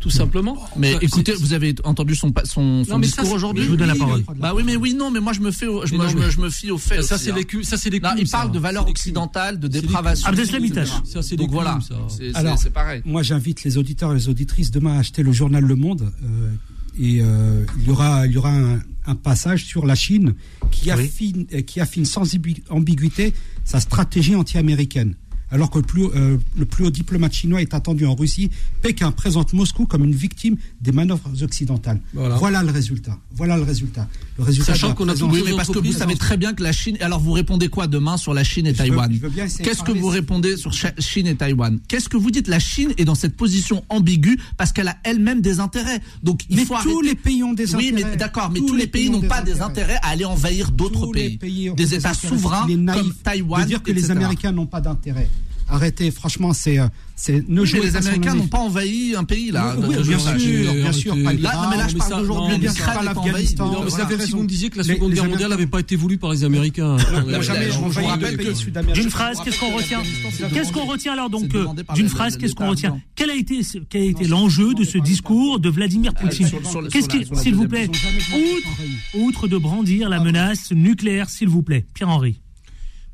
Tout 0.01 0.09
simplement. 0.11 0.57
Mais 0.77 0.97
écoutez, 1.03 1.33
vous 1.35 1.53
avez 1.53 1.75
entendu 1.85 2.15
son, 2.15 2.33
son, 2.45 2.85
son 2.85 2.91
Non, 2.93 2.99
mais 2.99 3.07
discours 3.07 3.27
c'est- 3.27 3.33
aujourd'hui 3.35 3.65
Je 3.65 3.69
vous 3.69 3.77
donne 3.77 3.89
la 3.89 3.95
parole. 3.95 4.25
oui. 4.27 4.35
Bah 4.39 4.53
oui, 4.57 4.63
mais 4.65 4.75
oui, 4.75 4.95
non, 4.95 5.11
mais 5.11 5.21
moi 5.21 5.35
je 5.35 5.41
me 5.41 5.51
fais, 5.51 5.67
au- 5.67 5.85
je, 5.85 5.93
me, 5.93 5.99
non, 5.99 6.09
je 6.09 6.17
me- 6.17 6.21
mais- 6.23 6.31
je 6.31 6.41
me 6.41 6.49
fie 6.49 6.71
aux 6.71 6.79
faits. 6.79 7.03
ça, 7.03 7.19
c'est 7.19 7.31
hein. 7.33 7.35
les 7.37 7.45
cu- 7.45 7.65
ça, 7.65 7.77
c'est 7.77 7.91
il 7.91 8.27
ça. 8.27 8.39
parle 8.39 8.51
de 8.53 8.59
valeurs 8.59 8.89
occidentales, 8.89 9.61
de 9.61 9.69
dépravation. 9.69 10.27
Abdeslam 10.27 10.65
etc. 10.65 10.87
Itache. 10.87 11.03
Ça, 11.05 11.23
c'est 11.23 11.37
des 11.37 11.45
Donc 11.45 11.51
voilà, 11.53 11.79
c'est- 11.87 12.31
c'est 12.31 12.35
Alors, 12.37 12.57
c'est 12.59 12.71
pareil. 12.71 13.03
Moi, 13.05 13.23
j'invite 13.23 13.63
les 13.63 13.77
auditeurs 13.77 14.13
et 14.13 14.15
les 14.15 14.29
auditrices 14.31 14.71
demain 14.71 14.95
à 14.97 15.01
acheter 15.01 15.23
le 15.23 15.33
journal 15.33 15.65
Le 15.65 15.77
Monde. 15.77 16.11
euh, 16.25 16.51
et 16.99 17.21
euh, 17.23 17.65
il 17.81 17.87
y 17.87 17.91
aura, 17.91 18.27
il 18.27 18.33
y 18.33 18.37
aura 18.39 18.53
un, 18.53 18.81
un 19.07 19.15
passage 19.15 19.65
sur 19.67 19.85
la 19.87 19.95
Chine 19.95 20.35
qui 20.71 20.87
Oui. 20.87 20.91
affine, 20.93 21.47
qui 21.67 21.79
affine 21.81 22.05
sans 22.07 22.23
ambi- 22.35 22.63
ambiguïté 22.71 23.35
sa 23.65 23.81
stratégie 23.81 24.35
anti-américaine. 24.35 25.15
Alors 25.53 25.71
que 25.71 25.79
le 25.79 25.85
plus, 25.85 26.03
haut- 26.05 26.13
euh, 26.15 26.37
le 26.57 26.65
plus 26.65 26.85
haut 26.87 26.91
diplomate 26.91 27.33
chinois 27.33 27.61
est 27.61 27.75
attendu 27.75 28.07
en 28.07 28.15
Russie, 28.15 28.51
Pékin 28.83 29.11
présente 29.11 29.53
Moscou 29.53 29.87
comme 29.87 30.05
une 30.05 30.15
victime 30.15 30.57
des 30.81 30.93
manœuvres 30.93 31.29
occidentales. 31.43 32.01
Voilà. 32.15 32.37
Voilà, 32.37 32.63
le 32.63 32.71
résultat. 32.71 33.19
Voilà 33.35 33.57
le 33.57 33.63
résultat. 33.65 34.09
Le 34.39 34.45
résultat 34.45 34.73
Sachant 34.75 34.95
qu'on 34.95 35.09
a 35.09 35.13
présence- 35.13 35.33
Oui, 35.33 35.43
parce 35.57 35.69
que 35.71 35.79
vous 35.79 35.93
savez 35.93 36.15
très 36.17 36.37
bien 36.37 36.53
que 36.55 36.63
la 36.63 36.73
Chine. 36.73 36.97
Alors 37.01 37.21
vous 37.21 37.33
répondez 37.33 37.69
quoi 37.69 37.87
demain 37.87 38.17
sur 38.17 38.33
la 38.35 38.45
Chine 38.45 38.67
et 38.67 38.73
Je 38.75 38.79
Taïwan 38.79 39.11
Qu'est-ce 39.63 39.83
que 39.83 39.93
vous 39.93 40.07
répondez 40.09 40.57
sur 40.57 40.73
Chine 40.73 41.27
et 41.27 41.35
Taïwan 41.35 41.81
Qu'est-ce 41.89 42.09
que 42.09 42.17
vous 42.17 42.31
dites 42.31 42.47
La 42.49 42.59
Chine 42.61 42.93
est 42.99 43.05
dans 43.05 43.15
cette 43.15 43.37
position 43.37 43.83
ambiguë 43.89 44.39
parce 44.57 44.73
qu'elle 44.73 44.89
a 44.89 44.97
elle-même 45.05 45.41
des 45.41 45.59
intérêts. 45.61 46.01
Donc 46.23 46.43
il 46.49 46.57
Mais 46.57 46.65
faut 46.65 46.75
tous 46.83 46.91
arrêter- 46.99 47.09
les 47.09 47.15
pays 47.17 47.43
ont 47.43 47.53
des 47.55 47.75
Oui, 47.75 47.89
intérêts. 47.89 48.11
mais 48.11 48.17
d'accord, 48.17 48.51
mais 48.53 48.61
Tous 48.61 48.67
tous 48.69 48.75
les 48.77 48.83
les 48.83 48.87
pays 48.89 49.03
pays 49.09 49.11
n'ont 49.11 49.25
ont 49.25 49.29
pas 49.29 49.43
des 49.43 49.61
intérêts 49.61 49.97
à 50.03 50.09
aller 50.11 50.25
envahir 50.25 50.71
d'autres 50.71 51.07
pays, 51.13 51.37
pays 51.39 51.71
des 51.71 51.85
des 51.87 51.95
États 51.97 52.15
souverains 52.15 52.67
comme 52.67 53.15
Taïwan. 53.25 53.63
de 53.63 53.67
dire 53.69 53.83
que 53.83 53.91
les. 53.93 54.11
Américains 54.11 54.51
n'ont 54.53 54.67
pas 54.67 54.81
d'intérêt. 54.81 55.29
Arrêtez, 55.71 56.11
franchement, 56.11 56.53
c'est 56.53 56.79
euh, 56.79 56.87
c'est 57.17 57.49
ne 57.49 57.61
Oui, 57.61 57.67
jouez 57.67 57.81
mais 57.81 57.87
les 57.87 57.93
pas 57.93 57.99
Américains 57.99 58.35
n'ont 58.35 58.47
pas 58.49 58.59
envahi 58.59 59.15
un 59.15 59.25
pays 59.25 59.51
là. 59.51 59.77
Oui, 59.79 59.95
bien 60.03 60.19
sûr, 60.19 60.73
bien 60.75 60.93
sûr, 60.93 61.15
pas 61.23 61.33
Là, 61.33 61.53
non, 61.63 61.71
mais 61.71 61.77
là, 61.77 61.87
je 61.89 61.93
Non, 61.95 61.99
parle 61.99 62.21
d'aujourd'hui. 62.23 62.59
mais 62.61 62.69
ça- 62.69 62.75
est 62.75 62.97
envahie. 62.97 63.05
l'Afghanistan, 63.07 63.67
Non, 63.67 63.71
mais 63.85 63.89
Voilà, 63.91 64.05
ça 64.05 64.07
fait 64.07 64.15
si 64.17 64.21
raison. 64.23 64.37
vous 64.39 64.43
me 64.43 64.49
disiez 64.49 64.71
que 64.71 64.79
la 64.79 64.85
Seconde 64.85 65.11
les 65.11 65.15
Guerre 65.17 65.25
mondiale 65.29 65.51
n'avait 65.51 65.67
pas 65.67 65.81
été 65.81 65.97
voulue 65.97 66.19
par 66.19 66.33
les 66.33 66.45
Américains. 66.45 66.97
Jamais, 67.41 67.71
je 67.71 68.01
rappelle 68.01 68.37
que-. 68.37 68.93
D'une 68.95 69.11
phrase, 69.11 69.39
qu'est-ce 69.45 69.61
qu'on 69.61 69.77
retient 69.77 70.03
Qu'est-ce 70.53 70.73
qu'on 70.73 70.87
retient 70.87 71.13
alors 71.13 71.31
donc 71.31 71.55
euh, 71.55 71.67
d'une 71.95 72.09
phrase 72.09 72.37
Qu'est-ce 72.37 72.55
qu'on 72.55 72.71
retient. 72.71 72.99
Quel 73.15 73.31
a 73.31 73.35
été 73.37 73.63
ce- 73.63 73.79
quel 73.89 74.03
a 74.03 74.05
été 74.07 74.25
l'enjeu 74.27 74.75
de 74.75 74.85
ce 74.85 74.99
discours 74.99 75.61
de 75.61 75.69
Vladimir 75.69 76.15
Poutine 76.15 76.47
sur- 76.49 76.67
sur 76.67 76.81
le- 76.83 76.89
Qu'est-ce 76.89 77.09
qui, 77.09 77.25
s'il 77.35 77.55
vous 77.55 77.69
plaît, 77.69 77.89
outre 79.15 79.49
de 79.49 79.57
brandir 79.57 80.09
la 80.09 80.21
menace 80.21 80.73
nucléaire, 80.73 81.29
s'il 81.31 81.49
vous 81.49 81.63
plaît, 81.63 81.85
Pierre-Henri, 81.95 82.41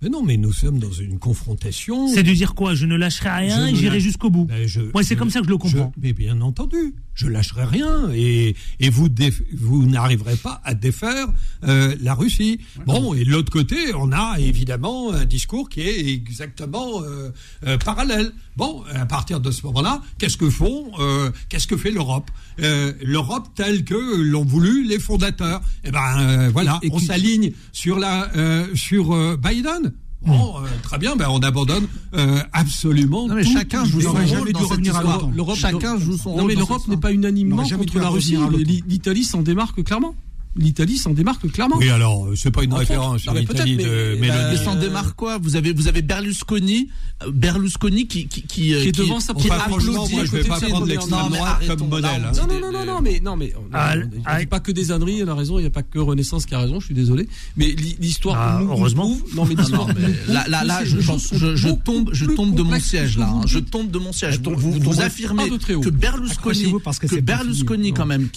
Mais 0.03 0.09
non, 0.11 0.23
mais 0.23 0.37
nous 0.37 0.53
sommes 0.53 0.79
dans 0.79 0.93
une 0.93 1.19
confrontation. 1.19 2.09
c'est 2.09 2.23
de 2.23 2.33
dire 2.33 2.55
quoi? 2.55 2.75
Je 2.75 2.85
ne 2.87 2.97
lâcherai 2.97 3.31
rien 3.31 3.67
Je 3.67 3.73
et 3.73 3.75
j'irai 3.77 3.97
lâche- 3.97 4.03
jusqu'au 4.03 4.29
bout. 4.31 4.45
Ben, 4.45 4.67
je- 4.67 4.93
Ouais, 4.95 5.03
c'est 5.03 5.17
comme 5.17 5.31
ça 5.31 5.41
que 5.41 5.47
je 5.47 5.51
le 5.51 5.57
comprends. 5.59 5.93
mais 6.01 6.13
bien 6.13 6.41
entendu, 6.43 6.95
je 7.17 7.27
lâcherai 7.27 7.65
rien 7.65 8.11
et, 8.15 8.55
et 8.79 8.89
vous, 8.91 9.09
déf- 9.09 9.43
vous 9.53 9.85
n'arriverez 9.87 10.37
pas 10.37 10.61
à 10.65 10.75
défaire 10.75 11.27
euh, 11.65 11.97
la 12.01 12.15
Russie. 12.15 12.61
Bon, 12.87 13.13
et 13.15 13.25
de 13.25 13.31
l'autre 13.31 13.51
côté, 13.51 13.77
on 13.95 14.13
a 14.13 14.37
évidemment 14.39 15.13
un 15.13 15.25
discours 15.25 15.69
qui 15.69 15.81
est 15.81 16.07
exactement 16.13 17.03
euh, 17.03 17.31
euh, 17.67 17.77
parallèle. 17.79 18.31
Bon, 18.57 18.85
à 18.95 19.05
partir 19.07 19.41
de 19.41 19.51
ce 19.51 19.67
moment-là, 19.67 20.01
qu'est-ce 20.19 20.37
que 20.37 20.49
font, 20.51 20.93
euh, 21.01 21.31
qu'est-ce 21.49 21.67
que 21.67 21.77
fait 21.77 21.91
l'Europe? 21.91 22.31
Euh, 22.61 22.93
L'Europe 23.03 23.49
telle 23.55 23.85
que 23.85 23.95
l'ont 24.23 24.45
voulu 24.45 24.87
les 24.87 24.99
fondateurs. 24.99 25.61
Eh 25.85 25.91
ben 25.91 26.19
euh, 26.21 26.51
voilà, 26.53 26.79
Et- 26.83 26.89
on 26.93 26.99
s'aligne 26.99 27.53
sur 27.73 27.99
la 27.99 28.31
euh, 28.37 28.67
sur 28.75 29.37
Biden. 29.39 29.93
Bon, 30.27 30.55
euh, 30.59 30.67
très 30.83 30.99
bien, 30.99 31.15
ben 31.17 31.29
on 31.31 31.39
abandonne 31.41 31.87
euh, 32.15 32.41
absolument. 32.53 33.29
Non, 33.29 33.35
mais 33.37 33.45
tout- 33.45 33.53
chacun 33.53 33.85
joue 33.85 34.01
son 34.01 34.13
rôle 34.13 34.53
dans 34.53 34.61
cette 34.69 34.87
histoire. 34.87 35.29
L'Europe- 35.35 35.57
Chacun 35.57 35.99
joue 35.99 36.17
son 36.17 36.31
rôle. 36.31 36.41
Non, 36.43 36.47
mais 36.49 36.55
l'Europe 36.55 36.89
n'est 36.89 36.97
pas 36.97 37.13
unanimement 37.13 37.57
contre 37.79 37.99
la 37.99 38.09
Russie. 38.09 38.37
L'Italie 38.89 39.25
s'en 39.25 39.43
démarque 39.43 39.83
clairement. 39.85 40.15
L'Italie 40.57 40.97
s'en 40.97 41.11
démarque 41.11 41.51
clairement. 41.53 41.77
Oui, 41.79 41.89
alors, 41.91 42.29
c'est 42.35 42.51
pas 42.51 42.63
une 42.65 42.73
Entre 42.73 42.81
référence, 42.81 43.17
autres. 43.23 43.27
Non, 43.27 43.33
mais 43.35 43.41
l'Italie 43.41 43.77
peut-être, 43.77 43.89
de 43.89 44.21
mais- 44.21 44.29
Mais 44.29 44.57
s'en 44.65 44.75
démarque 44.75 45.15
quoi? 45.17 45.39
Vous 45.39 45.57
avez 45.57 45.73
vous 45.73 45.87
avez 45.89 46.03
Berlusconi, 46.03 46.89
euh, 47.25 47.31
Berlusconi 47.31 48.07
qui 48.07 48.27
qui 48.27 48.43
qui, 48.43 48.75
euh, 48.75 48.83
Qui 48.83 48.89
est 48.89 48.93
devant 48.99 49.21
sa 49.21 49.35
qui 49.35 49.51
Enfin, 49.51 49.59
franchement, 49.69 50.05
applaudit 50.05 50.15
moi, 50.15 50.25
je 50.25 50.31
vais 50.33 50.45
pas 50.45 50.55
côté 50.55 50.67
de 50.67 50.71
prendre 50.71 50.87
l'extrême 50.87 51.29
droite 51.31 51.67
comme 51.79 51.89
modèle, 51.89 52.11
hein. 52.25 52.33
on 52.43 52.47
Non, 52.47 52.61
non, 52.61 52.73
non, 52.73 52.85
non, 52.87 53.01
mais 53.03 53.21
non, 53.21 53.37
mais 53.37 53.53
Ah, 53.73 53.95
ah, 54.25 54.39
pas 54.47 54.61
que 54.61 54.73
des 54.73 54.93
âneries, 54.93 55.21
elle 55.21 55.29
a 55.29 55.35
raison. 55.35 55.59
Il 55.59 55.63
n'y 55.63 55.67
a 55.67 55.71
pas 55.71 55.83
que 55.83 55.99
Renaissance 55.99 56.47
qui 56.47 56.55
a 56.55 56.61
raison. 56.61 56.81
Je 56.81 56.87
suis 56.87 56.95
désolé, 56.95 57.29
mais 57.57 57.67
l'hi- 57.67 57.97
l'histoire. 58.01 58.37
Ah, 58.39 58.61
heureusement. 58.63 59.15
Non, 59.35 59.45
mais 59.45 59.55
là, 60.29 60.45
là, 60.65 60.85
je, 60.85 61.01
je, 61.01 61.13
ces 61.19 61.37
je, 61.57 61.69
tombe, 61.69 62.11
je 62.13 62.25
tombe 62.27 62.55
de 62.55 62.63
mon 62.63 62.81
siège 62.81 63.19
là. 63.19 63.29
hein. 63.29 63.41
Je 63.47 63.59
tombe 63.59 63.91
de 63.91 63.99
mon 63.99 64.13
siège. 64.13 64.41
Vous, 64.43 65.01
affirmez 65.01 65.49
que 65.51 65.91
Berlusconi, 65.91 66.73
que 67.09 67.21
Berlusconi 67.21 67.93
quand 67.93 68.07
même, 68.07 68.29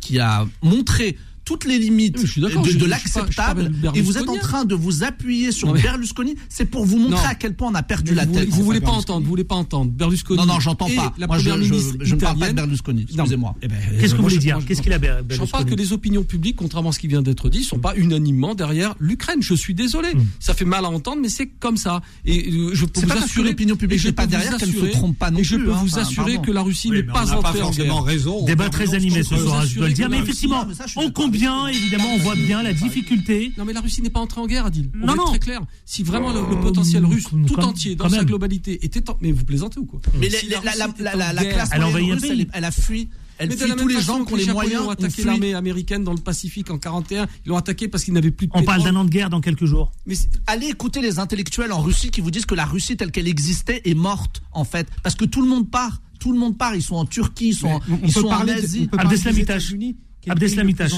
qui 0.00 0.18
a 0.18 0.46
montré 0.62 1.16
toutes 1.44 1.64
les 1.64 1.78
limites 1.78 2.20
Je 2.20 2.26
suis 2.26 2.40
d'accord, 2.40 2.62
de, 2.64 2.84
l'acceptable 2.86 3.72
et 3.94 4.00
vous 4.00 4.18
êtes 4.18 4.28
en 4.28 4.36
train 4.38 4.64
de 4.64 4.74
vous 4.74 5.02
appuyer 5.04 5.52
sur 5.52 5.68
Non, 5.68 5.74
mais- 5.74 5.82
Berlusconi. 5.82 6.34
C'est 6.48 6.64
pour 6.66 6.84
vous 6.84 6.98
montrer 6.98 7.16
Non. 7.16 7.28
à 7.28 7.34
quel 7.34 7.54
point 7.54 7.68
on 7.70 7.74
a 7.74 7.82
perdu 7.82 8.12
Mais 8.12 8.16
la 8.18 8.26
vous, 8.26 8.34
tête. 8.34 8.48
vous 8.48 8.62
voulez 8.62 8.80
pas 8.80 8.90
entendre, 8.90 9.22
vous 9.22 9.28
voulez 9.30 9.44
pas 9.44 9.54
entendre 9.56 9.90
Berlusconi. 9.90 10.38
Non, 10.38 10.46
non, 10.46 10.60
j'entends 10.60 10.88
pas. 10.88 11.12
La 11.18 11.26
Moi, 11.26 11.38
je, 11.38 11.48
première 11.48 11.64
je- 11.64 11.70
ministre 11.70 11.94
je 12.00 12.14
ne 12.14 12.20
parle 12.20 12.38
pas 12.38 12.48
de. 12.50 12.54
Berlusconi. 12.54 13.00
Non. 13.02 13.24
Excusez-moi. 13.24 13.54
Eh 13.62 13.68
ben, 13.68 13.76
Qu'est-ce 13.98 14.06
euh, 14.06 14.10
que 14.12 14.16
vous 14.16 14.22
voulez 14.22 14.38
dire 14.38 14.58
Qu'est-ce 14.66 14.82
qu'il 14.82 14.92
a 14.92 14.98
Ber- 14.98 15.16
Je 15.18 15.22
ne 15.22 15.22
Berlusconi 15.28 15.64
pas 15.64 15.70
que 15.70 15.74
les 15.74 15.92
opinions 15.92 16.22
publiques, 16.22 16.56
contrairement 16.56 16.90
à 16.90 16.92
ce 16.92 16.98
qui 16.98 17.08
vient 17.08 17.22
d'être 17.22 17.48
dit, 17.48 17.64
sont 17.64 17.78
pas 17.78 17.94
unanimement 17.96 18.54
derrière 18.54 18.94
l'Ukraine. 19.00 19.42
Je 19.42 19.54
suis 19.54 19.74
désolé. 19.74 20.08
Ça 20.40 20.54
fait 20.54 20.64
mal 20.64 20.84
à 20.84 20.88
entendre, 20.90 21.20
mais 21.22 21.28
c'est 21.28 21.46
comme 21.48 21.76
ça. 21.76 22.02
Et 22.24 22.50
euh, 22.50 22.70
je 22.74 22.84
peux 22.86 23.00
C'est 23.00 23.06
vous 23.06 23.12
assurer. 23.12 23.48
l'opinion 23.50 23.76
publique 23.76 24.04
n'est 24.04 24.12
pas 24.12 24.24
vous 24.24 24.30
derrière 24.30 24.56
qu'elle 24.56 24.70
ne 24.74 24.80
se 24.80 24.86
trompe 24.92 25.18
pas 25.18 25.30
non 25.30 25.38
Et 25.38 25.44
je 25.44 25.56
plus, 25.56 25.64
peux 25.64 25.72
hein. 25.72 25.80
vous 25.82 25.98
assurer 25.98 26.38
que 26.40 26.50
la 26.50 26.62
Russie 26.62 26.90
n'est 26.90 27.02
pas 27.02 27.32
entrée 27.34 27.60
en 27.60 27.64
forcément 27.66 27.94
guerre. 27.96 28.04
raison. 28.04 28.44
Débat 28.44 28.68
très 28.68 28.94
animé 28.94 29.22
ce 29.22 29.36
soir, 29.36 29.66
je 29.66 29.76
dois 29.78 29.88
le 29.88 29.94
dire. 29.94 30.08
Mais 30.08 30.18
effectivement, 30.18 30.66
on 30.96 31.00
avec 31.02 31.12
bien, 31.32 31.66
évidemment, 31.66 32.12
on 32.14 32.18
voit 32.18 32.34
bien 32.36 32.62
la 32.62 32.72
difficulté. 32.72 33.52
Non, 33.58 33.64
mais 33.64 33.72
la 33.72 33.80
Russie 33.80 34.02
n'est 34.02 34.10
pas 34.10 34.20
entrée 34.20 34.40
en 34.40 34.46
guerre, 34.46 34.66
Adil. 34.66 34.90
On 35.02 35.06
Non, 35.06 35.14
non. 35.16 35.24
très 35.26 35.38
clair. 35.38 35.60
Si 35.84 36.02
vraiment 36.02 36.32
le, 36.32 36.40
le 36.54 36.60
potentiel 36.60 37.04
Euh, 37.04 37.08
russe, 37.08 37.26
comme- 37.28 37.46
tout 37.46 37.58
entier, 37.58 37.96
dans 37.96 38.08
sa 38.08 38.18
même. 38.18 38.26
globalité, 38.26 38.84
était 38.84 39.08
en... 39.10 39.16
Mais 39.20 39.32
vous 39.32 39.44
plaisantez 39.44 39.80
ou 39.80 39.86
quoi 39.86 40.00
Mais 40.20 40.30
Si 40.30 40.46
la, 40.48 40.60
la, 40.62 40.74
la, 40.76 40.86
Russie 40.86 40.90
était 40.94 41.02
la, 41.02 41.14
en 41.14 41.16
la, 41.18 41.32
la 41.32 41.42
guerre- 41.42 41.54
classe 41.54 41.68
Elle 41.72 41.82
a 41.82 41.88
moyenne 41.90 41.90
envahi 41.90 42.10
un 42.10 42.14
russe, 42.14 42.22
pays. 42.22 42.30
elle, 42.32 42.40
est- 42.42 42.48
elle 42.52 42.64
a 42.64 42.70
fui. 42.70 43.08
Elle 43.38 43.48
Mais 43.48 43.54
de 43.56 43.60
fuit 43.60 43.70
la 43.70 43.74
tous 43.76 43.88
les 43.88 44.00
gens 44.00 44.24
qui 44.24 44.32
ont 44.34 44.36
les 44.36 44.46
moyens. 44.46 44.82
ont 44.82 44.86
ont 44.86 44.90
attaqué 44.90 45.24
l'armée 45.24 45.54
américaine 45.54 46.04
dans 46.04 46.12
le 46.12 46.20
Pacifique 46.20 46.70
en 46.70 46.78
41, 46.78 47.26
ils 47.44 47.48
l'ont 47.48 47.56
attaqué 47.56 47.88
parce 47.88 48.04
qu'ils 48.04 48.14
n'avaient 48.14 48.30
plus 48.30 48.46
de 48.46 48.52
On 48.54 48.62
parle 48.62 48.84
d'un 48.84 48.94
an 48.94 49.04
de 49.04 49.10
guerre 49.10 49.30
dans 49.30 49.40
quelques 49.40 49.64
jours. 49.64 49.90
Mais 50.06 50.14
Allez 50.46 50.66
écouter 50.68 51.00
les 51.00 51.18
intellectuels 51.18 51.72
en 51.72 51.80
Russie 51.80 52.10
qui 52.10 52.20
vous 52.20 52.30
disent 52.30 52.46
que 52.46 52.54
la 52.54 52.66
Russie 52.66 52.96
telle 52.96 53.10
qu'elle 53.10 53.26
existait 53.26 53.80
est 53.84 53.94
morte 53.94 54.42
en 54.52 54.64
fait, 54.64 54.86
parce 55.02 55.16
que 55.16 55.24
tout 55.24 55.42
le 55.42 55.48
monde 55.48 55.68
part, 55.70 56.02
tout 56.20 56.30
le 56.32 56.38
monde 56.38 56.56
part. 56.56 56.76
Ils 56.76 56.82
sont 56.82 56.94
en 56.94 57.04
Turquie, 57.06 57.48
ils 57.48 57.54
sont, 57.54 57.68
en- 57.68 57.80
ils 58.04 58.12
sont 58.12 58.26
en 58.26 58.46
Asie. 58.46 58.86
peut 58.86 58.96
parler 58.98 59.10
des 59.16 59.26
Abdeslamitash. 59.26 59.62
États-Unis, 59.64 59.96
Abdeslamitash. 60.28 60.92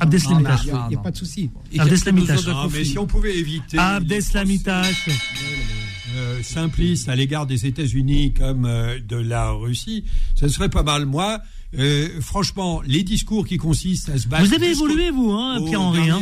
Abdeslamitash. 0.00 0.60
Il 0.64 0.88
n'y 0.90 0.94
a, 0.96 0.98
pas 0.98 1.10
de 1.10 1.16
souci. 1.16 1.50
Abdeslamitash. 1.78 2.40
Ah, 2.48 2.66
mais 2.72 2.84
si 2.84 2.98
on 2.98 3.06
pouvait 3.06 3.36
éviter 3.36 3.78
Abdeslamitash. 3.78 5.08
euh, 6.16 6.42
simpliste 6.42 7.08
à 7.08 7.16
l'égard 7.16 7.46
des 7.46 7.66
États-Unis 7.66 8.32
comme 8.32 8.64
euh, 8.66 8.98
de 9.00 9.16
la 9.16 9.50
Russie, 9.50 10.04
ce 10.34 10.48
serait 10.48 10.68
pas 10.70 10.82
mal. 10.82 11.06
Moi, 11.06 11.40
euh, 11.78 12.20
franchement, 12.20 12.82
les 12.86 13.02
discours 13.02 13.46
qui 13.46 13.56
consistent 13.56 14.10
à 14.10 14.18
se 14.18 14.28
battre. 14.28 14.44
Vous 14.46 14.54
avez 14.54 14.70
évolué, 14.70 15.10
vous, 15.10 15.32
hein, 15.32 15.60
Pierre-Henri. 15.66 16.10
hein. 16.10 16.20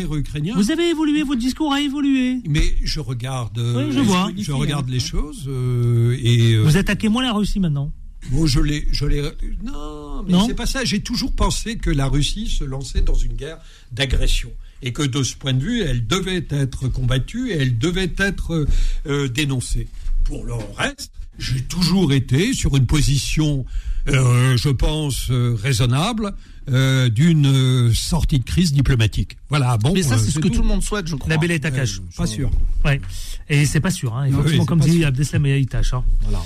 Vous 0.57 0.71
avez 0.71 0.89
évolué, 0.91 1.23
votre 1.23 1.41
discours 1.41 1.73
a 1.73 1.81
évolué. 1.81 2.39
Mais 2.49 2.63
je 2.83 3.01
regarde, 3.01 3.59
Oui, 3.59 3.93
je 3.93 4.01
vois. 4.01 4.31
je 4.37 4.53
regarde 4.53 4.89
les 4.89 5.01
choses 5.01 5.45
euh, 5.49 6.17
et 6.23 6.55
euh, 6.55 6.63
Vous 6.63 6.77
attaquez 6.79 7.09
moins 7.09 7.23
la 7.23 7.33
Russie 7.33 7.61
maintenant. 7.61 7.93
Bon, 8.31 8.47
je 8.47 8.61
l'ai, 8.61 8.87
je 8.93 9.05
l'ai. 9.07 9.23
Non, 9.63 10.23
mais 10.23 10.33
Non 10.33 10.47
c'est 10.47 10.55
pas 10.55 10.67
ça. 10.67 10.85
J'ai 10.85 11.01
toujours 11.01 11.33
pensé 11.33 11.77
que 11.77 11.91
la 11.91 12.07
Russie 12.07 12.49
se 12.49 12.65
lançait 12.65 13.03
dans 13.03 13.15
une 13.15 13.35
guerre 13.35 13.59
d'agression 13.93 14.51
et 14.83 14.93
que 14.93 15.03
de 15.03 15.23
ce 15.23 15.35
point 15.37 15.53
de 15.53 15.63
vue, 15.63 15.83
elle 15.83 16.07
devait 16.07 16.45
être 16.51 16.89
combattue 16.89 17.51
et 17.51 17.57
elle 17.59 17.79
devait 17.79 18.13
être 18.19 18.67
euh, 19.07 19.29
dénoncée. 19.29 19.89
Pour 20.25 20.45
le 20.45 20.55
reste, 20.77 21.13
j'ai 21.39 21.63
toujours 21.63 22.13
été 22.13 22.53
sur 22.53 22.77
une 22.77 22.87
position, 22.87 23.65
euh, 24.09 24.57
je 24.57 24.69
pense, 24.69 25.31
euh, 25.31 25.57
raisonnable 25.61 26.33
euh, 26.69 27.09
d'une 27.09 27.47
euh, 27.47 27.93
sortie 27.93 28.39
de 28.39 28.45
crise 28.45 28.73
diplomatique. 28.73 29.37
Voilà. 29.49 29.77
Bon. 29.79 29.93
Mais 29.93 30.03
ça, 30.03 30.15
euh, 30.15 30.19
c'est 30.19 30.31
ce 30.31 30.39
que 30.39 30.49
tout 30.49 30.63
le 30.63 30.69
monde 30.69 30.83
souhaite, 30.83 31.09
je 31.09 31.17
crois. 31.17 31.29
La 31.29 31.37
belle 31.37 31.51
est 31.51 31.65
à 31.65 31.71
cache. 31.71 31.99
Euh, 31.99 32.17
Pas 32.17 32.27
sûr. 32.27 32.51
Ouais. 32.85 33.01
Et 33.49 33.67
c'est 33.67 33.81
pas 33.81 33.91
sûr, 33.91 34.17
hein. 34.17 34.27
effectivement, 34.27 34.61
oui, 34.63 34.67
comme 34.67 34.81
dit 34.81 34.99
sûr. 34.99 35.07
Abdeslam 35.07 35.47
et 35.47 35.53
Aïtash. 35.55 35.95
Hein. 35.95 36.05
Voilà. 36.23 36.45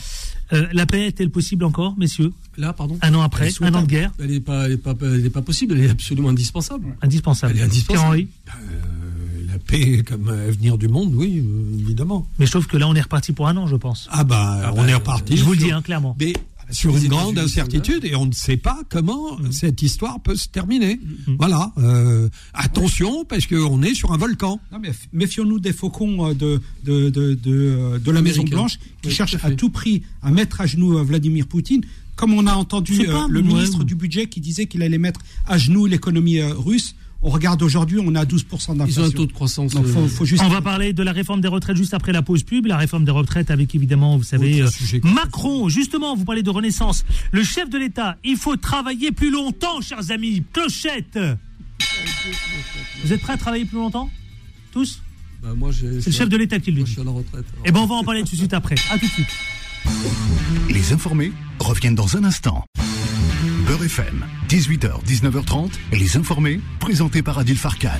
Euh, 0.53 0.67
la 0.73 0.87
paix 0.87 1.07
est-elle 1.07 1.31
possible 1.31 1.65
encore, 1.65 1.95
messieurs? 1.99 2.33
Là, 2.57 2.73
pardon? 2.73 2.99
Un 3.03 3.15
an 3.15 3.23
après, 3.23 3.51
un 3.61 3.75
an 3.75 3.83
de 3.83 3.87
guerre, 3.87 4.13
Elle 4.21 4.31
n'est 4.31 4.41
pas, 4.41 4.67
pas, 4.77 5.43
possible, 5.43 5.75
elle 5.77 5.85
est 5.85 5.91
absolument 5.91 6.29
indispensable. 6.31 6.97
indispensable. 7.03 7.53
Elle 7.55 7.61
est 7.61 7.65
indispensable. 7.65 7.99
Pierre-Henri? 7.99 8.29
Euh, 8.49 9.47
la 9.53 9.59
paix 9.59 10.03
comme 10.05 10.29
avenir 10.29 10.79
du 10.79 10.89
monde, 10.89 11.13
oui, 11.15 11.45
euh, 11.45 11.79
évidemment. 11.81 12.27
Mais 12.39 12.47
je 12.47 12.51
trouve 12.53 12.67
que 12.67 12.77
là, 12.77 12.87
on 12.89 12.95
est 12.95 13.01
reparti 13.01 13.33
pour 13.33 13.49
un 13.49 13.57
an, 13.57 13.67
je 13.67 13.77
pense. 13.77 14.09
Ah 14.11 14.25
bah, 14.25 14.61
Ah 14.65 14.73
on 14.73 14.83
bah, 14.83 14.89
est 14.89 14.95
reparti. 14.95 15.37
je 15.37 15.45
vous 15.45 15.53
le 15.53 15.59
dis, 15.59 15.73
hein, 15.73 15.83
clairement. 15.83 16.17
Mais 16.21 16.33
sur 16.71 16.93
Les 16.95 17.03
une 17.05 17.09
grande 17.11 17.39
incertitude 17.39 18.05
et 18.05 18.17
on 18.17 18.27
ne 18.27 18.33
sait 18.33 18.57
pas 18.57 18.81
comment 18.89 19.39
Mm. 19.39 19.53
cette 19.53 19.83
histoire 19.83 20.21
peut 20.21 20.35
se 20.37 20.49
terminer. 20.49 20.99
Voilà. 21.39 21.73
euh, 21.79 22.29
attention 22.55 23.25
parce 23.25 23.47
qu'on 23.47 23.83
est 23.83 23.95
sur 23.95 24.13
un 24.13 24.17
volcan. 24.17 24.61
Méfions-nous 25.13 25.61
des 25.61 25.73
faucons 25.73 26.31
euh, 26.31 26.35
de, 26.35 26.61
de, 26.85 27.11
de, 27.11 27.35
de, 27.35 27.39
euh, 27.47 27.99
de 27.99 28.11
la. 28.11 28.23
Maison 28.23 28.43
Blanche 28.45 28.79
qui 29.03 29.09
Oui, 29.09 29.15
cherchent 29.15 29.37
à 29.45 29.51
tout 29.53 29.71
prix 29.71 30.03
à 30.23 30.31
mettre 30.31 30.61
à 30.61 30.67
genoux 30.67 31.03
Vladimir 31.05 31.47
Poutine. 31.47 31.83
Comme 32.17 32.33
on 32.33 32.47
a 32.47 32.55
entendu 32.55 33.07
euh, 33.09 33.27
le 33.29 33.43
ministre 33.43 33.85
du 33.85 33.95
budget 33.95 34.27
qui 34.27 34.41
disait 34.41 34.67
qu'il 34.67 34.83
allait 34.83 34.97
mettre 34.99 35.21
à 35.47 35.59
genoux 35.59 35.87
l'économie 35.87 36.41
russe. 36.43 36.95
On 37.29 37.31
regarde 37.31 37.61
aujourd'hui, 37.65 37.99
on 37.99 38.15
est 38.15 38.19
à 38.19 38.25
12% 38.25 38.45
Ils 38.69 38.71
ont 38.71 38.75
d'inflation. 38.77 39.03
un 39.05 39.11
taux 39.11 39.27
de 39.27 39.33
croissance. 39.33 39.73
Donc, 39.75 39.85
faut, 39.87 39.99
euh, 40.03 40.07
faut 40.07 40.25
juste. 40.25 40.45
On 40.45 40.49
va 40.49 40.63
parler 40.63 40.93
de 40.93 41.03
la 41.03 41.11
réforme 41.11 41.41
des 41.41 41.49
retraites 41.49 41.77
juste 41.77 41.93
après 41.93 42.13
la 42.13 42.23
pause 42.23 42.45
pub. 42.45 42.67
La 42.67 42.77
réforme 42.77 43.05
des 43.05 43.11
retraites 43.11 43.51
avec 43.51 43.75
évidemment, 43.75 44.17
vous 44.17 44.23
savez, 44.23 44.63
euh. 44.63 44.69
Macron. 45.03 45.69
Justement, 45.69 46.15
vous 46.15 46.25
parlez 46.25 46.45
de 46.45 46.51
renaissance. 46.51 47.05
Le 47.33 47.43
chef 47.43 47.69
de 47.69 47.79
l'État, 47.79 48.17
il 48.23 48.37
faut 48.37 48.55
travailler 48.55 49.11
plus 49.11 49.33
longtemps, 49.33 49.81
chers 49.81 50.13
amis. 50.13 50.45
Clochette. 50.53 51.19
Vous 53.03 53.13
êtes 53.13 53.21
prêts 53.21 53.33
à 53.33 53.37
travailler 53.39 53.65
plus 53.65 53.79
longtemps? 53.79 54.09
Tous? 54.71 55.03
Bah, 55.43 55.49
C'est 55.73 56.07
le 56.07 56.13
chef 56.13 56.29
de 56.29 56.37
l'État 56.37 56.61
qui 56.61 56.71
le 56.71 56.77
Moi, 56.79 56.85
dit. 56.85 56.91
je 56.91 57.01
suis 57.01 57.03
à 57.03 57.05
la 57.05 57.11
retraite. 57.11 57.45
alors. 57.53 57.65
Eh 57.65 57.73
ben, 57.73 57.81
on 57.81 57.87
va 57.87 57.95
en 57.97 58.05
parler 58.05 58.23
tout 58.23 58.33
de 58.33 58.37
suite 58.37 58.55
après. 58.55 58.77
À 58.89 58.99
tout 58.99 59.07
de 59.07 59.11
suite. 59.11 59.27
Les 60.71 60.93
informés 60.93 61.33
reviennent 61.59 61.97
dans 61.97 62.17
un 62.17 62.23
instant. 62.23 62.65
Beurre 63.67 63.83
FM, 63.83 64.25
18h, 64.49 65.05
19h30, 65.05 65.73
les 65.91 66.17
informés, 66.17 66.61
présentés 66.79 67.21
par 67.21 67.39
Adil 67.39 67.57
Farkan. 67.57 67.99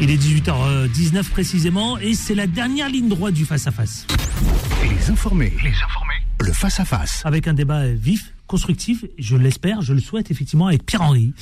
Il 0.00 0.10
est 0.10 0.16
18h19 0.16 1.22
précisément 1.24 1.98
et 1.98 2.14
c'est 2.14 2.34
la 2.34 2.46
dernière 2.46 2.88
ligne 2.88 3.10
droite 3.10 3.34
du 3.34 3.44
face-à-face. 3.44 4.06
Les 4.84 5.10
informés, 5.10 5.52
les 5.62 5.74
informés, 5.84 6.14
le 6.40 6.52
face-à-face. 6.54 7.20
Avec 7.26 7.46
un 7.46 7.52
débat 7.52 7.88
vif, 7.88 8.32
constructif, 8.46 9.04
je 9.18 9.36
l'espère, 9.36 9.82
je 9.82 9.92
le 9.92 10.00
souhaite 10.00 10.30
effectivement 10.30 10.68
avec 10.68 10.86
Pierre-Henri, 10.86 11.34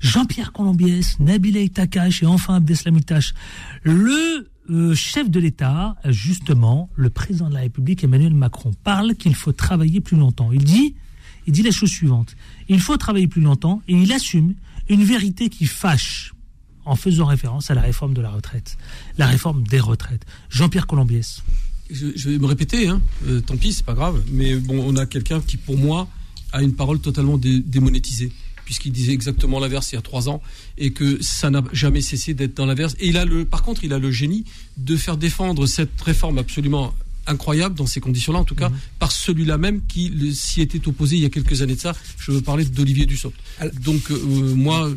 Jean-Pierre 0.00 0.54
Colombiès, 0.54 1.20
Nabil 1.20 1.68
Takash 1.68 2.22
et 2.22 2.26
enfin 2.26 2.54
Abdeslamitash. 2.54 3.34
Le 3.82 4.48
euh, 4.70 4.94
chef 4.94 5.28
de 5.28 5.38
l'État, 5.38 5.96
justement, 6.06 6.88
le 6.94 7.10
président 7.10 7.50
de 7.50 7.54
la 7.54 7.60
République, 7.60 8.04
Emmanuel 8.04 8.32
Macron, 8.32 8.70
parle 8.84 9.16
qu'il 9.16 9.34
faut 9.34 9.52
travailler 9.52 10.00
plus 10.00 10.16
longtemps. 10.16 10.50
Il 10.50 10.64
dit, 10.64 10.94
il 11.46 11.52
dit 11.52 11.62
la 11.62 11.70
chose 11.70 11.90
suivante. 11.90 12.36
Il 12.68 12.80
faut 12.80 12.96
travailler 12.96 13.28
plus 13.28 13.42
longtemps 13.42 13.82
et 13.88 13.94
il 13.94 14.12
assume 14.12 14.54
une 14.88 15.04
vérité 15.04 15.48
qui 15.48 15.66
fâche 15.66 16.34
en 16.84 16.96
faisant 16.96 17.26
référence 17.26 17.70
à 17.70 17.74
la 17.74 17.80
réforme 17.80 18.14
de 18.14 18.20
la 18.20 18.30
retraite, 18.30 18.76
la 19.18 19.26
réforme 19.26 19.66
des 19.66 19.80
retraites. 19.80 20.26
Jean-Pierre 20.50 20.86
Colombiès. 20.86 21.42
Je, 21.90 22.28
vais 22.28 22.38
me 22.38 22.46
répéter, 22.46 22.88
hein. 22.88 23.00
euh, 23.26 23.40
tant 23.40 23.56
pis, 23.56 23.72
c'est 23.72 23.84
pas 23.84 23.94
grave. 23.94 24.22
Mais 24.30 24.56
bon, 24.56 24.82
on 24.86 24.96
a 24.96 25.06
quelqu'un 25.06 25.40
qui, 25.40 25.56
pour 25.56 25.76
moi, 25.76 26.08
a 26.52 26.62
une 26.62 26.74
parole 26.74 26.98
totalement 26.98 27.36
dé- 27.36 27.60
démonétisée, 27.60 28.32
puisqu'il 28.64 28.92
disait 28.92 29.12
exactement 29.12 29.60
l'inverse 29.60 29.92
il 29.92 29.96
y 29.96 29.98
a 29.98 30.02
trois 30.02 30.28
ans, 30.28 30.42
et 30.78 30.92
que 30.92 31.22
ça 31.22 31.50
n'a 31.50 31.62
jamais 31.72 32.00
cessé 32.00 32.32
d'être 32.32 32.56
dans 32.56 32.66
l'inverse. 32.66 32.96
Et 33.00 33.08
il 33.08 33.16
a 33.18 33.24
le, 33.24 33.44
par 33.44 33.62
contre, 33.62 33.84
il 33.84 33.92
a 33.92 33.98
le 33.98 34.10
génie 34.10 34.44
de 34.78 34.96
faire 34.96 35.16
défendre 35.16 35.66
cette 35.66 36.00
réforme 36.00 36.38
absolument 36.38 36.94
incroyable 37.26 37.74
dans 37.74 37.86
ces 37.86 38.00
conditions-là, 38.00 38.38
en 38.40 38.44
tout 38.44 38.54
cas, 38.54 38.70
par 38.98 39.12
celui-là 39.12 39.58
même 39.58 39.80
qui 39.86 40.34
s'y 40.34 40.60
était 40.60 40.86
opposé 40.88 41.16
il 41.16 41.22
y 41.22 41.26
a 41.26 41.30
quelques 41.30 41.62
années 41.62 41.74
de 41.76 41.80
ça. 41.80 41.92
Je 42.18 42.32
veux 42.32 42.40
parler 42.40 42.64
d'Olivier 42.64 43.06
Dussopt. 43.06 43.36
Donc, 43.80 44.10
euh, 44.10 44.18
moi, 44.54 44.90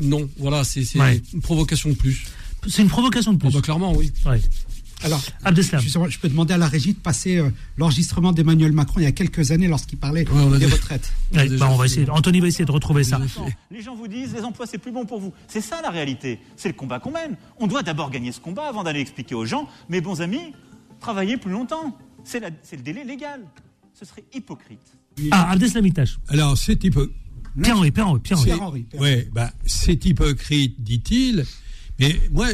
non, 0.00 0.28
voilà, 0.38 0.64
c'est 0.64 0.80
Ouais. 0.98 1.22
une 1.32 1.40
provocation 1.40 1.90
de 1.90 1.94
plus. 1.94 2.24
C'est 2.68 2.82
une 2.82 2.88
provocation 2.88 3.32
de 3.32 3.38
Oh, 3.42 3.46
plus. 3.48 3.54
bah, 3.54 3.60
clairement, 3.62 3.92
oui. 3.94 4.10
Ouais. 4.26 4.40
Alors, 5.02 5.18
je 5.46 6.18
peux 6.18 6.28
demander 6.28 6.52
à 6.52 6.58
la 6.58 6.68
régie 6.68 6.92
de 6.92 6.98
passer 6.98 7.38
euh, 7.38 7.48
l'enregistrement 7.78 8.32
d'Emmanuel 8.32 8.72
Macron 8.72 9.00
il 9.00 9.04
y 9.04 9.06
a 9.06 9.12
quelques 9.12 9.50
années 9.50 9.66
lorsqu'il 9.66 9.96
parlait 9.98 10.28
Ouais, 10.28 10.42
on 10.42 10.52
a 10.52 10.58
des 10.58 10.66
déjà- 10.66 10.76
retraites. 10.76 11.10
Ouais, 11.34 11.48
bah, 11.56 11.68
on 11.70 11.76
va 11.76 11.86
essayer, 11.86 12.08
Anthony 12.10 12.40
va 12.40 12.48
essayer 12.48 12.66
de 12.66 12.70
retrouver 12.70 13.02
ça. 13.02 13.18
Les 13.70 13.80
gens 13.80 13.96
vous 13.96 14.08
disent 14.08 14.34
les 14.34 14.42
emplois 14.42 14.66
c'est 14.66 14.76
plus 14.76 14.92
bon 14.92 15.06
pour 15.06 15.18
vous. 15.20 15.32
C'est 15.48 15.62
ça 15.62 15.80
la 15.82 15.88
réalité. 15.90 16.38
C'est 16.56 16.68
le 16.68 16.74
combat 16.74 16.98
qu'on 17.00 17.12
mène. 17.12 17.36
On 17.58 17.66
doit 17.66 17.82
d'abord 17.82 18.10
gagner 18.10 18.30
ce 18.30 18.40
combat 18.40 18.68
avant 18.68 18.82
d'aller 18.84 19.00
expliquer 19.00 19.34
aux 19.34 19.46
gens, 19.46 19.66
mes 19.88 20.02
bons 20.02 20.20
amis, 20.20 20.52
travaillez 21.00 21.36
plus 21.36 21.50
longtemps. 21.50 21.96
C'est 22.24 22.40
la- 22.40 22.50
c'est 22.62 22.76
le 22.76 22.82
délai 22.82 23.04
légal. 23.04 23.40
Ce 23.98 24.04
serait 24.04 24.24
hypocrite. 24.34 24.80
Ah, 25.30 25.50
Abdeslamitash. 25.50 26.18
Alors, 26.28 26.56
c'est 26.56 26.82
hypo- 26.84 27.10
Pierre-Henri, 27.60 27.90
Pierre-Henri, 27.90 28.20
Pierre-Henri. 28.20 28.44
Pierre-Henri. 28.46 28.82
Pierre-Henri. 28.84 29.12
Ouais, 29.16 29.28
bah, 29.32 29.52
c'est 29.66 30.04
hypocrite, 30.06 30.76
dit-il. 30.82 31.44
Mais 31.98 32.18
moi, 32.30 32.46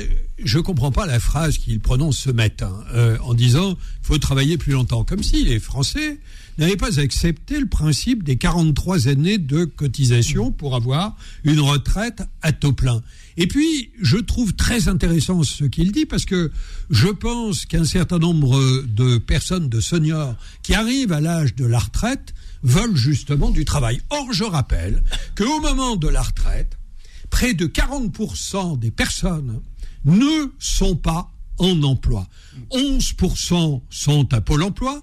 je 0.43 0.59
comprends 0.59 0.91
pas 0.91 1.07
la 1.07 1.21
phrase 1.21 1.59
qu'il 1.59 1.79
prononce 1.79 2.19
ce 2.19 2.31
matin 2.31 2.73
euh, 2.95 3.17
en 3.23 3.33
disant 3.35 3.77
faut 4.03 4.19
travailler 4.19 4.59
plus 4.59 4.73
longtemps, 4.73 5.05
comme 5.05 5.23
si 5.23 5.45
les 5.45 5.61
Français 5.61 6.19
n'avaient 6.59 6.77
pas 6.77 6.99
accepté 6.99 7.61
le 7.61 7.67
principe 7.67 8.25
des 8.25 8.39
43 8.39 9.07
années 9.07 9.39
de 9.39 9.65
cotisation 9.65 10.51
pour 10.51 10.75
avoir 10.75 11.17
une 11.45 11.61
retraite 11.61 12.23
à 12.43 12.53
taux 12.53 12.73
plein. 12.73 13.03
Et 13.37 13.47
puis, 13.47 13.93
je 14.01 14.17
trouve 14.17 14.55
très 14.55 14.89
intéressant 14.89 15.43
ce 15.43 15.65
qu'il 15.65 15.93
dit 15.93 16.07
parce 16.07 16.25
que 16.25 16.51
je 16.91 17.09
pense 17.09 17.67
qu'un 17.67 17.85
certain 17.85 18.19
nombre 18.19 18.83
de 18.87 19.19
personnes, 19.19 19.69
de 19.69 19.81
seniors, 19.81 20.37
qui 20.63 20.75
arrivent 20.75 21.13
à 21.13 21.21
l'âge 21.21 21.55
de 21.55 21.67
la 21.67 21.79
retraite, 21.79 22.35
veulent 22.63 22.97
justement 22.97 23.51
du 23.51 23.65
travail. 23.65 24.01
Or, 24.11 24.33
je 24.33 24.45
rappelle 24.45 25.03
qu'au 25.37 25.61
moment 25.61 25.97
de 25.97 26.09
la 26.09 26.23
retraite, 26.23 26.79
près 27.31 27.55
de 27.55 27.67
40% 27.67 28.79
des 28.79 28.91
personnes 28.91 29.61
ne 30.05 30.53
sont 30.59 30.97
pas 30.97 31.31
en 31.59 31.83
emploi. 31.83 32.27
11% 32.73 33.83
sont 33.91 34.35
à 34.35 34.41
Pôle 34.41 34.63
emploi, 34.63 35.03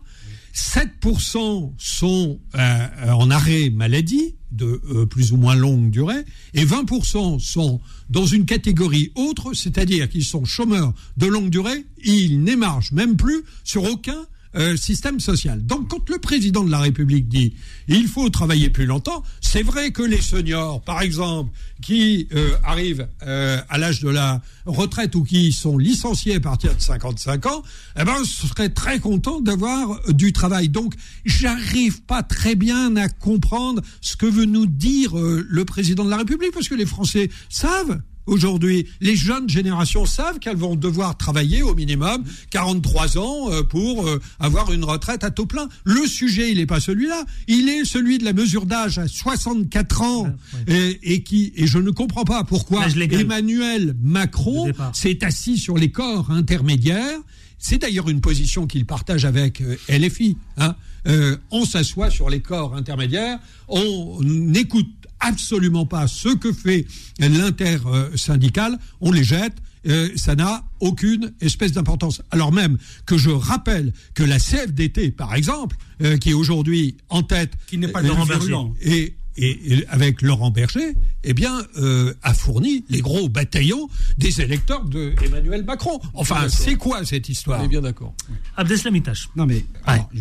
7% 0.54 1.74
sont 1.78 2.40
euh, 2.56 3.12
en 3.12 3.32
arrêt 3.32 3.70
maladie 3.70 4.36
de 4.54 4.82
euh, 4.92 5.06
plus 5.06 5.32
ou 5.32 5.38
moins 5.38 5.56
longue 5.56 5.90
durée 5.90 6.24
et 6.54 6.66
20% 6.66 7.40
sont 7.40 7.82
dans 8.10 8.26
une 8.26 8.46
catégorie 8.46 9.12
autre, 9.16 9.54
c'est-à-dire 9.54 10.10
qu'ils 10.10 10.26
sont 10.26 10.46
chômeurs 10.46 10.94
de 11.18 11.26
longue 11.26 11.50
durée, 11.50 11.86
ils 12.04 12.42
n'émargent 12.42 12.92
même 12.92 13.18
plus 13.18 13.44
sur 13.64 13.84
aucun 13.84 14.26
euh, 14.56 14.76
système 14.78 15.20
social. 15.20 15.66
Donc 15.66 15.90
quand 15.90 16.10
le 16.10 16.18
président 16.18 16.64
de 16.64 16.72
la 16.72 16.80
République 16.80 17.28
dit 17.28 17.54
il 17.88 18.08
faut 18.08 18.30
travailler 18.30 18.70
plus 18.70 18.86
longtemps, 18.86 19.24
c'est 19.42 19.64
vrai 19.64 19.92
que 19.92 20.04
les 20.04 20.22
seniors, 20.22 20.82
par 20.82 21.02
exemple, 21.02 21.52
qui 21.82 22.28
euh, 22.34 22.56
arrivent 22.64 23.08
euh, 23.24 23.60
à 23.70 23.78
l'âge 23.78 24.00
de 24.00 24.10
la 24.10 24.42
retraite 24.66 25.16
ou 25.16 25.24
qui 25.24 25.52
sont 25.52 25.78
licenciés 25.78 26.36
à 26.36 26.40
partir 26.40 26.76
de 26.76 26.82
55 26.82 27.46
ans, 27.46 27.64
eh 28.00 28.04
ben, 28.04 28.24
seraient 28.24 28.70
très 28.70 29.00
contents 29.00 29.42
d'avoir 29.42 29.92
euh, 29.92 30.14
du 30.14 30.34
travail. 30.34 30.70
Donc 30.70 30.96
j'arrive 31.26 32.02
pas 32.04 32.24
très 32.24 32.56
bien 32.56 32.96
à 32.96 33.10
comprendre 33.10 33.82
ce 34.02 34.16
que 34.16 34.26
veut 34.26 34.46
nous 34.46 34.66
dire 34.66 35.18
euh, 35.18 35.46
le 35.48 35.66
président 35.66 36.06
de 36.06 36.10
la 36.10 36.18
République, 36.18 36.52
parce 36.54 36.70
que 36.70 36.76
les 36.76 36.86
Français 36.86 37.30
savent 37.50 38.02
Aujourd'hui, 38.26 38.88
les 39.02 39.16
jeunes 39.16 39.50
générations 39.50 40.06
savent 40.06 40.40
qu'elles 40.40 40.58
vont 40.58 40.76
devoir 40.76 41.18
travailler 41.18 41.62
au 41.62 41.76
minimum 41.76 42.24
43 42.52 43.18
ans 43.18 43.52
euh, 43.52 43.64
pour 43.64 44.08
euh, 44.08 44.20
avoir 44.40 44.72
une 44.72 44.84
retraite 44.86 45.24
à 45.24 45.32
taux 45.32 45.46
plein. 45.46 45.68
Le 45.84 46.06
sujet, 46.08 46.52
il 46.52 46.58
n'est 46.58 46.66
pas 46.66 46.80
celui-là. 46.80 47.26
Il 47.48 47.68
est 47.70 47.86
celui 47.86 48.18
de 48.18 48.24
la 48.26 48.34
mesure 48.34 48.66
d'âge 48.66 48.98
à 48.98 49.08
64 49.08 50.02
ans 50.02 50.28
et, 50.68 51.00
et 51.14 51.24
qui 51.24 51.52
et 51.56 51.68
je 51.68 51.78
ne 51.78 51.92
comprends 51.92 52.24
pas 52.24 52.44
pourquoi. 52.44 52.82
Emmanuel 53.22 53.96
Macron 54.02 54.72
s'est 54.94 55.24
assis 55.26 55.58
sur 55.58 55.78
les 55.78 55.92
corps 55.92 56.32
intermédiaires. 56.32 57.20
C'est 57.58 57.78
d'ailleurs 57.78 58.10
une 58.10 58.20
position 58.22 58.68
qu'il 58.68 58.86
partage 58.86 59.24
avec 59.26 59.62
euh, 59.62 59.76
LFI. 59.90 60.38
hein. 60.58 60.76
Euh, 61.08 61.36
on 61.52 61.66
s'assoit 61.66 62.10
sur 62.10 62.30
les 62.30 62.40
corps 62.40 62.76
intermédiaires, 62.76 63.38
on 63.68 64.20
n'écoute 64.22 64.88
absolument 65.24 65.86
pas 65.86 66.08
ce 66.08 66.30
que 66.36 66.52
fait 66.54 66.86
l'intersyndical, 67.20 68.78
on 69.02 69.12
les 69.12 69.24
jette. 69.24 69.54
euh, 69.86 70.08
ça 70.16 70.34
n'a 70.36 70.64
aucune 70.80 71.34
espèce 71.42 71.74
d'importance. 71.74 72.22
Alors 72.32 72.54
même 72.54 72.78
que 73.06 73.18
je 73.18 73.30
rappelle 73.30 73.92
que 74.14 74.24
la 74.24 74.40
CFDT, 74.40 75.12
par 75.12 75.36
exemple, 75.36 75.76
euh, 76.02 76.16
qui 76.18 76.30
est 76.30 76.34
aujourd'hui 76.34 76.96
en 77.10 77.22
tête, 77.22 77.52
Qui 77.68 77.78
n'est 77.78 77.90
pas 77.90 78.00
euh, 78.02 78.08
Laurent 78.08 78.26
Berger. 78.26 78.56
et, 78.82 79.16
et- 79.36 79.74
et 79.74 79.88
avec 79.90 80.22
Laurent 80.22 80.52
Berger, 80.52 80.94
eh 81.26 81.34
bien, 81.34 81.60
euh, 81.78 82.14
a 82.22 82.34
fourni 82.34 82.86
les 82.88 83.02
gros 83.02 83.28
bataillons 83.28 83.90
des 84.18 84.40
électeurs 84.40 84.86
de 84.86 85.14
Emmanuel 85.22 85.66
Macron. 85.66 86.00
Enfin, 86.14 86.48
c'est 86.48 86.76
quoi 86.76 87.04
cette 87.04 87.28
histoire? 87.28 87.60
On 87.60 87.66
est 87.66 87.68
bien 87.68 87.82
d'accord. 87.82 88.14
Abdeslam 88.56 88.96
Itache. 88.96 89.28
Non 89.36 89.46
mais 89.46 89.66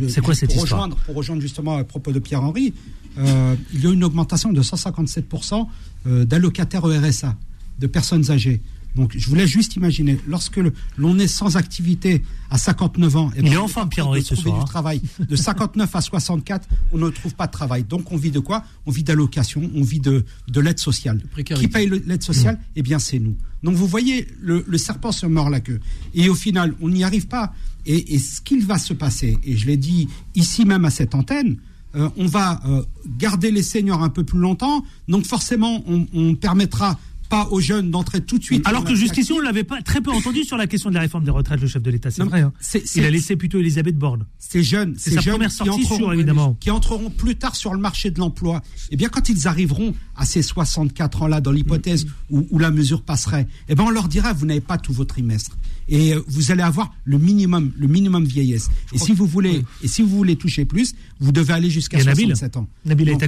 c'est 0.08 0.22
quoi 0.22 0.34
cette 0.34 0.48
pour 0.52 0.64
histoire? 0.64 0.80
rejoindre, 0.82 0.96
Pour 1.04 1.14
rejoindre 1.14 1.40
justement 1.42 1.76
à 1.76 1.84
propos 1.84 2.10
de 2.10 2.18
Pierre-Henri, 2.18 2.74
euh, 3.18 3.56
il 3.72 3.82
y 3.82 3.86
a 3.86 3.90
eu 3.90 3.94
une 3.94 4.04
augmentation 4.04 4.52
de 4.52 4.62
157% 4.62 5.66
euh, 6.06 6.24
d'allocataires 6.24 6.84
au 6.84 6.88
RSA, 6.88 7.36
de 7.78 7.86
personnes 7.86 8.30
âgées. 8.30 8.60
Donc 8.94 9.16
je 9.16 9.26
voulais 9.28 9.46
juste 9.46 9.76
imaginer, 9.76 10.18
lorsque 10.26 10.60
l'on 10.98 11.18
est 11.18 11.26
sans 11.26 11.56
activité 11.56 12.22
à 12.50 12.58
59 12.58 13.16
ans, 13.16 13.30
eh 13.34 13.40
Il 13.40 13.50
ben, 13.50 13.58
enfin 13.58 13.86
Pierre-Henri 13.86 14.20
de 14.20 14.26
ce 14.26 14.34
trouver 14.34 14.50
soir, 14.50 14.58
du 14.58 14.62
hein. 14.62 14.66
travail. 14.66 15.02
De 15.18 15.34
59 15.34 15.96
à 15.96 16.00
64, 16.00 16.68
on 16.92 16.98
ne 16.98 17.08
trouve 17.08 17.34
pas 17.34 17.46
de 17.46 17.52
travail. 17.52 17.84
Donc 17.84 18.12
on 18.12 18.16
vit 18.16 18.30
de 18.30 18.38
quoi? 18.38 18.64
On 18.84 18.90
vit 18.90 19.02
d'allocation, 19.02 19.70
on 19.74 19.82
vit 19.82 20.00
de, 20.00 20.26
de 20.48 20.60
l'aide 20.60 20.78
sociale. 20.78 21.22
Qui 21.42 21.68
paye 21.68 21.88
l'aide 21.88 22.22
sociale? 22.22 22.58
Eh 22.76 22.82
bien 22.82 22.98
c'est 22.98 23.18
nous. 23.18 23.36
Donc 23.62 23.76
vous 23.76 23.86
voyez, 23.86 24.28
le, 24.40 24.64
le 24.66 24.78
serpent 24.78 25.12
se 25.12 25.24
mord 25.24 25.48
la 25.48 25.60
queue. 25.60 25.80
Et 26.14 26.28
au 26.28 26.34
final, 26.34 26.74
on 26.82 26.90
n'y 26.90 27.04
arrive 27.04 27.28
pas. 27.28 27.54
Et, 27.86 28.14
et 28.14 28.18
ce 28.18 28.40
qu'il 28.40 28.64
va 28.64 28.78
se 28.78 28.92
passer, 28.92 29.38
et 29.42 29.56
je 29.56 29.66
l'ai 29.66 29.76
dit 29.76 30.08
ici 30.34 30.64
même 30.64 30.84
à 30.84 30.90
cette 30.90 31.14
antenne, 31.14 31.52
euh, 31.52 31.71
on 31.94 32.26
va 32.26 32.60
euh, 32.66 32.82
garder 33.06 33.50
les 33.50 33.62
seniors 33.62 34.02
un 34.02 34.08
peu 34.08 34.24
plus 34.24 34.38
longtemps. 34.38 34.84
Donc 35.08 35.26
forcément, 35.26 35.82
on, 35.86 36.06
on 36.14 36.34
permettra 36.34 36.98
pas 37.32 37.48
aux 37.50 37.60
jeunes 37.60 37.90
d'entrer 37.90 38.20
tout 38.20 38.38
de 38.38 38.44
suite. 38.44 38.62
Alors 38.66 38.84
que 38.84 38.94
jusqu'ici, 38.94 39.32
on 39.32 39.40
l'avait 39.40 39.64
pas 39.64 39.80
très 39.80 40.00
peu 40.02 40.10
entendu 40.12 40.44
sur 40.44 40.56
la 40.58 40.66
question 40.66 40.90
de 40.90 40.94
la 40.94 41.00
réforme 41.00 41.24
des 41.24 41.30
retraites, 41.30 41.60
le 41.60 41.66
chef 41.66 41.82
de 41.82 41.90
l'État. 41.90 42.10
C'est 42.10 42.22
vrai. 42.24 42.42
hein. 42.42 42.52
Il 42.94 43.04
a 43.04 43.10
laissé 43.10 43.36
plutôt 43.36 43.58
Elisabeth 43.58 43.96
Borne. 43.96 44.26
ces 44.38 44.62
jeunes, 44.62 44.94
C'est 44.98 45.10
ces 45.10 45.16
sa 45.16 45.22
jeunes 45.22 45.32
première 45.34 45.48
qui 45.50 45.56
sortie 45.56 45.70
entreront- 45.82 45.96
sûre, 45.96 46.12
évidemment. 46.12 46.56
qui 46.60 46.70
entreront 46.70 47.08
plus 47.10 47.36
tard 47.36 47.56
sur 47.56 47.72
le 47.72 47.80
marché 47.80 48.10
de 48.10 48.18
l'emploi, 48.18 48.62
eh 48.90 48.96
bien, 48.96 49.08
quand 49.08 49.28
ils 49.30 49.48
arriveront 49.48 49.94
à 50.14 50.26
ces 50.26 50.42
64 50.42 51.22
ans-là, 51.22 51.40
dans 51.40 51.52
l'hypothèse 51.52 52.06
où, 52.30 52.46
où 52.50 52.58
la 52.58 52.70
mesure 52.70 53.02
passerait, 53.02 53.46
eh 53.68 53.74
ben, 53.74 53.84
on 53.84 53.90
leur 53.90 54.08
dira, 54.08 54.32
vous 54.34 54.44
n'avez 54.46 54.60
pas 54.60 54.76
tout 54.76 54.92
votre 54.92 55.14
trimestre. 55.14 55.56
Et 55.88 56.14
euh, 56.14 56.20
vous 56.28 56.52
allez 56.52 56.62
avoir 56.62 56.94
le 57.04 57.18
minimum, 57.18 57.72
le 57.78 57.88
minimum 57.88 58.24
vieillesse. 58.24 58.68
Et 58.92 58.98
si 58.98 59.12
vous 59.12 59.26
voulez, 59.26 59.64
et 59.82 59.88
si 59.88 60.02
vous 60.02 60.08
voulez 60.08 60.36
toucher 60.36 60.64
plus, 60.64 60.94
vous 61.18 61.32
devez 61.32 61.54
aller 61.54 61.70
jusqu'à 61.70 61.96
Il 61.98 62.00
y 62.00 62.02
a 62.02 62.10
Nabil. 62.10 62.26
67 62.26 62.56
ans. 62.58 62.68
Nabil 62.84 63.08
Donc. 63.08 63.20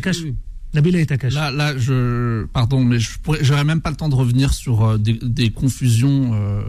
Là, 1.34 1.50
là, 1.50 1.76
je, 1.78 2.44
pardon, 2.46 2.82
mais 2.84 2.98
je 2.98 3.18
pourrais, 3.20 3.38
j'aurais 3.42 3.64
même 3.64 3.80
pas 3.80 3.90
le 3.90 3.96
temps 3.96 4.08
de 4.08 4.14
revenir 4.14 4.52
sur 4.52 4.84
euh, 4.84 4.98
des, 4.98 5.14
des 5.22 5.50
confusions. 5.50 6.32
euh, 6.34 6.62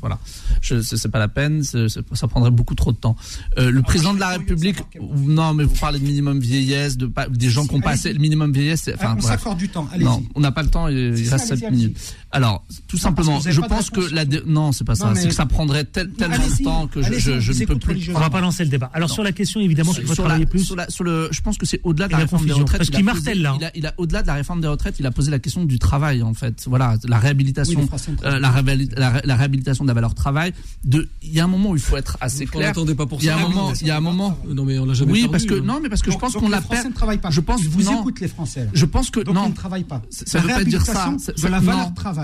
voilà, 0.00 0.18
je, 0.60 0.80
c'est, 0.82 0.96
c'est 0.96 1.08
pas 1.08 1.18
la 1.18 1.28
peine. 1.28 1.62
c'est- 1.62 1.88
c'est- 1.88 2.00
ça 2.14 2.28
prendrait 2.28 2.50
beaucoup 2.50 2.74
trop 2.74 2.92
de 2.92 2.96
temps. 2.96 3.16
Euh, 3.58 3.70
le 3.70 3.82
président 3.82 4.14
de 4.14 4.20
la 4.20 4.28
République, 4.28 4.76
non, 5.00 5.52
mais 5.54 5.64
vous 5.64 5.74
parlez 5.76 5.98
de 5.98 6.04
minimum 6.04 6.38
vieillesse, 6.38 6.96
de 6.96 7.06
pas, 7.06 7.28
des 7.28 7.50
gens 7.50 7.66
qui 7.66 7.74
ont 7.74 7.80
passé 7.80 8.12
le 8.12 8.18
minimum 8.20 8.52
vieillesse. 8.52 8.82
c'est- 8.82 8.94
Enfin, 8.94 9.12
on 9.12 9.20
bref. 9.20 9.26
s'accorde 9.26 9.58
du 9.58 9.68
temps. 9.68 9.88
Allez-y. 9.92 10.04
Non, 10.06 10.22
on 10.34 10.40
n'a 10.40 10.52
pas 10.52 10.62
le 10.62 10.70
temps. 10.70 10.88
Il, 10.88 10.96
il 10.96 11.28
reste 11.28 11.50
allez-y, 11.50 11.60
7 11.60 11.70
minutes. 11.70 12.14
Alors, 12.32 12.64
tout 12.86 12.96
simplement, 12.96 13.40
je 13.40 13.60
pense 13.60 13.90
que 13.90 14.14
la, 14.14 14.24
dé- 14.24 14.42
non, 14.46 14.70
c'est 14.72 14.84
pas 14.84 14.94
ça. 14.94 15.10
Mais- 15.12 15.20
C'est 15.20 15.28
que 15.28 15.34
ça 15.34 15.46
prendrait 15.46 15.84
tel, 15.84 16.10
tellement 16.12 16.36
de 16.36 16.62
temps 16.62 16.86
que 16.86 17.02
je, 17.02 17.14
je, 17.18 17.32
on 17.32 17.40
je 17.40 17.52
ne 17.52 17.66
peux 17.66 17.76
plus. 17.76 18.10
On 18.14 18.20
va 18.20 18.30
pas 18.30 18.40
lancer 18.40 18.62
le 18.62 18.70
débat. 18.70 18.88
Alors 18.94 19.08
Non. 19.08 19.14
sur 19.16 19.24
la 19.24 19.32
question, 19.32 19.60
évidemment, 19.60 19.92
sur 19.92 20.04
travailler 20.14 20.44
la, 20.44 20.50
plus. 20.50 20.64
Sur, 20.64 20.76
la- 20.76 20.88
sur 20.88 21.02
le, 21.04 21.28
je 21.32 21.40
pense 21.40 21.58
que 21.58 21.66
c'est 21.66 21.80
au-delà 21.82 22.06
de 22.06 22.12
la, 22.12 22.18
la 22.18 22.24
réforme 22.24 22.46
des 22.46 22.52
retraites. 22.52 22.78
Parce 22.78 22.90
qu'il 22.90 23.04
martèle, 23.04 23.42
là. 23.42 23.54
Il 23.58 23.64
a, 23.64 23.70
il 23.74 23.86
a- 23.86 23.94
au-delà 23.98 24.22
de 24.22 24.28
la 24.28 24.34
réforme 24.34 24.60
des 24.60 24.68
retraites, 24.68 24.96
il 25.00 25.06
a 25.06 25.10
posé 25.10 25.30
la 25.32 25.40
question 25.40 25.64
du 25.64 25.78
travail 25.80 26.22
en 26.22 26.32
fait. 26.34 26.64
Voilà, 26.68 26.94
la 27.08 27.18
réhabilitation, 27.18 27.80
Oui, 27.80 28.14
euh, 28.24 28.38
la, 28.38 28.50
réhabili- 28.50 28.90
la 28.96 29.10
ré- 29.10 29.20
la 29.24 29.34
réhabilitation 29.36 29.84
de 29.84 29.88
la 29.88 29.94
valeur 29.94 30.14
travail. 30.14 30.52
De, 30.84 31.08
il 31.22 31.32
y 31.32 31.40
a 31.40 31.44
un 31.44 31.48
moment 31.48 31.70
où 31.70 31.76
il 31.76 31.82
faut 31.82 31.96
être 31.96 32.16
assez 32.20 32.44
On 32.44 32.58
clair. 32.58 32.68
n'attendait 32.68 32.94
pas 32.94 33.06
pour 33.06 33.18
Il 33.20 33.24
y 33.26 33.28
a 33.30 33.36
ça. 33.36 33.44
un 33.44 33.48
moment, 33.48 33.72
il 33.80 33.86
y 33.86 33.90
a 33.90 33.96
un 33.96 34.00
moment. 34.00 34.38
Non, 34.48 34.64
mais 34.64 34.78
on 34.78 34.86
l'a 34.86 34.94
jamais 34.94 35.12
Oui, 35.12 35.28
parce 35.30 35.44
que 35.46 35.54
hein. 35.54 35.62
non, 35.64 35.80
mais 35.82 35.88
parce 35.88 36.02
que 36.02 36.12
je 36.12 36.16
pense 36.18 36.34
qu'on 36.34 36.42
les 36.46 36.50
l'a 36.52 36.60
Français 36.60 36.82
per- 36.84 36.88
ne 36.90 36.94
travaillent 36.94 37.18
pas. 37.18 37.30
Je 37.30 37.40
pense 37.40 37.62
vous 37.64 37.90
écoute 37.90 38.20
les 38.20 38.28
Français. 38.28 38.68
Je 38.72 38.84
pense 38.86 39.10
que 39.10 39.20
non. 39.28 39.46
ils 39.46 39.50
ne 39.50 39.54
travaillent 39.56 39.82
pas. 39.84 40.00
Ça- 40.10 40.38
veut 40.38 40.48
pas 40.48 40.62
dire 40.64 40.86
ça. 40.86 41.12
la 41.48 41.58
valeur 41.58 41.92
travail. 41.94 42.19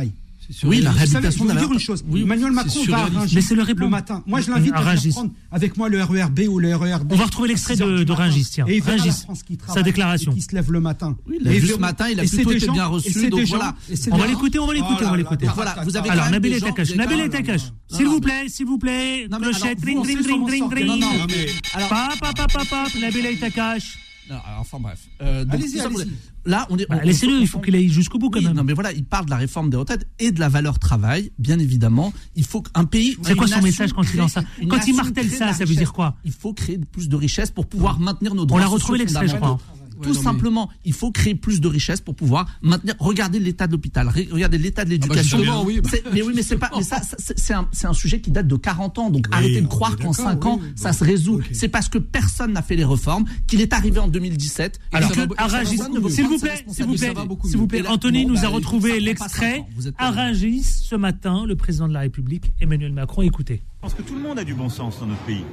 Oui, 0.65 0.81
la 0.81 0.91
réhabilitation 0.93 1.45
de 1.45 1.53
la 1.53 1.61
dire 1.61 1.73
une 1.73 1.79
chose. 1.79 2.05
Oui, 2.09 2.23
Emmanuel 2.23 2.53
Macron 2.53 2.71
va 2.71 2.81
à 2.81 2.85
surréaliste. 2.85 3.17
Rungis 3.19 3.35
Mais 3.35 3.41
c'est 3.41 3.55
le 3.55 3.63
répondre. 3.63 3.91
matin. 3.91 4.23
Moi, 4.27 4.41
je 4.41 4.51
l'invite 4.51 4.73
À 4.75 4.81
prendre 5.11 5.31
avec 5.53 5.77
moi 5.77 5.89
le 5.89 6.03
RERB 6.03 6.41
ou 6.49 6.59
le 6.59 6.75
RERD. 6.75 7.13
On 7.13 7.17
va 7.17 7.25
retrouver 7.25 7.49
l'extrait 7.49 7.75
à 7.75 7.77
6 7.77 7.83
heures 7.83 7.89
de- 7.89 8.05
de. 8.05 8.13
Rungis, 8.13 8.47
tiens. 8.51 8.65
Et 8.69 8.77
il 8.77 8.83
verra 8.83 8.97
la 8.97 9.03
Rungis, 9.05 9.23
France 9.23 9.43
qui 9.43 9.59
sa 9.73 9.83
déclaration. 9.83 10.33
qui 10.33 10.43
se 10.43 10.55
lève 10.55 10.71
le 10.73 10.81
matin. 10.81 11.17
Oui, 11.27 11.39
Et 11.45 11.59
verront- 11.61 11.81
matin, 11.81 12.09
il 12.09 12.21
a 12.21 12.25
plutôt 12.25 12.51
été 12.53 12.67
gens- 12.67 12.73
bien 12.73 12.87
reçu, 12.87 13.29
donc 13.29 13.41
gens- 13.41 13.57
voilà. 13.57 13.75
On 14.13 14.17
va 14.17 14.27
l'écouter, 14.27 14.59
on 14.59 14.67
va 14.67 14.75
l'écouter, 14.75 14.95
Oh 15.03 15.07
on 15.07 15.11
va 15.11 15.17
l'écouter. 15.17 15.47
là, 15.47 15.53
Voilà, 15.55 15.77
vous 15.85 15.97
avez 15.97 16.11
Alors, 16.11 16.31
Nabil 16.31 16.53
des 16.53 16.97
Nabil 16.97 17.17
Non, 17.19 17.97
s'il 17.97 18.07
vous 18.07 18.21
plaît, 18.21 18.49
s'il 18.49 18.67
vous 18.67 18.79
plaît, 18.79 19.27
clochette, 19.29 19.79
ring, 19.85 20.05
ring, 20.05 20.19
ring, 20.27 20.49
ring, 20.49 20.73
ring. 20.73 20.87
Non, 20.89 20.97
non, 20.99 21.27
mais- 21.29 21.47
alors- 21.75 21.89
Pap, 21.89 22.19
pap, 22.21 22.37
pap, 22.37 22.53
pap, 22.53 22.69
pap, 22.69 22.95
Nabil 23.01 23.27
Aitakash. 23.27 23.99
Non, 24.29 24.37
alors, 24.45 24.61
enfin 24.61 24.79
bref. 24.81 25.01
Euh, 25.23 25.45
donc, 25.45 25.55
Allez-y, 25.55 25.81
allez-y. 25.81 26.11
Là, 26.47 26.67
on 26.71 26.77
est. 26.79 26.87
Bah, 26.89 26.99
on- 27.01 27.07
Laissez-le, 27.07 27.35
on- 27.37 27.41
il 27.41 27.47
faut 27.47 27.61
qu'il 27.61 27.75
aille 27.77 27.89
jusqu'au 27.89 28.19
bout 28.19 28.29
quand 28.31 28.39
Oui, 28.41 28.45
même. 28.47 28.55
non, 28.57 28.65
mais 28.65 28.73
voilà, 28.73 28.93
il 28.93 29.05
parle 29.05 29.27
de 29.27 29.31
la 29.31 29.37
réforme 29.37 29.71
des 29.71 29.77
retraites 29.77 30.07
et 30.19 30.33
de 30.33 30.41
la 30.41 30.49
valeur 30.49 30.79
travail, 30.79 31.31
bien 31.39 31.59
évidemment. 31.59 32.13
Il 32.35 32.45
faut 32.45 32.63
qu'un 32.63 32.85
pays. 32.85 33.17
C'est 33.23 33.35
quoi 33.37 33.47
son 33.47 33.63
message 33.63 33.93
quand 33.93 34.03
il 34.13 34.17
lance 34.17 34.33
ça 34.33 34.43
Quand 34.69 34.87
il 34.87 34.95
martèle 34.97 35.31
ça, 35.31 35.53
ça 35.53 35.53
veut 35.53 35.61
richesse. 35.61 35.77
dire 35.79 35.93
quoi 35.93 36.17
Il 36.25 36.33
faut 36.33 36.53
créer 36.53 36.79
plus 36.79 37.09
de 37.09 37.17
richesses 37.17 37.51
pour 37.51 37.67
pouvoir 37.67 38.01
maintenir 38.01 38.35
nos 38.35 38.47
droits. 38.47 38.59
On 38.59 38.61
l'a 38.61 38.67
retrouvé 38.69 38.99
l'extrait, 38.99 39.29
je 39.29 39.37
crois. 39.37 39.59
Tout 40.03 40.11
mais- 40.15 40.15
simplement, 40.23 40.71
il 40.85 40.93
faut 40.93 41.11
créer 41.11 41.35
plus 41.35 41.61
de 41.61 41.69
richesses 41.69 42.01
pour 42.01 42.15
pouvoir 42.15 42.47
maintenir. 42.63 42.95
Regardez 42.99 43.39
l'état 43.39 43.67
de 43.67 43.73
l'hôpital, 43.73 44.09
regardez 44.31 44.59
l'état 44.59 44.85
de 44.85 44.91
l'éducation. 44.91 45.39
oui, 45.65 45.81
bah. 45.81 45.89
C'est- 45.93 46.05
mais 46.13 46.23
oui, 46.23 46.33
mais 46.35 46.43
c'est 46.43 46.57
pas. 46.59 46.71
Mais 46.77 46.83
ça, 46.83 47.01
c'est 47.19 47.55
un, 47.55 47.69
c'est 47.73 47.87
un 47.87 47.93
sujet 47.93 48.21
qui 48.21 48.31
date 48.31 48.47
de 48.47 48.57
40 48.57 48.99
ans. 48.99 49.11
Donc 49.11 49.27
arrêtez 49.33 49.61
de 49.61 49.67
croire 49.67 49.97
qu'en 49.97 50.11
d'accord, 50.11 50.15
5 50.17 50.47
ans 50.47 50.61
ça 50.75 50.91
bon. 50.91 50.97
se 50.99 51.05
résout. 51.05 51.41
C'est 51.53 51.69
parce 51.69 51.89
que 51.89 51.99
personne 51.99 52.53
n'a 52.53 52.63
fait 52.63 52.77
les 52.77 52.85
réformes 52.85 53.25
qu'il 53.47 53.61
est 53.61 53.73
arrivé 53.73 53.99
en 53.99 54.09
2017. 54.09 54.81
et 54.93 54.97
Alors, 54.97 55.11
veut 55.11 55.15
s'il 55.17 56.27
vous 56.27 56.39
plaît, 56.39 56.65
s'il 56.71 56.85
vous 56.87 56.95
plaît, 56.97 57.15
s'il 57.45 57.57
vous 57.59 57.67
plaît, 57.67 57.87
Anthony 57.87 58.27
nous 58.27 58.45
a 58.45 58.49
retrouvé 58.49 59.01
l'extrait 59.01 59.65
Rungis 59.99 60.63
ce 60.63 60.95
matin, 60.97 61.45
le 61.47 61.57
président 61.57 61.89
de 61.89 61.93
la 61.93 62.01
République, 62.01 62.53
Emmanuel 62.61 62.93
Macron. 62.93 63.23
Écoutez. 63.23 63.63
Je 63.77 63.81
pense 63.81 63.95
que 63.95 64.03
tout 64.03 64.15
le 64.15 64.21
monde 64.21 64.39
a 64.39 64.45
du 64.45 64.55
bon 64.55 64.69
sens 64.69 64.99
dans 65.01 65.07
notre 65.07 65.21
pays. 65.23 65.45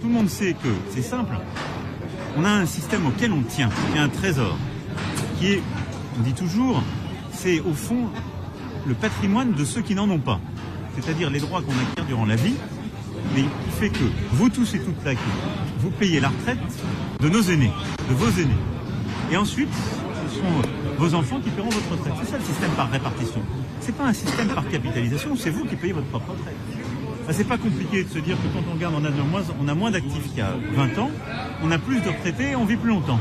Tout 0.00 0.08
le 0.08 0.14
monde 0.14 0.28
sait 0.28 0.54
que 0.54 0.68
c'est 0.94 1.02
simple. 1.02 1.34
On 2.36 2.44
a 2.44 2.50
un 2.50 2.66
système 2.66 3.06
auquel 3.06 3.32
on 3.32 3.42
tient, 3.42 3.68
qui 3.68 3.98
est 3.98 4.00
un 4.00 4.08
trésor, 4.08 4.56
qui 5.38 5.52
est, 5.52 5.62
on 6.18 6.22
dit 6.22 6.32
toujours, 6.32 6.82
c'est 7.32 7.60
au 7.60 7.74
fond 7.74 8.08
le 8.86 8.94
patrimoine 8.94 9.52
de 9.52 9.64
ceux 9.64 9.82
qui 9.82 9.94
n'en 9.94 10.08
ont 10.08 10.18
pas. 10.18 10.40
C'est-à-dire 10.98 11.30
les 11.30 11.40
droits 11.40 11.62
qu'on 11.62 11.72
acquiert 11.72 12.04
durant 12.06 12.24
la 12.24 12.36
vie, 12.36 12.54
mais 13.34 13.42
qui 13.42 13.70
fait 13.78 13.90
que 13.90 14.04
vous 14.32 14.48
tous 14.48 14.74
et 14.74 14.80
toutes 14.80 15.04
là, 15.04 15.12
vous 15.78 15.90
payez 15.90 16.20
la 16.20 16.28
retraite 16.28 16.58
de 17.20 17.28
nos 17.28 17.42
aînés, 17.42 17.72
de 18.08 18.14
vos 18.14 18.30
aînés. 18.40 18.50
Et 19.30 19.36
ensuite, 19.36 19.72
ce 20.28 20.36
sont 20.36 20.68
vos 20.98 21.14
enfants 21.14 21.40
qui 21.40 21.50
paieront 21.50 21.68
votre 21.68 21.90
retraite. 21.92 22.14
C'est 22.20 22.30
ça 22.30 22.38
le 22.38 22.44
système 22.44 22.70
par 22.72 22.90
répartition. 22.90 23.42
C'est 23.80 23.94
pas 23.94 24.04
un 24.04 24.12
système 24.12 24.48
par 24.48 24.68
capitalisation, 24.68 25.36
c'est 25.36 25.50
vous 25.50 25.64
qui 25.64 25.76
payez 25.76 25.92
votre 25.92 26.06
propre 26.08 26.32
retraite. 26.32 26.56
Enfin, 27.22 27.32
c'est 27.32 27.46
pas 27.46 27.58
compliqué 27.58 28.02
de 28.02 28.08
se 28.08 28.18
dire 28.18 28.36
que 28.36 28.48
quand 28.52 28.64
on 28.68 28.74
regarde, 28.74 28.94
de 29.00 29.22
moins, 29.22 29.42
on 29.60 29.68
a 29.68 29.74
moins 29.74 29.90
d'actifs 29.92 30.28
qu'il 30.28 30.38
y 30.38 30.40
a 30.40 30.54
20 30.74 30.98
ans, 30.98 31.10
on 31.62 31.70
a 31.70 31.78
plus 31.78 32.00
de 32.00 32.08
retraités 32.08 32.50
et 32.50 32.56
on 32.56 32.64
vit 32.64 32.76
plus 32.76 32.90
longtemps. 32.90 33.20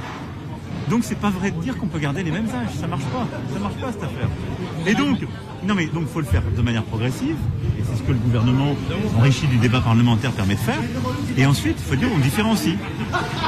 Donc 0.90 1.04
c'est 1.04 1.20
pas 1.20 1.30
vrai 1.30 1.52
de 1.52 1.62
dire 1.62 1.78
qu'on 1.78 1.88
peut 1.88 2.00
garder 2.00 2.24
les 2.24 2.32
mêmes 2.32 2.48
âges, 2.48 2.74
ça 2.80 2.88
marche 2.88 3.06
pas, 3.06 3.28
ça 3.54 3.60
marche 3.60 3.76
pas 3.76 3.92
cette 3.92 4.04
affaire. 4.04 4.28
Et 4.88 4.96
donc, 4.96 5.20
non 5.64 5.76
mais 5.76 5.86
donc 5.86 6.08
faut 6.08 6.20
le 6.20 6.26
faire 6.26 6.42
de 6.42 6.62
manière 6.62 6.84
progressive, 6.84 7.36
et 7.80 7.84
c'est 7.84 7.98
ce 7.98 8.02
que 8.02 8.12
le 8.12 8.18
gouvernement 8.18 8.76
enrichi 9.18 9.46
du 9.48 9.58
débat 9.58 9.82
parlementaire 9.82 10.32
permet 10.32 10.56
de 10.56 10.60
faire. 10.60 10.82
Et 11.38 11.46
ensuite, 11.46 11.78
il 11.78 11.86
faut 11.86 11.96
dire 11.96 12.10
on 12.14 12.18
différencie. 12.18 12.76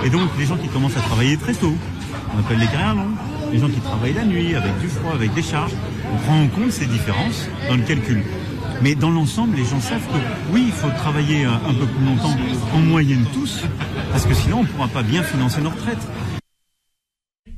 Et 0.06 0.10
donc 0.10 0.30
les 0.38 0.46
gens 0.46 0.58
qui 0.58 0.68
commencent 0.68 0.98
à 0.98 1.02
travailler 1.02 1.36
très 1.38 1.54
tôt, 1.54 1.74
on 2.36 2.40
appelle 2.40 2.60
les 2.60 2.68
carrières 2.68 2.96
longues, 2.96 3.18
les 3.52 3.58
gens 3.58 3.70
qui 3.70 3.82
travaillent 3.82 4.14
la 4.14 4.26
nuit 4.26 4.56
avec 4.56 4.80
du 4.80 4.88
froid, 4.88 5.14
avec 5.14 5.34
des 5.34 5.42
charges, 5.42 5.74
on 6.14 6.18
prend 6.18 6.40
en 6.40 6.48
compte 6.48 6.72
ces 6.72 6.86
différences 6.86 7.50
dans 7.68 7.76
le 7.76 7.84
calcul. 7.84 8.24
Mais 8.84 8.96
dans 8.96 9.12
l'ensemble, 9.12 9.56
les 9.56 9.64
gens 9.64 9.80
savent 9.80 10.06
que 10.06 10.52
oui, 10.52 10.66
il 10.68 10.74
faut 10.74 10.90
travailler 10.90 11.46
euh, 11.46 11.52
un 11.52 11.74
peu 11.74 11.86
plus 11.86 12.06
longtemps, 12.06 12.36
en 12.74 12.80
moyenne 12.80 13.26
tous, 13.34 13.62
parce 14.12 14.26
que 14.26 14.34
sinon 14.34 14.58
on 14.58 14.64
ne 14.64 14.68
pourra 14.68 14.90
pas 14.90 15.04
bien 15.04 15.24
financer 15.24 15.62
nos 15.62 15.70
retraites. 15.70 16.06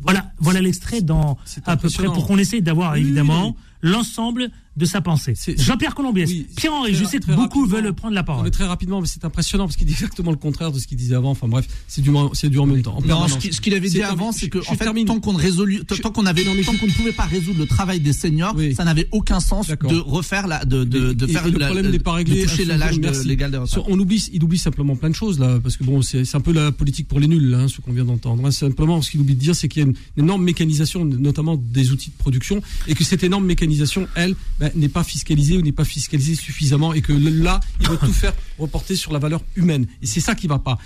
Voilà, 0.02 0.28
voilà 0.38 0.62
l'extrait 0.62 1.02
dans 1.02 1.36
à 1.66 1.78
peu 1.78 1.90
près 1.90 2.06
pour 2.06 2.28
qu'on 2.28 2.38
essaye 2.38 2.62
d'avoir 2.62 2.92
Oui, 2.94 3.00
évidemment 3.00 3.56
l'ensemble 3.82 4.52
de 4.78 4.86
sa 4.86 5.02
pensée. 5.02 5.34
Jean-Pierre 5.58 5.96
Colombier, 5.96 6.26
Pierre-Henri, 6.56 6.94
je 6.96 7.06
sais 7.06 7.20
que 7.20 7.32
beaucoup 7.34 7.66
veulent 7.66 7.94
prendre 7.94 8.14
la 8.14 8.22
Non, 8.22 8.26
parole. 8.26 8.44
mais 8.46 8.52
très 8.52 8.66
rapidement, 8.66 9.00
mais 9.02 9.08
c'est 9.08 9.24
impressionnant 9.26 9.66
parce 9.66 9.78
qu'il 9.78 9.86
dit 9.88 9.94
exactement 9.94 10.32
le 10.32 10.38
contraire 10.38 10.72
de 10.72 10.80
ce 10.80 10.88
qu'il 10.88 10.98
disait 10.98 11.16
avant. 11.16 11.32
Enfin 11.32 11.48
bref, 11.48 11.66
c'est 11.88 12.02
du, 12.02 12.12
c'est 12.34 12.50
du 12.50 12.60
en 12.60 12.66
même 12.66 12.82
temps. 12.82 12.94
en 12.98 13.02
Non, 13.02 13.08
permanence. 13.08 13.38
ce 13.40 13.62
qu'il 13.62 13.74
avait 13.74 13.88
dit 13.88 13.98
C'est- 13.98 14.04
avant, 14.04 14.32
c'est 14.32 14.50
que 14.50 14.62
je 14.62 14.68
en 14.70 14.74
fait, 14.76 14.84
termine. 14.84 15.06
tant 15.06 15.20
qu'on 15.20 15.34
résolu- 15.38 15.84
tant 15.86 16.12
qu'on 16.12 16.26
avait, 16.26 16.44
tant 16.44 16.76
qu'on 16.76 16.88
ne 16.88 16.92
pouvait 16.92 17.12
pas 17.14 17.24
résoudre 17.26 17.60
le 17.60 17.66
travail 17.68 18.00
des 18.00 18.14
seniors, 18.14 18.56
ça 18.76 18.84
n'avait 18.84 19.08
aucun 19.12 19.40
sens 19.40 19.68
de 19.68 19.98
refaire 19.98 20.48
la, 20.48 20.66
de, 20.66 20.84
de, 20.84 21.14
de 21.14 21.28
faire 21.28 21.48
le 21.48 21.58
la- 21.58 21.68
problème 21.68 21.90
n'est 21.92 22.00
pas 22.00 22.14
réglé. 22.14 22.46
de 22.46 22.70
l'âge 22.74 22.92
jour, 22.94 23.00
de- 23.00 23.06
merci. 23.08 23.28
légal 23.28 23.60
On 23.88 24.00
oublie, 24.00 24.28
il 24.34 24.44
oublie 24.44 24.58
simplement 24.58 24.96
plein 24.96 25.10
de 25.10 25.16
choses 25.16 25.40
là, 25.40 25.60
parce 25.62 25.78
que 25.78 25.84
bon, 25.84 26.02
c'est 26.02 26.36
un 26.36 26.42
peu 26.42 26.52
la 26.52 26.72
politique 26.72 27.08
pour 27.08 27.20
les 27.20 27.28
nuls, 27.28 27.54
hein, 27.54 27.68
ce 27.68 27.80
qu'on 27.82 27.94
vient 27.94 28.06
d'entendre. 28.06 28.46
hein. 28.46 28.52
Simplement, 28.52 29.02
ce 29.02 29.12
qu'il 29.12 29.22
oublie 29.22 29.36
de 29.36 29.40
dire, 29.40 29.56
c'est 29.56 29.68
qu'il 29.68 29.84
y 29.84 29.86
a 29.86 29.88
une, 29.90 29.96
énorme 30.18 30.44
mécanisation, 30.44 31.06
notamment 31.06 31.56
des 31.58 31.92
outils 31.92 32.10
de 32.10 32.16
production, 32.18 32.62
et 32.88 32.94
que 32.96 33.04
cette 33.04 33.24
énorme 33.24 33.46
mécanisation, 33.46 34.08
elle, 34.16 34.36
n'est 34.76 34.90
pas 34.90 35.04
fiscalisée 35.04 35.58
ou 35.58 35.62
n'est 35.62 35.72
pas 35.72 35.86
fiscalisée 35.86 36.36
suffisamment, 36.36 36.94
et 36.94 37.02
que 37.02 37.14
là, 37.14 37.60
il 37.82 37.88
veut 37.88 37.98
tout 37.98 38.14
faire 38.14 38.34
reporter 38.58 38.96
sur 38.96 39.12
la 39.12 39.20
valeur 39.20 39.42
humaine. 39.56 39.86
Et 40.02 40.06
c'est 40.06 40.22
ça 40.22 40.36
qui 40.36 40.48
va 40.48 40.60
pas. 40.60 40.78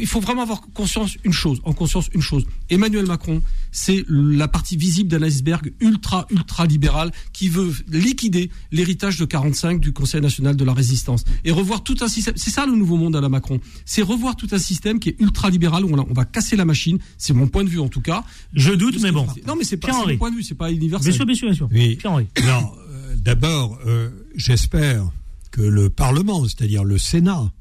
Il 0.00 0.06
faut 0.06 0.20
vraiment 0.20 0.42
avoir 0.42 0.62
conscience 0.74 1.16
une 1.24 1.32
chose, 1.32 1.60
en 1.64 1.72
conscience 1.72 2.08
une 2.14 2.22
chose. 2.22 2.44
Emmanuel 2.70 3.06
Macron, 3.06 3.42
c'est 3.70 4.04
la 4.08 4.48
partie 4.48 4.76
visible 4.76 5.08
d'un 5.08 5.22
iceberg 5.22 5.72
ultra 5.80 6.26
ultra 6.30 6.66
libéral 6.66 7.10
qui 7.32 7.48
veut 7.48 7.72
liquider 7.90 8.50
l'héritage 8.70 9.18
de 9.18 9.24
45 9.24 9.80
du 9.80 9.92
Conseil 9.92 10.20
national 10.20 10.56
de 10.56 10.64
la 10.64 10.72
résistance 10.72 11.24
et 11.44 11.50
revoir 11.50 11.82
tout 11.82 11.96
un 12.00 12.08
système. 12.08 12.34
C'est 12.36 12.50
ça 12.50 12.66
le 12.66 12.74
nouveau 12.74 12.96
monde 12.96 13.16
à 13.16 13.20
la 13.20 13.28
Macron. 13.28 13.60
C'est 13.84 14.02
revoir 14.02 14.36
tout 14.36 14.48
un 14.52 14.58
système 14.58 14.98
qui 14.98 15.10
est 15.10 15.16
ultra 15.20 15.50
libéral 15.50 15.84
où 15.84 15.94
on, 15.94 16.06
on 16.08 16.12
va 16.12 16.24
casser 16.24 16.56
la 16.56 16.64
machine. 16.64 16.98
C'est 17.18 17.34
mon 17.34 17.48
point 17.48 17.64
de 17.64 17.68
vue 17.68 17.80
en 17.80 17.88
tout 17.88 18.00
cas. 18.00 18.24
Je 18.54 18.72
doute, 18.72 19.00
mais 19.00 19.12
bon. 19.12 19.26
Non, 19.46 19.56
mais 19.56 19.64
c'est 19.64 19.76
pas 19.76 19.92
mon 19.92 20.16
point 20.16 20.30
de 20.30 20.36
vue, 20.36 20.42
c'est 20.42 20.54
pas 20.54 20.70
universel. 20.70 21.10
Bien 21.10 21.16
sûr, 21.16 21.26
bien 21.26 21.34
sûr, 21.34 21.48
bien 21.48 21.56
sûr. 21.56 21.68
Oui. 21.72 21.96
Pierre-Henri. 21.96 22.26
Non, 22.44 22.72
euh, 22.78 22.81
d'abord, 23.22 23.78
euh, 23.86 24.10
j'espère 24.36 25.10
que 25.50 25.60
le 25.62 25.90
Parlement, 25.90 26.44
c'est-à-dire 26.44 26.84
le 26.84 26.98
Sénat, 26.98 27.52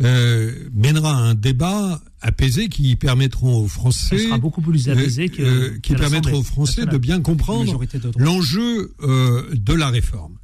euh, 0.00 0.52
mènera 0.74 1.14
un 1.14 1.34
débat 1.34 2.02
apaisé 2.20 2.68
qui 2.68 2.96
permettront 2.96 3.58
aux 3.58 3.68
Français, 3.68 4.18
Ça 4.18 4.24
sera 4.24 4.38
beaucoup 4.38 4.60
plus 4.60 4.88
apaisé 4.88 5.28
que- 5.28 5.42
euh, 5.42 5.78
qui 5.82 5.92
qu'à 5.92 5.98
permettra 6.00 6.30
l'Assemblée 6.32 6.38
aux 6.38 6.42
Français 6.42 6.86
de 6.86 6.98
bien 6.98 7.20
comprendre 7.20 7.80
l'enjeu 8.16 8.92
euh, 9.02 9.42
de 9.54 9.72
la 9.72 9.88
réforme. 9.90 10.34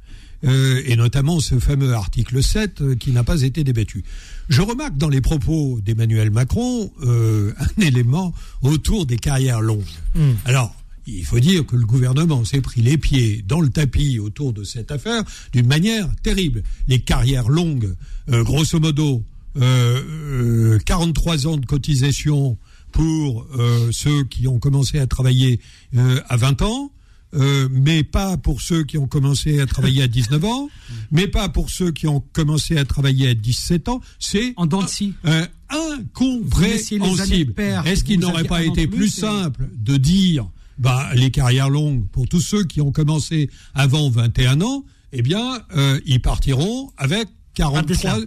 Et 0.43 0.95
notamment 0.95 1.39
ce 1.39 1.59
fameux 1.59 1.93
article 1.93 2.41
7 2.41 2.81
euh, 2.81 2.95
qui 2.95 3.11
n'a 3.11 3.23
pas 3.23 3.43
été 3.43 3.63
débattu. 3.63 4.03
Je 4.49 4.63
remarque 4.63 4.97
dans 4.97 5.09
les 5.09 5.21
propos 5.21 5.79
d'Emmanuel 5.85 6.31
Macron 6.31 6.91
un 7.03 7.81
élément 7.81 8.33
autour 8.63 9.05
des 9.05 9.17
carrières 9.17 9.61
longues. 9.61 9.83
Hmm. 10.15 10.31
Alors, 10.45 10.73
il 11.19 11.25
faut 11.25 11.39
dire 11.39 11.65
que 11.65 11.75
le 11.75 11.85
gouvernement 11.85 12.43
s'est 12.45 12.61
pris 12.61 12.81
les 12.81 12.97
pieds 12.97 13.43
dans 13.47 13.61
le 13.61 13.69
tapis 13.69 14.19
autour 14.19 14.53
de 14.53 14.63
cette 14.63 14.91
affaire 14.91 15.23
d'une 15.53 15.67
manière 15.67 16.07
terrible. 16.23 16.63
Les 16.87 16.99
carrières 16.99 17.49
longues, 17.49 17.95
euh, 18.29 18.43
grosso 18.43 18.79
modo, 18.79 19.23
euh, 19.57 20.75
euh, 20.75 20.79
43 20.85 21.47
ans 21.47 21.57
de 21.57 21.65
cotisation 21.65 22.57
pour 22.91 23.47
euh, 23.57 23.89
ceux 23.91 24.23
qui 24.25 24.47
ont 24.47 24.59
commencé 24.59 24.99
à 24.99 25.07
travailler 25.07 25.59
euh, 25.95 26.21
à 26.29 26.37
20 26.37 26.61
ans, 26.61 26.91
euh, 27.33 27.69
mais 27.71 28.03
pas 28.03 28.37
pour 28.37 28.61
ceux 28.61 28.83
qui 28.83 28.97
ont 28.97 29.07
commencé 29.07 29.59
à 29.61 29.65
travailler 29.65 30.03
à 30.03 30.07
19 30.07 30.43
ans, 30.45 30.69
mais 31.11 31.27
pas 31.27 31.47
pour 31.49 31.69
ceux 31.69 31.91
qui 31.91 32.07
ont 32.07 32.21
commencé 32.33 32.77
à 32.77 32.85
travailler 32.85 33.29
à 33.29 33.33
17 33.33 33.87
ans. 33.89 34.01
C'est 34.19 34.53
en 34.57 34.65
dents 34.65 34.85
euh, 35.25 35.45
incompréhensible. 35.69 37.53
Est-ce 37.85 38.03
qu'il 38.03 38.19
n'aurait 38.19 38.43
pas 38.43 38.63
été 38.63 38.87
plus 38.87 39.09
simple 39.09 39.69
de 39.77 39.97
dire 39.97 40.49
bah, 40.81 41.09
les 41.13 41.29
carrières 41.31 41.69
longues 41.69 42.05
pour 42.11 42.27
tous 42.27 42.41
ceux 42.41 42.63
qui 42.63 42.81
ont 42.81 42.91
commencé 42.91 43.49
avant 43.75 44.09
21 44.09 44.61
ans, 44.61 44.83
eh 45.13 45.21
bien, 45.21 45.61
euh, 45.75 45.99
ils 46.05 46.21
partiront 46.21 46.91
avec 46.97 47.27
43 47.53 48.17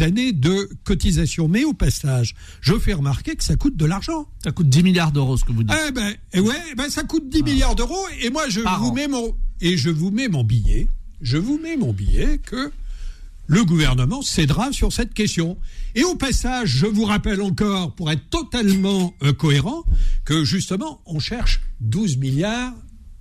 années 0.00 0.32
de 0.32 0.68
cotisation. 0.84 1.46
Mais 1.46 1.62
au 1.64 1.72
passage, 1.72 2.34
je 2.60 2.76
fais 2.78 2.94
remarquer 2.94 3.36
que 3.36 3.44
ça 3.44 3.54
coûte 3.54 3.76
de 3.76 3.84
l'argent. 3.84 4.26
Ça 4.42 4.50
coûte 4.50 4.68
10 4.68 4.82
milliards 4.82 5.12
d'euros, 5.12 5.36
ce 5.36 5.44
que 5.44 5.52
vous 5.52 5.62
dites. 5.62 5.76
Eh 5.88 5.92
ben, 5.92 6.12
eh 6.32 6.40
ouais, 6.40 6.54
eh 6.72 6.74
ben, 6.74 6.90
ça 6.90 7.04
coûte 7.04 7.28
10 7.28 7.42
milliards 7.44 7.76
d'euros 7.76 8.04
et 8.20 8.30
moi 8.30 8.48
je 8.48 8.60
Par 8.60 8.80
vous 8.80 8.88
an. 8.88 8.94
mets 8.94 9.08
mon 9.08 9.36
et 9.60 9.76
je 9.76 9.90
vous 9.90 10.10
mets 10.10 10.28
mon 10.28 10.42
billet, 10.42 10.88
je 11.20 11.36
vous 11.36 11.58
mets 11.58 11.76
mon 11.76 11.92
billet 11.92 12.38
que 12.38 12.72
le 13.46 13.64
gouvernement 13.64 14.22
cédera 14.22 14.72
sur 14.72 14.92
cette 14.92 15.12
question. 15.14 15.56
Et 15.94 16.04
au 16.04 16.14
passage, 16.14 16.68
je 16.68 16.86
vous 16.86 17.04
rappelle 17.04 17.40
encore, 17.42 17.94
pour 17.94 18.10
être 18.10 18.28
totalement 18.30 19.14
euh, 19.22 19.32
cohérent, 19.32 19.84
que 20.24 20.44
justement, 20.44 21.00
on 21.06 21.18
cherche 21.18 21.60
12 21.80 22.18
milliards 22.18 22.72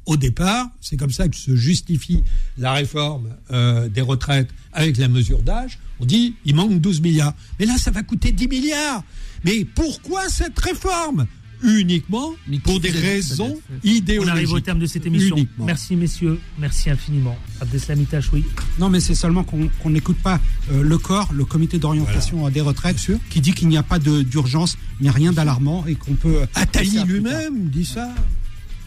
au 0.05 0.17
départ. 0.17 0.67
C'est 0.81 0.97
comme 0.97 1.11
ça 1.11 1.27
que 1.27 1.35
se 1.35 1.55
justifie 1.55 2.23
la 2.57 2.73
réforme 2.73 3.35
euh, 3.51 3.89
des 3.89 4.01
retraites 4.01 4.49
avec 4.73 4.97
la 4.97 5.07
mesure 5.07 5.41
d'âge. 5.41 5.79
On 5.99 6.05
dit, 6.05 6.35
il 6.45 6.55
manque 6.55 6.79
12 6.79 7.01
milliards. 7.01 7.33
Mais 7.59 7.65
là, 7.65 7.77
ça 7.77 7.91
va 7.91 8.03
coûter 8.03 8.31
10 8.31 8.47
milliards. 8.47 9.03
Mais 9.43 9.65
pourquoi 9.65 10.29
cette 10.29 10.57
réforme? 10.59 11.27
Uniquement 11.63 12.33
pour 12.63 12.79
des 12.79 12.89
raisons 12.89 13.59
On 13.69 13.87
idéologiques. 13.87 14.31
arrive 14.31 14.51
au 14.53 14.59
terme 14.61 14.79
de 14.79 14.85
cette 14.85 15.05
émission. 15.05 15.35
Uniquement. 15.35 15.65
Merci 15.65 15.95
messieurs, 15.95 16.39
merci 16.57 16.89
infiniment. 16.89 17.37
Abdeslam 17.59 18.01
Itache, 18.01 18.29
oui. 18.31 18.45
Non, 18.79 18.89
mais 18.89 18.99
c'est 19.01 19.15
seulement 19.15 19.43
qu'on 19.43 19.89
n'écoute 19.89 20.17
pas 20.17 20.39
euh, 20.71 20.81
le 20.83 20.97
corps, 20.97 21.33
le 21.33 21.43
comité 21.45 21.77
d'orientation 21.77 22.49
des 22.49 22.61
retraites, 22.61 22.97
qui 23.29 23.41
dit 23.41 23.53
qu'il 23.53 23.67
n'y 23.67 23.77
a 23.77 23.83
pas 23.83 23.99
d'urgence, 23.99 24.77
il 24.99 25.03
n'y 25.03 25.09
a 25.09 25.11
rien 25.11 25.33
d'alarmant 25.33 25.85
et 25.85 25.95
qu'on 25.95 26.13
peut. 26.13 26.41
euh, 26.41 26.45
Attali 26.55 27.03
lui-même 27.03 27.69
dit 27.69 27.85
ça. 27.85 28.09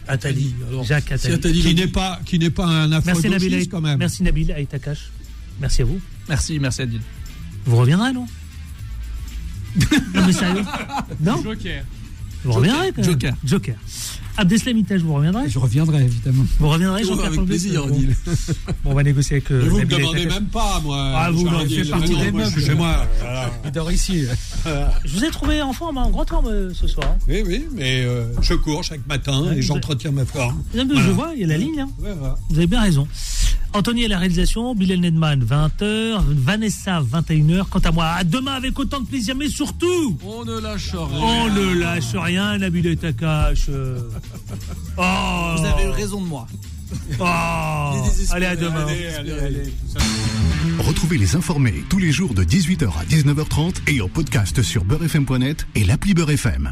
Attali, 0.07 0.53
Jacques 0.83 1.11
Attali. 1.11 1.33
Attali 1.35 1.61
qui 1.61 1.75
n'est 1.75 1.87
pas 1.87 2.19
qui 2.25 2.37
n'est 2.39 2.49
pas 2.49 2.65
un 2.65 2.87
Merci 2.87 3.09
afro 3.09 3.29
Nabil, 3.29 3.69
quand 3.69 3.81
même. 3.81 3.99
merci 3.99 4.23
Nabil 4.23 4.51
Aïtakash. 4.51 5.11
Merci 5.61 5.83
à 5.83 5.85
vous. 5.85 6.01
Merci, 6.27 6.59
merci 6.59 6.81
Adil. 6.81 7.01
Vous 7.65 7.77
reviendrez, 7.77 8.11
non? 8.13 8.25
Non, 10.13 10.25
mais 10.25 10.33
sérieux? 10.33 10.63
Non? 11.21 11.41
Joker. 11.43 11.83
Vous. 12.43 12.63
Joker. 13.03 13.33
Joker. 13.43 13.75
Abdeslam 14.35 14.77
Itache, 14.77 15.01
vous 15.01 15.13
reviendrez 15.13 15.47
Je 15.47 15.59
reviendrai 15.59 16.03
évidemment. 16.03 16.43
Vous 16.59 16.67
reviendrez, 16.69 17.03
Jean-Pierre 17.03 17.27
avec 17.27 17.45
plaisir, 17.45 17.85
Bon. 17.85 17.99
On 18.85 18.93
va 18.95 19.03
négocier 19.03 19.35
avec. 19.37 19.51
euh, 19.51 19.65
vous 19.69 19.75
me 19.75 19.81
Nabil 19.81 19.97
demandez 19.97 20.25
même 20.25 20.45
pas, 20.47 20.79
moi. 20.83 21.11
Ah, 21.15 21.29
vous, 21.31 21.43
non, 21.43 21.59
Adil. 21.59 21.83
fait 21.85 21.91
partie 21.91 22.15
des 22.15 22.31
meubles. 22.31 22.59
Chez 22.59 22.73
moi. 22.73 23.05
Il 23.65 23.71
dort 23.71 23.91
ici. 23.91 24.23
Je 24.65 25.13
vous 25.13 25.23
ai 25.23 25.29
trouvé 25.29 25.61
en 25.61 25.71
forme, 25.73 25.97
en 25.97 26.09
grand 26.09 26.27
forme 26.27 26.47
euh, 26.47 26.73
ce 26.73 26.87
soir. 26.87 27.15
Oui, 27.27 27.43
oui, 27.45 27.65
mais 27.73 28.03
euh, 28.05 28.25
je 28.41 28.53
cours 28.55 28.83
chaque 28.83 29.05
matin 29.07 29.43
Ouais, 29.43 29.57
et 29.57 29.61
j'entretiens 29.61 30.11
ma 30.11 30.25
forme. 30.25 30.63
Non, 30.75 30.85
mais 30.87 30.95
Je 30.99 31.09
vois, 31.11 31.31
il 31.35 31.41
y 31.41 31.43
a 31.43 31.47
la 31.47 31.57
ligne. 31.57 31.81
hein. 31.81 31.89
Ouais, 31.99 32.13
voilà. 32.17 32.35
Vous 32.49 32.57
avez 32.57 32.67
bien 32.67 32.81
raison. 32.81 33.07
Anthony 33.75 34.05
à 34.05 34.07
la 34.07 34.19
réalisation, 34.19 34.75
Bilal 34.75 34.99
Nedman 34.99 35.43
20h, 35.43 36.21
Vanessa 36.27 37.01
21h. 37.01 37.63
Quant 37.69 37.79
à 37.79 37.91
moi, 37.91 38.05
à 38.05 38.23
demain 38.23 38.53
avec 38.53 38.77
autant 38.77 38.99
de 38.99 39.05
plaisir, 39.07 39.35
mais 39.35 39.49
surtout, 39.49 40.15
On 40.23 40.45
ne 40.45 40.59
lâche 40.59 40.91
rien. 40.91 41.19
on 41.19 41.49
ne 41.49 41.79
lâche 41.79 42.13
rien, 42.13 42.57
Nabil 42.59 42.95
Takash. 42.97 43.69
Oh, 44.97 45.55
Vous 45.57 45.65
avez 45.65 45.83
eu 45.85 45.89
raison 45.89 46.21
de 46.21 46.27
moi. 46.27 46.47
oh. 47.19 47.23
Allez, 48.31 48.45
à 48.45 48.55
demain. 48.55 48.85
Retrouvez 50.79 51.17
les 51.17 51.35
informés 51.35 51.83
tous 51.89 51.99
les 51.99 52.11
jours 52.11 52.33
de 52.33 52.43
18h 52.43 52.87
à 52.99 53.03
19h30 53.05 53.75
et 53.87 54.01
en 54.01 54.07
podcast 54.09 54.61
sur 54.61 54.83
beurrefm.net 54.85 55.65
et 55.75 55.83
l'appli 55.83 56.13
Beurrefm. 56.13 56.71